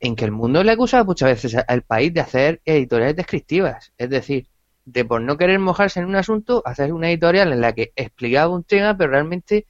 en 0.00 0.16
que 0.16 0.24
el 0.24 0.32
mundo 0.32 0.62
le 0.62 0.72
acusaba 0.72 1.04
muchas 1.04 1.42
veces 1.42 1.64
al 1.66 1.82
país 1.82 2.12
de 2.12 2.20
hacer 2.20 2.60
editoriales 2.64 3.16
descriptivas, 3.16 3.92
es 3.96 4.10
decir, 4.10 4.48
de 4.86 5.04
por 5.04 5.20
no 5.20 5.36
querer 5.36 5.58
mojarse 5.58 6.00
en 6.00 6.06
un 6.06 6.16
asunto, 6.16 6.62
hacer 6.64 6.92
una 6.92 7.10
editorial 7.10 7.52
en 7.52 7.60
la 7.60 7.72
que 7.74 7.92
explicaba 7.96 8.54
un 8.54 8.64
tema, 8.64 8.96
pero 8.96 9.10
realmente 9.10 9.66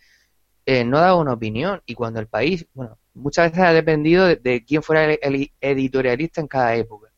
eh, 0.66 0.84
no 0.84 0.98
daba 0.98 1.16
una 1.16 1.32
opinión. 1.32 1.82
Y 1.86 1.94
cuando 1.94 2.20
el 2.20 2.28
país, 2.28 2.66
bueno, 2.74 2.98
muchas 3.14 3.50
veces 3.50 3.64
ha 3.64 3.72
dependido 3.72 4.26
de, 4.26 4.64
quién 4.66 4.82
fuera 4.82 5.04
el, 5.14 5.52
editorialista 5.60 6.40
en 6.40 6.48
cada 6.48 6.74
época. 6.76 7.10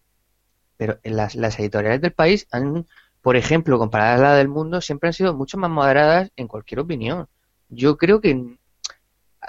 Pero 0.77 1.01
en 1.03 1.17
las, 1.17 1.35
editoriales 1.59 2.01
del 2.01 2.13
país 2.13 2.47
han, 2.53 2.87
por 3.23 3.37
ejemplo, 3.37 3.79
comparadas 3.79 4.21
a 4.21 4.23
las 4.23 4.39
del 4.39 4.49
mundo, 4.49 4.81
siempre 4.81 5.09
han 5.09 5.15
sido 5.15 5.35
mucho 5.35 5.59
más 5.59 5.71
moderadas 5.71 6.31
en 6.37 6.49
cualquier 6.49 6.81
opinión. 6.81 7.29
Yo 7.69 7.97
creo 7.97 8.21
que 8.21 8.57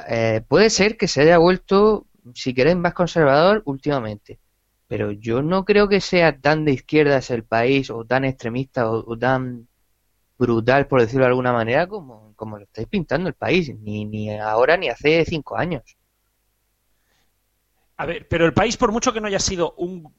eh, 0.08 0.42
puede 0.48 0.70
ser 0.70 0.98
que 0.98 1.08
se 1.08 1.22
haya 1.22 1.38
vuelto, 1.38 2.08
si 2.34 2.54
queréis, 2.54 2.78
más 2.78 2.94
conservador 2.94 3.62
últimamente 3.66 4.40
pero 4.90 5.12
yo 5.12 5.44
no 5.44 5.66
creo 5.66 5.88
que 5.88 6.02
sea 6.02 6.40
tan 6.40 6.66
de 6.66 6.72
izquierdas 6.72 7.30
el 7.30 7.44
país 7.44 7.92
o 7.92 8.06
tan 8.06 8.26
extremista 8.26 8.90
o, 8.90 9.16
tan 9.20 9.68
brutal, 10.36 10.88
por 10.88 11.00
decirlo 11.00 11.26
de 11.26 11.30
alguna 11.30 11.54
manera, 11.54 11.86
como, 11.86 12.34
como 12.36 12.58
lo 12.58 12.64
estáis 12.64 12.88
pintando 12.88 13.30
el 13.30 13.36
país, 13.36 13.72
ni, 13.82 14.06
ni 14.06 14.36
ahora 14.40 14.78
ni 14.78 14.90
hace 14.90 15.24
cinco 15.26 15.56
años. 15.56 15.84
A 17.98 18.08
ver, 18.08 18.28
pero 18.28 18.48
el 18.48 18.54
país, 18.54 18.78
por 18.78 18.92
mucho 18.92 19.14
que 19.14 19.22
no 19.22 19.28
haya 19.28 19.38
sido 19.38 19.76
un, 19.78 20.12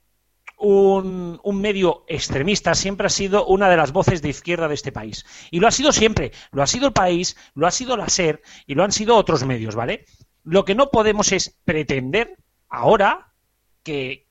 un, 0.61 1.41
un, 1.43 1.61
medio 1.61 2.05
extremista, 2.07 2.75
siempre 2.75 3.07
ha 3.07 3.11
sido 3.11 3.47
una 3.47 3.69
de 3.69 3.77
las 3.77 3.93
voces 3.93 4.23
de 4.23 4.29
izquierda 4.29 4.69
de 4.69 4.75
este 4.75 4.93
país. 4.93 5.25
Y 5.51 5.59
lo 5.59 5.67
ha 5.67 5.71
sido 5.71 5.91
siempre. 5.91 6.33
Lo 6.53 6.63
ha 6.63 6.67
sido 6.67 6.87
el 6.87 6.93
país, 6.93 7.37
lo 7.55 7.67
ha 7.67 7.71
sido 7.71 7.97
la 7.97 8.09
SER 8.09 8.43
y 8.67 8.75
lo 8.75 8.85
han 8.85 8.93
sido 8.93 9.17
otros 9.17 9.45
medios, 9.45 9.75
¿vale? 9.75 10.05
Lo 10.45 10.65
que 10.65 10.75
no 10.75 10.91
podemos 10.91 11.33
es 11.33 11.59
pretender 11.65 12.37
ahora 12.69 13.33
que, 13.83 14.27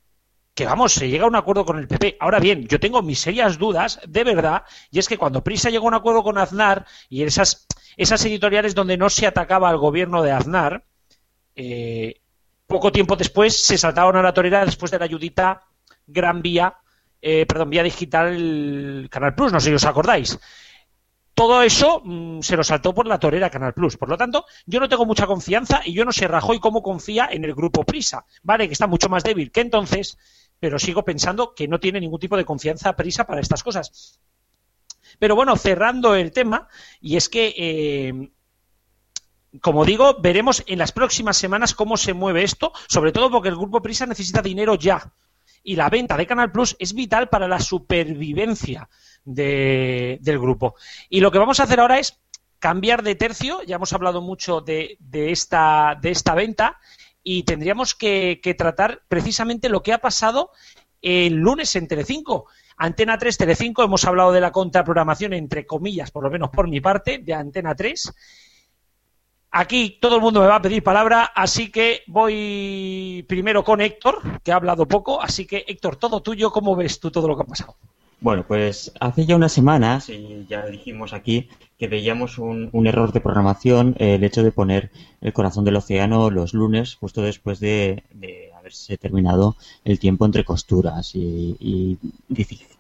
que 0.54 0.66
vamos, 0.66 0.94
se 0.94 1.10
llega 1.10 1.24
a 1.24 1.28
un 1.28 1.36
acuerdo 1.36 1.66
con 1.66 1.80
el 1.80 1.88
PP. 1.88 2.18
Ahora 2.20 2.40
bien, 2.40 2.68
yo 2.68 2.80
tengo 2.80 3.02
mis 3.02 3.20
serias 3.20 3.58
dudas, 3.58 4.00
de 4.08 4.24
verdad, 4.24 4.64
y 4.92 5.00
es 5.00 5.08
que 5.08 5.18
cuando 5.18 5.44
Prisa 5.44 5.70
llegó 5.70 5.86
a 5.86 5.90
un 5.90 5.96
acuerdo 5.96 6.22
con 6.22 6.38
Aznar 6.38 6.86
y 7.10 7.24
esas, 7.24 7.66
esas 7.98 8.24
editoriales 8.26 8.76
donde 8.76 8.98
no 8.98 9.10
se 9.10 9.26
atacaba 9.26 9.70
al 9.70 9.78
gobierno 9.78 10.22
de 10.22 10.32
Aznar, 10.32 10.86
eh, 11.56 12.22
poco 12.68 12.92
tiempo 12.92 13.16
después 13.16 13.60
se 13.66 13.78
saltaron 13.78 14.16
a 14.16 14.22
la 14.22 14.34
torera 14.34 14.64
después 14.64 14.92
de 14.92 15.00
la 15.00 15.06
ayudita 15.06 15.64
Gran 16.10 16.42
Vía, 16.42 16.76
eh, 17.22 17.46
perdón, 17.46 17.70
Vía 17.70 17.84
Digital 17.84 19.08
Canal 19.10 19.36
Plus, 19.36 19.54
no 19.54 19.60
sé 19.60 19.70
si 19.70 19.76
os 19.76 19.86
acordáis 19.86 20.40
todo 21.40 21.62
eso 21.62 22.02
mm, 22.04 22.42
se 22.42 22.58
lo 22.58 22.66
saltó 22.66 22.94
por 22.94 23.08
la 23.08 23.18
torera 23.18 23.50
Canal 23.50 23.74
Plus. 23.74 23.96
Por 23.96 24.10
lo 24.10 24.18
tanto, 24.18 24.44
yo 24.66 24.82
no 24.82 24.90
tengo 24.90 25.06
mucha 25.06 25.26
confianza 25.26 25.80
y 25.86 25.94
yo 25.94 26.04
no 26.04 26.12
sé 26.12 26.28
Rajoy 26.28 26.60
cómo 26.60 26.84
confía 26.84 27.30
en 27.32 27.46
el 27.46 27.56
grupo 27.56 27.86
Prisa. 27.86 28.26
Vale, 28.44 28.68
que 28.68 28.74
está 28.74 28.88
mucho 28.88 29.08
más 29.08 29.24
débil 29.24 29.50
que 29.50 29.62
entonces, 29.62 30.18
pero 30.60 30.78
sigo 30.80 31.06
pensando 31.06 31.56
que 31.56 31.70
no 31.70 31.80
tiene 31.80 32.02
ningún 32.02 32.20
tipo 32.20 32.36
de 32.36 32.44
confianza 32.44 32.94
prisa 32.98 33.26
para 33.26 33.40
estas 33.40 33.64
cosas. 33.64 34.20
Pero 35.18 35.34
bueno, 35.34 35.56
cerrando 35.56 36.14
el 36.14 36.34
tema, 36.34 36.68
y 37.00 37.16
es 37.16 37.30
que, 37.30 37.54
eh, 37.58 38.32
como 39.62 39.86
digo, 39.86 40.18
veremos 40.20 40.66
en 40.68 40.80
las 40.80 40.92
próximas 40.92 41.38
semanas 41.38 41.74
cómo 41.74 41.96
se 41.96 42.14
mueve 42.14 42.44
esto, 42.44 42.74
sobre 42.90 43.14
todo 43.14 43.32
porque 43.32 43.48
el 43.48 43.56
grupo 43.56 43.82
Prisa 43.82 44.06
necesita 44.06 44.42
dinero 44.42 44.76
ya. 44.76 45.14
Y 45.64 45.76
la 45.76 45.90
venta 45.90 46.18
de 46.18 46.28
Canal 46.28 46.52
Plus 46.52 46.76
es 46.80 46.94
vital 46.94 47.30
para 47.30 47.48
la 47.48 47.60
supervivencia 47.60 48.90
del 49.26 50.40
grupo. 50.40 50.76
Y 51.10 51.20
lo 51.20 51.32
que 51.32 51.40
vamos 51.40 51.60
a 51.60 51.64
hacer 51.64 51.80
ahora 51.80 52.00
es 52.00 52.20
cambiar 52.60 53.04
de 53.04 53.16
tercio, 53.16 53.64
ya 53.64 53.76
hemos 53.76 53.94
hablado 53.94 54.22
mucho 54.22 54.62
de, 54.62 54.98
de, 55.00 55.32
esta, 55.32 55.98
de 56.02 56.12
esta 56.12 56.36
venta, 56.36 56.78
y 57.24 57.44
tendríamos 57.44 57.96
que, 57.96 58.40
tratar 58.58 59.04
precisamente 59.08 59.70
lo 59.70 59.84
que 59.84 59.94
ha 59.94 60.00
pasado 60.00 60.52
el 61.02 61.36
lunes 61.36 61.76
en 61.76 61.88
Telecinco. 61.88 62.48
Antena 62.78 63.18
3, 63.18 63.38
Telecinco, 63.38 63.84
hemos 63.84 64.06
hablado 64.06 64.32
de 64.32 64.42
la 64.42 64.52
contraprogramación, 64.52 65.34
entre 65.34 65.66
comillas, 65.66 66.12
por 66.12 66.24
lo 66.24 66.32
menos 66.32 66.50
por 66.50 66.68
mi 66.68 66.82
parte, 66.82 67.20
de 67.20 67.34
Antena 67.34 67.76
3. 67.76 68.14
Aquí 69.52 69.98
todo 70.00 70.18
el 70.18 70.22
mundo 70.22 70.42
me 70.42 70.48
va 70.48 70.58
a 70.58 70.62
pedir 70.62 70.84
palabra, 70.84 71.32
así 71.36 71.72
que 71.72 72.04
voy 72.06 73.26
primero 73.28 73.64
con 73.64 73.82
Héctor, 73.82 74.42
que 74.44 74.52
ha 74.52 74.56
hablado 74.56 74.88
poco. 74.88 75.22
Así 75.22 75.48
que, 75.48 75.66
Héctor, 75.68 75.96
todo 75.96 76.22
tuyo, 76.22 76.52
¿cómo 76.52 76.76
ves 76.76 77.00
tú 77.00 77.10
todo 77.10 77.28
lo 77.28 77.36
que 77.36 77.44
ha 77.44 77.48
pasado? 77.48 77.76
Bueno, 78.22 78.46
pues 78.46 78.92
hace 79.00 79.26
ya 79.26 79.36
unas 79.38 79.54
semanas, 79.54 80.10
y 80.10 80.46
ya 80.50 80.66
dijimos 80.66 81.14
aquí, 81.14 81.48
que 81.78 81.88
veíamos 81.88 82.38
un, 82.38 82.70
error 82.86 83.14
de 83.14 83.22
programación, 83.22 83.96
el 83.98 84.24
hecho 84.26 84.44
de 84.44 84.52
poner 84.52 84.92
el 85.22 85.32
corazón 85.32 85.64
del 85.64 85.78
océano 85.78 86.30
los 86.30 86.54
lunes, 86.54 86.96
justo 86.96 87.22
después 87.22 87.62
de, 87.62 88.04
haberse 88.70 88.98
terminado 88.98 89.56
el 89.84 90.00
tiempo 90.00 90.26
entre 90.26 90.46
costuras. 90.46 91.16
Y, 91.16 91.98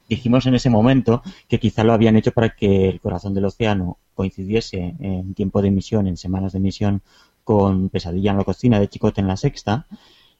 dijimos 0.07 0.47
en 0.47 0.55
ese 0.55 0.69
momento 0.69 1.21
que 1.47 1.59
quizá 1.59 1.83
lo 1.83 1.93
habían 1.93 2.15
hecho 2.15 2.31
para 2.31 2.49
que 2.55 2.89
el 2.89 2.99
corazón 2.99 3.33
del 3.33 3.45
océano 3.45 3.97
coincidiese 4.15 4.95
en 4.99 5.33
tiempo 5.35 5.61
de 5.61 5.67
emisión, 5.67 6.07
en 6.07 6.17
semanas 6.17 6.53
de 6.53 6.59
emisión, 6.59 7.01
con 7.43 7.89
Pesadilla 7.89 8.31
en 8.31 8.37
la 8.37 8.43
cocina 8.43 8.79
de 8.79 8.87
Chicote 8.87 9.21
en 9.21 9.27
la 9.27 9.37
sexta, 9.37 9.87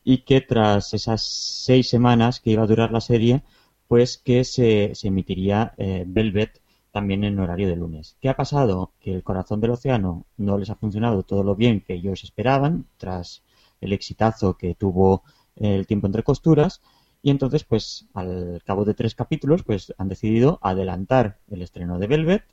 y 0.03 0.19
que 0.19 0.41
tras 0.41 0.93
esas 0.93 1.21
seis 1.23 1.89
semanas 1.89 2.39
que 2.39 2.51
iba 2.51 2.63
a 2.63 2.67
durar 2.67 2.91
la 2.91 3.01
serie, 3.01 3.43
pues 3.87 4.17
que 4.17 4.43
se, 4.43 4.93
emitiría 5.03 5.73
eh, 5.77 6.03
Velvet 6.07 6.61
también 6.91 7.23
en 7.23 7.39
horario 7.39 7.67
de 7.67 7.75
lunes. 7.75 8.17
¿Qué 8.19 8.29
ha 8.29 8.35
pasado? 8.35 8.91
Que 8.99 9.13
el 9.13 9.23
corazón 9.23 9.61
del 9.61 9.71
océano 9.71 10.25
no 10.37 10.57
les 10.57 10.69
ha 10.69 10.75
funcionado 10.75 11.23
todo 11.23 11.43
lo 11.43 11.55
bien 11.55 11.81
que 11.81 11.93
ellos 11.93 12.23
esperaban 12.23 12.85
tras 12.97 13.43
el 13.81 13.93
exitazo 13.93 14.57
que 14.57 14.75
tuvo 14.75 15.23
el 15.60 15.88
tiempo 15.88 16.07
entre 16.07 16.24
costuras 16.24 16.82
y 17.22 17.32
entonces 17.32 17.64
pues 17.64 18.07
al 18.14 18.62
cabo 18.66 18.86
de 18.86 18.93
tres 18.93 19.16
capítulos 19.16 19.64
pues 19.64 19.93
han 19.97 20.07
decidido 20.07 20.60
adelantar 20.62 21.39
el 21.49 21.62
estreno 21.62 21.99
de 21.99 22.07
Velvet 22.07 22.43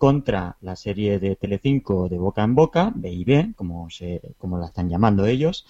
contra 0.00 0.56
la 0.62 0.76
serie 0.76 1.18
de 1.18 1.36
Telecinco 1.36 2.08
de 2.08 2.18
Boca 2.18 2.42
en 2.42 2.54
Boca, 2.54 2.90
B&B, 2.94 3.52
como, 3.54 3.90
se, 3.90 4.34
como 4.38 4.56
la 4.56 4.66
están 4.66 4.88
llamando 4.88 5.26
ellos, 5.26 5.66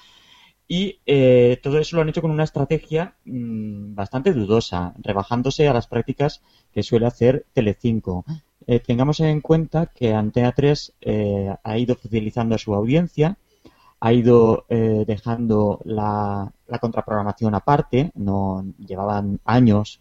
y 0.68 1.00
eh, 1.04 1.58
todo 1.64 1.80
eso 1.80 1.96
lo 1.96 2.02
han 2.02 2.10
hecho 2.10 2.22
con 2.22 2.30
una 2.30 2.44
estrategia 2.44 3.16
mm, 3.24 3.92
bastante 3.96 4.32
dudosa, 4.32 4.94
rebajándose 5.02 5.66
a 5.66 5.72
las 5.72 5.88
prácticas 5.88 6.42
que 6.72 6.84
suele 6.84 7.06
hacer 7.06 7.44
Telecinco. 7.52 8.24
Eh, 8.68 8.78
tengamos 8.78 9.18
en 9.18 9.40
cuenta 9.40 9.86
que 9.86 10.14
Antena 10.14 10.52
3 10.52 10.92
eh, 11.00 11.56
ha 11.60 11.78
ido 11.78 11.96
fidelizando 11.96 12.54
a 12.54 12.58
su 12.58 12.72
audiencia, 12.72 13.36
ha 14.00 14.12
ido 14.12 14.64
dejando 14.68 15.80
la, 15.84 16.50
la, 16.66 16.78
contraprogramación 16.78 17.54
aparte, 17.54 18.10
no 18.14 18.64
llevaban 18.78 19.40
años, 19.44 20.00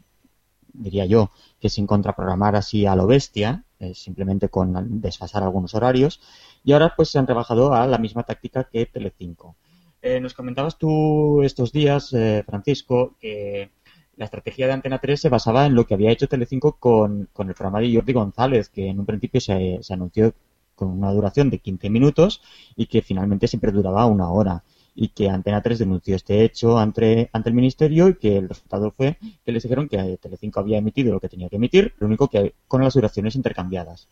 diría 0.72 1.06
yo, 1.06 1.32
que 1.60 1.70
sin 1.70 1.86
contraprogramar 1.86 2.56
así 2.56 2.86
a 2.86 2.95
lo 2.95 3.08
bestia, 3.08 3.66
simplemente 3.93 4.47
con 4.47 5.02
desfasar 5.02 5.43
algunos 5.43 5.76
horarios, 5.76 6.22
y 6.64 6.72
ahora 6.72 6.93
pues 6.95 7.10
se 7.10 7.20
han 7.20 7.28
rebajado 7.28 7.74
a 7.74 7.86
la 7.88 7.97
misma 7.97 8.24
táctica 8.24 8.66
que 8.66 8.86
Telecinco. 8.86 9.56
Eh, 10.02 10.20
nos 10.20 10.34
comentabas 10.34 10.78
tú 10.78 11.43
estos 11.43 11.72
días, 11.72 12.14
eh, 12.14 12.43
Francisco, 12.45 13.16
que 13.20 13.72
la 14.16 14.26
estrategia 14.26 14.68
de 14.68 14.74
Antena 14.74 15.00
3 15.00 15.20
se 15.20 15.30
basaba 15.30 15.66
en 15.66 15.76
lo 15.76 15.86
que 15.86 15.93
había 15.93 16.12
hecho 16.12 16.28
Telecinco 16.28 16.78
con, 16.78 17.30
con 17.34 17.50
el 17.50 17.56
programa 17.56 17.80
de 17.80 17.93
Jordi 17.93 18.14
González, 18.14 18.70
que 18.70 18.88
en 18.88 19.00
un 19.00 19.06
principio 19.06 19.41
se, 19.41 19.80
se 19.82 19.93
anunció 19.93 20.34
con 20.80 20.88
una 20.88 21.11
duración 21.11 21.49
de 21.49 21.59
15 21.59 21.89
minutos 21.89 22.41
y 22.77 22.86
que 22.86 23.01
finalmente 23.01 23.49
siempre 23.49 23.73
duraba 23.73 24.05
una 24.05 24.32
hora 24.32 24.63
y 24.95 25.09
que 25.09 25.30
Antena 25.30 25.61
3 25.61 25.80
denunció 25.80 26.15
este 26.15 26.45
hecho 26.45 26.77
ante, 26.77 27.30
ante 27.34 27.49
el 27.49 27.55
ministerio 27.55 28.07
y 28.07 28.15
que 28.15 28.38
el 28.38 28.47
resultado 28.47 28.91
fue 28.91 29.17
que 29.45 29.51
les 29.51 29.63
dijeron 29.63 29.89
que 29.89 30.17
Telecinco 30.17 30.61
había 30.61 30.77
emitido 30.77 31.11
lo 31.11 31.19
que 31.19 31.27
tenía 31.27 31.49
que 31.49 31.57
emitir, 31.57 31.93
lo 31.99 32.07
único 32.07 32.30
que 32.30 32.55
con 32.67 32.82
las 32.82 32.93
duraciones 32.93 33.36
intercambiadas. 33.36 34.07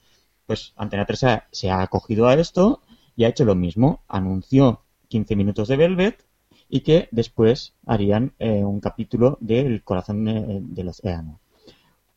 Pues 0.46 0.74
Antena 0.76 1.06
3 1.06 1.26
se 1.52 1.70
ha, 1.70 1.82
acogido 1.82 2.28
a 2.28 2.34
esto 2.34 2.82
y 3.16 3.24
ha 3.24 3.30
hecho 3.30 3.46
lo 3.46 3.56
mismo. 3.56 4.02
Anunció 4.10 4.82
15 5.08 5.36
minutos 5.38 5.70
de 5.70 5.78
Velvet 5.78 6.26
y 6.70 6.82
que 6.82 7.08
después 7.12 7.74
harían 7.86 8.34
eh, 8.40 8.64
un 8.66 8.82
capítulo 8.82 9.38
del 9.40 9.84
corazón 9.84 10.28
eh, 10.28 10.60
del 10.62 10.90
océano. 10.90 11.40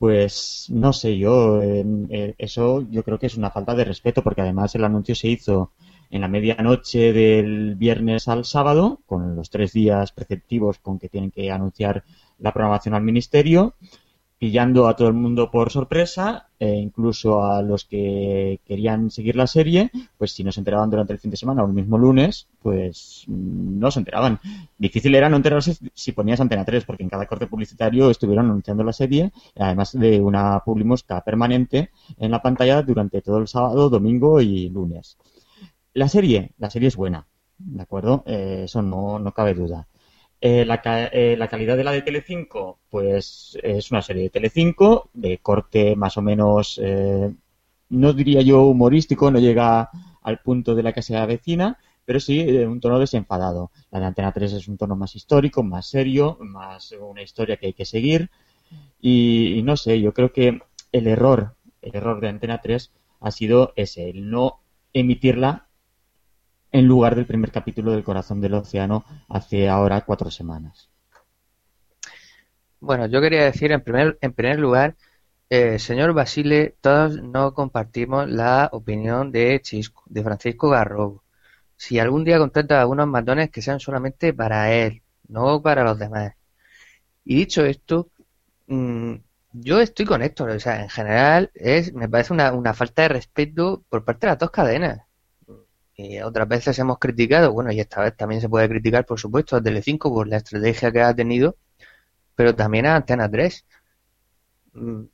Pues 0.01 0.67
no 0.71 0.95
sé 0.95 1.19
yo, 1.19 1.61
eh, 1.61 1.85
eh, 2.09 2.35
eso 2.39 2.87
yo 2.91 3.03
creo 3.05 3.19
que 3.19 3.27
es 3.27 3.37
una 3.37 3.51
falta 3.51 3.75
de 3.75 3.85
respeto 3.85 4.23
porque 4.23 4.41
además 4.41 4.75
el 4.75 4.85
anuncio 4.85 5.15
se 5.15 5.29
hizo 5.29 5.73
en 6.09 6.23
la 6.23 6.29
medianoche 6.29 7.13
del 7.13 7.75
viernes 7.77 8.27
al 8.27 8.47
sábado, 8.47 9.01
con 9.05 9.37
los 9.37 9.51
tres 9.51 9.75
días 9.75 10.13
preceptivos 10.13 10.79
con 10.79 10.99
que 10.99 11.11
tienen 11.11 11.31
que 11.31 11.51
anunciar 11.51 12.03
la 12.39 12.51
programación 12.55 12.95
al 12.95 13.03
ministerio, 13.03 13.75
pillando 14.41 14.89
a 14.89 14.97
todo 14.97 15.09
el 15.09 15.15
mundo 15.15 15.51
por 15.51 15.71
sorpresa, 15.71 16.49
e 16.59 16.75
incluso 16.75 17.45
a 17.45 17.61
los 17.61 17.85
que 17.85 18.59
querían 18.65 19.11
seguir 19.11 19.37
la 19.37 19.47
serie, 19.47 19.91
pues 20.17 20.33
si 20.33 20.43
no 20.43 20.51
se 20.51 20.61
enteraban 20.61 20.89
durante 20.89 21.13
el 21.13 21.19
fin 21.19 21.31
de 21.31 21.37
semana 21.37 21.63
o 21.63 21.67
el 21.67 21.75
mismo 21.75 21.99
lunes, 21.99 22.49
pues 22.63 23.27
no 23.29 23.91
se 23.91 23.99
enteraban. 23.99 24.41
Difícil 24.79 25.15
era 25.15 25.29
no 25.29 25.37
enterarse 25.37 25.77
si 25.93 26.13
ponías 26.13 26.41
Antena 26.41 26.65
3, 26.65 26.87
porque 26.87 27.03
en 27.03 27.11
cada 27.11 27.27
corte 27.27 27.49
publicitario 27.49 28.09
estuvieron 28.09 28.47
anunciando 28.47 28.83
la 28.83 28.95
serie, 28.95 29.31
además 29.57 29.93
de 29.93 30.23
una 30.23 30.61
publimosca 30.61 31.21
permanente 31.21 31.91
en 32.19 32.31
la 32.31 32.41
pantalla 32.41 32.81
durante 32.81 33.21
todo 33.21 33.37
el 33.39 33.47
sábado, 33.47 33.91
domingo 33.91 34.41
y 34.41 34.71
lunes. 34.71 35.19
La 35.93 36.09
serie, 36.09 36.53
la 36.57 36.71
serie 36.71 36.89
es 36.89 36.97
buena, 36.97 37.27
¿de 37.59 37.83
acuerdo? 37.83 38.23
Eh, 38.25 38.63
eso 38.65 38.81
no, 38.81 39.19
no 39.19 39.33
cabe 39.33 39.53
duda. 39.53 39.87
Eh, 40.43 40.65
la, 40.65 40.81
eh, 41.13 41.37
la 41.37 41.49
calidad 41.49 41.77
de 41.77 41.85
la 41.85 41.93
de 41.93 42.01
Telecinco, 42.01 42.79
pues 42.89 43.59
es 43.63 43.91
una 43.91 44.01
serie 44.01 44.25
de 44.25 44.31
Telecinco, 44.31 45.11
de 45.13 45.39
corte 45.39 45.95
más 45.97 46.17
o 46.17 46.23
menos, 46.23 46.81
eh, 46.83 47.31
no 47.91 48.13
diría 48.15 48.41
yo 48.41 48.63
humorístico, 48.63 49.31
no 49.31 49.39
llega 49.39 49.91
al 50.23 50.39
punto 50.41 50.75
de 50.75 50.83
la 50.83 50.93
que 50.95 51.03
se 51.03 51.17
avecina, 51.17 51.79
pero 52.07 52.21
sí 52.21 52.43
de 52.45 52.67
un 52.67 52.81
tono 52.81 52.99
desenfadado. 52.99 53.71
La 53.91 54.01
de 54.01 54.07
Antena 54.07 54.33
3 54.33 54.55
es 54.55 54.69
un 54.69 54.79
tono 54.79 54.97
más 54.97 55.15
histórico, 55.15 55.63
más 55.63 55.87
serio, 55.89 56.39
más 56.41 56.93
una 56.93 57.23
historia 57.23 57.57
que 57.59 57.67
hay 57.67 57.73
que 57.75 57.85
seguir. 57.85 58.31
Y, 59.01 59.59
y 59.59 59.63
no 59.63 59.77
sé, 59.77 60.01
yo 60.01 60.15
creo 60.15 60.33
que 60.33 60.61
el 60.93 61.07
error, 61.07 61.55
el 61.83 61.97
error 61.97 62.21
de 62.21 62.29
Antena 62.29 62.61
3 62.61 62.93
ha 63.21 63.31
sido 63.31 63.73
ese, 63.77 64.09
el 64.11 64.31
no 64.31 64.61
emitirla 64.95 65.69
en 66.73 66.87
lugar 66.87 67.15
del 67.17 67.27
primer 67.27 67.51
capítulo 67.51 67.93
del 67.93 68.05
Corazón 68.05 68.41
del 68.41 68.55
Océano 68.55 69.05
hace 69.29 69.69
ahora 69.69 70.03
cuatro 70.03 70.31
semanas. 70.31 70.89
Bueno, 72.81 73.07
yo 73.07 73.21
quería 73.21 73.45
decir 73.45 73.73
en 73.73 73.83
primer, 73.83 74.19
en 74.21 74.33
primer 74.33 74.59
lugar, 74.59 74.97
eh, 75.51 75.79
señor 75.79 76.13
Basile, 76.15 76.77
todos 76.81 77.23
no 77.23 77.55
compartimos 77.55 78.29
la 78.29 78.69
opinión 78.73 79.33
de 79.33 79.61
Chisco, 79.63 80.03
de 80.07 80.23
Francisco 80.23 80.71
Garrobo. 80.71 81.25
Si 81.77 81.99
algún 81.99 82.25
día 82.25 82.39
contrata 82.39 82.81
a 82.81 82.87
unos 82.87 83.09
matones 83.09 83.51
que 83.51 83.63
sean 83.63 83.81
solamente 83.81 84.33
para 84.35 84.73
él, 84.73 85.03
no 85.29 85.63
para 85.63 85.85
los 85.85 85.99
demás. 85.99 86.35
Y 87.25 87.37
dicho 87.37 87.65
esto, 87.65 88.11
mm, 88.69 89.15
yo 89.53 89.81
estoy 89.81 90.07
con 90.07 90.23
Héctor, 90.23 90.51
o 90.51 90.61
sea, 90.61 90.83
en 90.83 90.89
general 90.91 91.51
es, 91.55 91.93
me 91.95 92.09
parece 92.09 92.33
una 92.33 92.75
falta 92.75 93.03
de 93.03 93.09
respeto 93.09 93.85
por 93.89 94.05
parte 94.05 94.27
de 94.27 94.33
las 94.33 94.39
dos 94.39 94.51
cadenas. 94.51 95.10
Y 96.01 96.21
otras 96.23 96.49
veces 96.49 96.79
hemos 96.79 96.99
criticado, 96.99 97.53
bueno, 97.53 97.73
y 97.73 97.81
esta 97.81 98.03
vez 98.03 98.17
también 98.17 98.41
se 98.41 98.49
puede 98.49 98.69
criticar, 98.69 99.05
por 99.07 99.19
supuesto, 99.21 99.57
a 99.57 99.63
Telecinco 99.63 100.13
por 100.15 100.29
la 100.29 100.39
estrategia 100.39 100.93
que 100.93 101.03
ha 101.03 101.15
tenido, 101.15 101.57
pero 102.37 102.55
también 102.57 102.87
a 102.87 102.97
Antena 102.97 103.31
3. 103.31 103.67
Mm, 104.75 105.05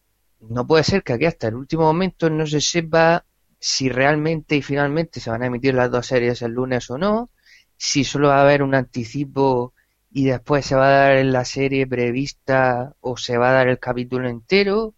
No 0.40 0.66
puede 0.66 0.84
ser 0.84 1.02
que 1.04 1.12
aquí 1.14 1.26
hasta 1.26 1.48
el 1.48 1.56
último 1.56 1.82
momento 1.84 2.30
no 2.30 2.46
se 2.46 2.60
sepa 2.62 3.26
si 3.60 3.88
realmente 3.90 4.56
y 4.56 4.62
finalmente 4.62 5.20
se 5.20 5.30
van 5.30 5.42
a 5.44 5.46
emitir 5.48 5.74
las 5.74 5.90
dos 5.90 6.06
series 6.08 6.42
el 6.42 6.52
lunes 6.52 6.90
o 6.90 6.98
no, 6.98 7.30
si 7.76 8.04
solo 8.04 8.28
va 8.30 8.38
a 8.38 8.42
haber 8.42 8.62
un 8.64 8.74
anticipo 8.74 9.74
y 10.10 10.26
después 10.26 10.66
se 10.66 10.76
va 10.76 10.88
a 10.88 10.90
dar 11.10 11.26
la 11.26 11.44
serie 11.46 11.86
prevista 11.86 12.94
o 13.00 13.16
se 13.18 13.38
va 13.38 13.50
a 13.50 13.54
dar 13.54 13.68
el 13.68 13.80
capítulo 13.80 14.28
entero. 14.30 14.95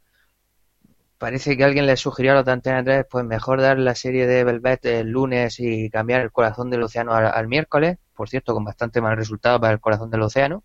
Parece 1.18 1.56
que 1.56 1.64
alguien 1.64 1.86
le 1.86 1.96
sugirió 1.96 2.32
a 2.32 2.34
los 2.36 2.44
de 2.44 2.52
Antena 2.52 2.84
3, 2.84 3.06
pues 3.10 3.24
mejor 3.24 3.60
dar 3.60 3.78
la 3.78 3.96
serie 3.96 4.26
de 4.26 4.44
Velvet 4.44 4.84
el 4.86 5.08
lunes 5.08 5.58
y 5.58 5.90
cambiar 5.90 6.20
el 6.20 6.30
corazón 6.32 6.70
del 6.70 6.82
océano 6.82 7.12
al, 7.12 7.48
miércoles. 7.48 7.98
Por 8.14 8.28
cierto, 8.28 8.54
con 8.54 8.64
bastante 8.64 9.00
mal 9.00 9.16
resultado 9.16 9.60
para 9.60 9.72
el 9.74 9.80
corazón 9.80 10.10
del 10.10 10.22
océano, 10.22 10.64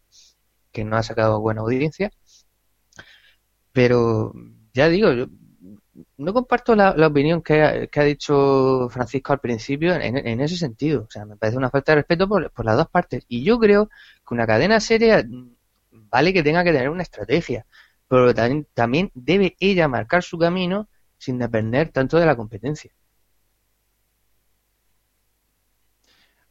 que 0.71 0.83
no 0.83 0.97
ha 0.97 1.03
sacado 1.03 1.41
buena 1.41 1.61
audiencia. 1.61 2.11
Pero 3.71 4.33
ya 4.73 4.89
digo, 4.89 5.11
yo 5.13 5.27
no 6.17 6.33
comparto 6.33 6.75
la, 6.75 6.91
opinión 7.07 7.41
que 7.41 7.89
ha, 7.91 8.03
dicho 8.03 8.89
Francisco 8.89 9.33
al 9.33 9.39
principio 9.39 9.95
en, 9.95 10.41
ese 10.41 10.57
sentido. 10.57 11.03
O 11.07 11.11
sea, 11.11 11.25
me 11.25 11.37
parece 11.37 11.57
una 11.57 11.69
falta 11.69 11.91
de 11.93 11.97
respeto 11.97 12.27
por, 12.27 12.51
las 12.65 12.77
dos 12.77 12.89
partes. 12.89 13.25
Y 13.27 13.43
yo 13.43 13.59
creo 13.59 13.89
que 14.27 14.33
una 14.33 14.47
cadena 14.47 14.79
seria 14.79 15.23
vale 15.91 16.33
que 16.33 16.43
tenga 16.43 16.63
que 16.63 16.71
tener 16.71 16.89
una 16.89 17.03
estrategia, 17.03 17.65
pero 18.07 18.33
también, 18.33 18.67
también 18.73 19.11
debe 19.13 19.55
ella 19.59 19.87
marcar 19.87 20.23
su 20.23 20.37
camino 20.37 20.87
sin 21.17 21.37
depender 21.39 21.89
tanto 21.89 22.17
de 22.17 22.25
la 22.25 22.35
competencia. 22.35 22.91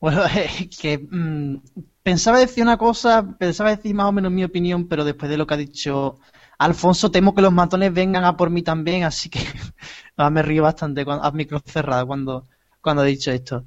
Bueno, 0.01 0.25
es 0.35 0.77
que 0.77 0.99
mm, 0.99 1.63
pensaba 2.03 2.39
decir 2.41 2.65
una 2.65 2.77
cosa, 2.77 3.37
pensaba 3.39 3.75
decir 3.75 3.95
más 3.95 4.07
o 4.07 4.13
menos 4.13 4.33
mi 4.33 4.45
opinión, 4.45 4.89
pero 4.89 5.05
después 5.05 5.31
de 5.31 5.37
lo 5.37 5.47
que 5.47 5.55
ha 5.55 5.57
dicho 5.57 6.19
Alfonso, 6.59 7.11
temo 7.11 7.35
que 7.35 7.43
los 7.43 7.53
matones 7.53 7.93
vengan 7.93 8.25
a 8.25 8.37
por 8.37 8.51
mí 8.51 8.63
también, 8.63 9.05
así 9.05 9.31
que 9.31 9.41
ah, 10.17 10.31
me 10.31 10.43
río 10.43 10.65
bastante 10.65 11.05
cuando, 11.05 11.25
a 11.25 11.31
micro 11.33 11.61
cerrado 11.65 12.07
cuando, 12.07 12.49
cuando 12.81 13.05
he 13.05 13.09
dicho 13.09 13.31
esto. 13.31 13.65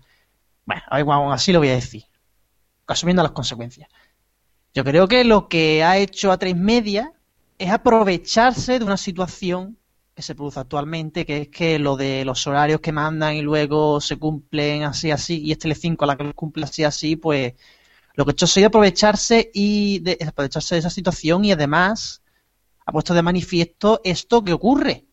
Bueno, 0.65 0.83
aún 0.89 1.33
así 1.33 1.53
lo 1.53 1.59
voy 1.59 1.69
a 1.69 1.75
decir, 1.75 2.03
asumiendo 2.87 3.23
las 3.23 3.31
consecuencias. 3.31 3.89
Yo 4.73 4.83
creo 4.83 5.07
que 5.07 5.23
lo 5.23 5.47
que 5.47 5.83
ha 5.83 5.97
hecho 5.97 6.31
a 6.31 6.37
tres 6.37 6.55
media 6.55 7.13
es 7.57 7.71
aprovecharse 7.71 8.79
de 8.79 8.85
una 8.85 8.97
situación 8.97 9.77
que 10.13 10.21
se 10.21 10.35
produce 10.35 10.59
actualmente, 10.59 11.25
que 11.25 11.41
es 11.41 11.47
que 11.49 11.77
lo 11.77 11.97
de 11.97 12.23
los 12.23 12.47
horarios 12.47 12.79
que 12.79 12.91
mandan 12.93 13.35
y 13.35 13.41
luego 13.41 13.99
se 13.99 14.17
cumplen 14.17 14.83
así 14.83 15.11
así, 15.11 15.41
y 15.41 15.51
es 15.51 15.59
Telecinco 15.59 16.05
la 16.05 16.15
que 16.15 16.23
los 16.23 16.33
cumple 16.33 16.63
así 16.63 16.83
así, 16.83 17.17
pues 17.17 17.53
lo 18.13 18.23
que 18.23 18.31
ha 18.31 18.33
hecho 18.33 18.45
ha 18.45 18.47
sido 18.47 18.67
aprovecharse 18.67 19.51
y 19.53 19.99
de, 19.99 20.17
aprovecharse 20.25 20.75
de 20.75 20.79
esa 20.79 20.89
situación 20.89 21.43
y 21.43 21.51
además 21.51 22.21
ha 22.85 22.91
puesto 22.93 23.13
de 23.13 23.21
manifiesto 23.21 23.99
esto 24.05 24.43
que 24.43 24.53
ocurre. 24.53 25.05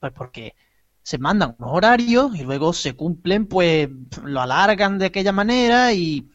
Pues 0.00 0.12
porque 0.12 0.54
se 1.02 1.18
mandan 1.18 1.54
unos 1.58 1.72
horarios 1.72 2.34
y 2.34 2.42
luego 2.42 2.72
se 2.72 2.94
cumplen, 2.94 3.46
pues 3.46 3.88
lo 4.24 4.40
alargan 4.40 4.98
de 4.98 5.06
aquella 5.06 5.32
manera 5.32 5.92
y, 5.92 6.28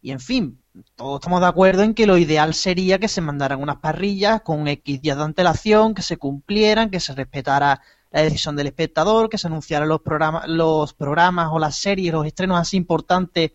y 0.00 0.12
en 0.12 0.20
fin, 0.20 0.61
todos 0.96 1.20
estamos 1.20 1.40
de 1.40 1.46
acuerdo 1.46 1.82
en 1.82 1.94
que 1.94 2.06
lo 2.06 2.16
ideal 2.16 2.54
sería 2.54 2.98
que 2.98 3.08
se 3.08 3.20
mandaran 3.20 3.60
unas 3.60 3.76
parrillas 3.76 4.42
con 4.42 4.66
X 4.68 5.02
días 5.02 5.16
de 5.16 5.24
antelación, 5.24 5.94
que 5.94 6.02
se 6.02 6.16
cumplieran, 6.16 6.90
que 6.90 7.00
se 7.00 7.14
respetara 7.14 7.82
la 8.10 8.22
decisión 8.22 8.56
del 8.56 8.68
espectador, 8.68 9.28
que 9.28 9.38
se 9.38 9.46
anunciaran 9.46 9.88
los 9.88 10.00
programas, 10.00 10.48
los 10.48 10.94
programas 10.94 11.48
o 11.52 11.58
las 11.58 11.76
series, 11.76 12.12
los 12.12 12.26
estrenos 12.26 12.58
así 12.58 12.76
importantes, 12.76 13.52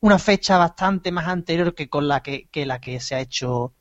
una 0.00 0.18
fecha 0.18 0.58
bastante 0.58 1.12
más 1.12 1.28
anterior 1.28 1.74
que 1.74 1.88
con 1.88 2.08
la 2.08 2.22
que, 2.22 2.48
la 2.66 2.80
que 2.80 3.00
se 3.00 3.14
ha 3.14 3.20
hecho 3.20 3.74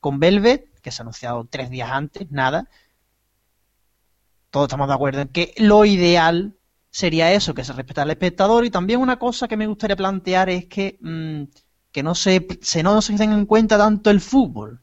con 0.00 0.18
Velvet, 0.18 0.80
que 0.80 0.90
se 0.90 1.02
ha 1.02 1.04
anunciado 1.04 1.46
tres 1.48 1.70
días 1.70 1.90
antes, 1.90 2.30
nada. 2.30 2.68
Todos 4.50 4.66
estamos 4.66 4.88
de 4.88 4.94
acuerdo 4.94 5.20
en 5.22 5.28
que 5.28 5.54
lo 5.58 5.84
ideal 5.84 6.54
sería 6.90 7.32
eso, 7.32 7.54
que 7.54 7.64
se 7.64 7.72
respetara 7.72 8.04
al 8.04 8.10
espectador. 8.10 8.66
Y 8.66 8.70
también 8.70 9.00
una 9.00 9.18
cosa 9.18 9.48
que 9.48 9.56
me 9.56 9.66
gustaría 9.66 9.96
plantear 9.96 10.50
es 10.50 10.66
que 10.66 10.98
mmm, 11.00 11.44
que 11.92 12.02
no 12.02 12.14
se, 12.14 12.46
se 12.62 12.82
no 12.82 13.00
se 13.02 13.16
tenga 13.16 13.34
en 13.34 13.46
cuenta 13.46 13.78
tanto 13.78 14.10
el 14.10 14.20
fútbol, 14.20 14.82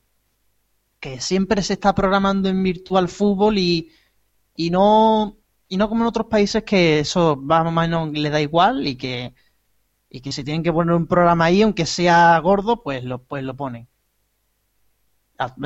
que 1.00 1.20
siempre 1.22 1.62
se 1.64 1.74
está 1.74 1.96
programando 1.96 2.50
en 2.50 2.62
virtual 2.64 3.10
fútbol 3.10 3.58
y, 3.58 3.92
y 4.56 4.70
no 4.70 5.38
y 5.68 5.78
no 5.78 5.88
como 5.90 6.04
en 6.04 6.08
otros 6.08 6.28
países 6.28 6.64
que 6.64 7.00
eso 7.00 7.36
más 7.38 7.66
o 7.66 7.72
menos 7.72 8.12
le 8.12 8.30
da 8.30 8.42
igual 8.42 8.88
y 8.88 8.96
que 8.98 9.34
y 10.10 10.22
que 10.22 10.32
si 10.32 10.44
tienen 10.44 10.64
que 10.64 10.74
poner 10.74 10.96
un 10.96 11.08
programa 11.08 11.46
ahí, 11.46 11.62
aunque 11.62 11.86
sea 11.86 12.38
gordo, 12.40 12.84
pues 12.84 13.04
lo, 13.04 13.24
pues 13.24 13.44
lo 13.44 13.56
ponen. 13.56 13.88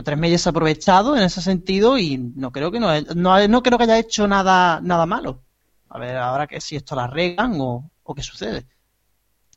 Tres 0.05 0.17
meses 0.19 0.41
se 0.41 0.49
ha 0.49 0.51
aprovechado 0.51 1.15
en 1.17 1.23
ese 1.23 1.41
sentido 1.41 1.97
y 1.97 2.17
no 2.17 2.51
creo 2.51 2.71
que 2.71 2.79
no, 2.79 2.89
no, 3.15 3.47
no 3.47 3.63
creo 3.63 3.77
que 3.77 3.85
haya 3.85 3.97
hecho 3.97 4.27
nada, 4.27 4.79
nada 4.81 5.07
malo. 5.07 5.41
A 5.89 5.97
ver, 5.97 6.15
ahora 6.17 6.45
que 6.45 6.61
si 6.61 6.75
esto 6.75 6.95
la 6.95 7.07
regan 7.07 7.55
o, 7.59 7.89
o 8.03 8.13
qué 8.13 8.21
sucede. 8.21 8.67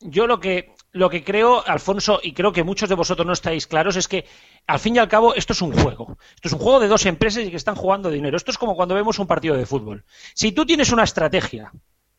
Yo 0.01 0.26
lo 0.26 0.41
que 0.41 0.74
lo 0.97 1.11
que 1.11 1.22
creo, 1.22 1.62
Alfonso, 1.66 2.20
y 2.22 2.32
creo 2.32 2.53
que 2.53 2.64
muchos 2.64 2.88
de 2.88 2.94
vosotros 2.94 3.26
no 3.26 3.34
estáis 3.34 3.66
claros, 3.66 3.97
es 3.97 4.09
que 4.09 4.24
al 4.66 4.78
fin 4.78 4.97
y 4.97 4.99
al 4.99 5.09
cabo 5.09 5.34
esto 5.34 5.53
es 5.53 5.61
un 5.61 5.72
juego. 5.72 6.16
Esto 6.34 6.49
es 6.49 6.53
un 6.55 6.59
juego 6.59 6.80
de 6.80 6.88
dos 6.88 7.05
empresas 7.05 7.44
y 7.44 7.51
que 7.51 7.57
están 7.57 7.74
jugando 7.74 8.11
dinero. 8.11 8.36
Esto 8.36 8.51
es 8.51 8.59
como 8.59 8.74
cuando 8.74 8.94
vemos 8.94 9.18
un 9.18 9.26
partido 9.26 9.57
de 9.57 9.66
fútbol. 9.66 10.05
Si 10.34 10.53
tú 10.53 10.64
tienes 10.64 10.90
una 10.92 11.05
estrategia, 11.05 11.70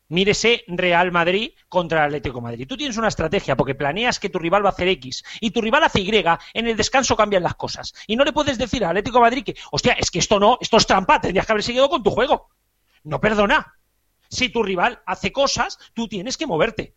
mírese 0.08 0.62
Real 0.68 1.10
Madrid 1.10 1.50
contra 1.68 2.04
Atlético 2.04 2.40
Madrid. 2.40 2.68
Tú 2.68 2.76
tienes 2.76 2.96
una 2.96 3.08
estrategia 3.08 3.56
porque 3.56 3.74
planeas 3.74 4.20
que 4.20 4.30
tu 4.30 4.38
rival 4.38 4.64
va 4.64 4.68
a 4.68 4.72
hacer 4.72 4.86
X 4.88 5.24
y 5.40 5.50
tu 5.50 5.60
rival 5.60 5.82
hace 5.82 6.00
Y, 6.00 6.24
en 6.54 6.66
el 6.68 6.76
descanso 6.76 7.16
cambian 7.16 7.42
las 7.42 7.56
cosas. 7.56 7.94
Y 8.06 8.14
no 8.14 8.24
le 8.24 8.32
puedes 8.32 8.58
decir 8.58 8.84
a 8.84 8.90
Atlético 8.90 9.20
Madrid 9.20 9.42
que, 9.44 9.56
hostia, 9.72 9.94
es 9.94 10.10
que 10.12 10.20
esto 10.20 10.38
no, 10.38 10.56
esto 10.60 10.76
es 10.76 10.86
trampa, 10.86 11.20
tendrías 11.20 11.46
que 11.46 11.52
haber 11.52 11.64
seguido 11.64 11.88
con 11.88 12.04
tu 12.04 12.10
juego. 12.10 12.48
No 13.02 13.20
perdona. 13.20 13.74
Si 14.30 14.50
tu 14.50 14.62
rival 14.62 15.02
hace 15.04 15.32
cosas, 15.32 15.78
tú 15.94 16.06
tienes 16.06 16.36
que 16.36 16.46
moverte. 16.46 16.94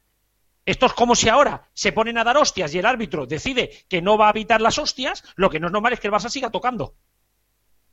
Esto 0.66 0.86
es 0.86 0.94
como 0.94 1.16
si 1.16 1.28
ahora 1.28 1.70
se 1.74 1.92
ponen 1.92 2.18
a 2.18 2.24
dar 2.24 2.38
hostias 2.38 2.74
y 2.74 2.80
el 2.80 2.86
árbitro 2.86 3.26
decide 3.26 3.72
que 3.90 4.02
no 4.02 4.18
va 4.18 4.28
a 4.28 4.32
evitar 4.32 4.62
las 4.62 4.78
hostias, 4.78 5.24
lo 5.36 5.50
que 5.50 5.60
no 5.60 5.68
es 5.68 5.74
normal 5.74 5.94
es 5.94 6.00
que 6.00 6.08
el 6.08 6.14
Barça 6.14 6.30
siga 6.30 6.52
tocando. 6.52 6.96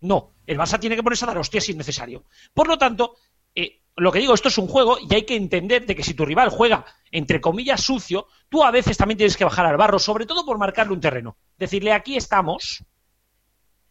No, 0.01 0.35
el 0.47 0.59
Barça 0.59 0.79
tiene 0.79 0.95
que 0.95 1.03
ponerse 1.03 1.25
a 1.25 1.29
dar 1.29 1.39
hostias 1.39 1.65
si 1.65 1.73
es 1.73 1.79
necesario. 1.79 2.25
Por 2.53 2.69
lo 2.69 2.77
tanto, 2.77 3.17
eh, 3.55 3.83
lo 3.97 4.13
que 4.13 4.21
digo, 4.21 4.35
esto 4.35 4.49
es 4.49 4.59
un 4.59 4.69
juego 4.69 4.99
y 5.01 5.13
hay 5.15 5.23
que 5.25 5.35
entender 5.35 5.87
de 5.87 5.97
que 5.97 6.05
si 6.05 6.15
tu 6.15 6.25
rival 6.25 6.51
juega, 6.51 6.85
entre 7.11 7.41
comillas, 7.41 7.81
sucio, 7.81 8.27
tú 8.49 8.63
a 8.63 8.71
veces 8.71 8.97
también 8.97 9.19
tienes 9.19 9.37
que 9.37 9.45
bajar 9.45 9.67
al 9.67 9.77
barro, 9.77 9.99
sobre 9.99 10.27
todo 10.27 10.45
por 10.45 10.59
marcarle 10.59 10.93
un 10.93 11.01
terreno. 11.01 11.37
Decirle, 11.57 11.93
aquí 11.93 12.17
estamos 12.17 12.85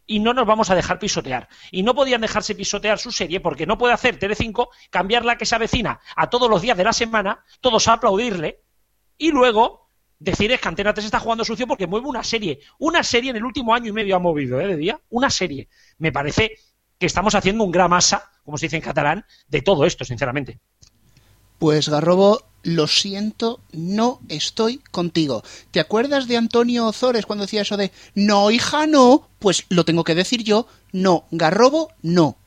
y 0.05 0.19
no 0.19 0.33
nos 0.33 0.47
vamos 0.47 0.69
a 0.69 0.75
dejar 0.75 0.99
pisotear. 0.99 1.49
Y 1.71 1.83
no 1.83 1.93
podían 1.93 2.21
dejarse 2.21 2.55
pisotear 2.55 2.99
su 2.99 3.11
serie 3.11 3.41
porque 3.41 3.65
no 3.65 3.77
puede 3.77 3.93
hacer 3.93 4.17
Telecinco 4.17 4.69
cambiarla 4.89 5.37
que 5.37 5.45
se 5.45 5.55
avecina 5.55 5.99
a 6.15 6.29
todos 6.29 6.49
los 6.49 6.61
días 6.61 6.77
de 6.77 6.85
la 6.85 6.93
semana, 6.93 7.43
todos 7.59 7.87
a 7.87 7.93
aplaudirle 7.93 8.61
y 9.17 9.31
luego 9.31 9.87
decir 10.19 10.51
es 10.51 10.59
que 10.59 10.67
Antena 10.67 10.93
3 10.93 11.05
está 11.05 11.19
jugando 11.19 11.45
sucio 11.45 11.67
porque 11.67 11.87
mueve 11.87 12.07
una 12.07 12.23
serie. 12.23 12.59
Una 12.79 13.03
serie 13.03 13.31
en 13.31 13.37
el 13.37 13.45
último 13.45 13.73
año 13.73 13.89
y 13.89 13.93
medio 13.93 14.15
ha 14.15 14.19
movido, 14.19 14.59
¿eh? 14.59 14.67
De 14.67 14.77
día. 14.77 14.99
Una 15.09 15.29
serie. 15.29 15.67
Me 15.97 16.11
parece 16.11 16.57
que 16.97 17.05
estamos 17.05 17.35
haciendo 17.35 17.63
un 17.63 17.71
gran 17.71 17.89
masa, 17.89 18.31
como 18.43 18.57
se 18.57 18.65
dice 18.65 18.77
en 18.77 18.81
catalán, 18.81 19.25
de 19.47 19.61
todo 19.61 19.85
esto, 19.85 20.03
sinceramente. 20.03 20.59
Pues 21.59 21.89
Garrobo, 21.89 22.43
lo 22.63 22.87
siento, 22.87 23.61
no 23.71 24.19
estoy 24.29 24.79
contigo. 24.91 25.43
¿Te 25.71 25.79
acuerdas 25.79 26.27
de 26.27 26.37
Antonio 26.37 26.87
Ozores 26.87 27.25
cuando 27.25 27.45
decía 27.45 27.61
eso 27.61 27.77
de 27.77 27.91
no, 28.15 28.51
hija, 28.51 28.87
no? 28.87 29.29
Pues 29.39 29.65
lo 29.69 29.85
tengo 29.85 30.03
que 30.03 30.15
decir 30.15 30.43
yo, 30.43 30.67
no, 30.91 31.25
Garrobo, 31.31 31.91
no. 32.01 32.37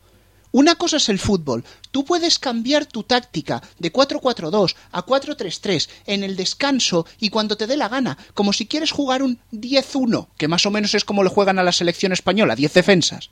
Una 0.53 0.75
cosa 0.75 0.97
es 0.97 1.09
el 1.09 1.19
fútbol. 1.19 1.65
Tú 1.91 2.05
puedes 2.05 2.39
cambiar 2.39 2.87
tu 2.87 3.05
táctica 3.05 3.63
de 3.79 3.93
4-4-2 3.93 4.75
a 4.91 5.05
4-3-3 5.05 5.89
en 6.07 6.25
el 6.25 6.37
descanso 6.37 7.07
y 7.21 7.31
cuando 7.31 7.57
te 7.57 7.67
dé 7.67 7.77
la 7.77 7.89
gana, 7.89 8.19
como 8.35 8.53
si 8.53 8.67
quieres 8.67 8.91
jugar 8.91 9.23
un 9.23 9.39
10-1, 9.53 10.29
que 10.37 10.49
más 10.49 10.67
o 10.67 10.71
menos 10.71 10.95
es 10.95 11.05
como 11.05 11.23
le 11.23 11.31
juegan 11.31 11.59
a 11.59 11.63
la 11.63 11.73
selección 11.73 12.13
española, 12.13 12.57
10 12.57 12.75
defensas. 12.75 13.31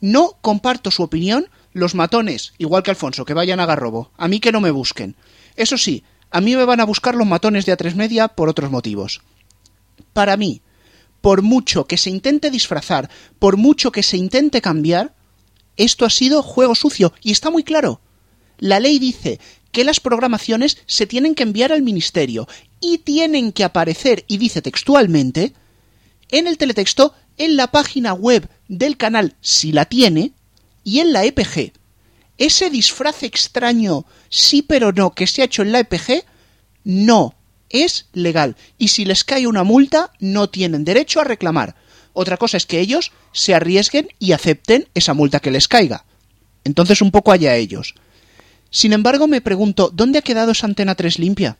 No 0.00 0.36
comparto 0.40 0.92
su 0.92 1.02
opinión, 1.02 1.48
los 1.72 1.96
matones, 1.96 2.52
igual 2.58 2.84
que 2.84 2.90
Alfonso, 2.90 3.24
que 3.24 3.34
vayan 3.34 3.58
a 3.58 3.66
Garrobo, 3.66 4.12
a 4.16 4.28
mí 4.28 4.38
que 4.38 4.52
no 4.52 4.60
me 4.60 4.70
busquen. 4.70 5.16
Eso 5.56 5.76
sí, 5.76 6.04
a 6.30 6.40
mí 6.40 6.54
me 6.54 6.64
van 6.64 6.80
a 6.80 6.84
buscar 6.84 7.16
los 7.16 7.26
matones 7.26 7.66
de 7.66 7.76
A3 7.76 7.94
Media 7.94 8.28
por 8.28 8.48
otros 8.48 8.70
motivos. 8.70 9.22
Para 10.12 10.36
mí, 10.36 10.62
por 11.20 11.42
mucho 11.42 11.86
que 11.86 11.96
se 11.96 12.10
intente 12.10 12.50
disfrazar, 12.50 13.10
por 13.40 13.56
mucho 13.56 13.90
que 13.90 14.04
se 14.04 14.16
intente 14.16 14.60
cambiar, 14.60 15.14
esto 15.78 16.04
ha 16.04 16.10
sido 16.10 16.42
juego 16.42 16.74
sucio 16.74 17.14
y 17.22 17.30
está 17.30 17.50
muy 17.50 17.64
claro. 17.64 18.02
La 18.58 18.80
ley 18.80 18.98
dice 18.98 19.40
que 19.72 19.84
las 19.84 20.00
programaciones 20.00 20.78
se 20.86 21.06
tienen 21.06 21.34
que 21.34 21.44
enviar 21.44 21.72
al 21.72 21.82
ministerio 21.82 22.46
y 22.80 22.98
tienen 22.98 23.52
que 23.52 23.64
aparecer, 23.64 24.24
y 24.28 24.36
dice 24.36 24.60
textualmente, 24.60 25.54
en 26.30 26.46
el 26.46 26.58
teletexto, 26.58 27.14
en 27.38 27.56
la 27.56 27.70
página 27.70 28.12
web 28.12 28.48
del 28.66 28.96
canal, 28.96 29.36
si 29.40 29.72
la 29.72 29.84
tiene, 29.84 30.32
y 30.84 31.00
en 31.00 31.12
la 31.12 31.24
EPG. 31.24 31.72
Ese 32.38 32.70
disfraz 32.70 33.22
extraño, 33.22 34.04
sí 34.28 34.62
pero 34.62 34.92
no, 34.92 35.12
que 35.14 35.26
se 35.26 35.42
ha 35.42 35.46
hecho 35.46 35.62
en 35.62 35.72
la 35.72 35.80
EPG, 35.80 36.24
no 36.84 37.34
es 37.68 38.06
legal. 38.12 38.56
Y 38.78 38.88
si 38.88 39.04
les 39.04 39.24
cae 39.24 39.46
una 39.46 39.64
multa, 39.64 40.12
no 40.18 40.48
tienen 40.48 40.84
derecho 40.84 41.20
a 41.20 41.24
reclamar. 41.24 41.76
Otra 42.18 42.36
cosa 42.36 42.56
es 42.56 42.66
que 42.66 42.80
ellos 42.80 43.12
se 43.30 43.54
arriesguen 43.54 44.08
y 44.18 44.32
acepten 44.32 44.88
esa 44.94 45.14
multa 45.14 45.38
que 45.38 45.52
les 45.52 45.68
caiga. 45.68 46.04
Entonces 46.64 47.00
un 47.00 47.12
poco 47.12 47.30
allá 47.30 47.54
ellos. 47.54 47.94
Sin 48.70 48.92
embargo, 48.92 49.28
me 49.28 49.40
pregunto, 49.40 49.88
¿dónde 49.94 50.18
ha 50.18 50.22
quedado 50.22 50.50
esa 50.50 50.66
antena 50.66 50.96
3 50.96 51.20
limpia? 51.20 51.58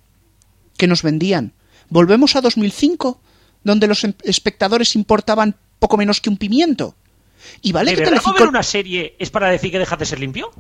Que 0.77 0.89
nos 0.89 1.05
vendían. 1.05 1.53
¿Volvemos 1.91 2.35
a 2.35 2.41
2005? 2.41 3.21
Donde 3.63 3.87
los 3.87 4.03
em- 4.03 4.15
espectadores 4.25 4.97
importaban 4.97 5.55
poco 5.79 5.97
menos 5.97 6.21
que 6.21 6.29
un 6.29 6.37
pimiento. 6.37 6.97
Y 7.63 7.71
vale 7.71 7.93
¿De 7.93 7.99
que 7.99 8.01
verdad 8.01 8.15
Telecinco... 8.15 8.39
mover 8.39 8.49
una 8.49 8.65
serie 8.65 9.15
es 9.21 9.31
para 9.31 9.51
decir 9.51 9.71
que 9.71 9.79
dejas 9.79 9.99
de 10.01 10.07
ser 10.07 10.19
limpio? 10.19 10.51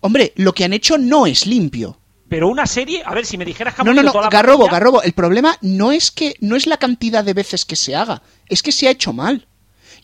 Hombre, 0.00 0.34
lo 0.36 0.52
que 0.52 0.64
han 0.64 0.74
hecho 0.74 0.98
no 0.98 1.26
es 1.26 1.46
limpio. 1.46 1.98
Pero 2.28 2.48
una 2.48 2.66
serie, 2.66 3.02
a 3.04 3.14
ver, 3.14 3.24
si 3.24 3.38
me 3.38 3.44
dijeras 3.44 3.74
que 3.74 3.82
ha 3.82 3.84
No, 3.84 3.94
no, 3.94 4.02
no, 4.02 4.10
toda 4.10 4.24
la 4.24 4.30
Garrobo, 4.30 4.66
Garrobo, 4.66 5.02
el 5.02 5.12
problema 5.12 5.56
no 5.60 5.92
es 5.92 6.10
que 6.10 6.34
no 6.40 6.56
es 6.56 6.66
la 6.66 6.76
cantidad 6.76 7.22
de 7.22 7.34
veces 7.34 7.64
que 7.64 7.76
se 7.76 7.94
haga, 7.94 8.22
es 8.48 8.62
que 8.62 8.72
se 8.72 8.88
ha 8.88 8.90
hecho 8.90 9.12
mal. 9.12 9.46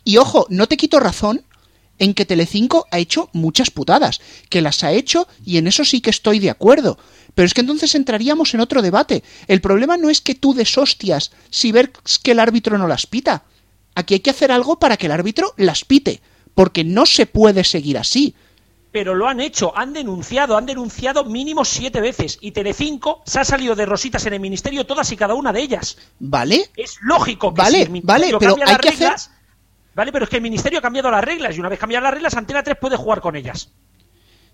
Y 0.05 0.18
ojo, 0.18 0.47
no 0.49 0.68
te 0.68 0.77
quito 0.77 1.01
razón 1.01 1.45
en 1.99 2.14
que 2.14 2.25
Telecinco 2.25 2.87
ha 2.91 2.99
hecho 2.99 3.29
muchas 3.33 3.70
putadas, 3.70 4.20
que 4.49 4.62
las 4.62 4.83
ha 4.83 4.93
hecho 4.93 5.29
y 5.45 5.59
en 5.59 5.66
eso 5.66 5.85
sí 5.85 6.01
que 6.01 6.11
estoy 6.11 6.39
de 6.39 6.51
acuerdo. 6.51 6.99
Pero 7.35 7.47
es 7.47 7.55
que 7.55 7.61
entonces 7.61 7.95
entraríamos 7.95 8.55
en 8.55 8.61
otro 8.61 8.83
debate. 8.83 9.23
El 9.47 9.61
problema 9.61 9.97
no 9.97 10.11
es 10.11 10.20
que 10.20 10.35
tú 10.35 10.55
des 10.55 10.77
hostias 10.77 11.33
si 11.51 11.73
ves 11.73 11.91
que 12.23 12.33
el 12.33 12.41
árbitro 12.41 12.79
no 12.79 12.89
las 12.89 13.07
pita. 13.07 13.45
Aquí 13.95 14.14
hay 14.14 14.20
que 14.20 14.31
hacer 14.31 14.51
algo 14.51 14.79
para 14.79 14.97
que 14.97 15.07
el 15.07 15.12
árbitro 15.12 15.55
las 15.57 15.85
pite, 15.85 16.23
porque 16.55 16.85
no 16.85 17.07
se 17.07 17.27
puede 17.27 17.62
seguir 17.64 17.99
así. 17.99 18.35
Pero 18.93 19.14
lo 19.14 19.26
han 19.26 19.40
hecho, 19.40 19.76
han 19.76 19.93
denunciado, 19.95 20.57
han 20.57 20.66
denunciado 20.66 21.24
mínimo 21.24 21.64
siete 21.64 22.01
veces. 22.03 22.38
Y 22.43 22.51
Telecinco 22.53 23.22
se 23.24 23.40
ha 23.40 23.45
salido 23.45 23.74
de 23.74 23.86
rositas 23.86 24.26
en 24.26 24.34
el 24.34 24.40
ministerio 24.40 24.84
todas 24.84 25.11
y 25.12 25.16
cada 25.16 25.32
una 25.34 25.53
de 25.53 25.62
ellas. 25.62 25.97
¿Vale? 26.18 26.70
Es 26.76 26.99
lógico 27.01 27.55
que 27.55 27.62
Vale, 27.62 27.76
si 27.78 27.82
el 27.84 27.90
ministerio 27.90 28.38
vale, 28.38 28.38
pero 28.38 28.55
cambia 28.55 28.66
hay 28.66 28.72
las 28.72 28.80
que 28.80 28.88
hacer- 28.90 28.99
reglas, 29.01 29.30
Vale, 29.95 30.11
pero 30.12 30.24
es 30.24 30.30
que 30.30 30.36
el 30.36 30.43
ministerio 30.43 30.78
ha 30.78 30.82
cambiado 30.82 31.11
las 31.11 31.22
reglas 31.24 31.55
y 31.57 31.61
una 31.61 31.68
vez 31.68 31.78
cambiadas 31.78 32.05
las 32.05 32.14
reglas, 32.14 32.34
Antena 32.34 32.62
3 32.62 32.76
puede 32.80 32.97
jugar 32.97 33.20
con 33.20 33.36
ellas. 33.36 33.68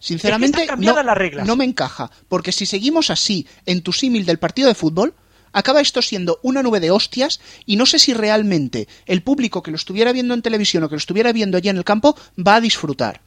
Sinceramente, 0.00 0.62
Es 0.64 0.70
que 0.70 0.76
no, 0.76 1.02
las 1.02 1.16
reglas. 1.18 1.46
no 1.46 1.56
me 1.56 1.64
encaja, 1.64 2.10
porque 2.28 2.52
si 2.52 2.66
seguimos 2.66 3.10
así 3.10 3.46
en 3.66 3.82
tu 3.82 3.92
símil 3.92 4.24
del 4.26 4.38
partido 4.38 4.68
de 4.68 4.74
fútbol, 4.74 5.14
acaba 5.52 5.80
esto 5.80 6.02
siendo 6.02 6.38
una 6.42 6.62
nube 6.62 6.78
de 6.80 6.90
hostias 6.92 7.40
y 7.66 7.76
no 7.76 7.86
sé 7.86 7.98
si 7.98 8.14
realmente 8.14 8.86
el 9.06 9.22
público 9.22 9.62
que 9.62 9.70
lo 9.72 9.76
estuviera 9.76 10.12
viendo 10.12 10.34
en 10.34 10.42
televisión 10.42 10.84
o 10.84 10.88
que 10.88 10.94
lo 10.94 10.98
estuviera 11.00 11.32
viendo 11.32 11.56
allá 11.56 11.70
en 11.72 11.78
el 11.78 11.84
campo 11.84 12.16
va 12.38 12.56
a 12.56 12.60
disfrutar. 12.60 13.20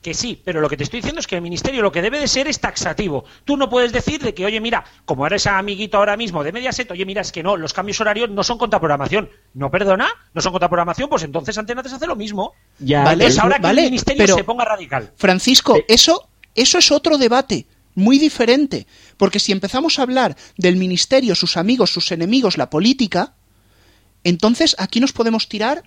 Que 0.00 0.14
sí, 0.14 0.40
pero 0.44 0.60
lo 0.60 0.68
que 0.68 0.76
te 0.76 0.84
estoy 0.84 1.00
diciendo 1.00 1.18
es 1.18 1.26
que 1.26 1.34
el 1.34 1.42
ministerio 1.42 1.82
lo 1.82 1.90
que 1.90 2.00
debe 2.02 2.20
de 2.20 2.28
ser 2.28 2.46
es 2.46 2.60
taxativo. 2.60 3.24
Tú 3.44 3.56
no 3.56 3.68
puedes 3.68 3.92
decir 3.92 4.22
de 4.22 4.32
que, 4.32 4.46
oye, 4.46 4.60
mira, 4.60 4.84
como 5.04 5.26
eres 5.26 5.48
amiguito 5.48 5.98
ahora 5.98 6.16
mismo 6.16 6.44
de 6.44 6.52
Mediaset, 6.52 6.88
oye, 6.92 7.04
mira, 7.04 7.20
es 7.20 7.32
que 7.32 7.42
no, 7.42 7.56
los 7.56 7.72
cambios 7.72 8.00
horarios 8.00 8.30
no 8.30 8.44
son 8.44 8.58
contra 8.58 8.78
programación. 8.78 9.28
No, 9.54 9.72
perdona, 9.72 10.08
no 10.34 10.40
son 10.40 10.52
contra 10.52 10.68
programación, 10.68 11.08
pues 11.08 11.24
entonces 11.24 11.58
Antena 11.58 11.82
3 11.82 11.94
hace 11.94 12.06
lo 12.06 12.14
mismo. 12.14 12.52
Ya, 12.78 13.02
Vale, 13.02 13.26
es 13.26 13.38
ahora 13.40 13.58
que 13.58 13.66
el 13.68 13.76
ministerio 13.76 14.22
pero- 14.24 14.36
se 14.36 14.44
ponga 14.44 14.64
radical. 14.64 15.12
Francisco, 15.16 15.76
eso, 15.88 16.28
eso 16.54 16.78
es 16.78 16.92
otro 16.92 17.18
debate, 17.18 17.66
muy 17.96 18.20
diferente, 18.20 18.86
porque 19.16 19.40
si 19.40 19.50
empezamos 19.50 19.98
a 19.98 20.02
hablar 20.02 20.36
del 20.56 20.76
ministerio, 20.76 21.34
sus 21.34 21.56
amigos, 21.56 21.90
sus 21.90 22.12
enemigos, 22.12 22.56
la 22.56 22.70
política, 22.70 23.34
entonces 24.22 24.76
aquí 24.78 25.00
nos 25.00 25.12
podemos 25.12 25.48
tirar 25.48 25.82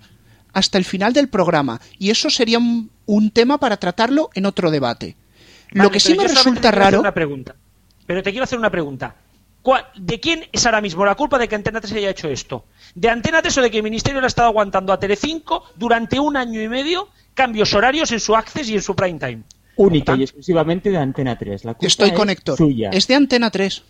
hasta 0.52 0.78
el 0.78 0.84
final 0.84 1.12
del 1.12 1.28
programa, 1.28 1.80
y 1.98 2.10
eso 2.10 2.30
sería 2.30 2.58
un, 2.58 2.90
un 3.06 3.30
tema 3.30 3.58
para 3.58 3.76
tratarlo 3.78 4.30
en 4.34 4.46
otro 4.46 4.70
debate. 4.70 5.16
Lo 5.70 5.90
que 5.90 6.00
sí 6.00 6.10
pero 6.14 6.22
me 6.22 6.28
resulta 6.28 6.50
te 6.52 6.60
quiero 6.60 6.68
hacer 6.78 6.84
raro... 6.92 7.00
Una 7.00 7.14
pregunta. 7.14 7.54
Pero 8.06 8.22
te 8.22 8.30
quiero 8.30 8.44
hacer 8.44 8.58
una 8.58 8.70
pregunta. 8.70 9.16
¿Cuál- 9.62 9.86
¿De 9.96 10.18
quién 10.20 10.44
es 10.52 10.66
ahora 10.66 10.80
mismo 10.80 11.04
la 11.06 11.14
culpa 11.14 11.38
de 11.38 11.48
que 11.48 11.54
Antena 11.54 11.80
3 11.80 11.92
haya 11.94 12.10
hecho 12.10 12.28
esto? 12.28 12.66
¿De 12.94 13.08
Antena 13.08 13.40
3 13.40 13.56
o 13.58 13.62
de 13.62 13.70
que 13.70 13.76
el 13.78 13.82
Ministerio 13.82 14.20
le 14.20 14.26
ha 14.26 14.28
estado 14.28 14.48
aguantando 14.48 14.92
a 14.92 14.98
Telecinco 14.98 15.64
durante 15.76 16.18
un 16.18 16.36
año 16.36 16.60
y 16.60 16.68
medio 16.68 17.08
cambios 17.32 17.72
horarios 17.72 18.10
en 18.12 18.20
su 18.20 18.34
access 18.36 18.68
y 18.68 18.74
en 18.74 18.82
su 18.82 18.94
prime 18.94 19.18
time? 19.18 19.42
Única 19.76 20.14
y 20.16 20.24
exclusivamente 20.24 20.90
de 20.90 20.98
Antena 20.98 21.38
3. 21.38 21.64
La 21.64 21.74
culpa 21.74 21.86
Estoy 21.86 22.08
es 22.10 22.14
con 22.14 22.28
Héctor. 22.28 22.58
suya. 22.58 22.90
Es 22.92 23.06
de 23.06 23.14
Antena 23.14 23.50
3. 23.50 23.82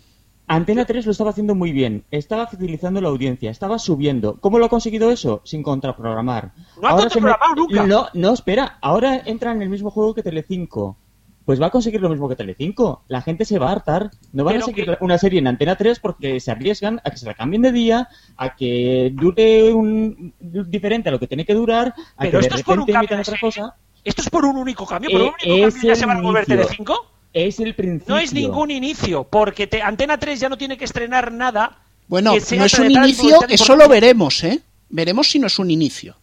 Antena 0.47 0.85
3 0.85 1.05
lo 1.05 1.11
estaba 1.13 1.29
haciendo 1.29 1.55
muy 1.55 1.71
bien, 1.71 2.03
estaba 2.11 2.47
fidelizando 2.47 2.99
la 2.99 3.07
audiencia, 3.09 3.49
estaba 3.49 3.79
subiendo. 3.79 4.37
¿Cómo 4.41 4.59
lo 4.59 4.65
ha 4.65 4.69
conseguido 4.69 5.09
eso? 5.09 5.41
Sin 5.45 5.63
contraprogramar. 5.63 6.51
No 6.81 6.87
ha 6.89 6.91
contraprogramado 6.97 7.55
nunca. 7.55 7.87
No, 7.87 8.07
no, 8.13 8.33
espera, 8.33 8.77
ahora 8.81 9.21
entra 9.25 9.51
en 9.53 9.61
el 9.61 9.69
mismo 9.69 9.89
juego 9.89 10.13
que 10.13 10.21
Telecinco. 10.23 10.97
Pues 11.45 11.61
va 11.61 11.67
a 11.67 11.71
conseguir 11.71 11.99
lo 12.01 12.09
mismo 12.09 12.29
que 12.29 12.35
Telecinco. 12.37 13.03
La 13.07 13.21
gente 13.21 13.43
se 13.45 13.59
va 13.59 13.67
a 13.69 13.71
hartar. 13.73 14.11
No 14.31 14.43
van 14.45 14.53
Pero 14.53 14.63
a 14.65 14.67
seguir 14.67 14.85
que- 14.85 14.97
una 15.01 15.17
serie 15.17 15.39
en 15.39 15.47
Antena 15.47 15.75
3 15.75 15.99
porque 15.99 16.39
se 16.39 16.51
arriesgan 16.51 17.01
a 17.03 17.11
que 17.11 17.17
se 17.17 17.25
la 17.25 17.33
cambien 17.33 17.61
de 17.61 17.71
día, 17.73 18.07
a 18.37 18.55
que 18.55 19.11
dure 19.13 19.73
un 19.73 20.33
diferente 20.39 21.09
a 21.09 21.11
lo 21.11 21.19
que 21.19 21.27
tiene 21.27 21.45
que 21.45 21.53
durar, 21.53 21.87
a 22.15 22.21
Pero 22.23 22.31
que 22.31 22.37
de 22.37 22.41
esto 22.43 22.55
es 22.55 22.63
por 22.63 22.79
un 22.79 22.87
repente 22.87 22.93
cambio 22.93 23.15
de 23.17 23.21
otra 23.21 23.37
cosa. 23.39 23.75
¿Esto 24.05 24.21
es 24.21 24.29
por 24.29 24.45
un 24.45 24.57
único 24.57 24.85
cambio? 24.85 25.09
¿Por 25.11 25.21
Eh, 25.21 25.23
un 25.23 25.29
único 25.51 25.67
es 25.67 25.73
cambio 25.73 25.89
ya 25.89 25.95
se 25.95 26.05
van 26.05 26.17
a 26.17 26.21
volver. 26.21 26.45
Telecinco? 26.45 27.12
Es 27.33 27.59
el 27.59 27.73
principio. 27.75 28.13
No 28.13 28.19
es 28.19 28.31
ningún 28.33 28.69
inicio, 28.71 29.23
porque 29.23 29.67
te- 29.67 29.81
Antena 29.81 30.17
3 30.19 30.39
ya 30.39 30.49
no 30.49 30.57
tiene 30.57 30.77
que 30.77 30.85
estrenar 30.85 31.31
nada. 31.31 31.79
Bueno, 32.07 32.31
no 32.31 32.65
es 32.65 32.79
un 32.79 32.91
inicio, 32.91 33.39
eso 33.49 33.75
lo 33.75 33.87
veremos, 33.87 34.43
¿eh? 34.43 34.59
Veremos 34.89 35.29
si 35.29 35.39
no 35.39 35.47
es 35.47 35.57
un 35.57 35.71
inicio. 35.71 36.15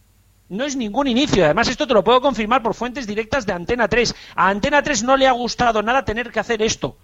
No 0.47 0.63
es 0.65 0.75
ningún 0.75 1.07
inicio. 1.07 1.43
Además, 1.45 1.67
esto 1.67 1.87
te 1.87 1.93
lo 1.93 2.03
puedo 2.03 2.21
confirmar 2.21 2.61
por 2.61 2.73
fuentes 2.73 3.07
directas 3.07 3.45
de 3.45 3.53
Antena 3.53 3.87
3. 3.87 4.13
A 4.35 4.49
Antena 4.49 4.81
3 4.81 5.03
no 5.03 5.17
le 5.17 5.27
ha 5.27 5.31
gustado 5.31 5.81
nada 5.81 6.05
tener 6.05 6.31
que 6.31 6.39
hacer 6.39 6.61
esto. 6.61 6.97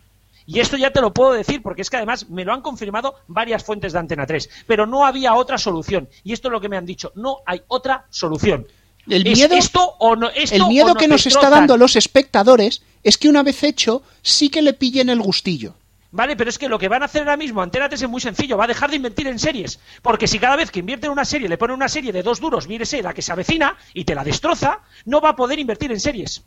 Y 0.46 0.60
esto 0.62 0.78
ya 0.78 0.92
te 0.92 1.02
lo 1.02 1.14
puedo 1.14 1.34
decir 1.34 1.62
porque 1.62 1.82
es 1.82 1.90
que 1.90 1.98
además 1.98 2.30
me 2.30 2.46
lo 2.46 2.54
han 2.54 2.62
confirmado 2.62 3.16
varias 3.28 3.64
fuentes 3.66 3.92
de 3.94 4.00
Antena 4.00 4.26
3. 4.26 4.50
Pero 4.68 4.86
no 4.86 5.06
había 5.06 5.34
otra 5.34 5.58
solución. 5.58 6.08
Y 6.24 6.32
esto 6.32 6.48
es 6.48 6.52
lo 6.54 6.62
que 6.62 6.70
me 6.70 6.78
han 6.78 6.86
dicho. 6.86 7.12
No 7.16 7.38
hay 7.46 7.62
otra 7.68 8.06
solución. 8.10 8.68
El 9.10 9.26
¿Es 9.28 9.38
miedo, 9.38 9.56
esto 9.56 9.96
o 10.00 10.16
no, 10.16 10.30
esto 10.30 10.56
el 10.56 10.62
o 10.64 10.68
miedo 10.70 10.88
no 10.90 10.96
que 10.96 11.08
nos 11.08 11.26
está 11.26 11.50
dando 11.50 11.74
a 11.74 11.78
los 11.78 11.96
espectadores 11.96 12.82
es 13.04 13.18
que 13.18 13.30
una 13.30 13.44
vez 13.44 13.64
hecho, 13.64 14.04
sí 14.22 14.50
que 14.50 14.62
le 14.62 14.74
pillen 14.74 15.10
el 15.10 15.22
gustillo. 15.22 15.76
Vale, 16.12 16.36
pero 16.36 16.50
es 16.50 16.58
que 16.58 16.70
lo 16.70 16.80
que 16.80 16.88
van 16.88 17.02
a 17.02 17.06
hacer 17.06 17.22
ahora 17.22 17.38
mismo 17.38 17.62
Antena 17.62 17.90
3 17.90 18.02
es 18.02 18.10
muy 18.10 18.22
sencillo, 18.22 18.58
va 18.58 18.64
a 18.64 18.68
dejar 18.68 18.90
de 18.90 18.96
invertir 18.96 19.28
en 19.28 19.40
series. 19.40 19.80
Porque 20.02 20.28
si 20.28 20.40
cada 20.40 20.56
vez 20.56 20.72
que 20.72 20.80
invierte 20.80 21.08
en 21.08 21.12
una 21.12 21.26
serie 21.26 21.50
le 21.50 21.58
pone 21.58 21.74
una 21.74 21.90
serie 21.90 22.14
de 22.14 22.24
dos 22.24 22.40
duros, 22.40 22.68
mírese 22.68 23.02
la 23.02 23.14
que 23.14 23.22
se 23.22 23.32
avecina 23.32 23.76
y 23.94 24.06
te 24.06 24.16
la 24.16 24.24
destroza, 24.24 24.82
no 25.06 25.20
va 25.20 25.30
a 25.30 25.36
poder 25.36 25.60
invertir 25.60 25.92
en 25.92 26.00
series. 26.00 26.44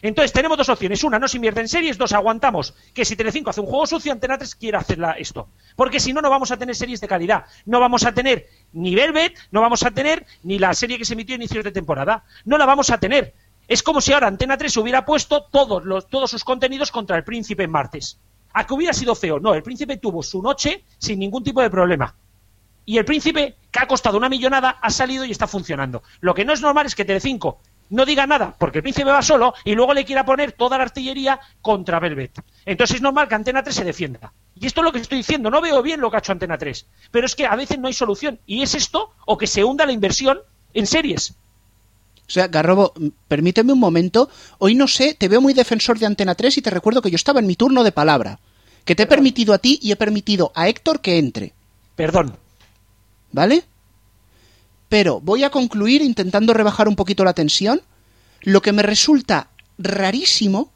Entonces 0.00 0.32
tenemos 0.32 0.56
dos 0.56 0.68
opciones. 0.68 1.02
Una, 1.02 1.18
no 1.18 1.28
se 1.28 1.38
invierte 1.38 1.60
en 1.60 1.68
series. 1.68 1.98
Dos, 1.98 2.12
aguantamos 2.12 2.74
que 2.94 3.04
si 3.04 3.16
Telecinco 3.16 3.50
hace 3.50 3.60
un 3.60 3.66
juego 3.66 3.86
sucio, 3.86 4.12
Antena 4.12 4.38
3 4.38 4.54
quiera 4.54 4.78
hacerla 4.78 5.12
esto. 5.12 5.48
Porque 5.76 6.00
si 6.00 6.12
no, 6.12 6.20
no 6.20 6.30
vamos 6.30 6.50
a 6.50 6.56
tener 6.56 6.76
series 6.76 7.00
de 7.00 7.08
calidad. 7.08 7.44
No 7.66 7.80
vamos 7.80 8.04
a 8.04 8.12
tener 8.12 8.46
ni 8.72 8.94
Velvet, 8.94 9.36
no 9.50 9.60
vamos 9.60 9.82
a 9.82 9.90
tener 9.90 10.24
ni 10.42 10.58
la 10.58 10.72
serie 10.74 10.98
que 10.98 11.04
se 11.04 11.14
emitió 11.14 11.34
a 11.34 11.36
inicios 11.36 11.64
de 11.64 11.72
temporada. 11.72 12.24
No 12.44 12.58
la 12.58 12.66
vamos 12.66 12.90
a 12.90 12.98
tener. 12.98 13.34
Es 13.68 13.82
como 13.82 14.00
si 14.00 14.14
ahora 14.14 14.28
Antena 14.28 14.56
3 14.56 14.74
hubiera 14.78 15.04
puesto 15.04 15.42
todos, 15.44 15.84
los, 15.84 16.08
todos 16.08 16.30
sus 16.30 16.42
contenidos 16.42 16.90
contra 16.90 17.18
el 17.18 17.24
príncipe 17.24 17.64
en 17.64 17.70
martes. 17.70 18.18
¿A 18.54 18.66
que 18.66 18.72
hubiera 18.72 18.94
sido 18.94 19.14
feo? 19.14 19.38
No, 19.38 19.54
el 19.54 19.62
príncipe 19.62 19.98
tuvo 19.98 20.22
su 20.22 20.40
noche 20.42 20.84
sin 20.96 21.18
ningún 21.18 21.44
tipo 21.44 21.60
de 21.60 21.68
problema. 21.68 22.14
Y 22.86 22.96
el 22.96 23.04
príncipe, 23.04 23.56
que 23.70 23.78
ha 23.78 23.86
costado 23.86 24.16
una 24.16 24.30
millonada, 24.30 24.78
ha 24.80 24.90
salido 24.90 25.26
y 25.26 25.30
está 25.30 25.46
funcionando. 25.46 26.02
Lo 26.20 26.34
que 26.34 26.46
no 26.46 26.54
es 26.54 26.62
normal 26.62 26.86
es 26.86 26.94
que 26.94 27.04
Telecinco 27.04 27.60
no 27.90 28.06
diga 28.06 28.26
nada, 28.26 28.54
porque 28.58 28.78
el 28.78 28.82
príncipe 28.82 29.10
va 29.10 29.20
solo, 29.20 29.52
y 29.64 29.74
luego 29.74 29.92
le 29.92 30.06
quiera 30.06 30.24
poner 30.24 30.52
toda 30.52 30.78
la 30.78 30.84
artillería 30.84 31.38
contra 31.60 32.00
Velvet. 32.00 32.42
Entonces 32.64 32.96
es 32.96 33.02
normal 33.02 33.28
que 33.28 33.34
Antena 33.34 33.62
3 33.62 33.76
se 33.76 33.84
defienda. 33.84 34.32
Y 34.54 34.66
esto 34.66 34.80
es 34.80 34.84
lo 34.84 34.92
que 34.92 34.98
estoy 34.98 35.18
diciendo, 35.18 35.50
no 35.50 35.60
veo 35.60 35.82
bien 35.82 36.00
lo 36.00 36.10
que 36.10 36.16
ha 36.16 36.20
hecho 36.20 36.32
Antena 36.32 36.56
3. 36.56 36.86
Pero 37.10 37.26
es 37.26 37.36
que 37.36 37.46
a 37.46 37.56
veces 37.56 37.78
no 37.78 37.88
hay 37.88 37.94
solución. 37.94 38.40
Y 38.46 38.62
es 38.62 38.74
esto, 38.74 39.12
o 39.26 39.36
que 39.36 39.46
se 39.46 39.64
hunda 39.64 39.84
la 39.84 39.92
inversión 39.92 40.38
en 40.72 40.86
series. 40.86 41.36
O 42.28 42.30
sea, 42.30 42.46
Garrobo, 42.48 42.92
permíteme 43.26 43.72
un 43.72 43.78
momento. 43.78 44.28
Hoy 44.58 44.74
no 44.74 44.86
sé, 44.86 45.14
te 45.14 45.28
veo 45.28 45.40
muy 45.40 45.54
defensor 45.54 45.98
de 45.98 46.04
Antena 46.04 46.34
3 46.34 46.58
y 46.58 46.62
te 46.62 46.68
recuerdo 46.68 47.00
que 47.00 47.10
yo 47.10 47.16
estaba 47.16 47.40
en 47.40 47.46
mi 47.46 47.56
turno 47.56 47.82
de 47.84 47.92
palabra. 47.92 48.38
Que 48.84 48.94
te 48.94 49.04
he 49.04 49.06
permitido 49.06 49.54
a 49.54 49.58
ti 49.58 49.78
y 49.82 49.92
he 49.92 49.96
permitido 49.96 50.52
a 50.54 50.68
Héctor 50.68 51.00
que 51.00 51.18
entre. 51.18 51.54
Perdón. 51.96 52.36
¿Vale? 53.32 53.64
Pero 54.90 55.20
voy 55.20 55.42
a 55.42 55.50
concluir 55.50 56.02
intentando 56.02 56.52
rebajar 56.52 56.86
un 56.86 56.96
poquito 56.96 57.24
la 57.24 57.32
tensión. 57.32 57.80
Lo 58.42 58.60
que 58.60 58.72
me 58.72 58.82
resulta 58.82 59.48
rarísimo, 59.78 60.70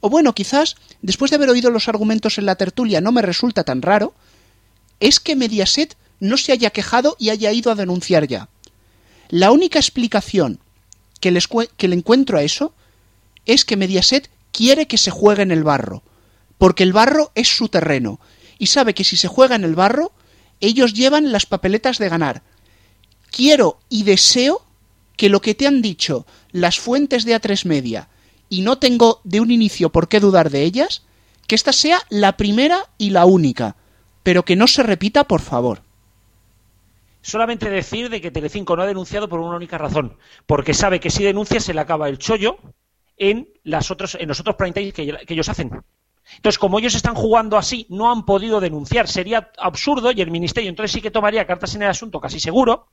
o 0.00 0.10
bueno, 0.10 0.34
quizás 0.34 0.76
después 1.00 1.30
de 1.30 1.36
haber 1.36 1.48
oído 1.48 1.70
los 1.70 1.88
argumentos 1.88 2.36
en 2.36 2.44
la 2.44 2.56
tertulia 2.56 3.00
no 3.00 3.10
me 3.10 3.22
resulta 3.22 3.64
tan 3.64 3.80
raro, 3.80 4.12
es 5.00 5.18
que 5.18 5.34
Mediaset 5.34 5.96
no 6.20 6.36
se 6.36 6.52
haya 6.52 6.70
quejado 6.70 7.16
y 7.18 7.30
haya 7.30 7.52
ido 7.52 7.72
a 7.72 7.74
denunciar 7.74 8.26
ya. 8.26 8.50
La 9.28 9.50
única 9.50 9.78
explicación 9.78 10.58
que, 11.20 11.30
les 11.30 11.48
que 11.76 11.88
le 11.88 11.96
encuentro 11.96 12.38
a 12.38 12.42
eso 12.42 12.74
es 13.46 13.64
que 13.64 13.76
Mediaset 13.76 14.30
quiere 14.52 14.86
que 14.86 14.98
se 14.98 15.10
juegue 15.10 15.42
en 15.42 15.50
el 15.50 15.64
barro, 15.64 16.02
porque 16.58 16.82
el 16.82 16.92
barro 16.92 17.30
es 17.34 17.48
su 17.48 17.68
terreno, 17.68 18.20
y 18.58 18.66
sabe 18.66 18.94
que 18.94 19.04
si 19.04 19.16
se 19.16 19.28
juega 19.28 19.56
en 19.56 19.64
el 19.64 19.74
barro, 19.74 20.12
ellos 20.60 20.92
llevan 20.92 21.32
las 21.32 21.46
papeletas 21.46 21.98
de 21.98 22.08
ganar. 22.08 22.42
Quiero 23.30 23.78
y 23.88 24.02
deseo 24.02 24.62
que 25.16 25.28
lo 25.28 25.40
que 25.40 25.54
te 25.54 25.66
han 25.66 25.82
dicho 25.82 26.26
las 26.52 26.78
fuentes 26.78 27.24
de 27.24 27.34
A3 27.40 27.64
Media, 27.64 28.08
y 28.48 28.62
no 28.62 28.78
tengo 28.78 29.20
de 29.24 29.40
un 29.40 29.50
inicio 29.50 29.90
por 29.90 30.08
qué 30.08 30.20
dudar 30.20 30.50
de 30.50 30.62
ellas, 30.64 31.02
que 31.46 31.54
esta 31.54 31.72
sea 31.72 32.00
la 32.10 32.36
primera 32.36 32.90
y 32.98 33.10
la 33.10 33.24
única, 33.24 33.76
pero 34.22 34.44
que 34.44 34.56
no 34.56 34.66
se 34.66 34.82
repita, 34.82 35.24
por 35.24 35.40
favor. 35.40 35.82
Solamente 37.22 37.68
decir 37.68 38.08
de 38.08 38.20
que 38.20 38.30
Telecinco 38.30 38.76
no 38.76 38.82
ha 38.82 38.86
denunciado 38.86 39.28
por 39.28 39.40
una 39.40 39.56
única 39.56 39.78
razón, 39.78 40.16
porque 40.46 40.74
sabe 40.74 41.00
que 41.00 41.10
si 41.10 41.22
denuncia 41.22 41.60
se 41.60 41.74
le 41.74 41.80
acaba 41.80 42.08
el 42.08 42.18
chollo 42.18 42.58
en 43.16 43.48
las 43.62 43.90
otros, 43.90 44.16
en 44.18 44.28
los 44.28 44.40
otros 44.40 44.56
prime 44.56 44.72
que, 44.72 44.92
que 44.92 45.34
ellos 45.34 45.48
hacen. 45.48 45.70
Entonces, 46.36 46.58
como 46.58 46.78
ellos 46.78 46.94
están 46.94 47.14
jugando 47.14 47.58
así, 47.58 47.86
no 47.90 48.10
han 48.10 48.24
podido 48.24 48.60
denunciar. 48.60 49.08
Sería 49.08 49.50
absurdo 49.58 50.12
y 50.12 50.20
el 50.20 50.30
ministerio 50.30 50.70
entonces 50.70 50.92
sí 50.92 51.00
que 51.00 51.10
tomaría 51.10 51.46
cartas 51.46 51.74
en 51.74 51.82
el 51.82 51.90
asunto, 51.90 52.20
casi 52.20 52.40
seguro, 52.40 52.88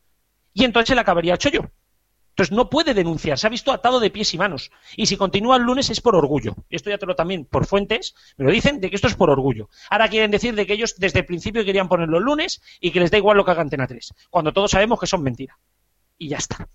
y 0.54 0.66
entonces 0.66 0.90
se 0.90 0.96
le 0.96 1.02
acabaría 1.02 1.34
el 1.34 1.40
chollo. 1.40 1.70
Entonces 2.38 2.56
no 2.56 2.70
puede 2.70 2.94
denunciar, 2.94 3.40
se 3.40 3.48
ha 3.48 3.50
visto 3.50 3.72
atado 3.72 4.00
de 4.00 4.12
pies 4.12 4.32
y 4.36 4.38
manos. 4.38 4.70
Y 4.96 5.08
si 5.08 5.18
continúa 5.18 5.58
el 5.58 5.64
lunes 5.64 5.90
es 5.90 6.02
por 6.02 6.16
orgullo. 6.16 6.56
Esto 6.70 6.92
ya 6.92 7.00
te 7.00 7.08
lo 7.08 7.16
también 7.16 7.46
por 7.46 7.66
fuentes, 7.66 8.14
me 8.38 8.46
lo 8.46 8.52
dicen 8.52 8.80
de 8.80 8.92
que 8.92 8.96
esto 8.96 9.08
es 9.08 9.16
por 9.16 9.32
orgullo. 9.32 9.70
Ahora 9.90 10.08
quieren 10.08 10.30
decir 10.30 10.54
de 10.54 10.68
que 10.68 10.74
ellos 10.74 10.98
desde 11.00 11.18
el 11.18 11.26
principio 11.26 11.66
querían 11.66 11.90
ponerlo 11.90 12.20
el 12.20 12.24
lunes 12.24 12.62
y 12.80 12.92
que 12.92 13.00
les 13.00 13.10
da 13.10 13.18
igual 13.18 13.38
lo 13.38 13.44
que 13.44 13.50
haga 13.50 13.64
Antena 13.64 13.88
3, 13.88 14.14
cuando 14.30 14.54
todos 14.54 14.70
sabemos 14.70 15.00
que 15.00 15.08
son 15.08 15.24
mentiras. 15.24 15.58
Y 16.20 16.30
ya 16.30 16.38
está. 16.38 16.70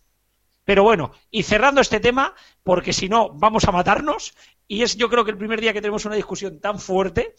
Pero 0.65 0.83
bueno, 0.83 1.13
y 1.31 1.45
cerrando 1.45 1.81
este 1.81 2.01
tema, 2.01 2.35
porque 2.65 2.93
si 2.93 3.09
no 3.09 3.31
vamos 3.33 3.63
a 3.63 3.71
matarnos, 3.71 4.35
y 4.67 4.83
es 4.83 4.97
yo 4.97 5.09
creo 5.09 5.25
que 5.25 5.31
el 5.31 5.39
primer 5.39 5.61
día 5.61 5.73
que 5.73 5.81
tenemos 5.81 6.05
una 6.07 6.17
discusión 6.17 6.59
tan 6.59 6.81
fuerte, 6.81 7.37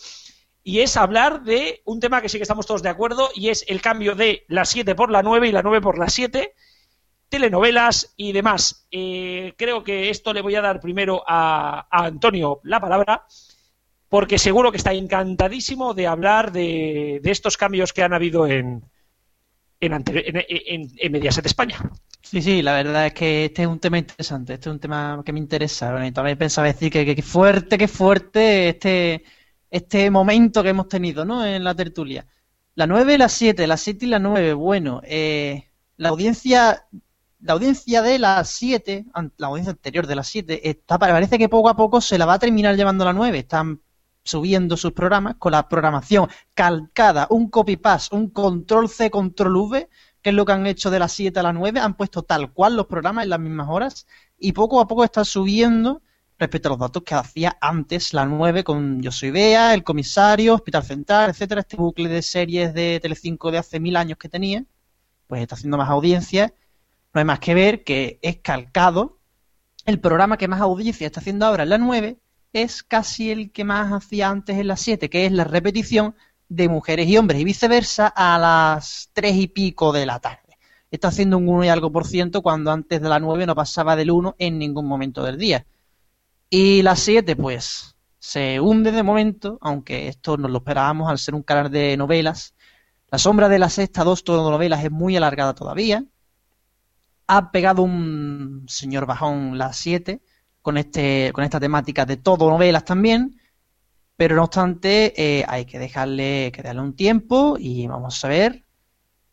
y 0.64 0.80
es 0.80 0.96
hablar 0.96 1.44
de 1.44 1.82
un 1.84 2.00
tema 2.00 2.22
que 2.22 2.30
sí 2.30 2.38
que 2.38 2.44
estamos 2.44 2.68
todos 2.68 2.84
de 2.84 2.90
acuerdo, 2.90 3.32
y 3.36 3.50
es 3.50 3.66
el 3.68 3.82
cambio 3.82 4.16
de 4.16 4.46
la 4.48 4.64
7 4.64 4.96
por 4.96 5.12
la 5.12 5.24
9 5.24 5.50
y 5.50 5.52
la 5.52 5.62
9 5.62 5.82
por 5.82 5.98
la 6.00 6.08
7, 6.08 6.54
telenovelas 7.34 8.14
y 8.16 8.32
demás. 8.32 8.86
Eh, 8.92 9.56
creo 9.58 9.84
que 9.84 10.12
esto 10.12 10.34
le 10.34 10.44
voy 10.44 10.54
a 10.54 10.62
dar 10.62 10.80
primero 10.80 11.24
a, 11.26 11.88
Antonio 11.90 12.60
la 12.64 12.80
palabra, 12.80 13.26
porque 14.08 14.38
seguro 14.38 14.70
que 14.70 14.78
está 14.78 14.94
encantadísimo 14.94 15.96
de 15.96 16.06
hablar 16.06 16.52
de, 16.52 17.20
estos 17.24 17.58
cambios 17.58 17.92
que 17.92 18.04
han 18.04 18.14
habido 18.14 18.46
en, 18.46 18.84
en, 19.80 19.94
en, 20.06 20.92
en- 20.96 21.12
Mediaset 21.12 21.48
España. 21.48 21.78
Sí, 22.22 22.40
sí, 22.44 22.62
la 22.62 22.76
verdad 22.76 23.08
es 23.08 23.14
que 23.16 23.46
este 23.46 23.64
es 23.64 23.68
un 23.68 23.80
tema 23.80 23.98
interesante, 23.98 24.54
este 24.54 24.70
es 24.70 24.74
un 24.74 24.80
tema 24.80 25.24
que 25.26 25.34
me 25.34 25.40
interesa. 25.40 25.92
Bueno, 25.92 26.14
también 26.14 26.38
pensaba 26.38 26.68
decir 26.68 26.92
que, 26.92 27.04
que, 27.04 27.16
que 27.16 27.24
fuerte, 27.24 27.80
que 27.80 27.88
fuerte 27.88 28.70
este, 28.70 29.24
este 29.72 30.12
momento 30.12 30.62
que 30.62 30.70
hemos 30.70 30.88
tenido, 30.88 31.26
¿no? 31.26 31.44
En 31.44 31.64
la 31.64 31.74
tertulia. 31.74 32.28
La 32.76 32.86
9 32.86 33.16
y 33.16 33.18
la 33.18 33.28
7, 33.28 33.66
la 33.66 33.78
7 33.78 34.06
y 34.06 34.10
la 34.10 34.20
9, 34.20 34.54
bueno, 34.54 35.02
eh, 35.04 35.64
la 35.98 36.10
audiencia, 36.10 36.86
la 37.44 37.54
audiencia 37.54 38.02
de 38.02 38.20
la 38.20 38.44
7, 38.46 39.06
an- 39.14 39.34
la 39.38 39.48
audiencia 39.48 39.72
anterior 39.72 40.08
de 40.08 40.16
la 40.16 40.24
7, 40.24 40.70
está, 40.70 40.98
parece 41.00 41.38
que 41.38 41.50
poco 41.50 41.70
a 41.70 41.76
poco 41.76 42.02
se 42.02 42.18
la 42.18 42.26
va 42.26 42.34
a 42.36 42.40
terminar 42.40 42.76
llevando 42.76 43.06
la 43.06 43.14
9. 43.14 43.38
Están 43.40 43.82
subiendo 44.24 44.78
sus 44.78 44.94
programas 44.94 45.36
con 45.38 45.52
la 45.52 45.68
programación 45.68 46.30
calcada, 46.54 47.28
un 47.30 47.50
copy-paste, 47.50 48.16
un 48.16 48.30
control-C, 48.30 49.10
control-V, 49.12 49.90
que 50.22 50.30
es 50.30 50.36
lo 50.36 50.46
que 50.46 50.54
han 50.54 50.66
hecho 50.68 50.90
de 50.90 51.00
las 51.00 51.12
7 51.12 51.40
a 51.40 51.44
las 51.44 51.54
9, 51.54 51.80
han 51.82 51.96
puesto 51.96 52.24
tal 52.24 52.54
cual 52.54 52.76
los 52.78 52.86
programas 52.88 53.26
en 53.26 53.30
las 53.32 53.40
mismas 53.40 53.68
horas 53.70 54.08
y 54.40 54.54
poco 54.54 54.80
a 54.80 54.88
poco 54.88 55.04
está 55.04 55.26
subiendo 55.26 56.02
respecto 56.40 56.70
a 56.70 56.72
los 56.72 56.80
datos 56.80 57.04
que 57.04 57.14
hacía 57.16 57.58
antes 57.62 58.14
la 58.14 58.26
9 58.26 58.64
con 58.64 59.02
Yo 59.02 59.12
Soy 59.12 59.32
Bea, 59.32 59.74
El 59.74 59.84
Comisario, 59.84 60.56
Hospital 60.56 60.84
Central, 60.84 61.30
etcétera, 61.30 61.62
este 61.62 61.76
bucle 61.78 62.08
de 62.10 62.22
series 62.22 62.74
de 62.74 63.00
Telecinco 63.02 63.52
de 63.52 63.58
hace 63.60 63.80
mil 63.82 63.96
años 63.98 64.18
que 64.18 64.30
tenía, 64.30 64.64
pues 65.28 65.42
está 65.42 65.56
haciendo 65.56 65.78
más 65.78 65.90
audiencia. 65.90 66.54
No 67.14 67.20
hay 67.20 67.26
más 67.26 67.40
que 67.40 67.54
ver 67.54 67.84
que 67.84 68.20
es 68.22 68.38
calcado. 68.38 69.20
El 69.86 70.00
programa 70.00 70.38
que 70.38 70.48
más 70.48 70.62
audiencia 70.62 71.06
está 71.06 71.20
haciendo 71.20 71.46
ahora 71.46 71.64
en 71.64 71.70
la 71.70 71.78
9 71.78 72.20
es 72.54 72.84
casi 72.84 73.32
el 73.32 73.52
que 73.52 73.64
más 73.64 73.92
hacía 73.92 74.30
antes 74.30 74.58
en 74.58 74.68
la 74.68 74.78
7, 74.78 75.10
que 75.10 75.26
es 75.26 75.32
la 75.32 75.44
repetición 75.44 76.16
de 76.50 76.70
mujeres 76.70 77.08
y 77.08 77.18
hombres 77.18 77.42
y 77.42 77.44
viceversa 77.44 78.08
a 78.08 78.38
las 78.38 79.10
tres 79.14 79.36
y 79.36 79.48
pico 79.48 79.92
de 79.92 80.06
la 80.06 80.20
tarde. 80.20 80.58
Está 80.92 81.08
haciendo 81.08 81.38
un 81.38 81.48
1 81.50 81.66
y 81.66 81.70
algo 81.70 81.92
por 81.92 82.06
ciento 82.06 82.42
cuando 82.42 82.72
antes 82.72 83.02
de 83.02 83.10
la 83.10 83.20
9 83.20 83.48
no 83.48 83.56
pasaba 83.56 83.96
del 83.96 84.12
1 84.12 84.36
en 84.38 84.60
ningún 84.60 84.88
momento 84.88 85.24
del 85.24 85.38
día. 85.38 85.66
Y 86.50 86.84
la 86.84 86.96
7 86.96 87.36
pues 87.36 87.96
se 88.20 88.60
hunde 88.60 88.92
de 88.92 89.04
momento, 89.04 89.58
aunque 89.62 90.08
esto 90.08 90.38
nos 90.38 90.52
lo 90.52 90.60
esperábamos 90.60 91.10
al 91.10 91.18
ser 91.18 91.36
un 91.36 91.44
canal 91.44 91.72
de 91.72 91.98
novelas. 91.98 92.54
La 93.12 93.18
sombra 93.18 93.50
de 93.50 93.60
la 93.60 93.70
sexta, 93.70 94.04
dos 94.04 94.24
novelas 94.28 94.84
es 94.84 94.92
muy 94.92 95.18
alargada 95.18 95.56
todavía. 95.56 96.06
Ha 97.28 97.52
pegado 97.52 97.84
un 97.84 98.66
señor 98.68 99.06
bajón 99.06 99.58
la 99.58 99.74
7 99.74 100.22
con, 100.62 100.78
este, 100.78 101.32
con 101.34 101.44
esta 101.44 101.60
temática 101.60 102.06
de 102.06 102.18
todo 102.18 102.50
novelas 102.50 102.86
también 102.86 103.40
pero 104.16 104.36
no 104.36 104.44
obstante 104.44 105.14
eh, 105.22 105.46
hay 105.48 105.66
que 105.66 105.80
dejarle, 105.80 106.52
que 106.54 106.62
un 106.80 106.96
tiempo 106.96 107.58
y 107.60 107.88
vamos 107.88 108.24
a 108.24 108.28
ver 108.28 108.64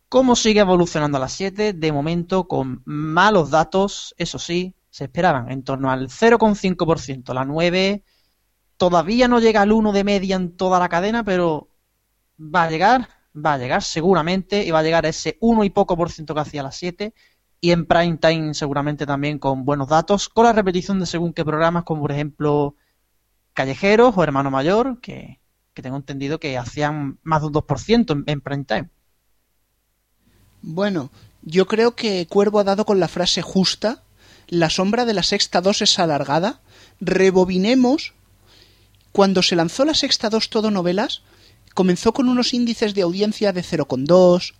cómo 0.09 0.35
sigue 0.35 0.61
evolucionando 0.61 1.19
la 1.19 1.29
7, 1.29 1.73
de 1.73 1.91
momento 1.91 2.47
con 2.47 2.81
malos 2.85 3.51
datos, 3.51 4.13
eso 4.17 4.39
sí, 4.39 4.75
se 4.89 5.05
esperaban 5.05 5.49
en 5.51 5.63
torno 5.63 5.89
al 5.89 6.09
0,5%, 6.09 7.33
la 7.33 7.45
9 7.45 8.03
todavía 8.75 9.27
no 9.27 9.39
llega 9.39 9.61
al 9.61 9.71
1 9.71 9.93
de 9.93 10.03
media 10.03 10.35
en 10.35 10.57
toda 10.57 10.79
la 10.79 10.89
cadena, 10.89 11.23
pero 11.23 11.69
va 12.37 12.63
a 12.63 12.69
llegar, 12.69 13.07
va 13.33 13.53
a 13.53 13.57
llegar 13.57 13.83
seguramente 13.83 14.65
y 14.65 14.71
va 14.71 14.79
a 14.79 14.83
llegar 14.83 15.05
a 15.05 15.09
ese 15.09 15.37
1 15.39 15.63
y 15.63 15.69
poco 15.69 15.95
por 15.95 16.11
ciento 16.11 16.33
que 16.33 16.41
hacía 16.41 16.63
la 16.63 16.71
7 16.71 17.13
y 17.61 17.71
en 17.71 17.85
prime 17.85 18.17
time 18.17 18.53
seguramente 18.55 19.05
también 19.05 19.37
con 19.37 19.63
buenos 19.63 19.87
datos, 19.87 20.27
con 20.29 20.45
la 20.45 20.53
repetición 20.53 20.99
de 20.99 21.05
según 21.05 21.31
qué 21.31 21.45
programas, 21.45 21.83
como 21.83 22.01
por 22.01 22.11
ejemplo 22.11 22.75
Callejeros 23.53 24.17
o 24.17 24.23
Hermano 24.23 24.49
Mayor, 24.49 24.99
que, 24.99 25.39
que 25.75 25.83
tengo 25.83 25.95
entendido 25.95 26.39
que 26.39 26.57
hacían 26.57 27.19
más 27.21 27.41
de 27.41 27.47
un 27.47 27.53
2% 27.53 28.11
en, 28.11 28.23
en 28.25 28.41
prime 28.41 28.65
time. 28.65 28.89
Bueno, 30.63 31.11
yo 31.43 31.67
creo 31.67 31.95
que 31.95 32.25
Cuervo 32.27 32.59
ha 32.59 32.63
dado 32.63 32.85
con 32.85 32.99
la 32.99 33.07
frase 33.07 33.43
justa. 33.43 34.03
La 34.47 34.69
sombra 34.69 35.05
de 35.05 35.13
la 35.13 35.23
sexta 35.23 35.61
2 35.61 35.83
es 35.83 35.99
alargada. 35.99 36.61
Rebobinemos. 36.99 38.13
Cuando 39.11 39.43
se 39.43 39.55
lanzó 39.55 39.85
la 39.85 39.93
sexta 39.93 40.29
2 40.29 40.49
todo 40.49 40.71
novelas, 40.71 41.21
comenzó 41.73 42.13
con 42.13 42.27
unos 42.27 42.53
índices 42.53 42.95
de 42.95 43.01
audiencia 43.01 43.53
de 43.53 43.61
0,2, 43.61 44.53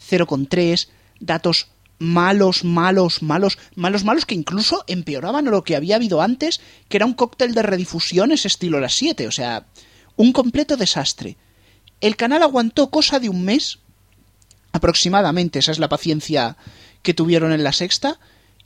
0,3, 0.00 0.88
datos 1.20 1.68
malos, 1.98 2.64
malos, 2.64 3.22
malos, 3.22 3.58
malos, 3.74 4.04
malos 4.04 4.26
que 4.26 4.34
incluso 4.34 4.84
empeoraban 4.86 5.46
lo 5.46 5.64
que 5.64 5.76
había 5.76 5.96
habido 5.96 6.20
antes, 6.20 6.60
que 6.88 6.98
era 6.98 7.06
un 7.06 7.14
cóctel 7.14 7.54
de 7.54 7.62
redifusiones 7.62 8.46
estilo 8.46 8.80
las 8.80 8.94
7, 8.94 9.26
o 9.26 9.32
sea, 9.32 9.66
un 10.16 10.32
completo 10.32 10.76
desastre. 10.76 11.36
El 12.00 12.16
canal 12.16 12.42
aguantó 12.42 12.90
cosa 12.90 13.18
de 13.18 13.28
un 13.28 13.44
mes, 13.44 13.78
aproximadamente, 14.72 15.58
esa 15.58 15.72
es 15.72 15.78
la 15.78 15.88
paciencia 15.88 16.56
que 17.02 17.14
tuvieron 17.14 17.52
en 17.52 17.64
la 17.64 17.72
sexta, 17.72 18.18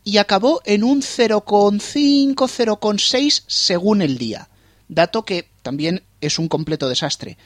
y 0.02 0.16
acabó 0.16 0.62
en 0.64 0.82
un 0.82 1.02
0,5, 1.02 2.34
0,6 2.34 3.44
según 3.46 4.02
el 4.02 4.18
día, 4.18 4.48
dato 4.88 5.24
que 5.24 5.48
también 5.62 6.02
es 6.20 6.38
un 6.38 6.48
completo 6.48 6.88
desastre. 6.88 7.36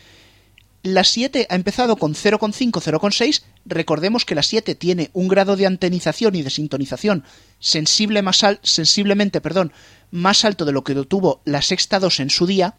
La 0.85 1.03
7 1.03 1.47
ha 1.49 1.55
empezado 1.55 1.97
con 1.97 2.14
0,5, 2.14 2.70
0,6. 2.70 3.43
Recordemos 3.64 4.26
que 4.26 4.35
la 4.35 4.43
7 4.43 4.74
tiene 4.74 5.09
un 5.14 5.28
grado 5.28 5.57
de 5.57 5.64
antenización 5.64 6.35
y 6.35 6.43
de 6.43 6.51
sintonización 6.51 7.24
sensible 7.59 8.20
más 8.20 8.45
sensiblemente 8.62 9.41
perdón, 9.41 9.72
más 10.11 10.45
alto 10.45 10.66
de 10.66 10.72
lo 10.72 10.85
que 10.85 10.95
tuvo 11.07 11.41
la 11.47 11.62
sexta 11.62 12.01
2 12.01 12.20
en 12.20 12.28
su 12.28 12.47
día. 12.47 12.74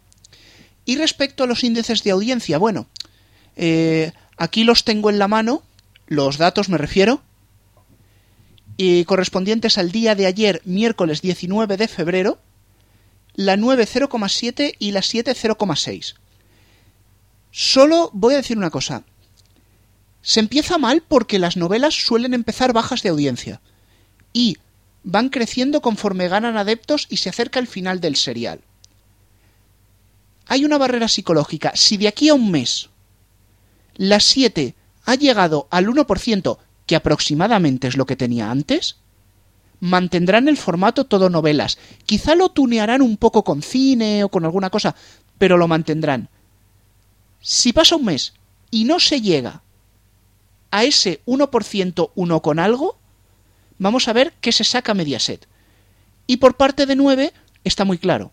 Y 0.84 0.94
respecto 0.94 1.42
a 1.42 1.48
los 1.48 1.64
índices 1.64 2.04
de 2.04 2.12
audiencia, 2.12 2.58
bueno, 2.58 2.86
eh, 3.56 4.12
aquí 4.36 4.62
los 4.62 4.84
tengo 4.84 5.10
en 5.10 5.18
la 5.18 5.26
mano, 5.26 5.64
los 6.06 6.38
datos 6.38 6.68
me 6.68 6.78
refiero, 6.78 7.22
y 8.76 9.04
correspondientes 9.04 9.78
al 9.78 9.90
día 9.90 10.14
de 10.14 10.26
ayer, 10.26 10.62
miércoles 10.64 11.22
19 11.22 11.76
de 11.76 11.88
febrero, 11.88 12.38
la 13.34 13.56
9 13.56 13.84
0,7 13.84 14.76
y 14.78 14.92
la 14.92 15.02
7 15.02 15.32
0,6. 15.32 16.14
Solo 17.58 18.10
voy 18.12 18.34
a 18.34 18.36
decir 18.36 18.58
una 18.58 18.68
cosa. 18.68 19.04
Se 20.20 20.40
empieza 20.40 20.76
mal 20.76 21.02
porque 21.08 21.38
las 21.38 21.56
novelas 21.56 21.94
suelen 21.94 22.34
empezar 22.34 22.74
bajas 22.74 23.02
de 23.02 23.08
audiencia 23.08 23.62
y 24.34 24.58
van 25.04 25.30
creciendo 25.30 25.80
conforme 25.80 26.28
ganan 26.28 26.58
adeptos 26.58 27.06
y 27.08 27.16
se 27.16 27.30
acerca 27.30 27.58
el 27.58 27.66
final 27.66 27.98
del 28.02 28.16
serial. 28.16 28.60
Hay 30.46 30.66
una 30.66 30.76
barrera 30.76 31.08
psicológica. 31.08 31.72
Si 31.76 31.96
de 31.96 32.08
aquí 32.08 32.28
a 32.28 32.34
un 32.34 32.50
mes 32.50 32.90
las 33.94 34.24
7 34.24 34.74
ha 35.06 35.14
llegado 35.14 35.66
al 35.70 35.86
1%, 35.86 36.58
que 36.84 36.96
aproximadamente 36.96 37.88
es 37.88 37.96
lo 37.96 38.04
que 38.04 38.16
tenía 38.16 38.50
antes, 38.50 38.96
mantendrán 39.80 40.48
el 40.48 40.58
formato 40.58 41.06
todo 41.06 41.30
novelas. 41.30 41.78
Quizá 42.04 42.34
lo 42.34 42.50
tunearán 42.50 43.00
un 43.00 43.16
poco 43.16 43.44
con 43.44 43.62
cine 43.62 44.24
o 44.24 44.28
con 44.28 44.44
alguna 44.44 44.68
cosa, 44.68 44.94
pero 45.38 45.56
lo 45.56 45.68
mantendrán. 45.68 46.28
Si 47.48 47.72
pasa 47.72 47.94
un 47.94 48.04
mes 48.04 48.32
y 48.72 48.82
no 48.82 48.98
se 48.98 49.20
llega 49.20 49.62
a 50.72 50.82
ese 50.82 51.20
1% 51.26 52.10
uno 52.16 52.42
con 52.42 52.58
algo, 52.58 52.98
vamos 53.78 54.08
a 54.08 54.12
ver 54.12 54.34
qué 54.40 54.50
se 54.50 54.64
saca 54.64 54.94
Mediaset. 54.94 55.46
Y 56.26 56.38
por 56.38 56.56
parte 56.56 56.86
de 56.86 56.96
9 56.96 57.32
está 57.62 57.84
muy 57.84 57.98
claro. 57.98 58.32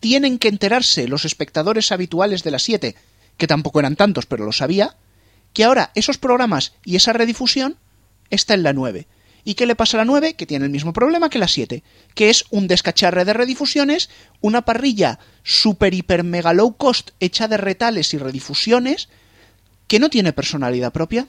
Tienen 0.00 0.38
que 0.38 0.48
enterarse 0.48 1.06
los 1.06 1.26
espectadores 1.26 1.92
habituales 1.92 2.42
de 2.44 2.50
las 2.50 2.62
7, 2.62 2.96
que 3.36 3.46
tampoco 3.46 3.78
eran 3.78 3.94
tantos, 3.94 4.24
pero 4.24 4.46
lo 4.46 4.52
sabía, 4.52 4.96
que 5.52 5.64
ahora 5.64 5.90
esos 5.94 6.16
programas 6.16 6.72
y 6.86 6.96
esa 6.96 7.12
redifusión 7.12 7.76
está 8.30 8.54
en 8.54 8.62
la 8.62 8.72
9. 8.72 9.06
¿Y 9.48 9.54
qué 9.54 9.64
le 9.64 9.76
pasa 9.76 9.96
a 9.96 10.00
la 10.00 10.04
9? 10.04 10.34
Que 10.34 10.44
tiene 10.44 10.66
el 10.66 10.70
mismo 10.70 10.92
problema 10.92 11.30
que 11.30 11.38
la 11.38 11.48
7, 11.48 11.82
que 12.14 12.28
es 12.28 12.44
un 12.50 12.68
descacharre 12.68 13.24
de 13.24 13.32
redifusiones, 13.32 14.10
una 14.42 14.60
parrilla 14.60 15.20
super 15.42 15.94
hiper 15.94 16.22
mega 16.22 16.52
low 16.52 16.76
cost 16.76 17.12
hecha 17.18 17.48
de 17.48 17.56
retales 17.56 18.12
y 18.12 18.18
redifusiones 18.18 19.08
que 19.86 20.00
no 20.00 20.10
tiene 20.10 20.34
personalidad 20.34 20.92
propia. 20.92 21.28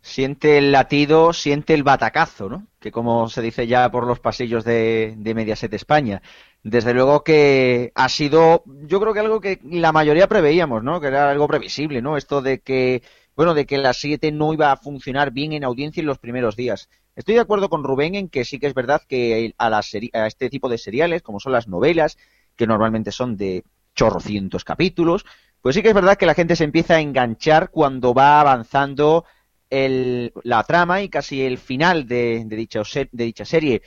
Siente 0.00 0.56
el 0.56 0.72
latido, 0.72 1.34
siente 1.34 1.74
el 1.74 1.82
batacazo, 1.82 2.48
¿no? 2.48 2.66
Que 2.80 2.90
como 2.90 3.28
se 3.28 3.42
dice 3.42 3.66
ya 3.66 3.90
por 3.90 4.06
los 4.06 4.18
pasillos 4.18 4.64
de, 4.64 5.12
de 5.18 5.34
Mediaset 5.34 5.74
España. 5.74 6.22
Desde 6.62 6.94
luego 6.94 7.22
que 7.22 7.92
ha 7.94 8.08
sido, 8.08 8.62
yo 8.64 8.98
creo 8.98 9.12
que 9.12 9.20
algo 9.20 9.42
que 9.42 9.60
la 9.62 9.92
mayoría 9.92 10.26
preveíamos, 10.26 10.82
¿no? 10.82 11.02
Que 11.02 11.08
era 11.08 11.30
algo 11.30 11.46
previsible, 11.46 12.00
¿no? 12.00 12.16
Esto 12.16 12.40
de 12.40 12.60
que 12.60 13.02
bueno, 13.36 13.54
de 13.54 13.66
que 13.66 13.78
la 13.78 13.92
7 13.92 14.32
no 14.32 14.52
iba 14.54 14.72
a 14.72 14.76
funcionar 14.76 15.30
bien 15.30 15.52
en 15.52 15.62
audiencia 15.62 16.00
en 16.00 16.06
los 16.06 16.18
primeros 16.18 16.56
días. 16.56 16.88
Estoy 17.14 17.34
de 17.34 17.42
acuerdo 17.42 17.68
con 17.68 17.84
Rubén 17.84 18.14
en 18.14 18.28
que 18.28 18.44
sí 18.44 18.58
que 18.58 18.66
es 18.66 18.74
verdad 18.74 19.02
que 19.06 19.54
a, 19.58 19.68
a 19.68 20.26
este 20.26 20.50
tipo 20.50 20.68
de 20.68 20.78
seriales, 20.78 21.22
como 21.22 21.38
son 21.38 21.52
las 21.52 21.68
novelas, 21.68 22.16
que 22.56 22.66
normalmente 22.66 23.12
son 23.12 23.36
de 23.36 23.64
chorrocientos 23.94 24.64
capítulos, 24.64 25.24
pues 25.60 25.74
sí 25.74 25.82
que 25.82 25.88
es 25.88 25.94
verdad 25.94 26.16
que 26.16 26.26
la 26.26 26.34
gente 26.34 26.56
se 26.56 26.64
empieza 26.64 26.94
a 26.94 27.00
enganchar 27.00 27.70
cuando 27.70 28.14
va 28.14 28.40
avanzando 28.40 29.24
la 29.68 30.62
trama 30.62 31.02
y 31.02 31.08
casi 31.08 31.42
el 31.42 31.58
final 31.58 32.06
de, 32.06 32.44
dicha, 32.48 32.82
de 33.10 33.24
dicha 33.24 33.44
serie. 33.44 33.82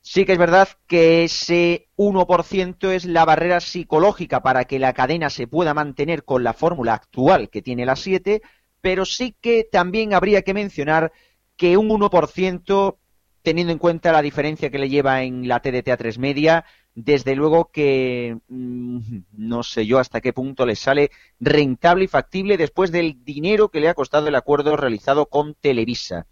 Sí 0.00 0.24
que 0.24 0.32
es 0.32 0.38
verdad 0.38 0.68
que 0.86 1.24
ese 1.24 1.88
1% 1.96 2.90
es 2.90 3.04
la 3.04 3.26
barrera 3.26 3.60
psicológica 3.60 4.42
para 4.42 4.64
que 4.64 4.78
la 4.78 4.94
cadena 4.94 5.28
se 5.28 5.46
pueda 5.46 5.74
mantener 5.74 6.24
con 6.24 6.42
la 6.42 6.54
fórmula 6.54 6.94
actual 6.94 7.50
que 7.50 7.60
tiene 7.60 7.84
la 7.84 7.96
7, 7.96 8.40
pero 8.80 9.04
sí 9.04 9.34
que 9.40 9.64
también 9.70 10.14
habría 10.14 10.42
que 10.42 10.54
mencionar 10.54 11.12
que 11.56 11.76
un 11.76 11.88
1%, 11.88 12.96
teniendo 13.42 13.72
en 13.72 13.78
cuenta 13.78 14.12
la 14.12 14.22
diferencia 14.22 14.70
que 14.70 14.78
le 14.78 14.88
lleva 14.88 15.22
en 15.22 15.48
la 15.48 15.60
TDT 15.60 15.88
a 15.88 15.96
3 15.96 16.18
media, 16.18 16.64
desde 16.94 17.36
luego 17.36 17.70
que 17.70 18.38
mm, 18.48 18.98
no 19.32 19.62
sé 19.62 19.86
yo 19.86 19.98
hasta 19.98 20.20
qué 20.20 20.32
punto 20.32 20.66
le 20.66 20.76
sale 20.76 21.10
rentable 21.38 22.04
y 22.04 22.08
factible 22.08 22.56
después 22.56 22.90
del 22.90 23.24
dinero 23.24 23.68
que 23.68 23.80
le 23.80 23.88
ha 23.88 23.94
costado 23.94 24.28
el 24.28 24.34
acuerdo 24.34 24.76
realizado 24.76 25.26
con 25.26 25.54
Televisa. 25.54 26.26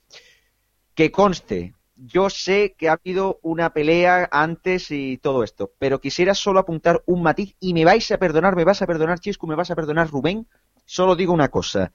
Que 0.95 1.13
conste, 1.13 1.75
yo 1.95 2.31
sé 2.31 2.75
que 2.77 2.89
ha 2.89 2.93
habido 2.93 3.39
una 3.43 3.73
pelea 3.73 4.29
antes 4.31 4.91
y 4.91 5.19
todo 5.19 5.43
esto, 5.43 5.73
pero 5.79 6.01
quisiera 6.01 6.35
solo 6.35 6.61
apuntar 6.61 7.03
un 7.07 7.23
matiz 7.23 7.57
y 7.61 7.75
me 7.75 7.85
vais 7.85 8.11
a 8.11 8.19
perdonar, 8.19 8.57
me 8.57 8.65
vas 8.65 8.83
a 8.83 8.87
perdonar 8.87 9.21
Chisco, 9.21 9.47
me 9.47 9.55
vas 9.55 9.71
a 9.71 9.77
perdonar 9.77 10.09
Rubén, 10.09 10.47
solo 10.85 11.17
digo 11.17 11.33
una 11.33 11.49
cosa. 11.49 11.93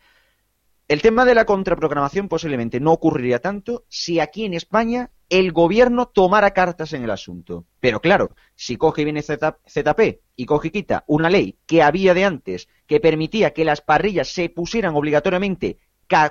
El 0.88 1.02
tema 1.02 1.24
de 1.26 1.34
la 1.34 1.46
contraprogramación 1.46 2.28
posiblemente 2.28 2.80
no 2.80 2.92
ocurriría 2.92 3.40
tanto 3.40 3.86
si 3.88 4.20
aquí 4.20 4.46
en 4.46 4.54
España 4.54 5.12
el 5.30 5.52
gobierno 5.52 6.08
tomara 6.08 6.52
cartas 6.52 6.94
en 6.94 7.04
el 7.04 7.12
asunto. 7.12 7.66
Pero 7.80 8.02
claro, 8.02 8.36
si 8.56 8.76
coge 8.76 9.02
y 9.02 9.06
viene 9.06 9.22
ZP 9.22 10.22
y 10.36 10.46
coge 10.46 10.68
y 10.68 10.72
quita 10.72 11.04
una 11.08 11.30
ley 11.30 11.58
que 11.66 11.82
había 11.82 12.14
de 12.14 12.26
antes 12.26 12.68
que 12.86 13.00
permitía 13.00 13.54
que 13.54 13.66
las 13.66 13.82
parrillas 13.82 14.28
se 14.28 14.50
pusieran 14.50 14.96
obligatoriamente 14.96 15.78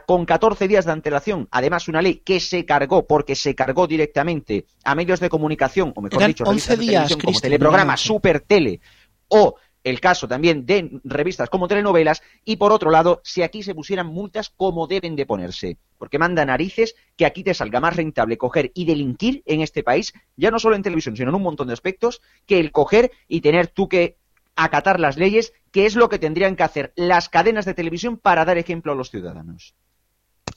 con 0.07 0.26
14 0.26 0.68
días 0.68 0.84
de 0.84 0.92
antelación, 0.92 1.48
además 1.50 1.88
una 1.88 2.03
ley 2.03 2.22
que 2.24 2.38
se 2.38 2.64
cargó 2.64 3.07
porque 3.07 3.34
se 3.34 3.55
cargó 3.55 3.86
directamente 3.86 4.66
a 4.84 4.94
medios 4.94 5.18
de 5.18 5.28
comunicación, 5.28 5.92
o 5.96 6.03
mejor 6.03 6.24
dicho, 6.24 6.44
11 6.44 6.76
días, 6.76 7.16
como 7.16 7.40
teleprograma, 7.40 7.96
super 7.96 8.40
tele 8.40 8.80
o 9.26 9.57
el 9.85 10.01
caso 10.01 10.28
también 10.28 10.66
de 10.66 11.01
revistas 11.05 11.51
como 11.51 11.68
telenovelas 11.68 12.22
y 12.45 12.57
por 12.57 12.72
otro 12.72 12.91
lado, 12.91 13.20
si 13.24 13.43
aquí 13.43 13.62
se 13.62 13.74
pusieran 13.74 14.07
multas 14.07 14.51
como 14.51 14.87
deben 14.87 15.16
de 15.16 15.26
ponerse, 15.26 15.78
porque 15.99 16.18
manda 16.18 16.45
narices 16.45 16.95
que 17.16 17.26
aquí 17.26 17.43
te 17.43 17.55
salga 17.55 17.80
más 17.80 17.97
rentable 17.97 18.39
coger 18.39 18.70
y 18.74 18.85
delinquir 18.85 19.43
en 19.47 19.61
este 19.61 19.83
país, 19.83 20.12
ya 20.37 20.51
no 20.51 20.59
solo 20.59 20.76
en 20.76 20.83
televisión, 20.83 21.16
sino 21.16 21.30
en 21.30 21.35
un 21.35 21.43
montón 21.43 21.68
de 21.68 21.74
aspectos, 21.74 22.20
que 22.47 22.61
el 22.61 22.72
coger 22.72 23.11
y 23.28 23.41
tener 23.41 23.68
tú 23.68 23.89
que 23.89 24.16
acatar 24.55 25.01
las 25.01 25.16
leyes, 25.16 25.53
que 25.70 25.87
es 25.87 25.97
lo 25.97 26.09
que 26.09 26.18
tendrían 26.18 26.57
que 26.57 26.62
hacer 26.62 26.93
las 26.97 27.28
cadenas 27.28 27.64
de 27.64 27.74
televisión 27.74 28.18
para 28.18 28.45
dar 28.45 28.59
ejemplo 28.59 28.93
a 28.93 28.95
los 28.95 29.11
ciudadanos. 29.11 29.74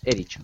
He 0.03 0.15
dicho. 0.15 0.41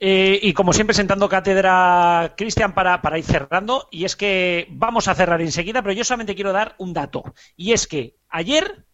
Eh, 0.00 0.40
y 0.42 0.52
como 0.52 0.72
siempre, 0.72 0.94
sentando 0.94 1.28
cátedra, 1.28 2.34
Cristian, 2.36 2.74
para, 2.74 3.18
ir 3.18 3.24
cerrando, 3.24 3.88
y 3.90 4.04
es 4.04 4.16
que 4.16 4.66
vamos 4.70 5.08
a 5.08 5.14
cerrar 5.14 5.40
enseguida, 5.40 5.82
pero 5.82 5.92
yo 5.92 6.04
solamente 6.04 6.34
quiero 6.34 6.52
dar 6.52 6.74
un 6.78 6.92
dato, 6.92 7.22
y 7.56 7.72
es 7.72 7.86
que 7.86 8.16
ayer 8.28 8.84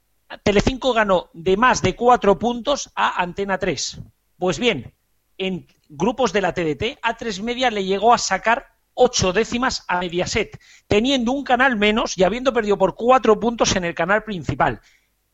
Telecinco 0.42 0.92
ganó 0.92 1.30
de 1.32 1.56
más 1.56 1.82
de 1.82 1.96
cuatro 1.96 2.38
puntos 2.38 2.90
a 2.94 3.20
Antena 3.20 3.58
3. 3.58 4.00
Pues 4.38 4.58
bien, 4.58 4.94
en 5.38 5.66
grupos 5.88 6.32
de 6.32 6.40
la 6.40 6.54
TDT, 6.54 7.00
A3 7.02 7.42
Media 7.42 7.70
le 7.70 7.84
llegó 7.84 8.12
a 8.14 8.18
sacar 8.18 8.68
ocho 8.94 9.32
décimas 9.32 9.84
a 9.88 9.98
Mediaset, 9.98 10.60
teniendo 10.86 11.32
un 11.32 11.42
canal 11.42 11.76
menos 11.76 12.16
y 12.16 12.24
habiendo 12.24 12.52
perdido 12.52 12.78
por 12.78 12.94
cuatro 12.94 13.40
puntos 13.40 13.74
en 13.74 13.84
el 13.84 13.94
canal 13.94 14.22
principal. 14.22 14.80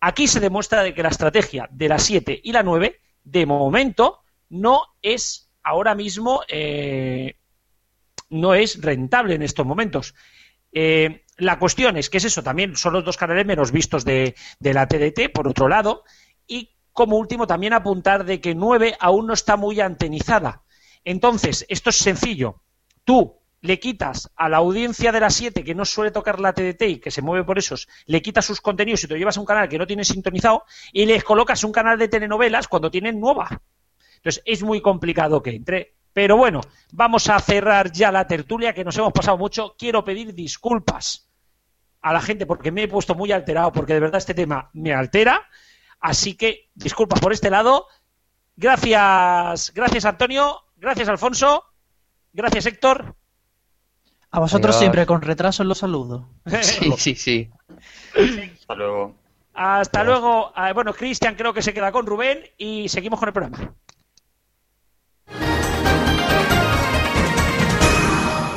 Aquí 0.01 0.29
se 0.29 0.41
demuestra 0.41 0.83
de 0.83 0.95
que 0.95 1.03
la 1.03 1.09
estrategia 1.09 1.69
de 1.71 1.89
la 1.89 1.99
7 1.99 2.41
y 2.43 2.53
la 2.53 2.62
9, 2.62 3.01
de 3.25 3.47
momento, 3.47 4.21
no 4.49 4.83
es 5.03 5.46
ahora 5.67 5.97
mismo 5.97 6.43
eh, 6.49 7.35
no 8.31 8.55
es 8.55 8.81
rentable 8.81 9.35
en 9.35 9.43
estos 9.43 9.67
momentos. 9.67 10.14
Eh, 10.73 11.25
la 11.39 11.59
cuestión 11.59 11.97
es 11.97 12.09
que 12.09 12.19
es 12.19 12.25
eso, 12.25 12.43
también 12.43 12.77
son 12.77 12.93
los 12.93 13.05
dos 13.05 13.17
canales 13.17 13.45
menos 13.45 13.73
vistos 13.73 14.05
de, 14.05 14.35
la 14.61 14.87
TDT, 14.87 15.33
por 15.33 15.49
otro 15.49 15.69
lado, 15.69 16.05
y 16.47 16.71
como 16.93 17.17
último, 17.17 17.47
también 17.47 17.73
apuntar 17.73 18.25
de 18.25 18.41
que 18.41 18.55
9 18.55 18.97
aún 19.01 19.27
no 19.27 19.35
está 19.35 19.57
muy 19.57 19.81
antenizada. 19.81 20.62
Entonces, 21.05 21.67
esto 21.69 21.91
es 21.91 21.97
sencillo. 21.97 22.62
Tú 23.05 23.37
le 23.61 23.81
quitas 23.81 24.31
a 24.37 24.49
la 24.49 24.59
audiencia 24.59 25.12
de 25.12 25.21
las 25.21 25.35
7 25.35 25.64
que 25.64 25.75
no 25.75 25.85
suele 25.85 26.12
tocar 26.12 26.41
la 26.41 26.53
TDT 26.53 26.83
y 26.83 27.01
que 27.01 27.11
se 27.11 27.23
mueve 27.23 27.45
por 27.45 27.59
esos, 27.59 27.89
le 28.07 28.23
quitas 28.23 28.45
sus 28.45 28.61
contenidos 28.61 29.03
y 29.03 29.09
te 29.09 29.14
lo 29.14 29.19
llevas 29.19 29.37
a 29.37 29.41
un 29.41 29.47
canal 29.47 29.69
que 29.69 29.79
no 29.79 29.87
tiene 29.87 30.05
sintonizado 30.05 30.64
y 30.93 31.07
les 31.07 31.25
colocas 31.25 31.64
un 31.64 31.73
canal 31.73 31.99
de 31.99 32.09
telenovelas 32.09 32.69
cuando 32.69 32.91
tienen 32.91 33.19
nueva. 33.19 33.62
Entonces, 34.27 34.43
es 34.45 34.64
muy 34.64 34.81
complicado 34.81 35.41
que 35.41 35.51
entre. 35.51 35.95
Pero 36.12 36.37
bueno, 36.37 36.61
vamos 36.93 37.29
a 37.29 37.39
cerrar 37.39 37.93
ya 37.93 38.11
la 38.11 38.27
tertulia, 38.27 38.72
que 38.72 38.83
nos 38.83 38.99
hemos 38.99 39.12
pasado 39.12 39.39
mucho. 39.39 39.77
Quiero 39.79 40.05
pedir 40.05 40.35
disculpas 40.35 41.29
a 42.01 42.12
la 42.12 42.20
gente 42.20 42.45
porque 42.45 42.72
me 42.72 42.83
he 42.83 42.89
puesto 42.89 43.14
muy 43.14 43.31
alterado, 43.31 43.70
porque 43.70 43.95
de 43.95 44.01
verdad 44.01 44.18
este 44.18 44.35
tema 44.35 44.68
me 44.72 44.93
altera. 44.93 45.47
Así 46.01 46.35
que 46.35 46.70
disculpas 46.74 47.20
por 47.20 47.33
este 47.33 47.51
lado. 47.51 47.87
Gracias, 48.57 49.72
gracias 49.72 50.05
Antonio, 50.05 50.61
gracias 50.77 51.09
Alfonso, 51.09 51.62
gracias 52.33 52.66
Héctor. 52.66 53.14
A 54.33 54.41
vosotros 54.41 54.74
Adiós. 54.74 54.81
siempre 54.81 55.07
con 55.07 55.22
retraso 55.22 55.62
los 55.62 55.79
saludo. 55.79 56.31
Sí, 56.62 56.91
sí, 56.97 57.14
sí. 57.14 57.51
Hasta 58.59 58.74
luego. 58.74 59.14
Hasta 59.55 60.03
luego. 60.03 60.53
Ah, 60.57 60.72
Bueno, 60.72 60.93
Cristian 60.93 61.37
creo 61.37 61.55
que 61.55 61.62
se 61.62 61.72
queda 61.72 61.93
con 61.93 62.07
Rubén 62.07 62.41
y 62.59 62.89
seguimos 62.89 63.20
con 63.20 63.29
el 63.29 63.33
programa. 63.33 63.74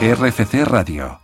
RFC 0.02 0.64
Radio. 0.64 1.20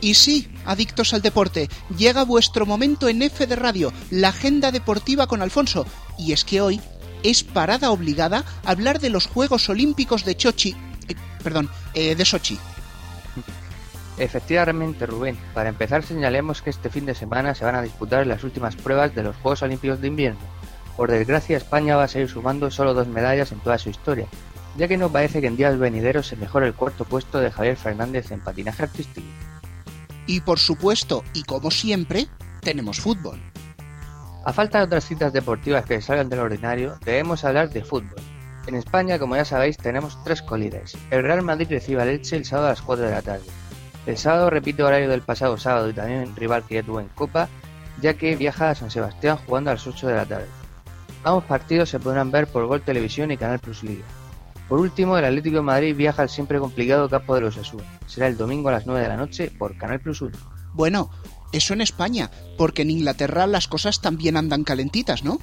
Y 0.00 0.14
sí, 0.14 0.48
adictos 0.64 1.14
al 1.14 1.22
deporte, 1.22 1.68
llega 1.96 2.24
vuestro 2.24 2.66
momento 2.66 3.08
en 3.08 3.22
F 3.22 3.46
de 3.46 3.54
Radio, 3.54 3.92
la 4.10 4.30
agenda 4.30 4.72
deportiva 4.72 5.28
con 5.28 5.42
Alfonso. 5.42 5.86
Y 6.18 6.32
es 6.32 6.44
que 6.44 6.60
hoy 6.60 6.80
es 7.22 7.44
parada 7.44 7.92
obligada 7.92 8.44
hablar 8.64 8.98
de 8.98 9.10
los 9.10 9.28
Juegos 9.28 9.68
Olímpicos 9.68 10.24
de 10.24 10.36
Chochi. 10.36 10.74
Eh, 11.12 11.16
perdón, 11.42 11.68
eh, 11.94 12.14
de 12.14 12.24
Sochi. 12.24 12.58
Efectivamente, 14.18 15.06
Rubén. 15.06 15.38
Para 15.54 15.70
empezar, 15.70 16.02
señalemos 16.02 16.60
que 16.60 16.70
este 16.70 16.90
fin 16.90 17.06
de 17.06 17.14
semana 17.14 17.54
se 17.54 17.64
van 17.64 17.74
a 17.74 17.82
disputar 17.82 18.26
las 18.26 18.44
últimas 18.44 18.76
pruebas 18.76 19.14
de 19.14 19.22
los 19.22 19.36
Juegos 19.36 19.62
Olímpicos 19.62 20.00
de 20.00 20.08
Invierno. 20.08 20.40
Por 20.96 21.10
desgracia, 21.10 21.56
España 21.56 21.96
va 21.96 22.04
a 22.04 22.08
seguir 22.08 22.28
sumando 22.28 22.70
solo 22.70 22.92
dos 22.92 23.08
medallas 23.08 23.52
en 23.52 23.60
toda 23.60 23.78
su 23.78 23.88
historia, 23.88 24.26
ya 24.76 24.88
que 24.88 24.98
no 24.98 25.10
parece 25.10 25.40
que 25.40 25.46
en 25.46 25.56
días 25.56 25.78
venideros 25.78 26.26
se 26.26 26.36
mejore 26.36 26.66
el 26.66 26.74
cuarto 26.74 27.06
puesto 27.06 27.38
de 27.38 27.50
Javier 27.50 27.76
Fernández 27.76 28.30
en 28.30 28.40
patinaje 28.40 28.82
artístico. 28.82 29.26
Y 30.26 30.42
por 30.42 30.58
supuesto, 30.58 31.24
y 31.32 31.42
como 31.44 31.70
siempre, 31.70 32.28
tenemos 32.60 33.00
fútbol. 33.00 33.40
A 34.44 34.52
falta 34.52 34.78
de 34.78 34.84
otras 34.84 35.06
citas 35.06 35.32
deportivas 35.32 35.84
que 35.86 36.02
salgan 36.02 36.28
del 36.28 36.40
ordinario, 36.40 36.98
debemos 37.04 37.44
hablar 37.44 37.70
de 37.70 37.84
fútbol. 37.84 38.20
En 38.66 38.74
España, 38.74 39.18
como 39.18 39.36
ya 39.36 39.44
sabéis, 39.44 39.76
tenemos 39.76 40.22
tres 40.22 40.42
colíderes. 40.42 40.96
El 41.10 41.22
Real 41.22 41.42
Madrid 41.42 41.66
recibe 41.70 42.02
al 42.02 42.08
Elche 42.08 42.36
el 42.36 42.44
sábado 42.44 42.68
a 42.68 42.70
las 42.70 42.82
4 42.82 43.06
de 43.06 43.10
la 43.10 43.22
tarde. 43.22 43.46
El 44.06 44.16
sábado 44.16 44.50
repite 44.50 44.82
horario 44.82 45.08
del 45.08 45.22
pasado 45.22 45.56
sábado 45.56 45.88
y 45.88 45.92
también 45.92 46.34
rival 46.36 46.64
que 46.64 46.76
ya 46.76 46.82
tuvo 46.82 47.00
en 47.00 47.08
Copa, 47.08 47.48
ya 48.00 48.14
que 48.14 48.36
viaja 48.36 48.70
a 48.70 48.74
San 48.74 48.90
Sebastián 48.90 49.38
jugando 49.44 49.70
a 49.70 49.74
las 49.74 49.86
8 49.86 50.06
de 50.06 50.14
la 50.14 50.26
tarde. 50.26 50.46
Ambos 51.24 51.44
partidos 51.44 51.90
se 51.90 52.00
podrán 52.00 52.30
ver 52.30 52.46
por 52.46 52.66
Gol 52.66 52.82
Televisión 52.82 53.30
y 53.30 53.36
Canal 53.36 53.58
Plus 53.58 53.82
Liga. 53.82 54.04
Por 54.68 54.78
último, 54.78 55.18
el 55.18 55.24
Atlético 55.24 55.56
de 55.56 55.62
Madrid 55.62 55.96
viaja 55.96 56.22
al 56.22 56.28
siempre 56.28 56.58
complicado 56.58 57.08
campo 57.08 57.34
de 57.34 57.40
los 57.40 57.56
Asuna. 57.56 57.82
Será 58.06 58.28
el 58.28 58.36
domingo 58.36 58.68
a 58.68 58.72
las 58.72 58.86
9 58.86 59.02
de 59.02 59.08
la 59.08 59.16
noche 59.16 59.50
por 59.50 59.76
Canal 59.76 60.00
Plus 60.00 60.22
1. 60.22 60.38
Bueno, 60.72 61.10
eso 61.52 61.74
en 61.74 61.80
España, 61.80 62.30
porque 62.56 62.82
en 62.82 62.90
Inglaterra 62.90 63.46
las 63.46 63.66
cosas 63.66 64.00
también 64.00 64.36
andan 64.36 64.62
calentitas, 64.62 65.24
¿no? 65.24 65.38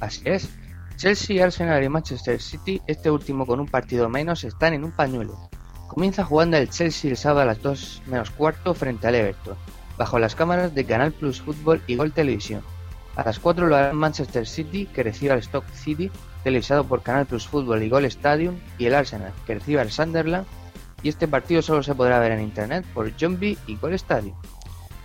Así 0.00 0.20
es. 0.26 0.50
Chelsea, 0.96 1.44
Arsenal 1.44 1.84
y 1.84 1.88
Manchester 1.88 2.40
City, 2.40 2.80
este 2.86 3.10
último 3.10 3.44
con 3.46 3.60
un 3.60 3.68
partido 3.68 4.08
menos, 4.08 4.44
están 4.44 4.72
en 4.72 4.82
un 4.82 4.92
pañuelo. 4.92 5.50
Comienza 5.88 6.24
jugando 6.24 6.56
el 6.56 6.70
Chelsea 6.70 7.10
el 7.10 7.16
sábado 7.16 7.42
a 7.42 7.44
las 7.44 7.62
2 7.62 8.02
menos 8.06 8.30
cuarto 8.30 8.74
frente 8.74 9.06
al 9.06 9.14
Everton, 9.14 9.56
bajo 9.98 10.18
las 10.18 10.34
cámaras 10.34 10.74
de 10.74 10.84
Canal 10.84 11.12
Plus 11.12 11.42
Fútbol 11.42 11.82
y 11.86 11.96
Gol 11.96 12.12
Televisión. 12.12 12.62
A 13.14 13.24
las 13.24 13.38
4 13.38 13.66
lo 13.66 13.76
hará 13.76 13.92
Manchester 13.92 14.46
City, 14.46 14.86
que 14.86 15.02
recibe 15.02 15.32
al 15.32 15.38
Stock 15.40 15.64
City, 15.72 16.10
televisado 16.44 16.84
por 16.84 17.02
Canal 17.02 17.26
Plus 17.26 17.46
Fútbol 17.46 17.82
y 17.82 17.88
Gol 17.88 18.06
Stadium, 18.06 18.56
y 18.78 18.86
el 18.86 18.94
Arsenal, 18.94 19.32
que 19.46 19.54
recibe 19.54 19.80
al 19.80 19.90
Sunderland, 19.90 20.46
y 21.02 21.10
este 21.10 21.28
partido 21.28 21.60
solo 21.62 21.82
se 21.82 21.94
podrá 21.94 22.18
ver 22.18 22.32
en 22.32 22.40
internet 22.40 22.86
por 22.94 23.10
B 23.10 23.58
y 23.66 23.76
Gol 23.76 23.94
Stadium. 23.94 24.34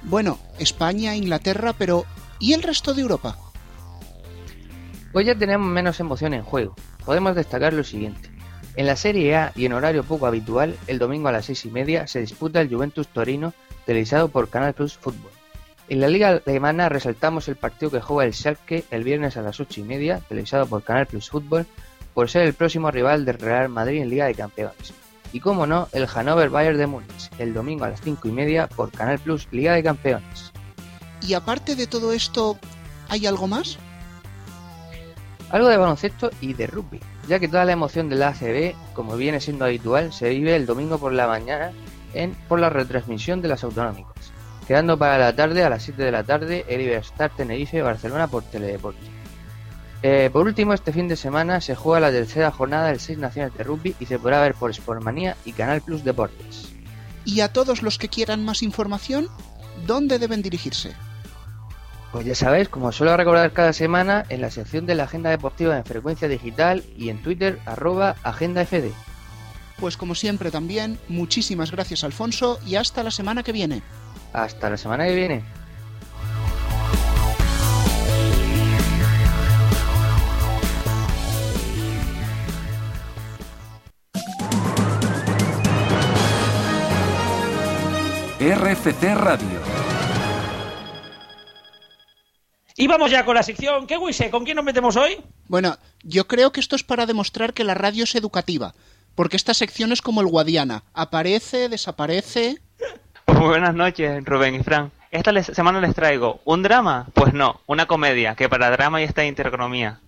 Bueno, 0.04 0.40
España, 0.58 1.16
Inglaterra, 1.16 1.74
pero 1.78 2.06
¿y 2.40 2.54
el 2.54 2.64
resto 2.64 2.94
de 2.94 3.02
Europa? 3.02 3.38
Pues 5.12 5.26
ya 5.26 5.36
tenemos 5.36 5.68
menos 5.68 6.00
emoción 6.00 6.34
en 6.34 6.44
juego. 6.44 6.76
Podemos 7.06 7.36
destacar 7.36 7.74
lo 7.74 7.84
siguiente. 7.84 8.30
En 8.78 8.86
la 8.86 8.96
Serie 8.96 9.36
A 9.36 9.52
y 9.56 9.66
en 9.66 9.74
horario 9.74 10.04
poco 10.04 10.28
habitual, 10.28 10.78
el 10.88 10.98
domingo 10.98 11.28
a 11.28 11.34
las 11.34 11.46
seis 11.46 11.66
y 11.66 11.70
media 11.70 12.08
se 12.08 12.22
disputa 12.22 12.62
el 12.62 12.74
Juventus 12.74 13.10
Torino, 13.10 13.54
televisado 13.86 14.30
por 14.30 14.50
Canal 14.50 14.74
Plus 14.74 14.98
Fútbol. 14.98 15.32
En 15.90 16.00
la 16.00 16.08
liga 16.08 16.42
alemana 16.46 16.88
resaltamos 16.88 17.50
el 17.50 17.58
partido 17.58 17.92
que 17.92 18.00
juega 18.00 18.26
el 18.26 18.34
Schalke 18.34 18.86
el 18.92 19.04
viernes 19.04 19.36
a 19.36 19.42
las 19.42 19.60
ocho 19.60 19.82
y 19.82 19.84
media, 19.84 20.22
televisado 20.30 20.66
por 20.66 20.84
Canal 20.84 21.06
Plus 21.06 21.30
Fútbol, 21.30 21.66
por 22.14 22.30
ser 22.30 22.44
el 22.44 22.54
próximo 22.54 22.92
rival 22.92 23.26
del 23.26 23.40
Real 23.40 23.68
Madrid 23.68 24.02
en 24.02 24.10
Liga 24.10 24.28
de 24.28 24.36
Campeones. 24.36 24.94
Y 25.34 25.42
como 25.42 25.68
no, 25.68 25.90
el 25.92 26.08
Hannover 26.08 26.50
Bayern 26.50 26.78
de 26.78 26.88
Múnich, 26.88 27.30
el 27.38 27.54
domingo 27.54 27.84
a 27.84 27.90
las 27.90 28.02
cinco 28.02 28.30
y 28.30 28.32
media 28.32 28.68
por 28.68 28.92
Canal 28.92 29.20
Plus 29.20 29.50
Liga 29.52 29.74
de 29.74 29.84
Campeones. 29.84 30.54
Y 31.22 31.34
aparte 31.34 31.76
de 31.76 31.88
todo 31.88 32.14
esto, 32.14 32.58
¿hay 33.10 33.26
algo 33.26 33.48
más? 33.48 33.78
Algo 35.52 35.68
de 35.68 35.78
baloncesto 35.78 36.32
y 36.40 36.54
de 36.54 36.68
rugby, 36.68 37.02
ya 37.28 37.40
que 37.40 37.50
toda 37.50 37.66
la 37.66 37.74
emoción 37.74 38.08
de 38.08 38.16
la 38.16 38.30
ACB, 38.30 38.74
como 38.94 39.18
viene 39.18 39.42
siendo 39.42 39.66
habitual, 39.66 40.14
se 40.14 40.30
vive 40.30 40.56
el 40.56 40.66
domingo 40.66 40.98
por 40.98 41.12
la 41.12 41.28
mañana 41.28 41.72
en, 42.14 42.34
por 42.48 42.60
la 42.60 42.70
retransmisión 42.70 43.42
de 43.42 43.50
las 43.50 43.64
autonómicas, 43.66 44.32
quedando 44.66 44.98
para 44.98 45.18
la 45.18 45.36
tarde 45.36 45.64
a 45.64 45.70
las 45.70 45.84
7 45.84 46.02
de 46.02 46.12
la 46.12 46.24
tarde 46.24 46.66
el 46.70 46.82
Iberstar 46.82 47.32
Tenerife 47.36 47.82
Barcelona 47.82 48.28
por 48.28 48.44
Teledeporte. 48.44 49.06
Eh, 50.04 50.30
por 50.32 50.48
último, 50.48 50.74
este 50.74 50.94
fin 50.94 51.08
de 51.08 51.18
semana 51.18 51.60
se 51.62 51.76
juega 51.76 52.00
la 52.00 52.12
tercera 52.12 52.50
jornada 52.52 52.88
del 52.88 53.00
Seis 53.00 53.20
Naciones 53.20 53.54
de 53.56 53.64
Rugby 53.64 53.96
y 54.00 54.06
se 54.06 54.18
podrá 54.18 54.42
ver 54.42 54.56
por 54.56 54.74
Sportmanía 54.74 55.36
y 55.46 55.52
Canal 55.52 55.82
Plus 55.82 56.04
Deportes. 56.04 56.70
Y 57.24 57.42
a 57.42 57.52
todos 57.52 57.84
los 57.84 57.98
que 57.98 58.10
quieran 58.10 58.44
más 58.44 58.64
información, 58.64 59.28
¿dónde 59.86 60.18
deben 60.18 60.42
dirigirse? 60.42 60.96
Pues 62.12 62.26
ya 62.26 62.36
sabéis, 62.36 62.68
como 62.68 62.92
suelo 62.92 63.16
recordar 63.16 63.54
cada 63.54 63.72
semana, 63.72 64.26
en 64.28 64.42
la 64.42 64.52
sección 64.52 64.86
de 64.86 64.96
la 64.96 65.04
agenda 65.04 65.30
deportiva 65.30 65.78
en 65.78 65.86
frecuencia 65.86 66.28
digital 66.28 66.84
y 66.98 67.10
en 67.10 67.22
Twitter, 67.22 67.60
arroba 67.66 68.16
agendafd. 68.24 68.92
Pues 69.80 69.96
como 69.96 70.14
siempre 70.14 70.52
también, 70.52 71.00
muchísimas 71.08 71.72
gracias 71.72 72.04
Alfonso 72.04 72.60
y 72.68 72.76
hasta 72.76 73.02
la 73.02 73.12
semana 73.12 73.44
que 73.44 73.54
viene. 73.54 73.82
Hasta 74.34 74.70
la 74.70 74.78
semana 74.78 75.06
que 75.06 75.16
viene. 75.16 75.44
RFC 88.42 89.16
Radio. 89.16 89.81
Y 92.82 92.88
vamos 92.88 93.12
ya 93.12 93.24
con 93.26 93.36
la 93.36 93.44
sección. 93.44 93.86
¿Qué 93.86 93.96
Wise? 93.96 94.32
¿Con 94.32 94.44
quién 94.44 94.56
nos 94.56 94.66
metemos 94.66 94.96
hoy? 94.98 95.18
Bueno, 95.48 95.78
yo 96.02 96.28
creo 96.28 96.52
que 96.52 96.60
esto 96.60 96.76
es 96.76 96.82
para 96.84 97.06
demostrar 97.06 97.54
que 97.54 97.64
la 97.64 97.76
radio 97.76 98.06
es 98.06 98.16
educativa, 98.16 98.74
porque 99.14 99.38
esta 99.38 99.54
sección 99.54 99.92
es 99.92 100.02
como 100.02 100.20
el 100.22 100.26
Guadiana, 100.28 100.84
aparece, 100.96 101.70
desaparece. 101.70 102.60
Pues 103.26 103.38
muy 103.38 103.50
buenas 103.50 103.76
noches, 103.76 104.26
Rubén 104.26 104.56
y 104.56 104.64
Fran. 104.64 104.92
Esta 105.12 105.32
les- 105.32 105.46
semana 105.46 105.80
les 105.80 105.94
traigo 105.94 106.42
un 106.44 106.64
drama, 106.64 107.06
pues 107.14 107.34
no, 107.36 107.62
una 107.68 107.86
comedia, 107.86 108.34
que 108.34 108.50
para 108.50 108.72
drama 108.72 109.00
ya 109.00 109.06
está 109.06 109.22
en 109.22 109.28
intereconomía. 109.28 110.00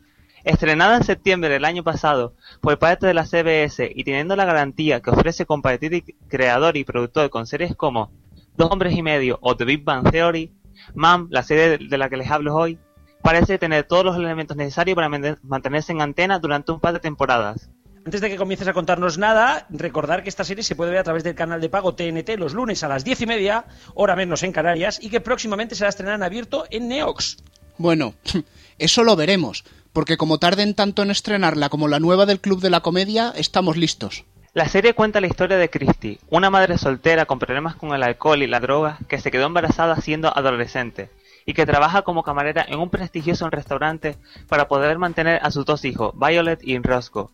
Estrenada 0.43 0.97
en 0.97 1.03
septiembre 1.03 1.49
del 1.49 1.65
año 1.65 1.83
pasado 1.83 2.33
por 2.59 2.79
parte 2.79 3.05
de 3.05 3.13
la 3.13 3.27
CBS 3.27 3.91
y 3.93 4.03
teniendo 4.03 4.35
la 4.35 4.45
garantía 4.45 4.99
que 4.99 5.11
ofrece 5.11 5.45
compartir 5.45 6.03
creador 6.27 6.75
y 6.75 6.83
productor 6.85 7.29
con 7.29 7.45
series 7.45 7.75
como 7.75 8.09
Dos 8.57 8.69
hombres 8.71 8.95
y 8.95 9.01
medio 9.03 9.37
o 9.41 9.55
The 9.55 9.65
Big 9.65 9.83
Bang 9.83 10.09
Theory, 10.11 10.51
Mam, 10.93 11.27
la 11.31 11.43
serie 11.43 11.77
de 11.77 11.97
la 11.97 12.09
que 12.09 12.17
les 12.17 12.29
hablo 12.29 12.55
hoy, 12.55 12.77
parece 13.21 13.57
tener 13.57 13.85
todos 13.85 14.05
los 14.05 14.17
elementos 14.17 14.57
necesarios 14.57 14.95
para 14.95 15.09
mantenerse 15.41 15.91
en 15.91 16.01
antena 16.01 16.39
durante 16.39 16.71
un 16.71 16.79
par 16.79 16.93
de 16.93 16.99
temporadas. 16.99 17.69
Antes 18.05 18.19
de 18.19 18.29
que 18.29 18.35
comiences 18.35 18.67
a 18.67 18.73
contarnos 18.73 19.17
nada, 19.17 19.65
recordar 19.69 20.23
que 20.23 20.29
esta 20.29 20.43
serie 20.43 20.63
se 20.63 20.75
puede 20.75 20.91
ver 20.91 20.99
a 20.99 21.03
través 21.05 21.23
del 21.23 21.35
canal 21.35 21.61
de 21.61 21.69
pago 21.69 21.95
TNT 21.95 22.37
los 22.37 22.53
lunes 22.53 22.83
a 22.83 22.89
las 22.89 23.05
diez 23.05 23.21
y 23.21 23.25
media, 23.25 23.65
hora 23.95 24.17
menos 24.17 24.43
en 24.43 24.51
Canarias, 24.51 24.99
y 25.01 25.09
que 25.09 25.21
próximamente 25.21 25.73
será 25.73 25.89
estrenada 25.89 26.17
en 26.17 26.23
abierto 26.23 26.65
en 26.69 26.89
Neox. 26.89 27.37
Bueno, 27.77 28.13
eso 28.77 29.05
lo 29.05 29.15
veremos, 29.15 29.63
porque 29.93 30.17
como 30.17 30.37
tarden 30.37 30.73
tanto 30.73 31.01
en 31.01 31.11
estrenarla 31.11 31.69
como 31.69 31.87
la 31.87 32.01
nueva 32.01 32.25
del 32.25 32.41
Club 32.41 32.59
de 32.59 32.71
la 32.71 32.81
Comedia, 32.81 33.33
estamos 33.37 33.77
listos. 33.77 34.25
La 34.53 34.67
serie 34.67 34.93
cuenta 34.93 35.19
la 35.19 35.25
historia 35.25 35.57
de 35.57 35.71
Christy, 35.71 36.19
una 36.29 36.51
madre 36.51 36.77
soltera 36.77 37.25
con 37.25 37.39
problemas 37.39 37.75
con 37.75 37.91
el 37.91 38.03
alcohol 38.03 38.43
y 38.43 38.47
la 38.47 38.59
droga 38.59 38.99
que 39.07 39.17
se 39.17 39.31
quedó 39.31 39.47
embarazada 39.47 39.95
siendo 39.95 40.27
adolescente 40.37 41.09
y 41.47 41.55
que 41.55 41.65
trabaja 41.65 42.03
como 42.03 42.21
camarera 42.21 42.63
en 42.67 42.77
un 42.77 42.91
prestigioso 42.91 43.49
restaurante 43.49 44.15
para 44.47 44.67
poder 44.67 44.99
mantener 44.99 45.39
a 45.41 45.49
sus 45.49 45.65
dos 45.65 45.85
hijos, 45.85 46.13
Violet 46.19 46.59
y 46.61 46.77
Roscoe. 46.77 47.29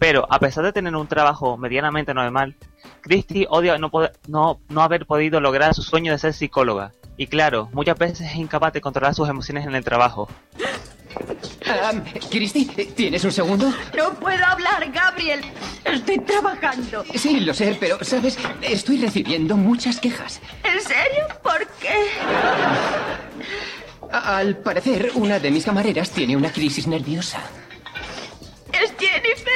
Pero, 0.00 0.26
a 0.28 0.40
pesar 0.40 0.64
de 0.64 0.72
tener 0.72 0.96
un 0.96 1.06
trabajo 1.06 1.56
medianamente 1.56 2.12
normal, 2.12 2.56
Christy 3.02 3.46
odia 3.48 3.78
no, 3.78 3.92
no, 4.26 4.58
no 4.68 4.82
haber 4.82 5.06
podido 5.06 5.40
lograr 5.40 5.74
su 5.74 5.82
sueño 5.82 6.10
de 6.10 6.18
ser 6.18 6.32
psicóloga. 6.32 6.90
Y 7.16 7.28
claro, 7.28 7.68
muchas 7.72 7.96
veces 7.96 8.22
es 8.32 8.34
incapaz 8.34 8.72
de 8.72 8.80
controlar 8.80 9.14
sus 9.14 9.28
emociones 9.28 9.64
en 9.64 9.76
el 9.76 9.84
trabajo. 9.84 10.28
Cristi, 12.30 12.64
¿tienes 12.66 13.24
un 13.24 13.32
segundo? 13.32 13.72
No 13.96 14.14
puedo 14.14 14.44
hablar, 14.44 14.90
Gabriel. 14.92 15.40
Estoy 15.84 16.18
trabajando. 16.20 17.04
Sí, 17.14 17.40
lo 17.40 17.54
sé, 17.54 17.76
pero, 17.78 17.98
¿sabes? 18.02 18.38
Estoy 18.62 18.98
recibiendo 18.98 19.56
muchas 19.56 20.00
quejas. 20.00 20.40
¿En 20.62 20.80
serio? 20.80 21.26
¿Por 21.42 21.66
qué? 21.80 22.08
Al 24.10 24.56
parecer, 24.58 25.10
una 25.14 25.38
de 25.38 25.50
mis 25.50 25.64
camareras 25.64 26.10
tiene 26.10 26.36
una 26.36 26.50
crisis 26.52 26.86
nerviosa. 26.86 27.40
¿Es 28.72 28.92
Jennifer? 28.98 29.52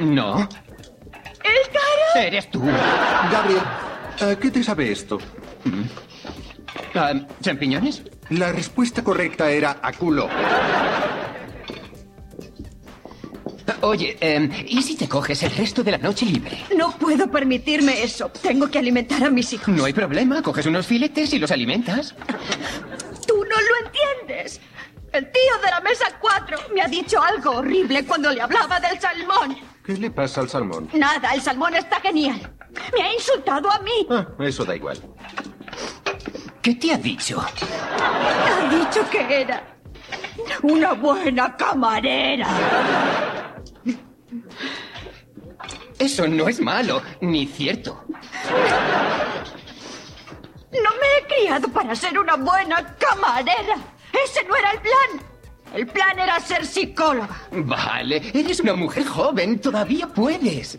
No, 0.00 0.40
¿Es 0.40 1.68
Caro? 1.68 2.26
eres 2.26 2.50
tú. 2.50 2.60
Gabriel, 3.32 3.62
¿a 4.20 4.36
qué 4.38 4.50
te 4.50 4.62
sabe 4.62 4.92
esto? 4.92 5.18
Ah, 6.94 7.12
¿Champiñones? 7.40 8.02
La 8.30 8.52
respuesta 8.52 9.02
correcta 9.02 9.50
era 9.50 9.78
a 9.82 9.92
culo. 9.92 10.28
Oye, 13.82 14.16
em, 14.20 14.50
¿y 14.66 14.82
si 14.82 14.96
te 14.96 15.08
coges 15.08 15.42
el 15.42 15.52
resto 15.52 15.84
de 15.84 15.92
la 15.92 15.98
noche 15.98 16.26
libre? 16.26 16.58
No 16.76 16.90
puedo 16.98 17.30
permitirme 17.30 18.02
eso. 18.02 18.28
Tengo 18.30 18.68
que 18.70 18.78
alimentar 18.78 19.22
a 19.22 19.30
mis 19.30 19.52
hijos. 19.52 19.68
No 19.68 19.84
hay 19.84 19.92
problema, 19.92 20.42
coges 20.42 20.66
unos 20.66 20.86
filetes 20.86 21.32
y 21.32 21.38
los 21.38 21.50
alimentas. 21.50 22.14
Tú 23.26 23.36
no 23.36 23.56
lo 23.60 23.86
entiendes. 23.86 24.60
El 25.12 25.30
tío 25.30 25.58
de 25.64 25.70
la 25.70 25.80
mesa 25.80 26.06
4 26.20 26.58
me 26.74 26.82
ha 26.82 26.88
dicho 26.88 27.22
algo 27.22 27.52
horrible 27.58 28.04
cuando 28.04 28.30
le 28.30 28.42
hablaba 28.42 28.80
del 28.80 29.00
salmón. 29.00 29.56
¿Qué 29.84 29.94
le 29.94 30.10
pasa 30.10 30.40
al 30.42 30.48
salmón? 30.48 30.88
Nada, 30.92 31.30
el 31.32 31.40
salmón 31.40 31.74
está 31.74 32.00
genial. 32.00 32.52
Me 32.94 33.02
ha 33.02 33.12
insultado 33.14 33.70
a 33.70 33.78
mí. 33.78 34.06
Ah, 34.10 34.26
eso 34.40 34.64
da 34.64 34.76
igual. 34.76 34.98
¿Qué 36.62 36.74
te 36.74 36.92
ha 36.92 36.98
dicho? 36.98 37.40
Ha 37.40 38.68
dicho 38.68 39.08
que 39.10 39.42
era 39.42 39.62
una 40.62 40.92
buena 40.92 41.56
camarera. 41.56 42.48
Eso 45.98 46.26
no 46.28 46.48
es 46.48 46.60
malo, 46.60 47.02
ni 47.20 47.46
cierto. 47.46 48.04
No 50.70 50.90
me 51.00 51.18
he 51.18 51.26
criado 51.26 51.68
para 51.68 51.94
ser 51.94 52.18
una 52.18 52.36
buena 52.36 52.94
camarera. 52.96 53.76
Ese 54.24 54.44
no 54.44 54.56
era 54.56 54.72
el 54.72 54.80
plan. 54.80 55.26
El 55.74 55.86
plan 55.86 56.18
era 56.18 56.40
ser 56.40 56.64
psicóloga. 56.64 57.28
Vale, 57.50 58.30
eres 58.34 58.60
una 58.60 58.74
mujer 58.74 59.04
joven, 59.04 59.60
todavía 59.60 60.06
puedes. 60.08 60.78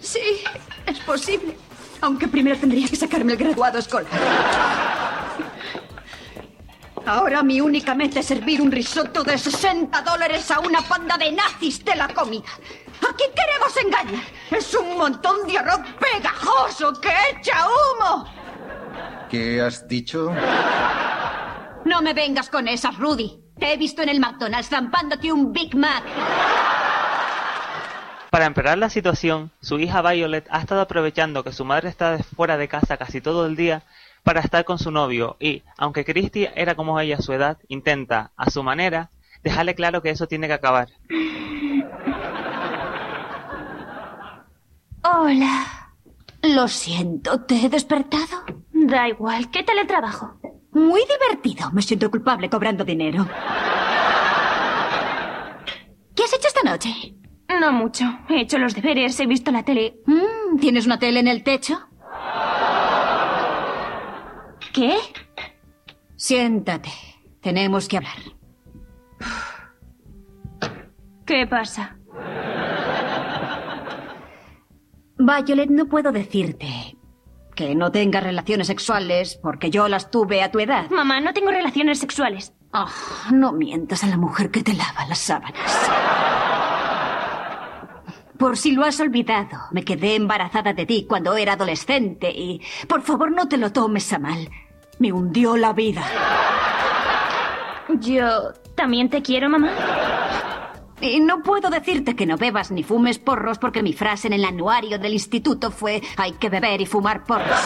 Sí, 0.00 0.42
es 0.86 0.98
posible. 1.00 1.56
Aunque 2.00 2.28
primero 2.28 2.56
tendría 2.56 2.86
que 2.88 2.96
sacarme 2.96 3.32
el 3.32 3.38
graduado 3.38 3.78
escolar. 3.78 5.07
Ahora 7.06 7.42
mi 7.42 7.60
única 7.60 7.94
meta 7.94 8.20
es 8.20 8.26
servir 8.26 8.60
un 8.60 8.70
risotto 8.70 9.22
de 9.22 9.38
60 9.38 10.02
dólares 10.02 10.50
a 10.50 10.60
una 10.60 10.80
panda 10.82 11.16
de 11.16 11.32
nazis 11.32 11.84
de 11.84 11.96
la 11.96 12.08
comida. 12.08 12.48
¿A 13.08 13.14
quién 13.16 13.30
queremos 13.34 13.76
engañar? 13.76 14.24
Es 14.50 14.74
un 14.74 14.96
montón 14.96 15.46
de 15.46 15.58
arroz 15.58 15.80
pegajoso 15.98 17.00
que 17.00 17.10
echa 17.32 17.66
humo. 17.66 18.26
¿Qué 19.30 19.60
has 19.60 19.86
dicho? 19.86 20.32
No 21.84 22.02
me 22.02 22.14
vengas 22.14 22.48
con 22.48 22.68
esas, 22.68 22.96
Rudy. 22.98 23.40
Te 23.58 23.72
he 23.72 23.76
visto 23.76 24.02
en 24.02 24.08
el 24.08 24.20
McDonald's 24.20 24.68
zampándote 24.68 25.32
un 25.32 25.52
Big 25.52 25.74
Mac. 25.76 26.04
Para 28.30 28.46
empeorar 28.46 28.78
la 28.78 28.90
situación, 28.90 29.50
su 29.60 29.78
hija 29.78 30.02
Violet 30.02 30.46
ha 30.50 30.60
estado 30.60 30.82
aprovechando 30.82 31.42
que 31.42 31.52
su 31.52 31.64
madre 31.64 31.88
está 31.88 32.18
fuera 32.36 32.56
de 32.56 32.68
casa 32.68 32.96
casi 32.96 33.20
todo 33.20 33.46
el 33.46 33.56
día 33.56 33.82
para 34.22 34.40
estar 34.40 34.64
con 34.64 34.78
su 34.78 34.90
novio 34.90 35.36
y, 35.40 35.62
aunque 35.76 36.04
Christy 36.04 36.46
era 36.54 36.74
como 36.74 36.98
ella 37.00 37.16
a 37.16 37.22
su 37.22 37.32
edad, 37.32 37.58
intenta, 37.68 38.32
a 38.36 38.50
su 38.50 38.62
manera, 38.62 39.10
dejarle 39.42 39.74
claro 39.74 40.02
que 40.02 40.10
eso 40.10 40.26
tiene 40.26 40.46
que 40.46 40.54
acabar. 40.54 40.88
Hola. 45.02 45.78
Lo 46.42 46.68
siento, 46.68 47.40
¿te 47.42 47.56
he 47.56 47.68
despertado? 47.68 48.44
Da 48.72 49.08
igual, 49.08 49.50
¿qué 49.50 49.64
tal 49.64 49.78
el 49.78 49.86
trabajo? 49.86 50.38
Muy 50.72 51.00
divertido. 51.00 51.70
Me 51.72 51.82
siento 51.82 52.10
culpable 52.10 52.48
cobrando 52.48 52.84
dinero. 52.84 53.26
¿Qué 56.14 56.22
has 56.22 56.32
hecho 56.32 56.48
esta 56.48 56.62
noche? 56.62 57.14
No 57.60 57.72
mucho. 57.72 58.04
He 58.28 58.42
hecho 58.42 58.58
los 58.58 58.74
deberes, 58.74 59.18
he 59.18 59.26
visto 59.26 59.50
la 59.50 59.64
tele. 59.64 60.00
Mm, 60.06 60.58
¿Tienes 60.60 60.86
una 60.86 60.98
tele 60.98 61.20
en 61.20 61.28
el 61.28 61.42
techo? 61.42 61.80
¿Qué? 64.72 64.96
Siéntate. 66.16 66.90
Tenemos 67.40 67.88
que 67.88 67.96
hablar. 67.98 68.16
¿Qué 71.24 71.46
pasa? 71.46 71.96
Violet, 75.18 75.70
no 75.70 75.86
puedo 75.86 76.12
decirte 76.12 76.96
que 77.54 77.74
no 77.74 77.90
tengas 77.90 78.22
relaciones 78.22 78.68
sexuales 78.68 79.38
porque 79.42 79.70
yo 79.70 79.88
las 79.88 80.10
tuve 80.10 80.42
a 80.42 80.50
tu 80.50 80.60
edad. 80.60 80.88
Mamá, 80.90 81.20
no 81.20 81.32
tengo 81.32 81.50
relaciones 81.50 81.98
sexuales. 81.98 82.54
Ah, 82.72 82.86
no 83.32 83.52
mientas 83.52 84.04
a 84.04 84.06
la 84.06 84.16
mujer 84.16 84.50
que 84.50 84.62
te 84.62 84.74
lava 84.74 85.06
las 85.08 85.18
sábanas. 85.18 85.90
Por 88.38 88.56
si 88.56 88.70
lo 88.72 88.84
has 88.84 89.00
olvidado, 89.00 89.58
me 89.72 89.84
quedé 89.84 90.14
embarazada 90.14 90.72
de 90.72 90.86
ti 90.86 91.06
cuando 91.08 91.36
era 91.36 91.54
adolescente 91.54 92.30
y, 92.30 92.62
por 92.86 93.02
favor, 93.02 93.32
no 93.32 93.48
te 93.48 93.56
lo 93.56 93.72
tomes 93.72 94.12
a 94.12 94.18
mal. 94.18 94.48
Me 95.00 95.12
hundió 95.12 95.56
la 95.56 95.72
vida. 95.72 96.04
Yo 98.00 98.52
también 98.76 99.08
te 99.08 99.22
quiero, 99.22 99.48
mamá. 99.48 99.72
Y 101.00 101.20
no 101.20 101.42
puedo 101.42 101.70
decirte 101.70 102.14
que 102.14 102.26
no 102.26 102.36
bebas 102.36 102.70
ni 102.70 102.82
fumes 102.82 103.18
porros 103.18 103.58
porque 103.58 103.82
mi 103.82 103.92
frase 103.92 104.28
en 104.28 104.34
el 104.34 104.44
anuario 104.44 104.98
del 104.98 105.12
instituto 105.12 105.70
fue 105.70 106.02
hay 106.16 106.32
que 106.32 106.48
beber 106.48 106.80
y 106.80 106.86
fumar 106.86 107.24
porros. 107.24 107.60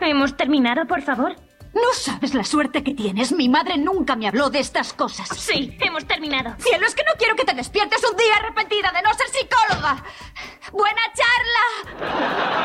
¿Hemos 0.00 0.36
terminado, 0.36 0.86
por 0.86 1.02
favor? 1.02 1.34
No 1.74 1.92
sabes 1.92 2.34
la 2.34 2.44
suerte 2.44 2.84
que 2.84 2.94
tienes. 2.94 3.32
Mi 3.32 3.48
madre 3.48 3.76
nunca 3.76 4.14
me 4.16 4.28
habló 4.28 4.48
de 4.48 4.60
estas 4.60 4.92
cosas. 4.92 5.28
Sí, 5.28 5.76
hemos 5.80 6.04
terminado. 6.06 6.54
Cielo, 6.58 6.86
es 6.86 6.94
que 6.94 7.02
no 7.04 7.12
quiero 7.18 7.34
que 7.34 7.44
te 7.44 7.54
despiertes 7.54 8.00
un 8.08 8.16
día 8.16 8.36
arrepentida 8.36 8.92
de 8.92 9.02
no 9.02 9.12
ser 9.14 9.26
psicóloga. 9.28 10.04
Buena 10.72 11.02
charla. 11.14 12.64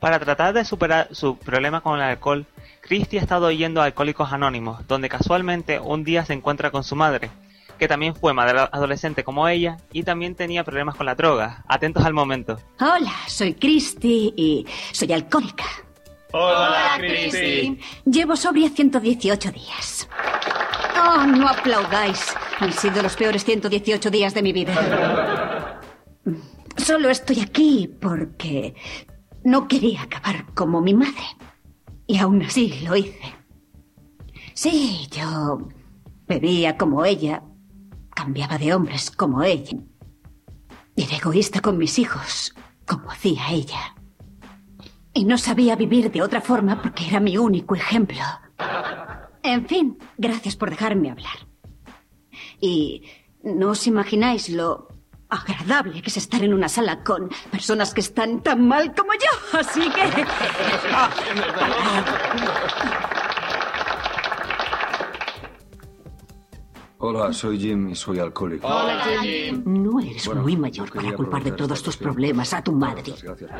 Para 0.00 0.18
tratar 0.18 0.54
de 0.54 0.64
superar 0.64 1.08
su 1.12 1.36
problema 1.38 1.80
con 1.80 1.96
el 1.96 2.02
alcohol, 2.02 2.46
Christy 2.80 3.18
ha 3.18 3.22
estado 3.22 3.50
yendo 3.50 3.80
a 3.80 3.84
Alcohólicos 3.86 4.32
Anónimos, 4.32 4.86
donde 4.86 5.08
casualmente 5.08 5.80
un 5.80 6.04
día 6.04 6.24
se 6.24 6.34
encuentra 6.34 6.70
con 6.70 6.84
su 6.84 6.94
madre, 6.96 7.30
que 7.78 7.88
también 7.88 8.14
fue 8.14 8.32
madre 8.32 8.60
adolescente 8.72 9.24
como 9.24 9.48
ella 9.48 9.78
y 9.92 10.04
también 10.04 10.34
tenía 10.34 10.64
problemas 10.64 10.94
con 10.94 11.06
la 11.06 11.14
droga. 11.14 11.64
Atentos 11.66 12.04
al 12.04 12.12
momento. 12.12 12.58
Hola, 12.80 13.12
soy 13.26 13.54
Christy 13.54 14.32
y 14.36 14.66
soy 14.92 15.12
alcohólica. 15.12 15.64
Hola, 16.38 16.96
Christy. 16.98 17.78
Llevo 18.04 18.36
sobria 18.36 18.68
118 18.68 19.52
días. 19.52 20.06
Oh, 20.94 21.24
no 21.24 21.48
aplaudáis. 21.48 22.34
Han 22.60 22.72
sido 22.74 23.02
los 23.02 23.16
peores 23.16 23.42
118 23.44 24.10
días 24.10 24.34
de 24.34 24.42
mi 24.42 24.52
vida. 24.52 25.80
Solo 26.76 27.08
estoy 27.08 27.40
aquí 27.40 27.90
porque 28.00 28.74
no 29.44 29.66
quería 29.66 30.02
acabar 30.02 30.52
como 30.54 30.82
mi 30.82 30.92
madre. 30.92 31.24
Y 32.06 32.18
aún 32.18 32.42
así 32.42 32.80
lo 32.84 32.96
hice. 32.96 33.34
Sí, 34.52 35.08
yo 35.10 35.68
bebía 36.28 36.76
como 36.76 37.06
ella, 37.06 37.42
cambiaba 38.14 38.58
de 38.58 38.74
hombres 38.74 39.10
como 39.10 39.42
ella. 39.42 39.78
Y 40.94 41.02
era 41.02 41.16
egoísta 41.16 41.60
con 41.60 41.78
mis 41.78 41.98
hijos, 41.98 42.54
como 42.86 43.10
hacía 43.10 43.50
ella. 43.50 43.95
Y 45.16 45.24
no 45.24 45.38
sabía 45.38 45.76
vivir 45.76 46.12
de 46.12 46.20
otra 46.20 46.42
forma 46.42 46.82
porque 46.82 47.06
era 47.08 47.20
mi 47.20 47.38
único 47.38 47.74
ejemplo. 47.74 48.18
En 49.42 49.66
fin, 49.66 49.96
gracias 50.18 50.56
por 50.56 50.68
dejarme 50.68 51.10
hablar. 51.10 51.38
Y 52.60 53.02
no 53.42 53.70
os 53.70 53.86
imagináis 53.86 54.50
lo 54.50 54.88
agradable 55.30 56.02
que 56.02 56.10
es 56.10 56.18
estar 56.18 56.44
en 56.44 56.52
una 56.52 56.68
sala 56.68 57.02
con 57.02 57.30
personas 57.50 57.94
que 57.94 58.02
están 58.02 58.42
tan 58.42 58.68
mal 58.68 58.94
como 58.94 59.12
yo. 59.14 59.58
Así 59.58 59.88
que... 59.88 60.02
Hola, 66.98 67.32
soy 67.32 67.58
Jim 67.58 67.88
y 67.88 67.94
soy 67.94 68.18
alcohólico. 68.18 68.68
No 69.64 69.98
eres 69.98 70.26
Bueno, 70.26 70.42
muy 70.42 70.58
mayor 70.58 70.86
yo 70.86 70.92
quería 70.92 71.08
para 71.08 71.16
culpar 71.16 71.42
de 71.42 71.52
todos 71.52 71.82
tus 71.82 71.96
problemas 71.96 72.52
a 72.52 72.62
tu 72.62 72.72
madre. 72.72 73.14
Gracias. 73.22 73.50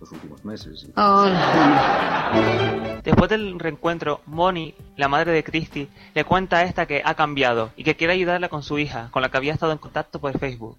Los 0.00 0.12
últimos 0.12 0.44
meses. 0.44 0.86
Después 3.02 3.30
del 3.30 3.58
reencuentro, 3.58 4.20
Moni, 4.26 4.74
la 4.96 5.08
madre 5.08 5.32
de 5.32 5.44
Christy, 5.44 5.88
le 6.14 6.24
cuenta 6.24 6.58
a 6.58 6.62
esta 6.64 6.86
que 6.86 7.02
ha 7.04 7.14
cambiado 7.14 7.70
y 7.76 7.84
que 7.84 7.94
quiere 7.96 8.12
ayudarla 8.14 8.48
con 8.48 8.62
su 8.62 8.78
hija, 8.78 9.08
con 9.12 9.22
la 9.22 9.30
que 9.30 9.36
había 9.36 9.52
estado 9.52 9.72
en 9.72 9.78
contacto 9.78 10.20
por 10.20 10.38
Facebook. 10.38 10.78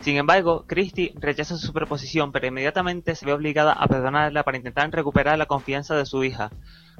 Sin 0.00 0.16
embargo, 0.16 0.64
Christy 0.66 1.12
rechaza 1.20 1.56
su 1.56 1.72
proposición, 1.72 2.32
pero 2.32 2.46
inmediatamente 2.46 3.14
se 3.14 3.24
ve 3.26 3.32
obligada 3.32 3.72
a 3.72 3.86
perdonarla 3.86 4.42
para 4.42 4.56
intentar 4.56 4.90
recuperar 4.90 5.38
la 5.38 5.46
confianza 5.46 5.94
de 5.94 6.04
su 6.04 6.24
hija, 6.24 6.50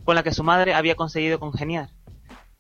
con 0.05 0.15
la 0.15 0.23
que 0.23 0.33
su 0.33 0.45
madre 0.45 0.75
había 0.75 0.95
conseguido 0.95 1.41
congeniar. 1.41 1.91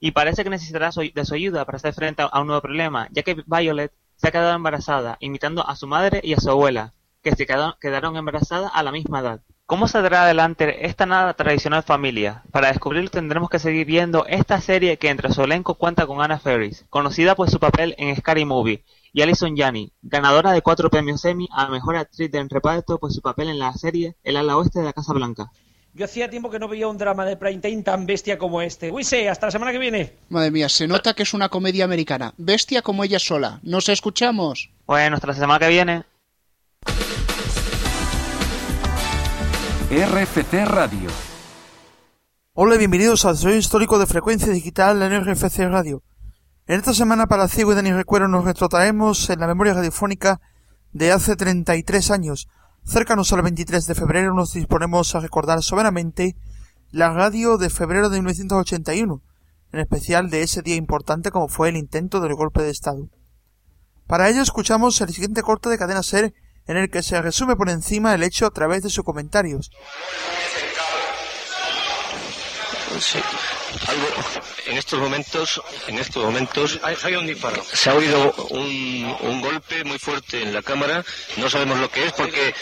Y 0.01 0.11
parece 0.11 0.45
que 0.45 0.51
necesitará 0.51 0.91
de 1.15 1.24
su 1.24 1.35
ayuda 1.35 1.65
para 1.65 1.77
hacer 1.77 1.95
frente 1.95 2.23
a- 2.23 2.27
a 2.27 2.41
un 2.41 2.49
nuevo 2.49 2.61
problema, 2.62 3.09
ya 3.12 3.23
que 3.23 3.43
Violet 3.47 3.93
se 4.16 4.28
ha 4.28 4.32
quedado 4.32 4.55
embarazada, 4.55 5.16
imitando 5.20 5.66
a 5.66 5.77
su 5.77 5.86
madre 5.86 6.20
y 6.23 6.35
a 6.35 6.41
su 6.41 6.51
abuela, 6.51 6.93
que 7.25 7.35
se 7.35 7.47
quedaron, 7.47 7.75
quedaron 7.81 8.17
embarazadas 8.17 8.71
a 8.73 8.83
la 8.83 8.93
misma 8.93 9.21
edad. 9.21 9.41
¿Cómo 9.67 9.89
saldrá 9.89 10.25
adelante 10.25 10.87
esta 10.87 11.07
nada 11.07 11.33
tradicional 11.33 11.83
familia? 11.83 12.43
Para 12.53 12.69
descubrirlo 12.69 13.09
tendremos 13.09 13.49
que 13.49 13.59
seguir 13.59 13.87
viendo 13.87 14.27
esta 14.27 14.61
serie 14.61 14.99
que 14.99 15.09
entre 15.09 15.33
su 15.33 15.43
elenco 15.43 15.77
cuenta 15.77 16.07
con 16.07 16.21
Anna 16.21 16.39
Ferris, 16.39 16.85
conocida 16.91 17.35
por 17.35 17.49
su 17.49 17.59
papel 17.59 17.95
en 17.97 18.15
Scary 18.15 18.45
Movie, 18.45 18.85
y 19.15 19.23
Alison 19.23 19.57
Janney, 19.57 19.91
ganadora 20.03 20.53
de 20.53 20.61
cuatro 20.61 20.91
premios 20.91 21.25
Emmy 21.25 21.49
a 21.51 21.69
Mejor 21.69 21.97
Actriz 21.97 22.31
de 22.31 22.47
reparto 22.51 22.99
por 22.99 23.11
su 23.11 23.23
papel 23.23 23.49
en 23.49 23.59
la 23.59 23.73
serie 23.73 24.17
El 24.23 24.37
ala 24.37 24.59
oeste 24.59 24.81
de 24.81 24.85
la 24.85 24.93
Casa 24.93 25.15
Blanca. 25.15 25.51
Yo 25.95 26.05
hacía 26.05 26.29
tiempo 26.29 26.51
que 26.51 26.59
no 26.59 26.67
veía 26.67 26.89
un 26.89 26.99
drama 26.99 27.25
de 27.25 27.37
prime 27.37 27.61
time 27.61 27.83
tan 27.83 28.05
bestia 28.05 28.37
como 28.37 28.61
este. 28.61 28.91
Wise, 28.91 29.29
hasta 29.29 29.47
la 29.47 29.53
semana 29.53 29.71
que 29.71 29.79
viene. 29.79 30.13
Madre 30.29 30.51
mía, 30.51 30.69
se 30.69 30.89
nota 30.89 31.15
que 31.15 31.23
es 31.23 31.33
una 31.33 31.49
comedia 31.49 31.85
americana. 31.85 32.35
Bestia 32.37 32.83
como 32.83 33.05
ella 33.05 33.21
sola. 33.21 33.61
¿Nos 33.63 33.89
escuchamos? 33.89 34.71
Bueno, 34.87 35.15
hasta 35.15 35.29
la 35.29 35.35
semana 35.35 35.61
que 35.61 35.69
viene. 35.69 36.03
RFC 39.90 40.65
Radio. 40.65 41.11
Hola 42.55 42.78
bienvenidos 42.78 43.27
al 43.27 43.35
Desarrollo 43.35 43.59
Histórico 43.59 43.98
de 43.98 44.06
Frecuencia 44.06 44.51
Digital 44.51 45.02
en 45.02 45.23
RFC 45.23 45.59
Radio. 45.69 46.02
En 46.66 46.78
esta 46.78 46.94
semana 46.94 47.27
para 47.27 47.48
Ciego 47.48 47.73
y 47.73 47.74
Dani 47.74 47.93
Recuero 47.93 48.27
nos 48.27 48.47
retrotraemos 48.47 49.28
en 49.28 49.40
la 49.40 49.47
memoria 49.47 49.74
radiofónica 49.74 50.40
de 50.93 51.12
hace 51.12 51.36
33 51.36 52.11
años. 52.11 52.48
Cercanos 52.82 53.31
al 53.35 53.43
23 53.43 53.86
de 53.86 53.94
febrero 53.94 54.32
nos 54.32 54.55
disponemos 54.55 55.15
a 55.15 55.20
recordar 55.20 55.62
soberanamente 55.62 56.35
la 56.90 57.12
radio 57.12 57.59
de 57.59 57.69
febrero 57.69 58.09
de 58.09 58.16
1981, 58.16 59.23
en 59.70 59.81
especial 59.81 60.31
de 60.31 60.43
ese 60.43 60.62
día 60.62 60.77
importante 60.77 61.31
como 61.31 61.48
fue 61.48 61.69
el 61.69 61.77
intento 61.77 62.20
del 62.20 62.35
golpe 62.35 62.62
de 62.62 62.70
Estado. 62.70 63.11
Para 64.06 64.31
ello 64.31 64.40
escuchamos 64.40 64.98
el 65.02 65.11
siguiente 65.11 65.43
corte 65.43 65.69
de 65.69 65.77
Cadena 65.77 66.02
Ser 66.02 66.32
en 66.66 66.77
el 66.77 66.91
que 66.91 67.03
se 67.03 67.20
resume 67.20 67.57
por 67.57 67.69
encima 67.69 68.15
el 68.15 68.23
hecho 68.23 68.47
a 68.47 68.51
través 68.51 68.82
de 68.82 68.91
sus 68.91 69.05
comentarios. 69.05 69.70
Sí, 73.01 73.19
algo 73.89 74.07
en 74.66 74.78
estos 74.78 75.01
momentos, 75.01 75.61
en 75.89 75.99
estos 75.99 76.23
momentos 76.24 76.78
Se 77.73 77.91
ha 77.91 77.95
oído 77.95 78.32
un, 78.51 79.16
un 79.23 79.41
golpe 79.41 79.82
muy 79.82 79.99
fuerte 79.99 80.43
en 80.43 80.55
la 80.55 80.62
cámara. 80.62 81.05
No 81.36 81.51
sabemos 81.51 81.78
lo 81.81 81.91
que 81.91 82.07
es 82.07 82.12
porque 82.12 82.55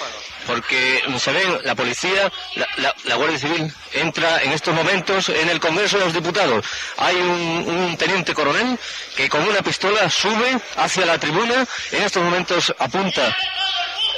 porque 0.46 1.02
se 1.18 1.32
ven 1.32 1.58
la 1.64 1.74
policía, 1.76 2.32
la, 2.56 2.66
la- 2.78 2.94
la 3.04 3.14
Guardia 3.16 3.38
Civil 3.38 3.72
entra 3.92 4.42
en 4.42 4.50
estos 4.52 4.74
momentos 4.74 5.28
en 5.28 5.48
el 5.50 5.60
Congreso 5.60 5.98
de 5.98 6.06
los 6.06 6.14
Diputados. 6.14 6.64
Hay 6.96 7.14
un, 7.16 7.28
un 7.68 7.96
teniente 7.98 8.32
coronel 8.34 8.78
que 9.14 9.28
con 9.28 9.42
una 9.46 9.60
pistola 9.62 10.08
sube 10.10 10.58
hacia 10.76 11.04
la 11.06 11.18
tribuna. 11.18 11.64
En 11.92 12.02
estos 12.02 12.22
momentos 12.24 12.74
apunta 12.78 13.36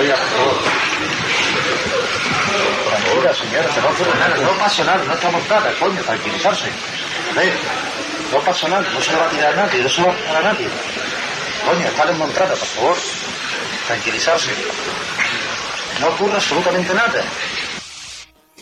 Oiga, 0.00 0.16
por 0.16 0.28
favor. 0.28 0.56
Tranquila, 2.88 3.34
señora, 3.34 3.68
que 3.74 3.80
no 3.82 3.88
ocurre 3.90 4.18
nada, 4.18 4.36
no 4.38 4.52
pasa 4.52 4.84
nada, 4.84 5.04
no 5.04 5.12
estamos 5.12 5.48
nada, 5.48 5.72
coño, 5.78 6.02
tranquilizarse. 6.02 6.70
Ver, 7.34 7.52
no 8.32 8.40
pasa 8.40 8.68
nada, 8.68 8.88
no 8.90 9.00
se 9.02 9.12
le 9.12 9.18
va 9.18 9.26
a 9.26 9.30
tirar 9.30 9.52
a 9.52 9.56
nadie, 9.56 9.82
no 9.82 9.90
se 9.90 10.02
va 10.02 10.10
a 10.10 10.16
tirar 10.16 10.36
a 10.36 10.52
nadie. 10.54 10.68
Coño, 11.66 11.86
está 11.86 12.06
desmontada, 12.06 12.54
por 12.56 12.68
favor. 12.68 12.96
Tranquilizarse. 13.88 14.50
No 16.00 16.08
ocurre 16.08 16.36
absolutamente 16.36 16.94
nada. 16.94 17.22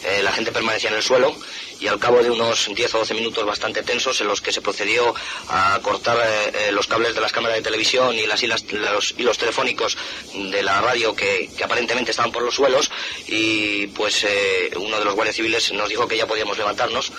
Eh, 0.03 0.21
la 0.25 0.33
gente 0.33 0.51
permanecía 0.51 0.91
en 0.91 0.97
el 0.97 1.03
suelo 1.05 1.37
y 1.81 1.87
al 1.87 1.99
cabo 1.99 2.23
de 2.23 2.31
unos 2.31 2.69
10 2.75 2.95
o 2.95 2.99
12 2.99 3.15
minutos 3.15 3.45
bastante 3.45 3.83
tensos 3.83 4.21
en 4.21 4.29
los 4.29 4.41
que 4.41 4.53
se 4.53 4.61
procedió 4.61 5.15
a 5.49 5.79
cortar 5.83 6.17
eh, 6.17 6.69
eh, 6.69 6.73
los 6.73 6.87
cables 6.87 7.15
de 7.15 7.21
las 7.21 7.33
cámaras 7.33 7.57
de 7.57 7.63
televisión 7.63 8.15
y 8.15 8.27
las 8.27 8.43
los 8.73 9.15
hilos 9.17 9.39
telefónicos 9.39 9.97
de 10.35 10.63
la 10.63 10.81
radio 10.81 11.15
que, 11.15 11.51
que 11.57 11.65
aparentemente 11.65 12.11
estaban 12.11 12.33
por 12.33 12.43
los 12.43 12.55
suelos 12.55 12.91
y 13.27 13.89
pues 13.89 14.25
eh, 14.25 14.71
uno 14.77 14.99
de 14.99 15.05
los 15.05 15.15
guardias 15.15 15.37
civiles 15.37 15.73
nos 15.73 15.89
dijo 15.89 16.07
que 16.07 16.17
ya 16.17 16.27
podíamos 16.27 16.57
levantarnos 16.59 17.13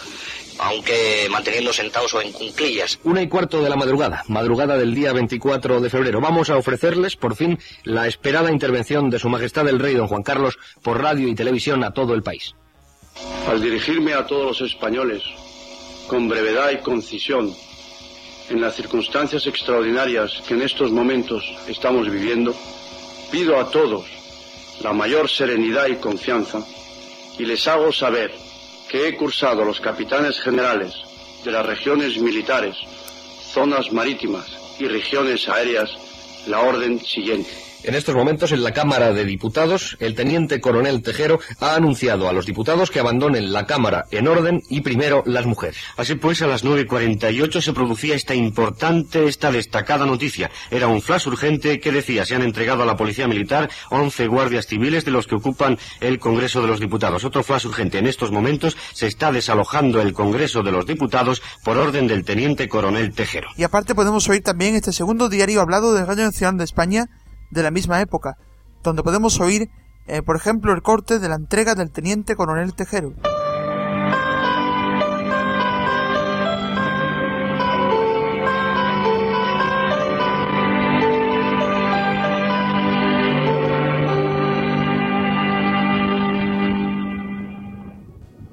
aunque 0.60 1.27
manteniendo 1.31 1.72
sentados 1.72 2.14
o 2.14 2.22
en 2.22 2.31
cunclillas. 2.34 2.99
Una 3.03 3.22
y 3.22 3.30
cuarto 3.30 3.61
de 3.61 3.69
la 3.69 3.77
madrugada, 3.77 4.23
madrugada 4.27 4.77
del 4.77 4.94
día 4.94 5.14
24 5.14 5.80
de 5.80 5.90
febrero. 5.90 6.19
Vamos 6.19 6.49
a 6.49 6.57
ofrecerles, 6.57 7.15
por 7.15 7.36
fin, 7.36 7.57
la 7.84 8.07
esperada 8.07 8.52
intervención 8.52 9.10
de 9.10 9.19
Su 9.19 9.30
Majestad 9.30 9.69
el 9.69 9.80
Rey 9.80 9.95
Don 9.95 10.07
Juan 10.07 10.22
Carlos 10.22 10.60
por 10.84 11.02
radio 11.02 11.27
y 11.30 11.36
televisión 11.36 11.84
a 11.84 11.91
todo 11.91 12.14
el 12.14 12.23
país. 12.23 12.56
Al 13.47 13.61
dirigirme 13.61 14.13
a 14.13 14.25
todos 14.25 14.45
los 14.59 14.71
españoles, 14.71 15.23
con 16.07 16.27
brevedad 16.27 16.71
y 16.71 16.77
concisión, 16.79 17.55
en 18.49 18.61
las 18.61 18.75
circunstancias 18.75 19.45
extraordinarias 19.45 20.41
que 20.47 20.55
en 20.55 20.63
estos 20.63 20.91
momentos 20.91 21.43
estamos 21.67 22.09
viviendo, 22.09 22.55
pido 23.31 23.59
a 23.59 23.69
todos 23.69 24.05
la 24.81 24.93
mayor 24.93 25.29
serenidad 25.29 25.87
y 25.87 25.95
confianza 25.95 26.65
y 27.37 27.45
les 27.45 27.67
hago 27.67 27.91
saber 27.91 28.33
que 28.89 29.07
he 29.07 29.15
cursado 29.15 29.61
a 29.61 29.65
los 29.65 29.79
capitanes 29.79 30.39
generales 30.39 30.95
de 31.43 31.51
las 31.51 31.65
regiones 31.65 32.17
militares, 32.17 32.75
zonas 33.53 33.91
marítimas 33.91 34.47
y 34.79 34.87
regiones 34.87 35.47
aéreas 35.47 35.91
la 36.47 36.61
orden 36.61 36.99
siguiente. 36.99 37.68
En 37.84 37.95
estos 37.95 38.14
momentos, 38.14 38.51
en 38.51 38.64
la 38.64 38.73
Cámara 38.73 39.14
de 39.14 39.23
Diputados, 39.23 39.95
el 40.01 40.14
teniente 40.14 40.60
coronel 40.60 41.01
Tejero 41.01 41.39
ha 41.61 41.76
anunciado 41.76 42.27
a 42.27 42.34
los 42.34 42.45
diputados 42.45 42.91
que 42.91 42.99
abandonen 42.99 43.53
la 43.53 43.65
Cámara 43.65 44.06
en 44.11 44.27
orden 44.27 44.61
y 44.69 44.81
primero 44.81 45.23
las 45.26 45.45
mujeres. 45.45 45.77
Así 45.95 46.15
pues, 46.15 46.41
a 46.41 46.47
las 46.47 46.65
9.48 46.65 47.61
se 47.61 47.73
producía 47.73 48.15
esta 48.15 48.35
importante, 48.35 49.27
esta 49.27 49.51
destacada 49.51 50.06
noticia. 50.06 50.51
Era 50.72 50.88
un 50.88 51.01
flash 51.01 51.27
urgente 51.27 51.80
que 51.80 51.91
decía 51.91 52.26
se 52.26 52.35
han 52.35 52.41
entregado 52.41 52.84
a 52.84 52.85
la 52.85 52.97
Policía 52.97 53.27
Militar 53.27 53.69
11 53.91 54.27
guardias 54.27 54.68
civiles 54.68 55.06
de 55.06 55.11
los 55.11 55.26
que 55.26 55.35
ocupan 55.35 55.77
el 56.01 56.19
Congreso 56.19 56.61
de 56.61 56.68
los 56.68 56.81
Diputados. 56.81 57.23
Otro 57.23 57.43
flash 57.43 57.65
urgente. 57.65 57.97
En 57.97 58.07
estos 58.07 58.31
momentos 58.31 58.76
se 58.93 59.07
está 59.07 59.31
desalojando 59.31 60.01
el 60.01 60.14
Congreso 60.14 60.64
de 60.64 60.72
los 60.72 60.85
Diputados 60.85 61.41
por 61.64 61.77
orden 61.77 62.07
del 62.07 62.26
teniente 62.26 62.68
coronel 62.68 63.14
Tejero. 63.14 63.49
Y 63.56 63.64
aparte 63.64 63.95
podemos 63.95 64.27
oír 64.27 64.43
también 64.43 64.76
este 64.76 64.91
segundo 64.91 65.30
diario 65.30 65.61
hablado 65.61 65.93
de 65.93 66.06
Radio 66.06 66.26
Nacional 66.26 66.57
de 66.57 66.65
España 66.65 67.10
de 67.49 67.63
la 67.63 67.71
misma 67.71 68.01
época, 68.01 68.38
donde 68.84 69.03
podemos 69.03 69.39
oír, 69.39 69.69
eh, 70.07 70.21
por 70.21 70.35
ejemplo, 70.35 70.73
el 70.73 70.81
corte 70.81 71.19
de 71.19 71.30
la 71.30 71.35
entrega 71.35 71.76
del 71.76 71.91
teniente 71.91 72.35
coronel 72.35 72.73
Tejero. 72.73 73.13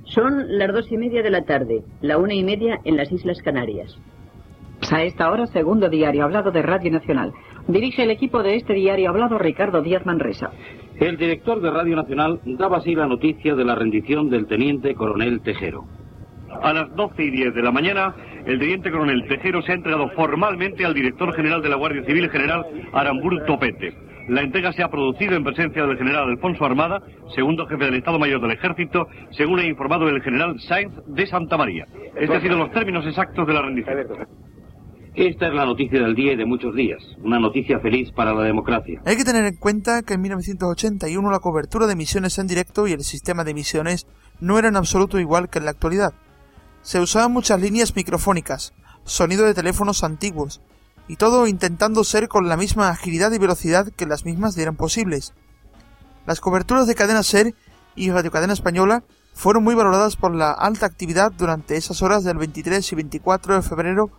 Son 0.05 0.59
las 0.59 0.73
dos 0.73 0.90
y 0.90 0.97
media 0.97 1.23
de 1.23 1.28
la 1.28 1.44
tarde, 1.44 1.85
la 2.01 2.16
una 2.16 2.32
y 2.32 2.43
media 2.43 2.81
en 2.85 2.97
las 2.97 3.12
Islas 3.12 3.43
Canarias. 3.43 3.98
A 4.90 5.03
esta 5.03 5.31
hora, 5.31 5.47
segundo 5.48 5.89
diario 5.89 6.24
hablado 6.24 6.51
de 6.53 6.62
Radio 6.62 6.93
Nacional. 6.93 7.32
Dirige 7.66 8.05
el 8.05 8.11
equipo 8.11 8.43
de 8.43 8.57
este 8.57 8.74
diario 8.74 9.11
hablado 9.11 9.39
Ricardo 9.39 9.82
Díaz 9.82 10.07
Manresa. 10.07 10.53
El 11.01 11.16
director 11.16 11.61
de 11.61 11.70
Radio 11.70 11.97
Nacional 11.97 12.40
daba 12.44 12.78
así 12.78 12.94
la 12.94 13.07
noticia 13.07 13.55
de 13.55 13.65
la 13.65 13.74
rendición 13.74 14.31
del 14.31 14.47
teniente 14.47 14.94
coronel 14.94 15.40
Tejero. 15.40 15.85
A 16.62 16.73
las 16.73 16.94
12 16.94 17.24
y 17.24 17.31
10 17.31 17.55
de 17.55 17.62
la 17.62 17.73
mañana, 17.73 18.15
el 18.47 18.59
teniente 18.59 18.90
coronel 18.90 19.27
Tejero 19.27 19.61
se 19.62 19.73
ha 19.73 19.74
entregado 19.74 20.09
formalmente 20.11 20.85
al 20.85 20.94
director 20.94 21.35
general 21.35 21.61
de 21.61 21.69
la 21.69 21.77
Guardia 21.77 22.05
Civil, 22.05 22.31
general 22.31 22.65
Aramburu 22.93 23.44
Topete. 23.44 23.93
La 24.28 24.43
entrega 24.43 24.73
se 24.73 24.82
ha 24.82 24.89
producido 24.89 25.36
en 25.36 25.44
presencia 25.44 25.85
del 25.85 25.98
general 25.98 26.31
Alfonso 26.31 26.65
Armada, 26.65 27.01
segundo 27.35 27.66
jefe 27.66 27.85
del 27.85 27.94
Estado 27.94 28.19
Mayor 28.19 28.40
del 28.40 28.53
Ejército, 28.53 29.07
según 29.31 29.61
ha 29.61 29.65
informado 29.65 30.09
el 30.09 30.23
general 30.23 30.59
Sainz 30.61 30.94
de 31.07 31.27
Santa 31.27 31.57
María. 31.57 31.86
Estos 32.16 32.36
han 32.36 32.43
sido 32.43 32.57
los 32.57 32.70
términos 32.73 33.07
exactos 33.07 33.47
de 33.47 33.53
la 33.53 33.62
rendición. 33.62 33.97
Esta 35.16 35.48
es 35.48 35.55
la 35.55 35.64
noticia 35.64 35.98
del 36.02 36.14
día 36.14 36.34
y 36.34 36.36
de 36.36 36.44
muchos 36.44 36.74
días. 36.74 37.02
Una 37.24 37.40
noticia 37.40 37.80
feliz 37.80 38.12
para 38.12 38.34
la 38.34 38.43
democracia. 38.43 39.01
Hay 39.06 39.16
que 39.16 39.24
tener 39.24 39.47
en 39.47 39.56
cuenta 39.56 40.02
que 40.02 40.12
en 40.12 40.20
1981 40.20 41.30
la 41.30 41.38
cobertura 41.38 41.86
de 41.86 41.94
emisiones 41.94 42.38
en 42.38 42.47
directo 42.47 42.86
y 42.86 42.93
el 42.93 43.02
sistema 43.02 43.43
de 43.43 43.52
emisiones 43.52 44.06
no 44.40 44.59
era 44.59 44.68
en 44.68 44.76
absoluto 44.76 45.18
igual 45.18 45.48
que 45.48 45.59
en 45.59 45.64
la 45.64 45.70
actualidad. 45.70 46.12
Se 46.82 47.01
usaban 47.01 47.32
muchas 47.32 47.59
líneas 47.62 47.97
microfónicas, 47.97 48.74
sonido 49.05 49.47
de 49.47 49.55
teléfonos 49.55 50.05
antiguos, 50.05 50.60
y 51.09 51.16
todo 51.16 51.47
intentando 51.47 52.05
ser 52.05 52.28
con 52.28 52.47
la 52.47 52.59
misma 52.59 52.90
agilidad 52.90 53.32
y 53.32 53.38
velocidad 53.38 53.88
que 53.97 54.05
las 54.05 54.26
mismas 54.26 54.55
dieran 54.55 54.76
posibles. 54.76 55.32
Las 56.26 56.40
coberturas 56.40 56.86
de 56.86 56.94
cadena 56.94 57.22
SER 57.22 57.55
y 57.94 58.10
Radio 58.10 58.30
Cadena 58.30 58.52
Española 58.52 59.02
fueron 59.32 59.64
muy 59.64 59.74
valoradas 59.74 60.14
por 60.16 60.34
la 60.34 60.52
alta 60.52 60.84
actividad 60.84 61.32
durante 61.32 61.78
esas 61.78 62.02
horas 62.02 62.22
del 62.22 62.36
23 62.36 62.93
y 62.93 62.97
24 62.97 63.55
de 63.55 63.62
febrero 63.62 64.10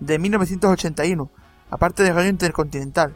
de 0.00 0.18
1981, 0.18 1.30
aparte 1.70 2.02
de 2.02 2.12
Radio 2.12 2.30
Intercontinental, 2.30 3.14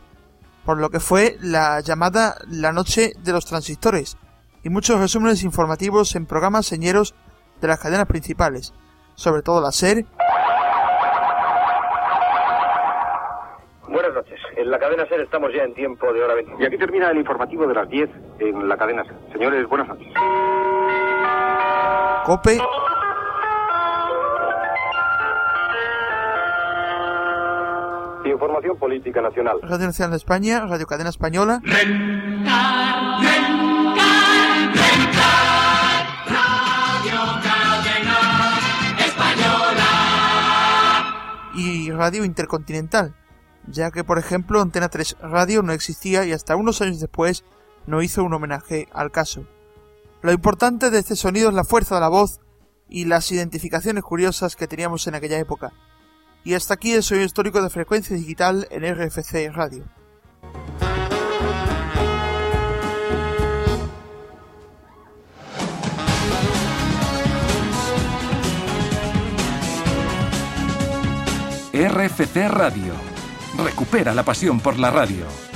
por 0.64 0.78
lo 0.78 0.90
que 0.90 1.00
fue 1.00 1.36
la 1.40 1.80
llamada 1.80 2.36
La 2.48 2.72
Noche 2.72 3.12
de 3.22 3.32
los 3.32 3.46
Transistores, 3.46 4.16
y 4.62 4.70
muchos 4.70 5.00
resúmenes 5.00 5.42
informativos 5.44 6.14
en 6.16 6.26
programas 6.26 6.66
señeros 6.66 7.14
de 7.60 7.68
las 7.68 7.80
cadenas 7.80 8.06
principales, 8.06 8.74
sobre 9.14 9.42
todo 9.42 9.60
la 9.60 9.72
SER. 9.72 10.04
Buenas 13.88 14.14
noches. 14.14 14.38
En 14.56 14.70
la 14.70 14.78
cadena 14.78 15.06
SER 15.06 15.20
estamos 15.20 15.50
ya 15.54 15.62
en 15.62 15.74
tiempo 15.74 16.12
de 16.12 16.22
hora 16.22 16.34
20. 16.34 16.52
Y 16.60 16.66
aquí 16.66 16.76
termina 16.76 17.10
el 17.10 17.18
informativo 17.18 17.66
de 17.66 17.74
las 17.74 17.88
10 17.88 18.10
en 18.40 18.68
la 18.68 18.76
cadena 18.76 19.04
SER. 19.04 19.16
Señores, 19.32 19.66
buenas 19.68 19.88
noches. 19.88 20.08
COPE. 22.26 22.58
Información 28.32 28.76
política 28.78 29.20
nacional. 29.20 29.58
Radio 29.62 29.86
Nacional 29.86 30.10
de 30.10 30.16
España, 30.16 30.66
Radio 30.66 30.86
Cadena 30.86 31.10
Española. 31.10 31.60
Y 41.54 41.90
Radio 41.90 42.24
Intercontinental, 42.24 43.14
ya 43.66 43.90
que 43.90 44.04
por 44.04 44.18
ejemplo 44.18 44.60
Antena 44.60 44.88
3 44.88 45.16
Radio 45.20 45.62
no 45.62 45.72
existía 45.72 46.24
y 46.24 46.32
hasta 46.32 46.54
unos 46.54 46.80
años 46.80 47.00
después 47.00 47.44
no 47.86 48.02
hizo 48.02 48.22
un 48.22 48.32
homenaje 48.34 48.86
al 48.92 49.10
caso. 49.10 49.44
Lo 50.22 50.32
importante 50.32 50.90
de 50.90 50.98
este 50.98 51.16
sonido 51.16 51.48
es 51.48 51.54
la 51.54 51.64
fuerza 51.64 51.96
de 51.96 52.00
la 52.00 52.08
voz 52.08 52.40
y 52.88 53.04
las 53.04 53.30
identificaciones 53.32 54.04
curiosas 54.04 54.56
que 54.56 54.66
teníamos 54.66 55.06
en 55.06 55.14
aquella 55.14 55.38
época. 55.38 55.72
Y 56.44 56.54
hasta 56.54 56.74
aquí 56.74 56.92
el 56.92 57.02
sonido 57.02 57.26
histórico 57.26 57.62
de 57.62 57.70
frecuencia 57.70 58.16
digital 58.16 58.66
en 58.70 58.82
RFC 58.94 59.50
Radio. 59.52 59.84
RFC 71.72 72.48
Radio. 72.48 72.92
Recupera 73.56 74.12
la 74.12 74.24
pasión 74.24 74.58
por 74.58 74.78
la 74.78 74.90
radio. 74.90 75.47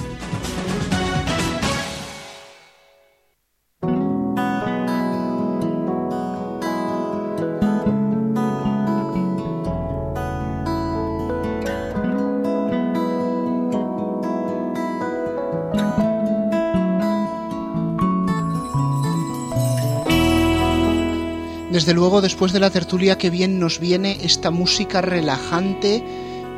Desde 21.73 21.95
luego, 21.95 22.21
después 22.21 22.53
de 22.53 22.61
la 22.61 22.69
tertulia, 22.69 23.17
que 23.17 23.31
bien 23.31 23.59
nos 23.59 23.81
viene 23.81 24.19
esta 24.23 24.51
música 24.51 25.01
relajante 25.01 26.05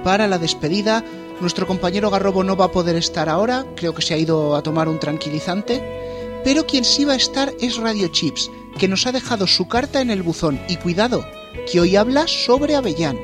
para 0.02 0.26
la 0.26 0.40
despedida. 0.40 1.04
Nuestro 1.40 1.68
compañero 1.68 2.10
Garrobo 2.10 2.42
no 2.42 2.56
va 2.56 2.64
a 2.64 2.72
poder 2.72 2.96
estar 2.96 3.28
ahora, 3.28 3.64
creo 3.76 3.94
que 3.94 4.02
se 4.02 4.14
ha 4.14 4.18
ido 4.18 4.56
a 4.56 4.64
tomar 4.64 4.88
un 4.88 4.98
tranquilizante. 4.98 5.80
Pero 6.42 6.66
quien 6.66 6.84
sí 6.84 7.04
va 7.04 7.12
a 7.12 7.16
estar 7.16 7.52
es 7.60 7.76
Radio 7.76 8.08
Chips, 8.08 8.50
que 8.76 8.88
nos 8.88 9.06
ha 9.06 9.12
dejado 9.12 9.46
su 9.46 9.68
carta 9.68 10.00
en 10.00 10.10
el 10.10 10.24
buzón. 10.24 10.60
Y 10.68 10.78
cuidado, 10.78 11.24
que 11.70 11.78
hoy 11.78 11.94
habla 11.94 12.26
sobre 12.26 12.74
Avellán. 12.74 13.16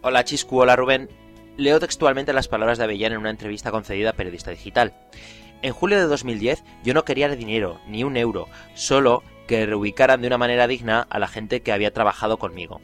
Hola 0.00 0.24
Chiscu, 0.24 0.58
hola 0.62 0.74
Rubén. 0.74 1.10
Leo 1.58 1.78
textualmente 1.80 2.32
las 2.32 2.48
palabras 2.48 2.78
de 2.78 2.84
Avellán 2.84 3.12
en 3.12 3.18
una 3.18 3.28
entrevista 3.28 3.70
concedida 3.70 4.10
a 4.10 4.14
Periodista 4.14 4.52
Digital. 4.52 4.94
En 5.60 5.74
julio 5.74 5.98
de 5.98 6.06
2010 6.06 6.64
yo 6.82 6.94
no 6.94 7.04
quería 7.04 7.28
dinero, 7.28 7.78
ni 7.86 8.04
un 8.04 8.16
euro, 8.16 8.48
solo 8.74 9.22
que 9.50 9.66
reubicaran 9.66 10.20
de 10.20 10.28
una 10.28 10.38
manera 10.38 10.68
digna 10.68 11.08
a 11.10 11.18
la 11.18 11.26
gente 11.26 11.60
que 11.60 11.72
había 11.72 11.92
trabajado 11.92 12.38
conmigo. 12.38 12.80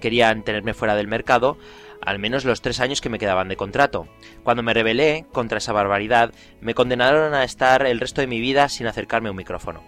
Querían 0.00 0.42
tenerme 0.42 0.74
fuera 0.74 0.96
del 0.96 1.06
mercado, 1.06 1.58
al 2.02 2.18
menos 2.18 2.44
los 2.44 2.60
tres 2.60 2.80
años 2.80 3.00
que 3.00 3.08
me 3.08 3.20
quedaban 3.20 3.46
de 3.46 3.54
contrato. 3.54 4.08
Cuando 4.42 4.64
me 4.64 4.74
rebelé 4.74 5.26
contra 5.30 5.58
esa 5.58 5.72
barbaridad, 5.72 6.32
me 6.60 6.74
condenaron 6.74 7.34
a 7.34 7.44
estar 7.44 7.86
el 7.86 8.00
resto 8.00 8.20
de 8.20 8.26
mi 8.26 8.40
vida 8.40 8.68
sin 8.68 8.88
acercarme 8.88 9.28
a 9.28 9.30
un 9.30 9.36
micrófono. 9.36 9.84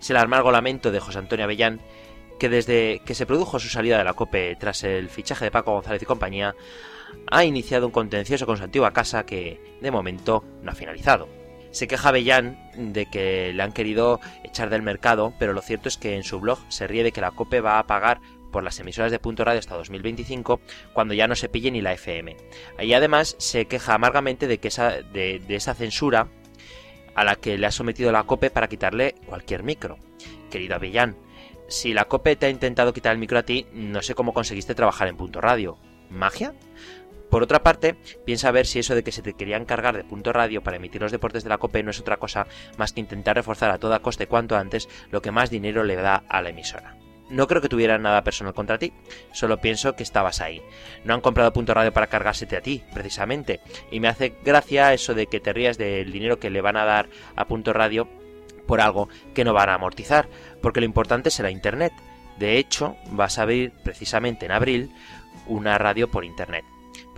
Es 0.00 0.10
el 0.10 0.16
amargo 0.16 0.50
lamento 0.50 0.90
de 0.90 0.98
José 0.98 1.20
Antonio 1.20 1.44
Avellán, 1.44 1.80
que 2.40 2.48
desde 2.48 3.00
que 3.04 3.14
se 3.14 3.26
produjo 3.26 3.60
su 3.60 3.68
salida 3.68 3.98
de 3.98 4.04
la 4.04 4.14
COPE 4.14 4.56
tras 4.56 4.82
el 4.82 5.08
fichaje 5.08 5.44
de 5.44 5.52
Paco 5.52 5.74
González 5.74 6.02
y 6.02 6.06
compañía, 6.06 6.56
ha 7.30 7.44
iniciado 7.44 7.86
un 7.86 7.92
contencioso 7.92 8.46
con 8.46 8.56
su 8.56 8.64
antigua 8.64 8.92
casa 8.92 9.24
que, 9.24 9.78
de 9.80 9.92
momento, 9.92 10.42
no 10.60 10.72
ha 10.72 10.74
finalizado. 10.74 11.37
Se 11.70 11.86
queja 11.86 12.10
Bellán 12.10 12.58
de 12.74 13.06
que 13.06 13.52
le 13.52 13.62
han 13.62 13.72
querido 13.72 14.20
echar 14.42 14.70
del 14.70 14.82
mercado, 14.82 15.34
pero 15.38 15.52
lo 15.52 15.60
cierto 15.60 15.88
es 15.88 15.96
que 15.96 16.16
en 16.16 16.24
su 16.24 16.40
blog 16.40 16.58
se 16.68 16.86
ríe 16.86 17.02
de 17.02 17.12
que 17.12 17.20
la 17.20 17.30
COPE 17.30 17.60
va 17.60 17.78
a 17.78 17.86
pagar 17.86 18.20
por 18.50 18.62
las 18.62 18.80
emisoras 18.80 19.12
de 19.12 19.18
punto 19.18 19.44
radio 19.44 19.58
hasta 19.58 19.76
2025, 19.76 20.60
cuando 20.92 21.14
ya 21.14 21.28
no 21.28 21.36
se 21.36 21.48
pille 21.48 21.70
ni 21.70 21.82
la 21.82 21.92
FM. 21.92 22.36
Y 22.80 22.92
además 22.94 23.36
se 23.38 23.66
queja 23.66 23.94
amargamente 23.94 24.46
de, 24.46 24.58
que 24.58 24.68
esa, 24.68 25.02
de, 25.02 25.40
de 25.46 25.56
esa 25.56 25.74
censura 25.74 26.28
a 27.14 27.24
la 27.24 27.36
que 27.36 27.58
le 27.58 27.66
ha 27.66 27.70
sometido 27.70 28.12
la 28.12 28.24
COPE 28.24 28.50
para 28.50 28.68
quitarle 28.68 29.14
cualquier 29.26 29.62
micro. 29.62 29.98
Querido 30.50 30.76
Avellán, 30.76 31.16
si 31.68 31.92
la 31.92 32.06
COPE 32.06 32.36
te 32.36 32.46
ha 32.46 32.50
intentado 32.50 32.92
quitar 32.92 33.12
el 33.12 33.18
micro 33.18 33.38
a 33.38 33.42
ti, 33.42 33.66
no 33.72 34.02
sé 34.02 34.14
cómo 34.14 34.32
conseguiste 34.32 34.74
trabajar 34.74 35.08
en 35.08 35.16
punto 35.16 35.40
radio. 35.40 35.78
¿Magia? 36.10 36.54
Por 37.30 37.42
otra 37.42 37.62
parte, 37.62 37.96
piensa 38.24 38.50
ver 38.50 38.66
si 38.66 38.78
eso 38.78 38.94
de 38.94 39.02
que 39.02 39.12
se 39.12 39.22
te 39.22 39.34
querían 39.34 39.66
cargar 39.66 39.96
de 39.96 40.04
punto 40.04 40.32
radio 40.32 40.62
para 40.62 40.76
emitir 40.76 41.02
los 41.02 41.12
deportes 41.12 41.44
de 41.44 41.50
la 41.50 41.58
COPE 41.58 41.82
no 41.82 41.90
es 41.90 42.00
otra 42.00 42.16
cosa 42.16 42.46
más 42.78 42.92
que 42.92 43.00
intentar 43.00 43.36
reforzar 43.36 43.70
a 43.70 43.78
toda 43.78 44.00
coste 44.00 44.26
cuanto 44.26 44.56
antes 44.56 44.88
lo 45.10 45.20
que 45.20 45.30
más 45.30 45.50
dinero 45.50 45.84
le 45.84 45.96
da 45.96 46.24
a 46.28 46.40
la 46.40 46.50
emisora. 46.50 46.96
No 47.30 47.46
creo 47.46 47.60
que 47.60 47.68
tuvieran 47.68 48.00
nada 48.00 48.24
personal 48.24 48.54
contra 48.54 48.78
ti, 48.78 48.94
solo 49.32 49.60
pienso 49.60 49.94
que 49.94 50.02
estabas 50.02 50.40
ahí. 50.40 50.62
No 51.04 51.12
han 51.12 51.20
comprado 51.20 51.52
punto 51.52 51.74
radio 51.74 51.92
para 51.92 52.06
cargársete 52.06 52.56
a 52.56 52.62
ti, 52.62 52.82
precisamente, 52.94 53.60
y 53.90 54.00
me 54.00 54.08
hace 54.08 54.34
gracia 54.42 54.94
eso 54.94 55.12
de 55.12 55.26
que 55.26 55.40
te 55.40 55.52
rías 55.52 55.76
del 55.76 56.10
dinero 56.10 56.38
que 56.38 56.48
le 56.48 56.62
van 56.62 56.76
a 56.76 56.86
dar 56.86 57.10
a 57.36 57.44
punto 57.44 57.74
radio 57.74 58.08
por 58.66 58.80
algo 58.80 59.10
que 59.34 59.44
no 59.44 59.52
van 59.52 59.68
a 59.68 59.74
amortizar, 59.74 60.28
porque 60.62 60.80
lo 60.80 60.86
importante 60.86 61.30
será 61.30 61.50
internet. 61.50 61.92
De 62.38 62.56
hecho, 62.56 62.96
vas 63.10 63.38
a 63.38 63.42
abrir 63.42 63.72
precisamente 63.84 64.46
en 64.46 64.52
abril 64.52 64.90
una 65.46 65.76
radio 65.76 66.10
por 66.10 66.24
internet. 66.24 66.64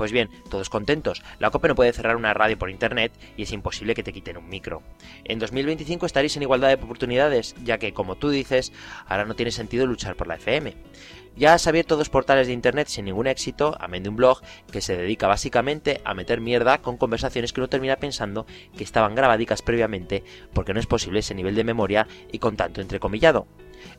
Pues 0.01 0.13
bien, 0.13 0.31
todos 0.49 0.71
contentos. 0.71 1.23
La 1.41 1.51
COPE 1.51 1.69
no 1.69 1.75
puede 1.75 1.93
cerrar 1.93 2.17
una 2.17 2.33
radio 2.33 2.59
por 2.59 2.71
internet 2.71 3.13
y 3.37 3.43
es 3.43 3.53
imposible 3.53 3.95
que 3.95 4.03
te 4.03 4.15
quiten 4.15 4.39
un 4.39 4.49
micro. 4.49 4.83
En 5.25 5.39
2025 5.39 6.07
estaréis 6.07 6.35
en 6.39 6.43
igualdad 6.43 6.69
de 6.69 6.83
oportunidades, 6.83 7.55
ya 7.63 7.77
que, 7.77 7.93
como 7.93 8.17
tú 8.17 8.31
dices, 8.31 8.73
ahora 9.05 9.27
no 9.27 9.37
tiene 9.37 9.51
sentido 9.51 9.87
luchar 9.87 10.17
por 10.17 10.27
la 10.27 10.37
FM. 10.37 10.75
Ya 11.37 11.53
has 11.53 11.67
abierto 11.67 11.99
dos 11.99 12.09
portales 12.09 12.47
de 12.47 12.55
internet 12.55 12.89
sin 12.89 13.05
ningún 13.05 13.27
éxito, 13.27 13.77
amén 13.79 14.03
de 14.03 14.09
un 14.09 14.17
blog 14.17 14.41
que 14.73 14.81
se 14.81 14.97
dedica 14.97 15.27
básicamente 15.27 16.01
a 16.03 16.15
meter 16.15 16.41
mierda 16.41 16.79
con 16.79 16.97
conversaciones 16.97 17.53
que 17.53 17.61
uno 17.61 17.69
termina 17.69 17.97
pensando 17.97 18.47
que 18.75 18.85
estaban 18.85 19.15
grabadicas 19.15 19.61
previamente 19.61 20.25
porque 20.55 20.73
no 20.73 20.81
es 20.81 20.87
posible 20.87 21.19
ese 21.19 21.35
nivel 21.35 21.55
de 21.55 21.65
memoria 21.65 22.09
y 22.33 22.39
con 22.39 22.57
tanto 22.57 22.81
entrecomillado. 22.81 23.47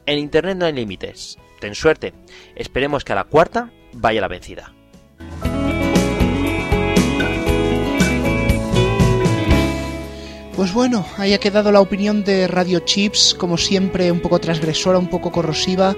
En 0.07 0.18
internet 0.18 0.57
no 0.57 0.65
hay 0.65 0.73
límites. 0.73 1.38
Ten 1.60 1.76
suerte. 1.76 2.15
Esperemos 2.56 3.06
que 3.06 3.14
a 3.14 3.18
la 3.18 3.26
cuarta 3.26 3.69
vaya 3.94 4.19
la 4.19 4.28
vencida. 4.28 4.73
Pues 10.61 10.75
bueno, 10.75 11.03
ahí 11.17 11.33
ha 11.33 11.39
quedado 11.39 11.71
la 11.71 11.81
opinión 11.81 12.23
de 12.23 12.47
Radio 12.47 12.81
Chips, 12.81 13.33
como 13.33 13.57
siempre, 13.57 14.11
un 14.11 14.19
poco 14.19 14.38
transgresora, 14.38 14.99
un 14.99 15.07
poco 15.07 15.31
corrosiva. 15.31 15.95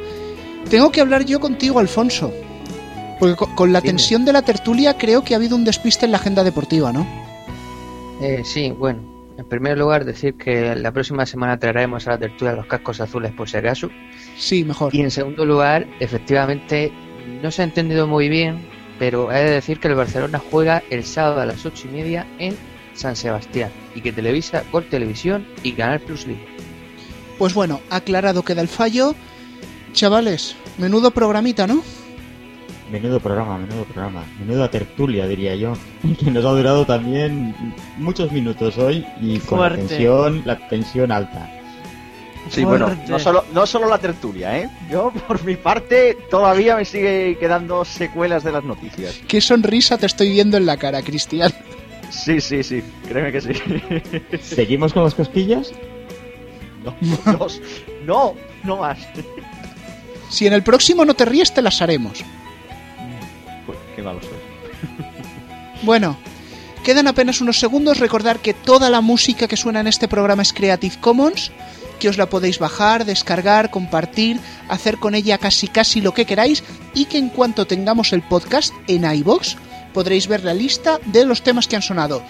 Tengo 0.69 0.89
que 0.89 1.01
hablar 1.01 1.25
yo 1.25 1.41
contigo, 1.41 1.79
Alfonso. 1.79 2.31
Porque 3.19 3.35
co- 3.35 3.53
con 3.55 3.73
la 3.73 3.81
tensión 3.81 4.23
de 4.23 4.31
la 4.31 4.41
tertulia 4.41 4.97
creo 4.97 5.21
que 5.21 5.33
ha 5.33 5.37
habido 5.37 5.57
un 5.57 5.65
despiste 5.65 6.05
en 6.05 6.13
la 6.13 6.17
agenda 6.19 6.45
deportiva, 6.45 6.93
¿no? 6.93 7.05
Eh, 8.21 8.43
sí, 8.45 8.71
bueno. 8.71 9.01
En 9.37 9.43
primer 9.49 9.77
lugar, 9.77 10.05
decir 10.05 10.35
que 10.35 10.73
la 10.77 10.93
próxima 10.93 11.25
semana 11.25 11.59
traeremos 11.59 12.07
a 12.07 12.11
la 12.11 12.17
tertulia 12.19 12.53
los 12.53 12.65
cascos 12.67 13.01
azules 13.01 13.33
por 13.33 13.49
si 13.49 13.57
acaso. 13.57 13.89
Sí, 14.37 14.63
mejor. 14.63 14.95
Y 14.95 15.01
en 15.01 15.11
segundo 15.11 15.45
lugar, 15.45 15.87
efectivamente, 15.99 16.89
no 17.41 17.51
se 17.51 17.63
ha 17.63 17.65
entendido 17.65 18.07
muy 18.07 18.29
bien, 18.29 18.65
pero 18.97 19.29
he 19.29 19.43
de 19.43 19.51
decir 19.51 19.81
que 19.81 19.89
el 19.89 19.95
Barcelona 19.95 20.41
juega 20.49 20.83
el 20.89 21.03
sábado 21.03 21.41
a 21.41 21.45
las 21.45 21.65
ocho 21.65 21.85
y 21.89 21.91
media 21.91 22.25
en 22.39 22.55
San 22.93 23.15
Sebastián 23.15 23.71
y 23.95 24.01
que 24.01 24.11
televisa 24.11 24.63
Gol 24.71 24.85
Televisión 24.85 25.45
y 25.63 25.73
Canal 25.73 25.99
Plus 26.01 26.27
Libre. 26.27 26.45
Pues 27.37 27.53
bueno, 27.53 27.81
aclarado 27.89 28.43
queda 28.43 28.61
el 28.61 28.67
fallo. 28.67 29.15
Chavales, 29.93 30.55
menudo 30.77 31.11
programita, 31.11 31.67
¿no? 31.67 31.83
Menudo 32.91 33.19
programa, 33.19 33.57
menudo 33.57 33.85
programa. 33.85 34.23
Menuda 34.39 34.69
tertulia, 34.69 35.27
diría 35.27 35.55
yo. 35.55 35.73
Que 36.19 36.31
nos 36.31 36.45
ha 36.45 36.49
durado 36.49 36.85
también 36.85 37.55
muchos 37.97 38.31
minutos 38.31 38.77
hoy 38.77 39.05
y 39.21 39.39
con 39.39 39.59
la 39.59 39.75
tensión, 39.75 40.41
la 40.45 40.67
tensión 40.67 41.11
alta. 41.11 41.49
Sí, 42.49 42.63
bueno, 42.63 42.95
no 43.07 43.19
solo, 43.19 43.45
no 43.53 43.65
solo 43.65 43.89
la 43.89 43.97
tertulia, 43.97 44.59
¿eh? 44.59 44.69
Yo, 44.91 45.11
por 45.27 45.43
mi 45.43 45.55
parte, 45.55 46.17
todavía 46.29 46.75
me 46.75 46.85
sigue 46.85 47.37
quedando 47.39 47.85
secuelas 47.85 48.43
de 48.43 48.51
las 48.51 48.63
noticias. 48.63 49.19
Qué 49.27 49.41
sonrisa 49.41 49.97
te 49.97 50.05
estoy 50.05 50.31
viendo 50.31 50.57
en 50.57 50.65
la 50.65 50.77
cara, 50.77 51.01
Cristian. 51.01 51.53
Sí, 52.13 52.39
sí, 52.39 52.63
sí, 52.63 52.83
créeme 53.07 53.31
que 53.31 53.41
sí. 53.41 53.53
¿Seguimos 54.41 54.93
con 54.93 55.03
las 55.03 55.15
cosquillas? 55.15 55.71
No, 56.83 56.95
no, 57.25 57.47
no, 58.05 58.35
no 58.63 58.77
más. 58.77 58.99
Si 60.29 60.45
en 60.45 60.53
el 60.53 60.63
próximo 60.63 61.05
no 61.05 61.15
te 61.15 61.25
ríes, 61.25 61.53
te 61.53 61.61
las 61.61 61.81
haremos. 61.81 62.23
Pues, 63.65 63.77
qué 63.95 64.01
malo 64.01 64.19
soy. 64.21 64.31
Bueno, 65.83 66.17
quedan 66.83 67.07
apenas 67.07 67.41
unos 67.41 67.59
segundos. 67.59 67.99
Recordar 67.99 68.39
que 68.39 68.53
toda 68.53 68.89
la 68.89 69.01
música 69.01 69.47
que 69.47 69.57
suena 69.57 69.79
en 69.79 69.87
este 69.87 70.07
programa 70.07 70.43
es 70.43 70.53
Creative 70.53 70.95
Commons, 71.01 71.51
que 71.99 72.09
os 72.09 72.17
la 72.17 72.29
podéis 72.29 72.59
bajar, 72.59 73.05
descargar, 73.05 73.69
compartir, 73.69 74.39
hacer 74.69 74.97
con 74.97 75.15
ella 75.15 75.37
casi 75.37 75.67
casi 75.67 75.99
lo 75.99 76.13
que 76.13 76.25
queráis 76.25 76.63
y 76.93 77.05
que 77.05 77.17
en 77.17 77.29
cuanto 77.29 77.65
tengamos 77.65 78.13
el 78.13 78.21
podcast 78.21 78.73
en 78.87 79.03
iBox 79.03 79.57
podréis 79.93 80.27
ver 80.27 80.43
la 80.43 80.53
lista 80.53 80.99
de 81.05 81.25
los 81.25 81.43
temas 81.43 81.67
que 81.67 81.75
han 81.75 81.81
sonado. 81.81 82.23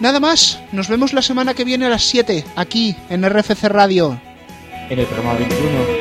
Nada 0.00 0.18
más, 0.18 0.60
nos 0.72 0.88
vemos 0.88 1.12
la 1.12 1.22
semana 1.22 1.54
que 1.54 1.64
viene 1.64 1.86
a 1.86 1.90
las 1.90 2.04
7 2.04 2.44
aquí 2.56 2.96
en 3.10 3.28
RFC 3.28 3.64
Radio. 3.64 4.20
En 4.88 4.98
el 4.98 5.06
programa 5.06 5.34
21. 5.34 5.99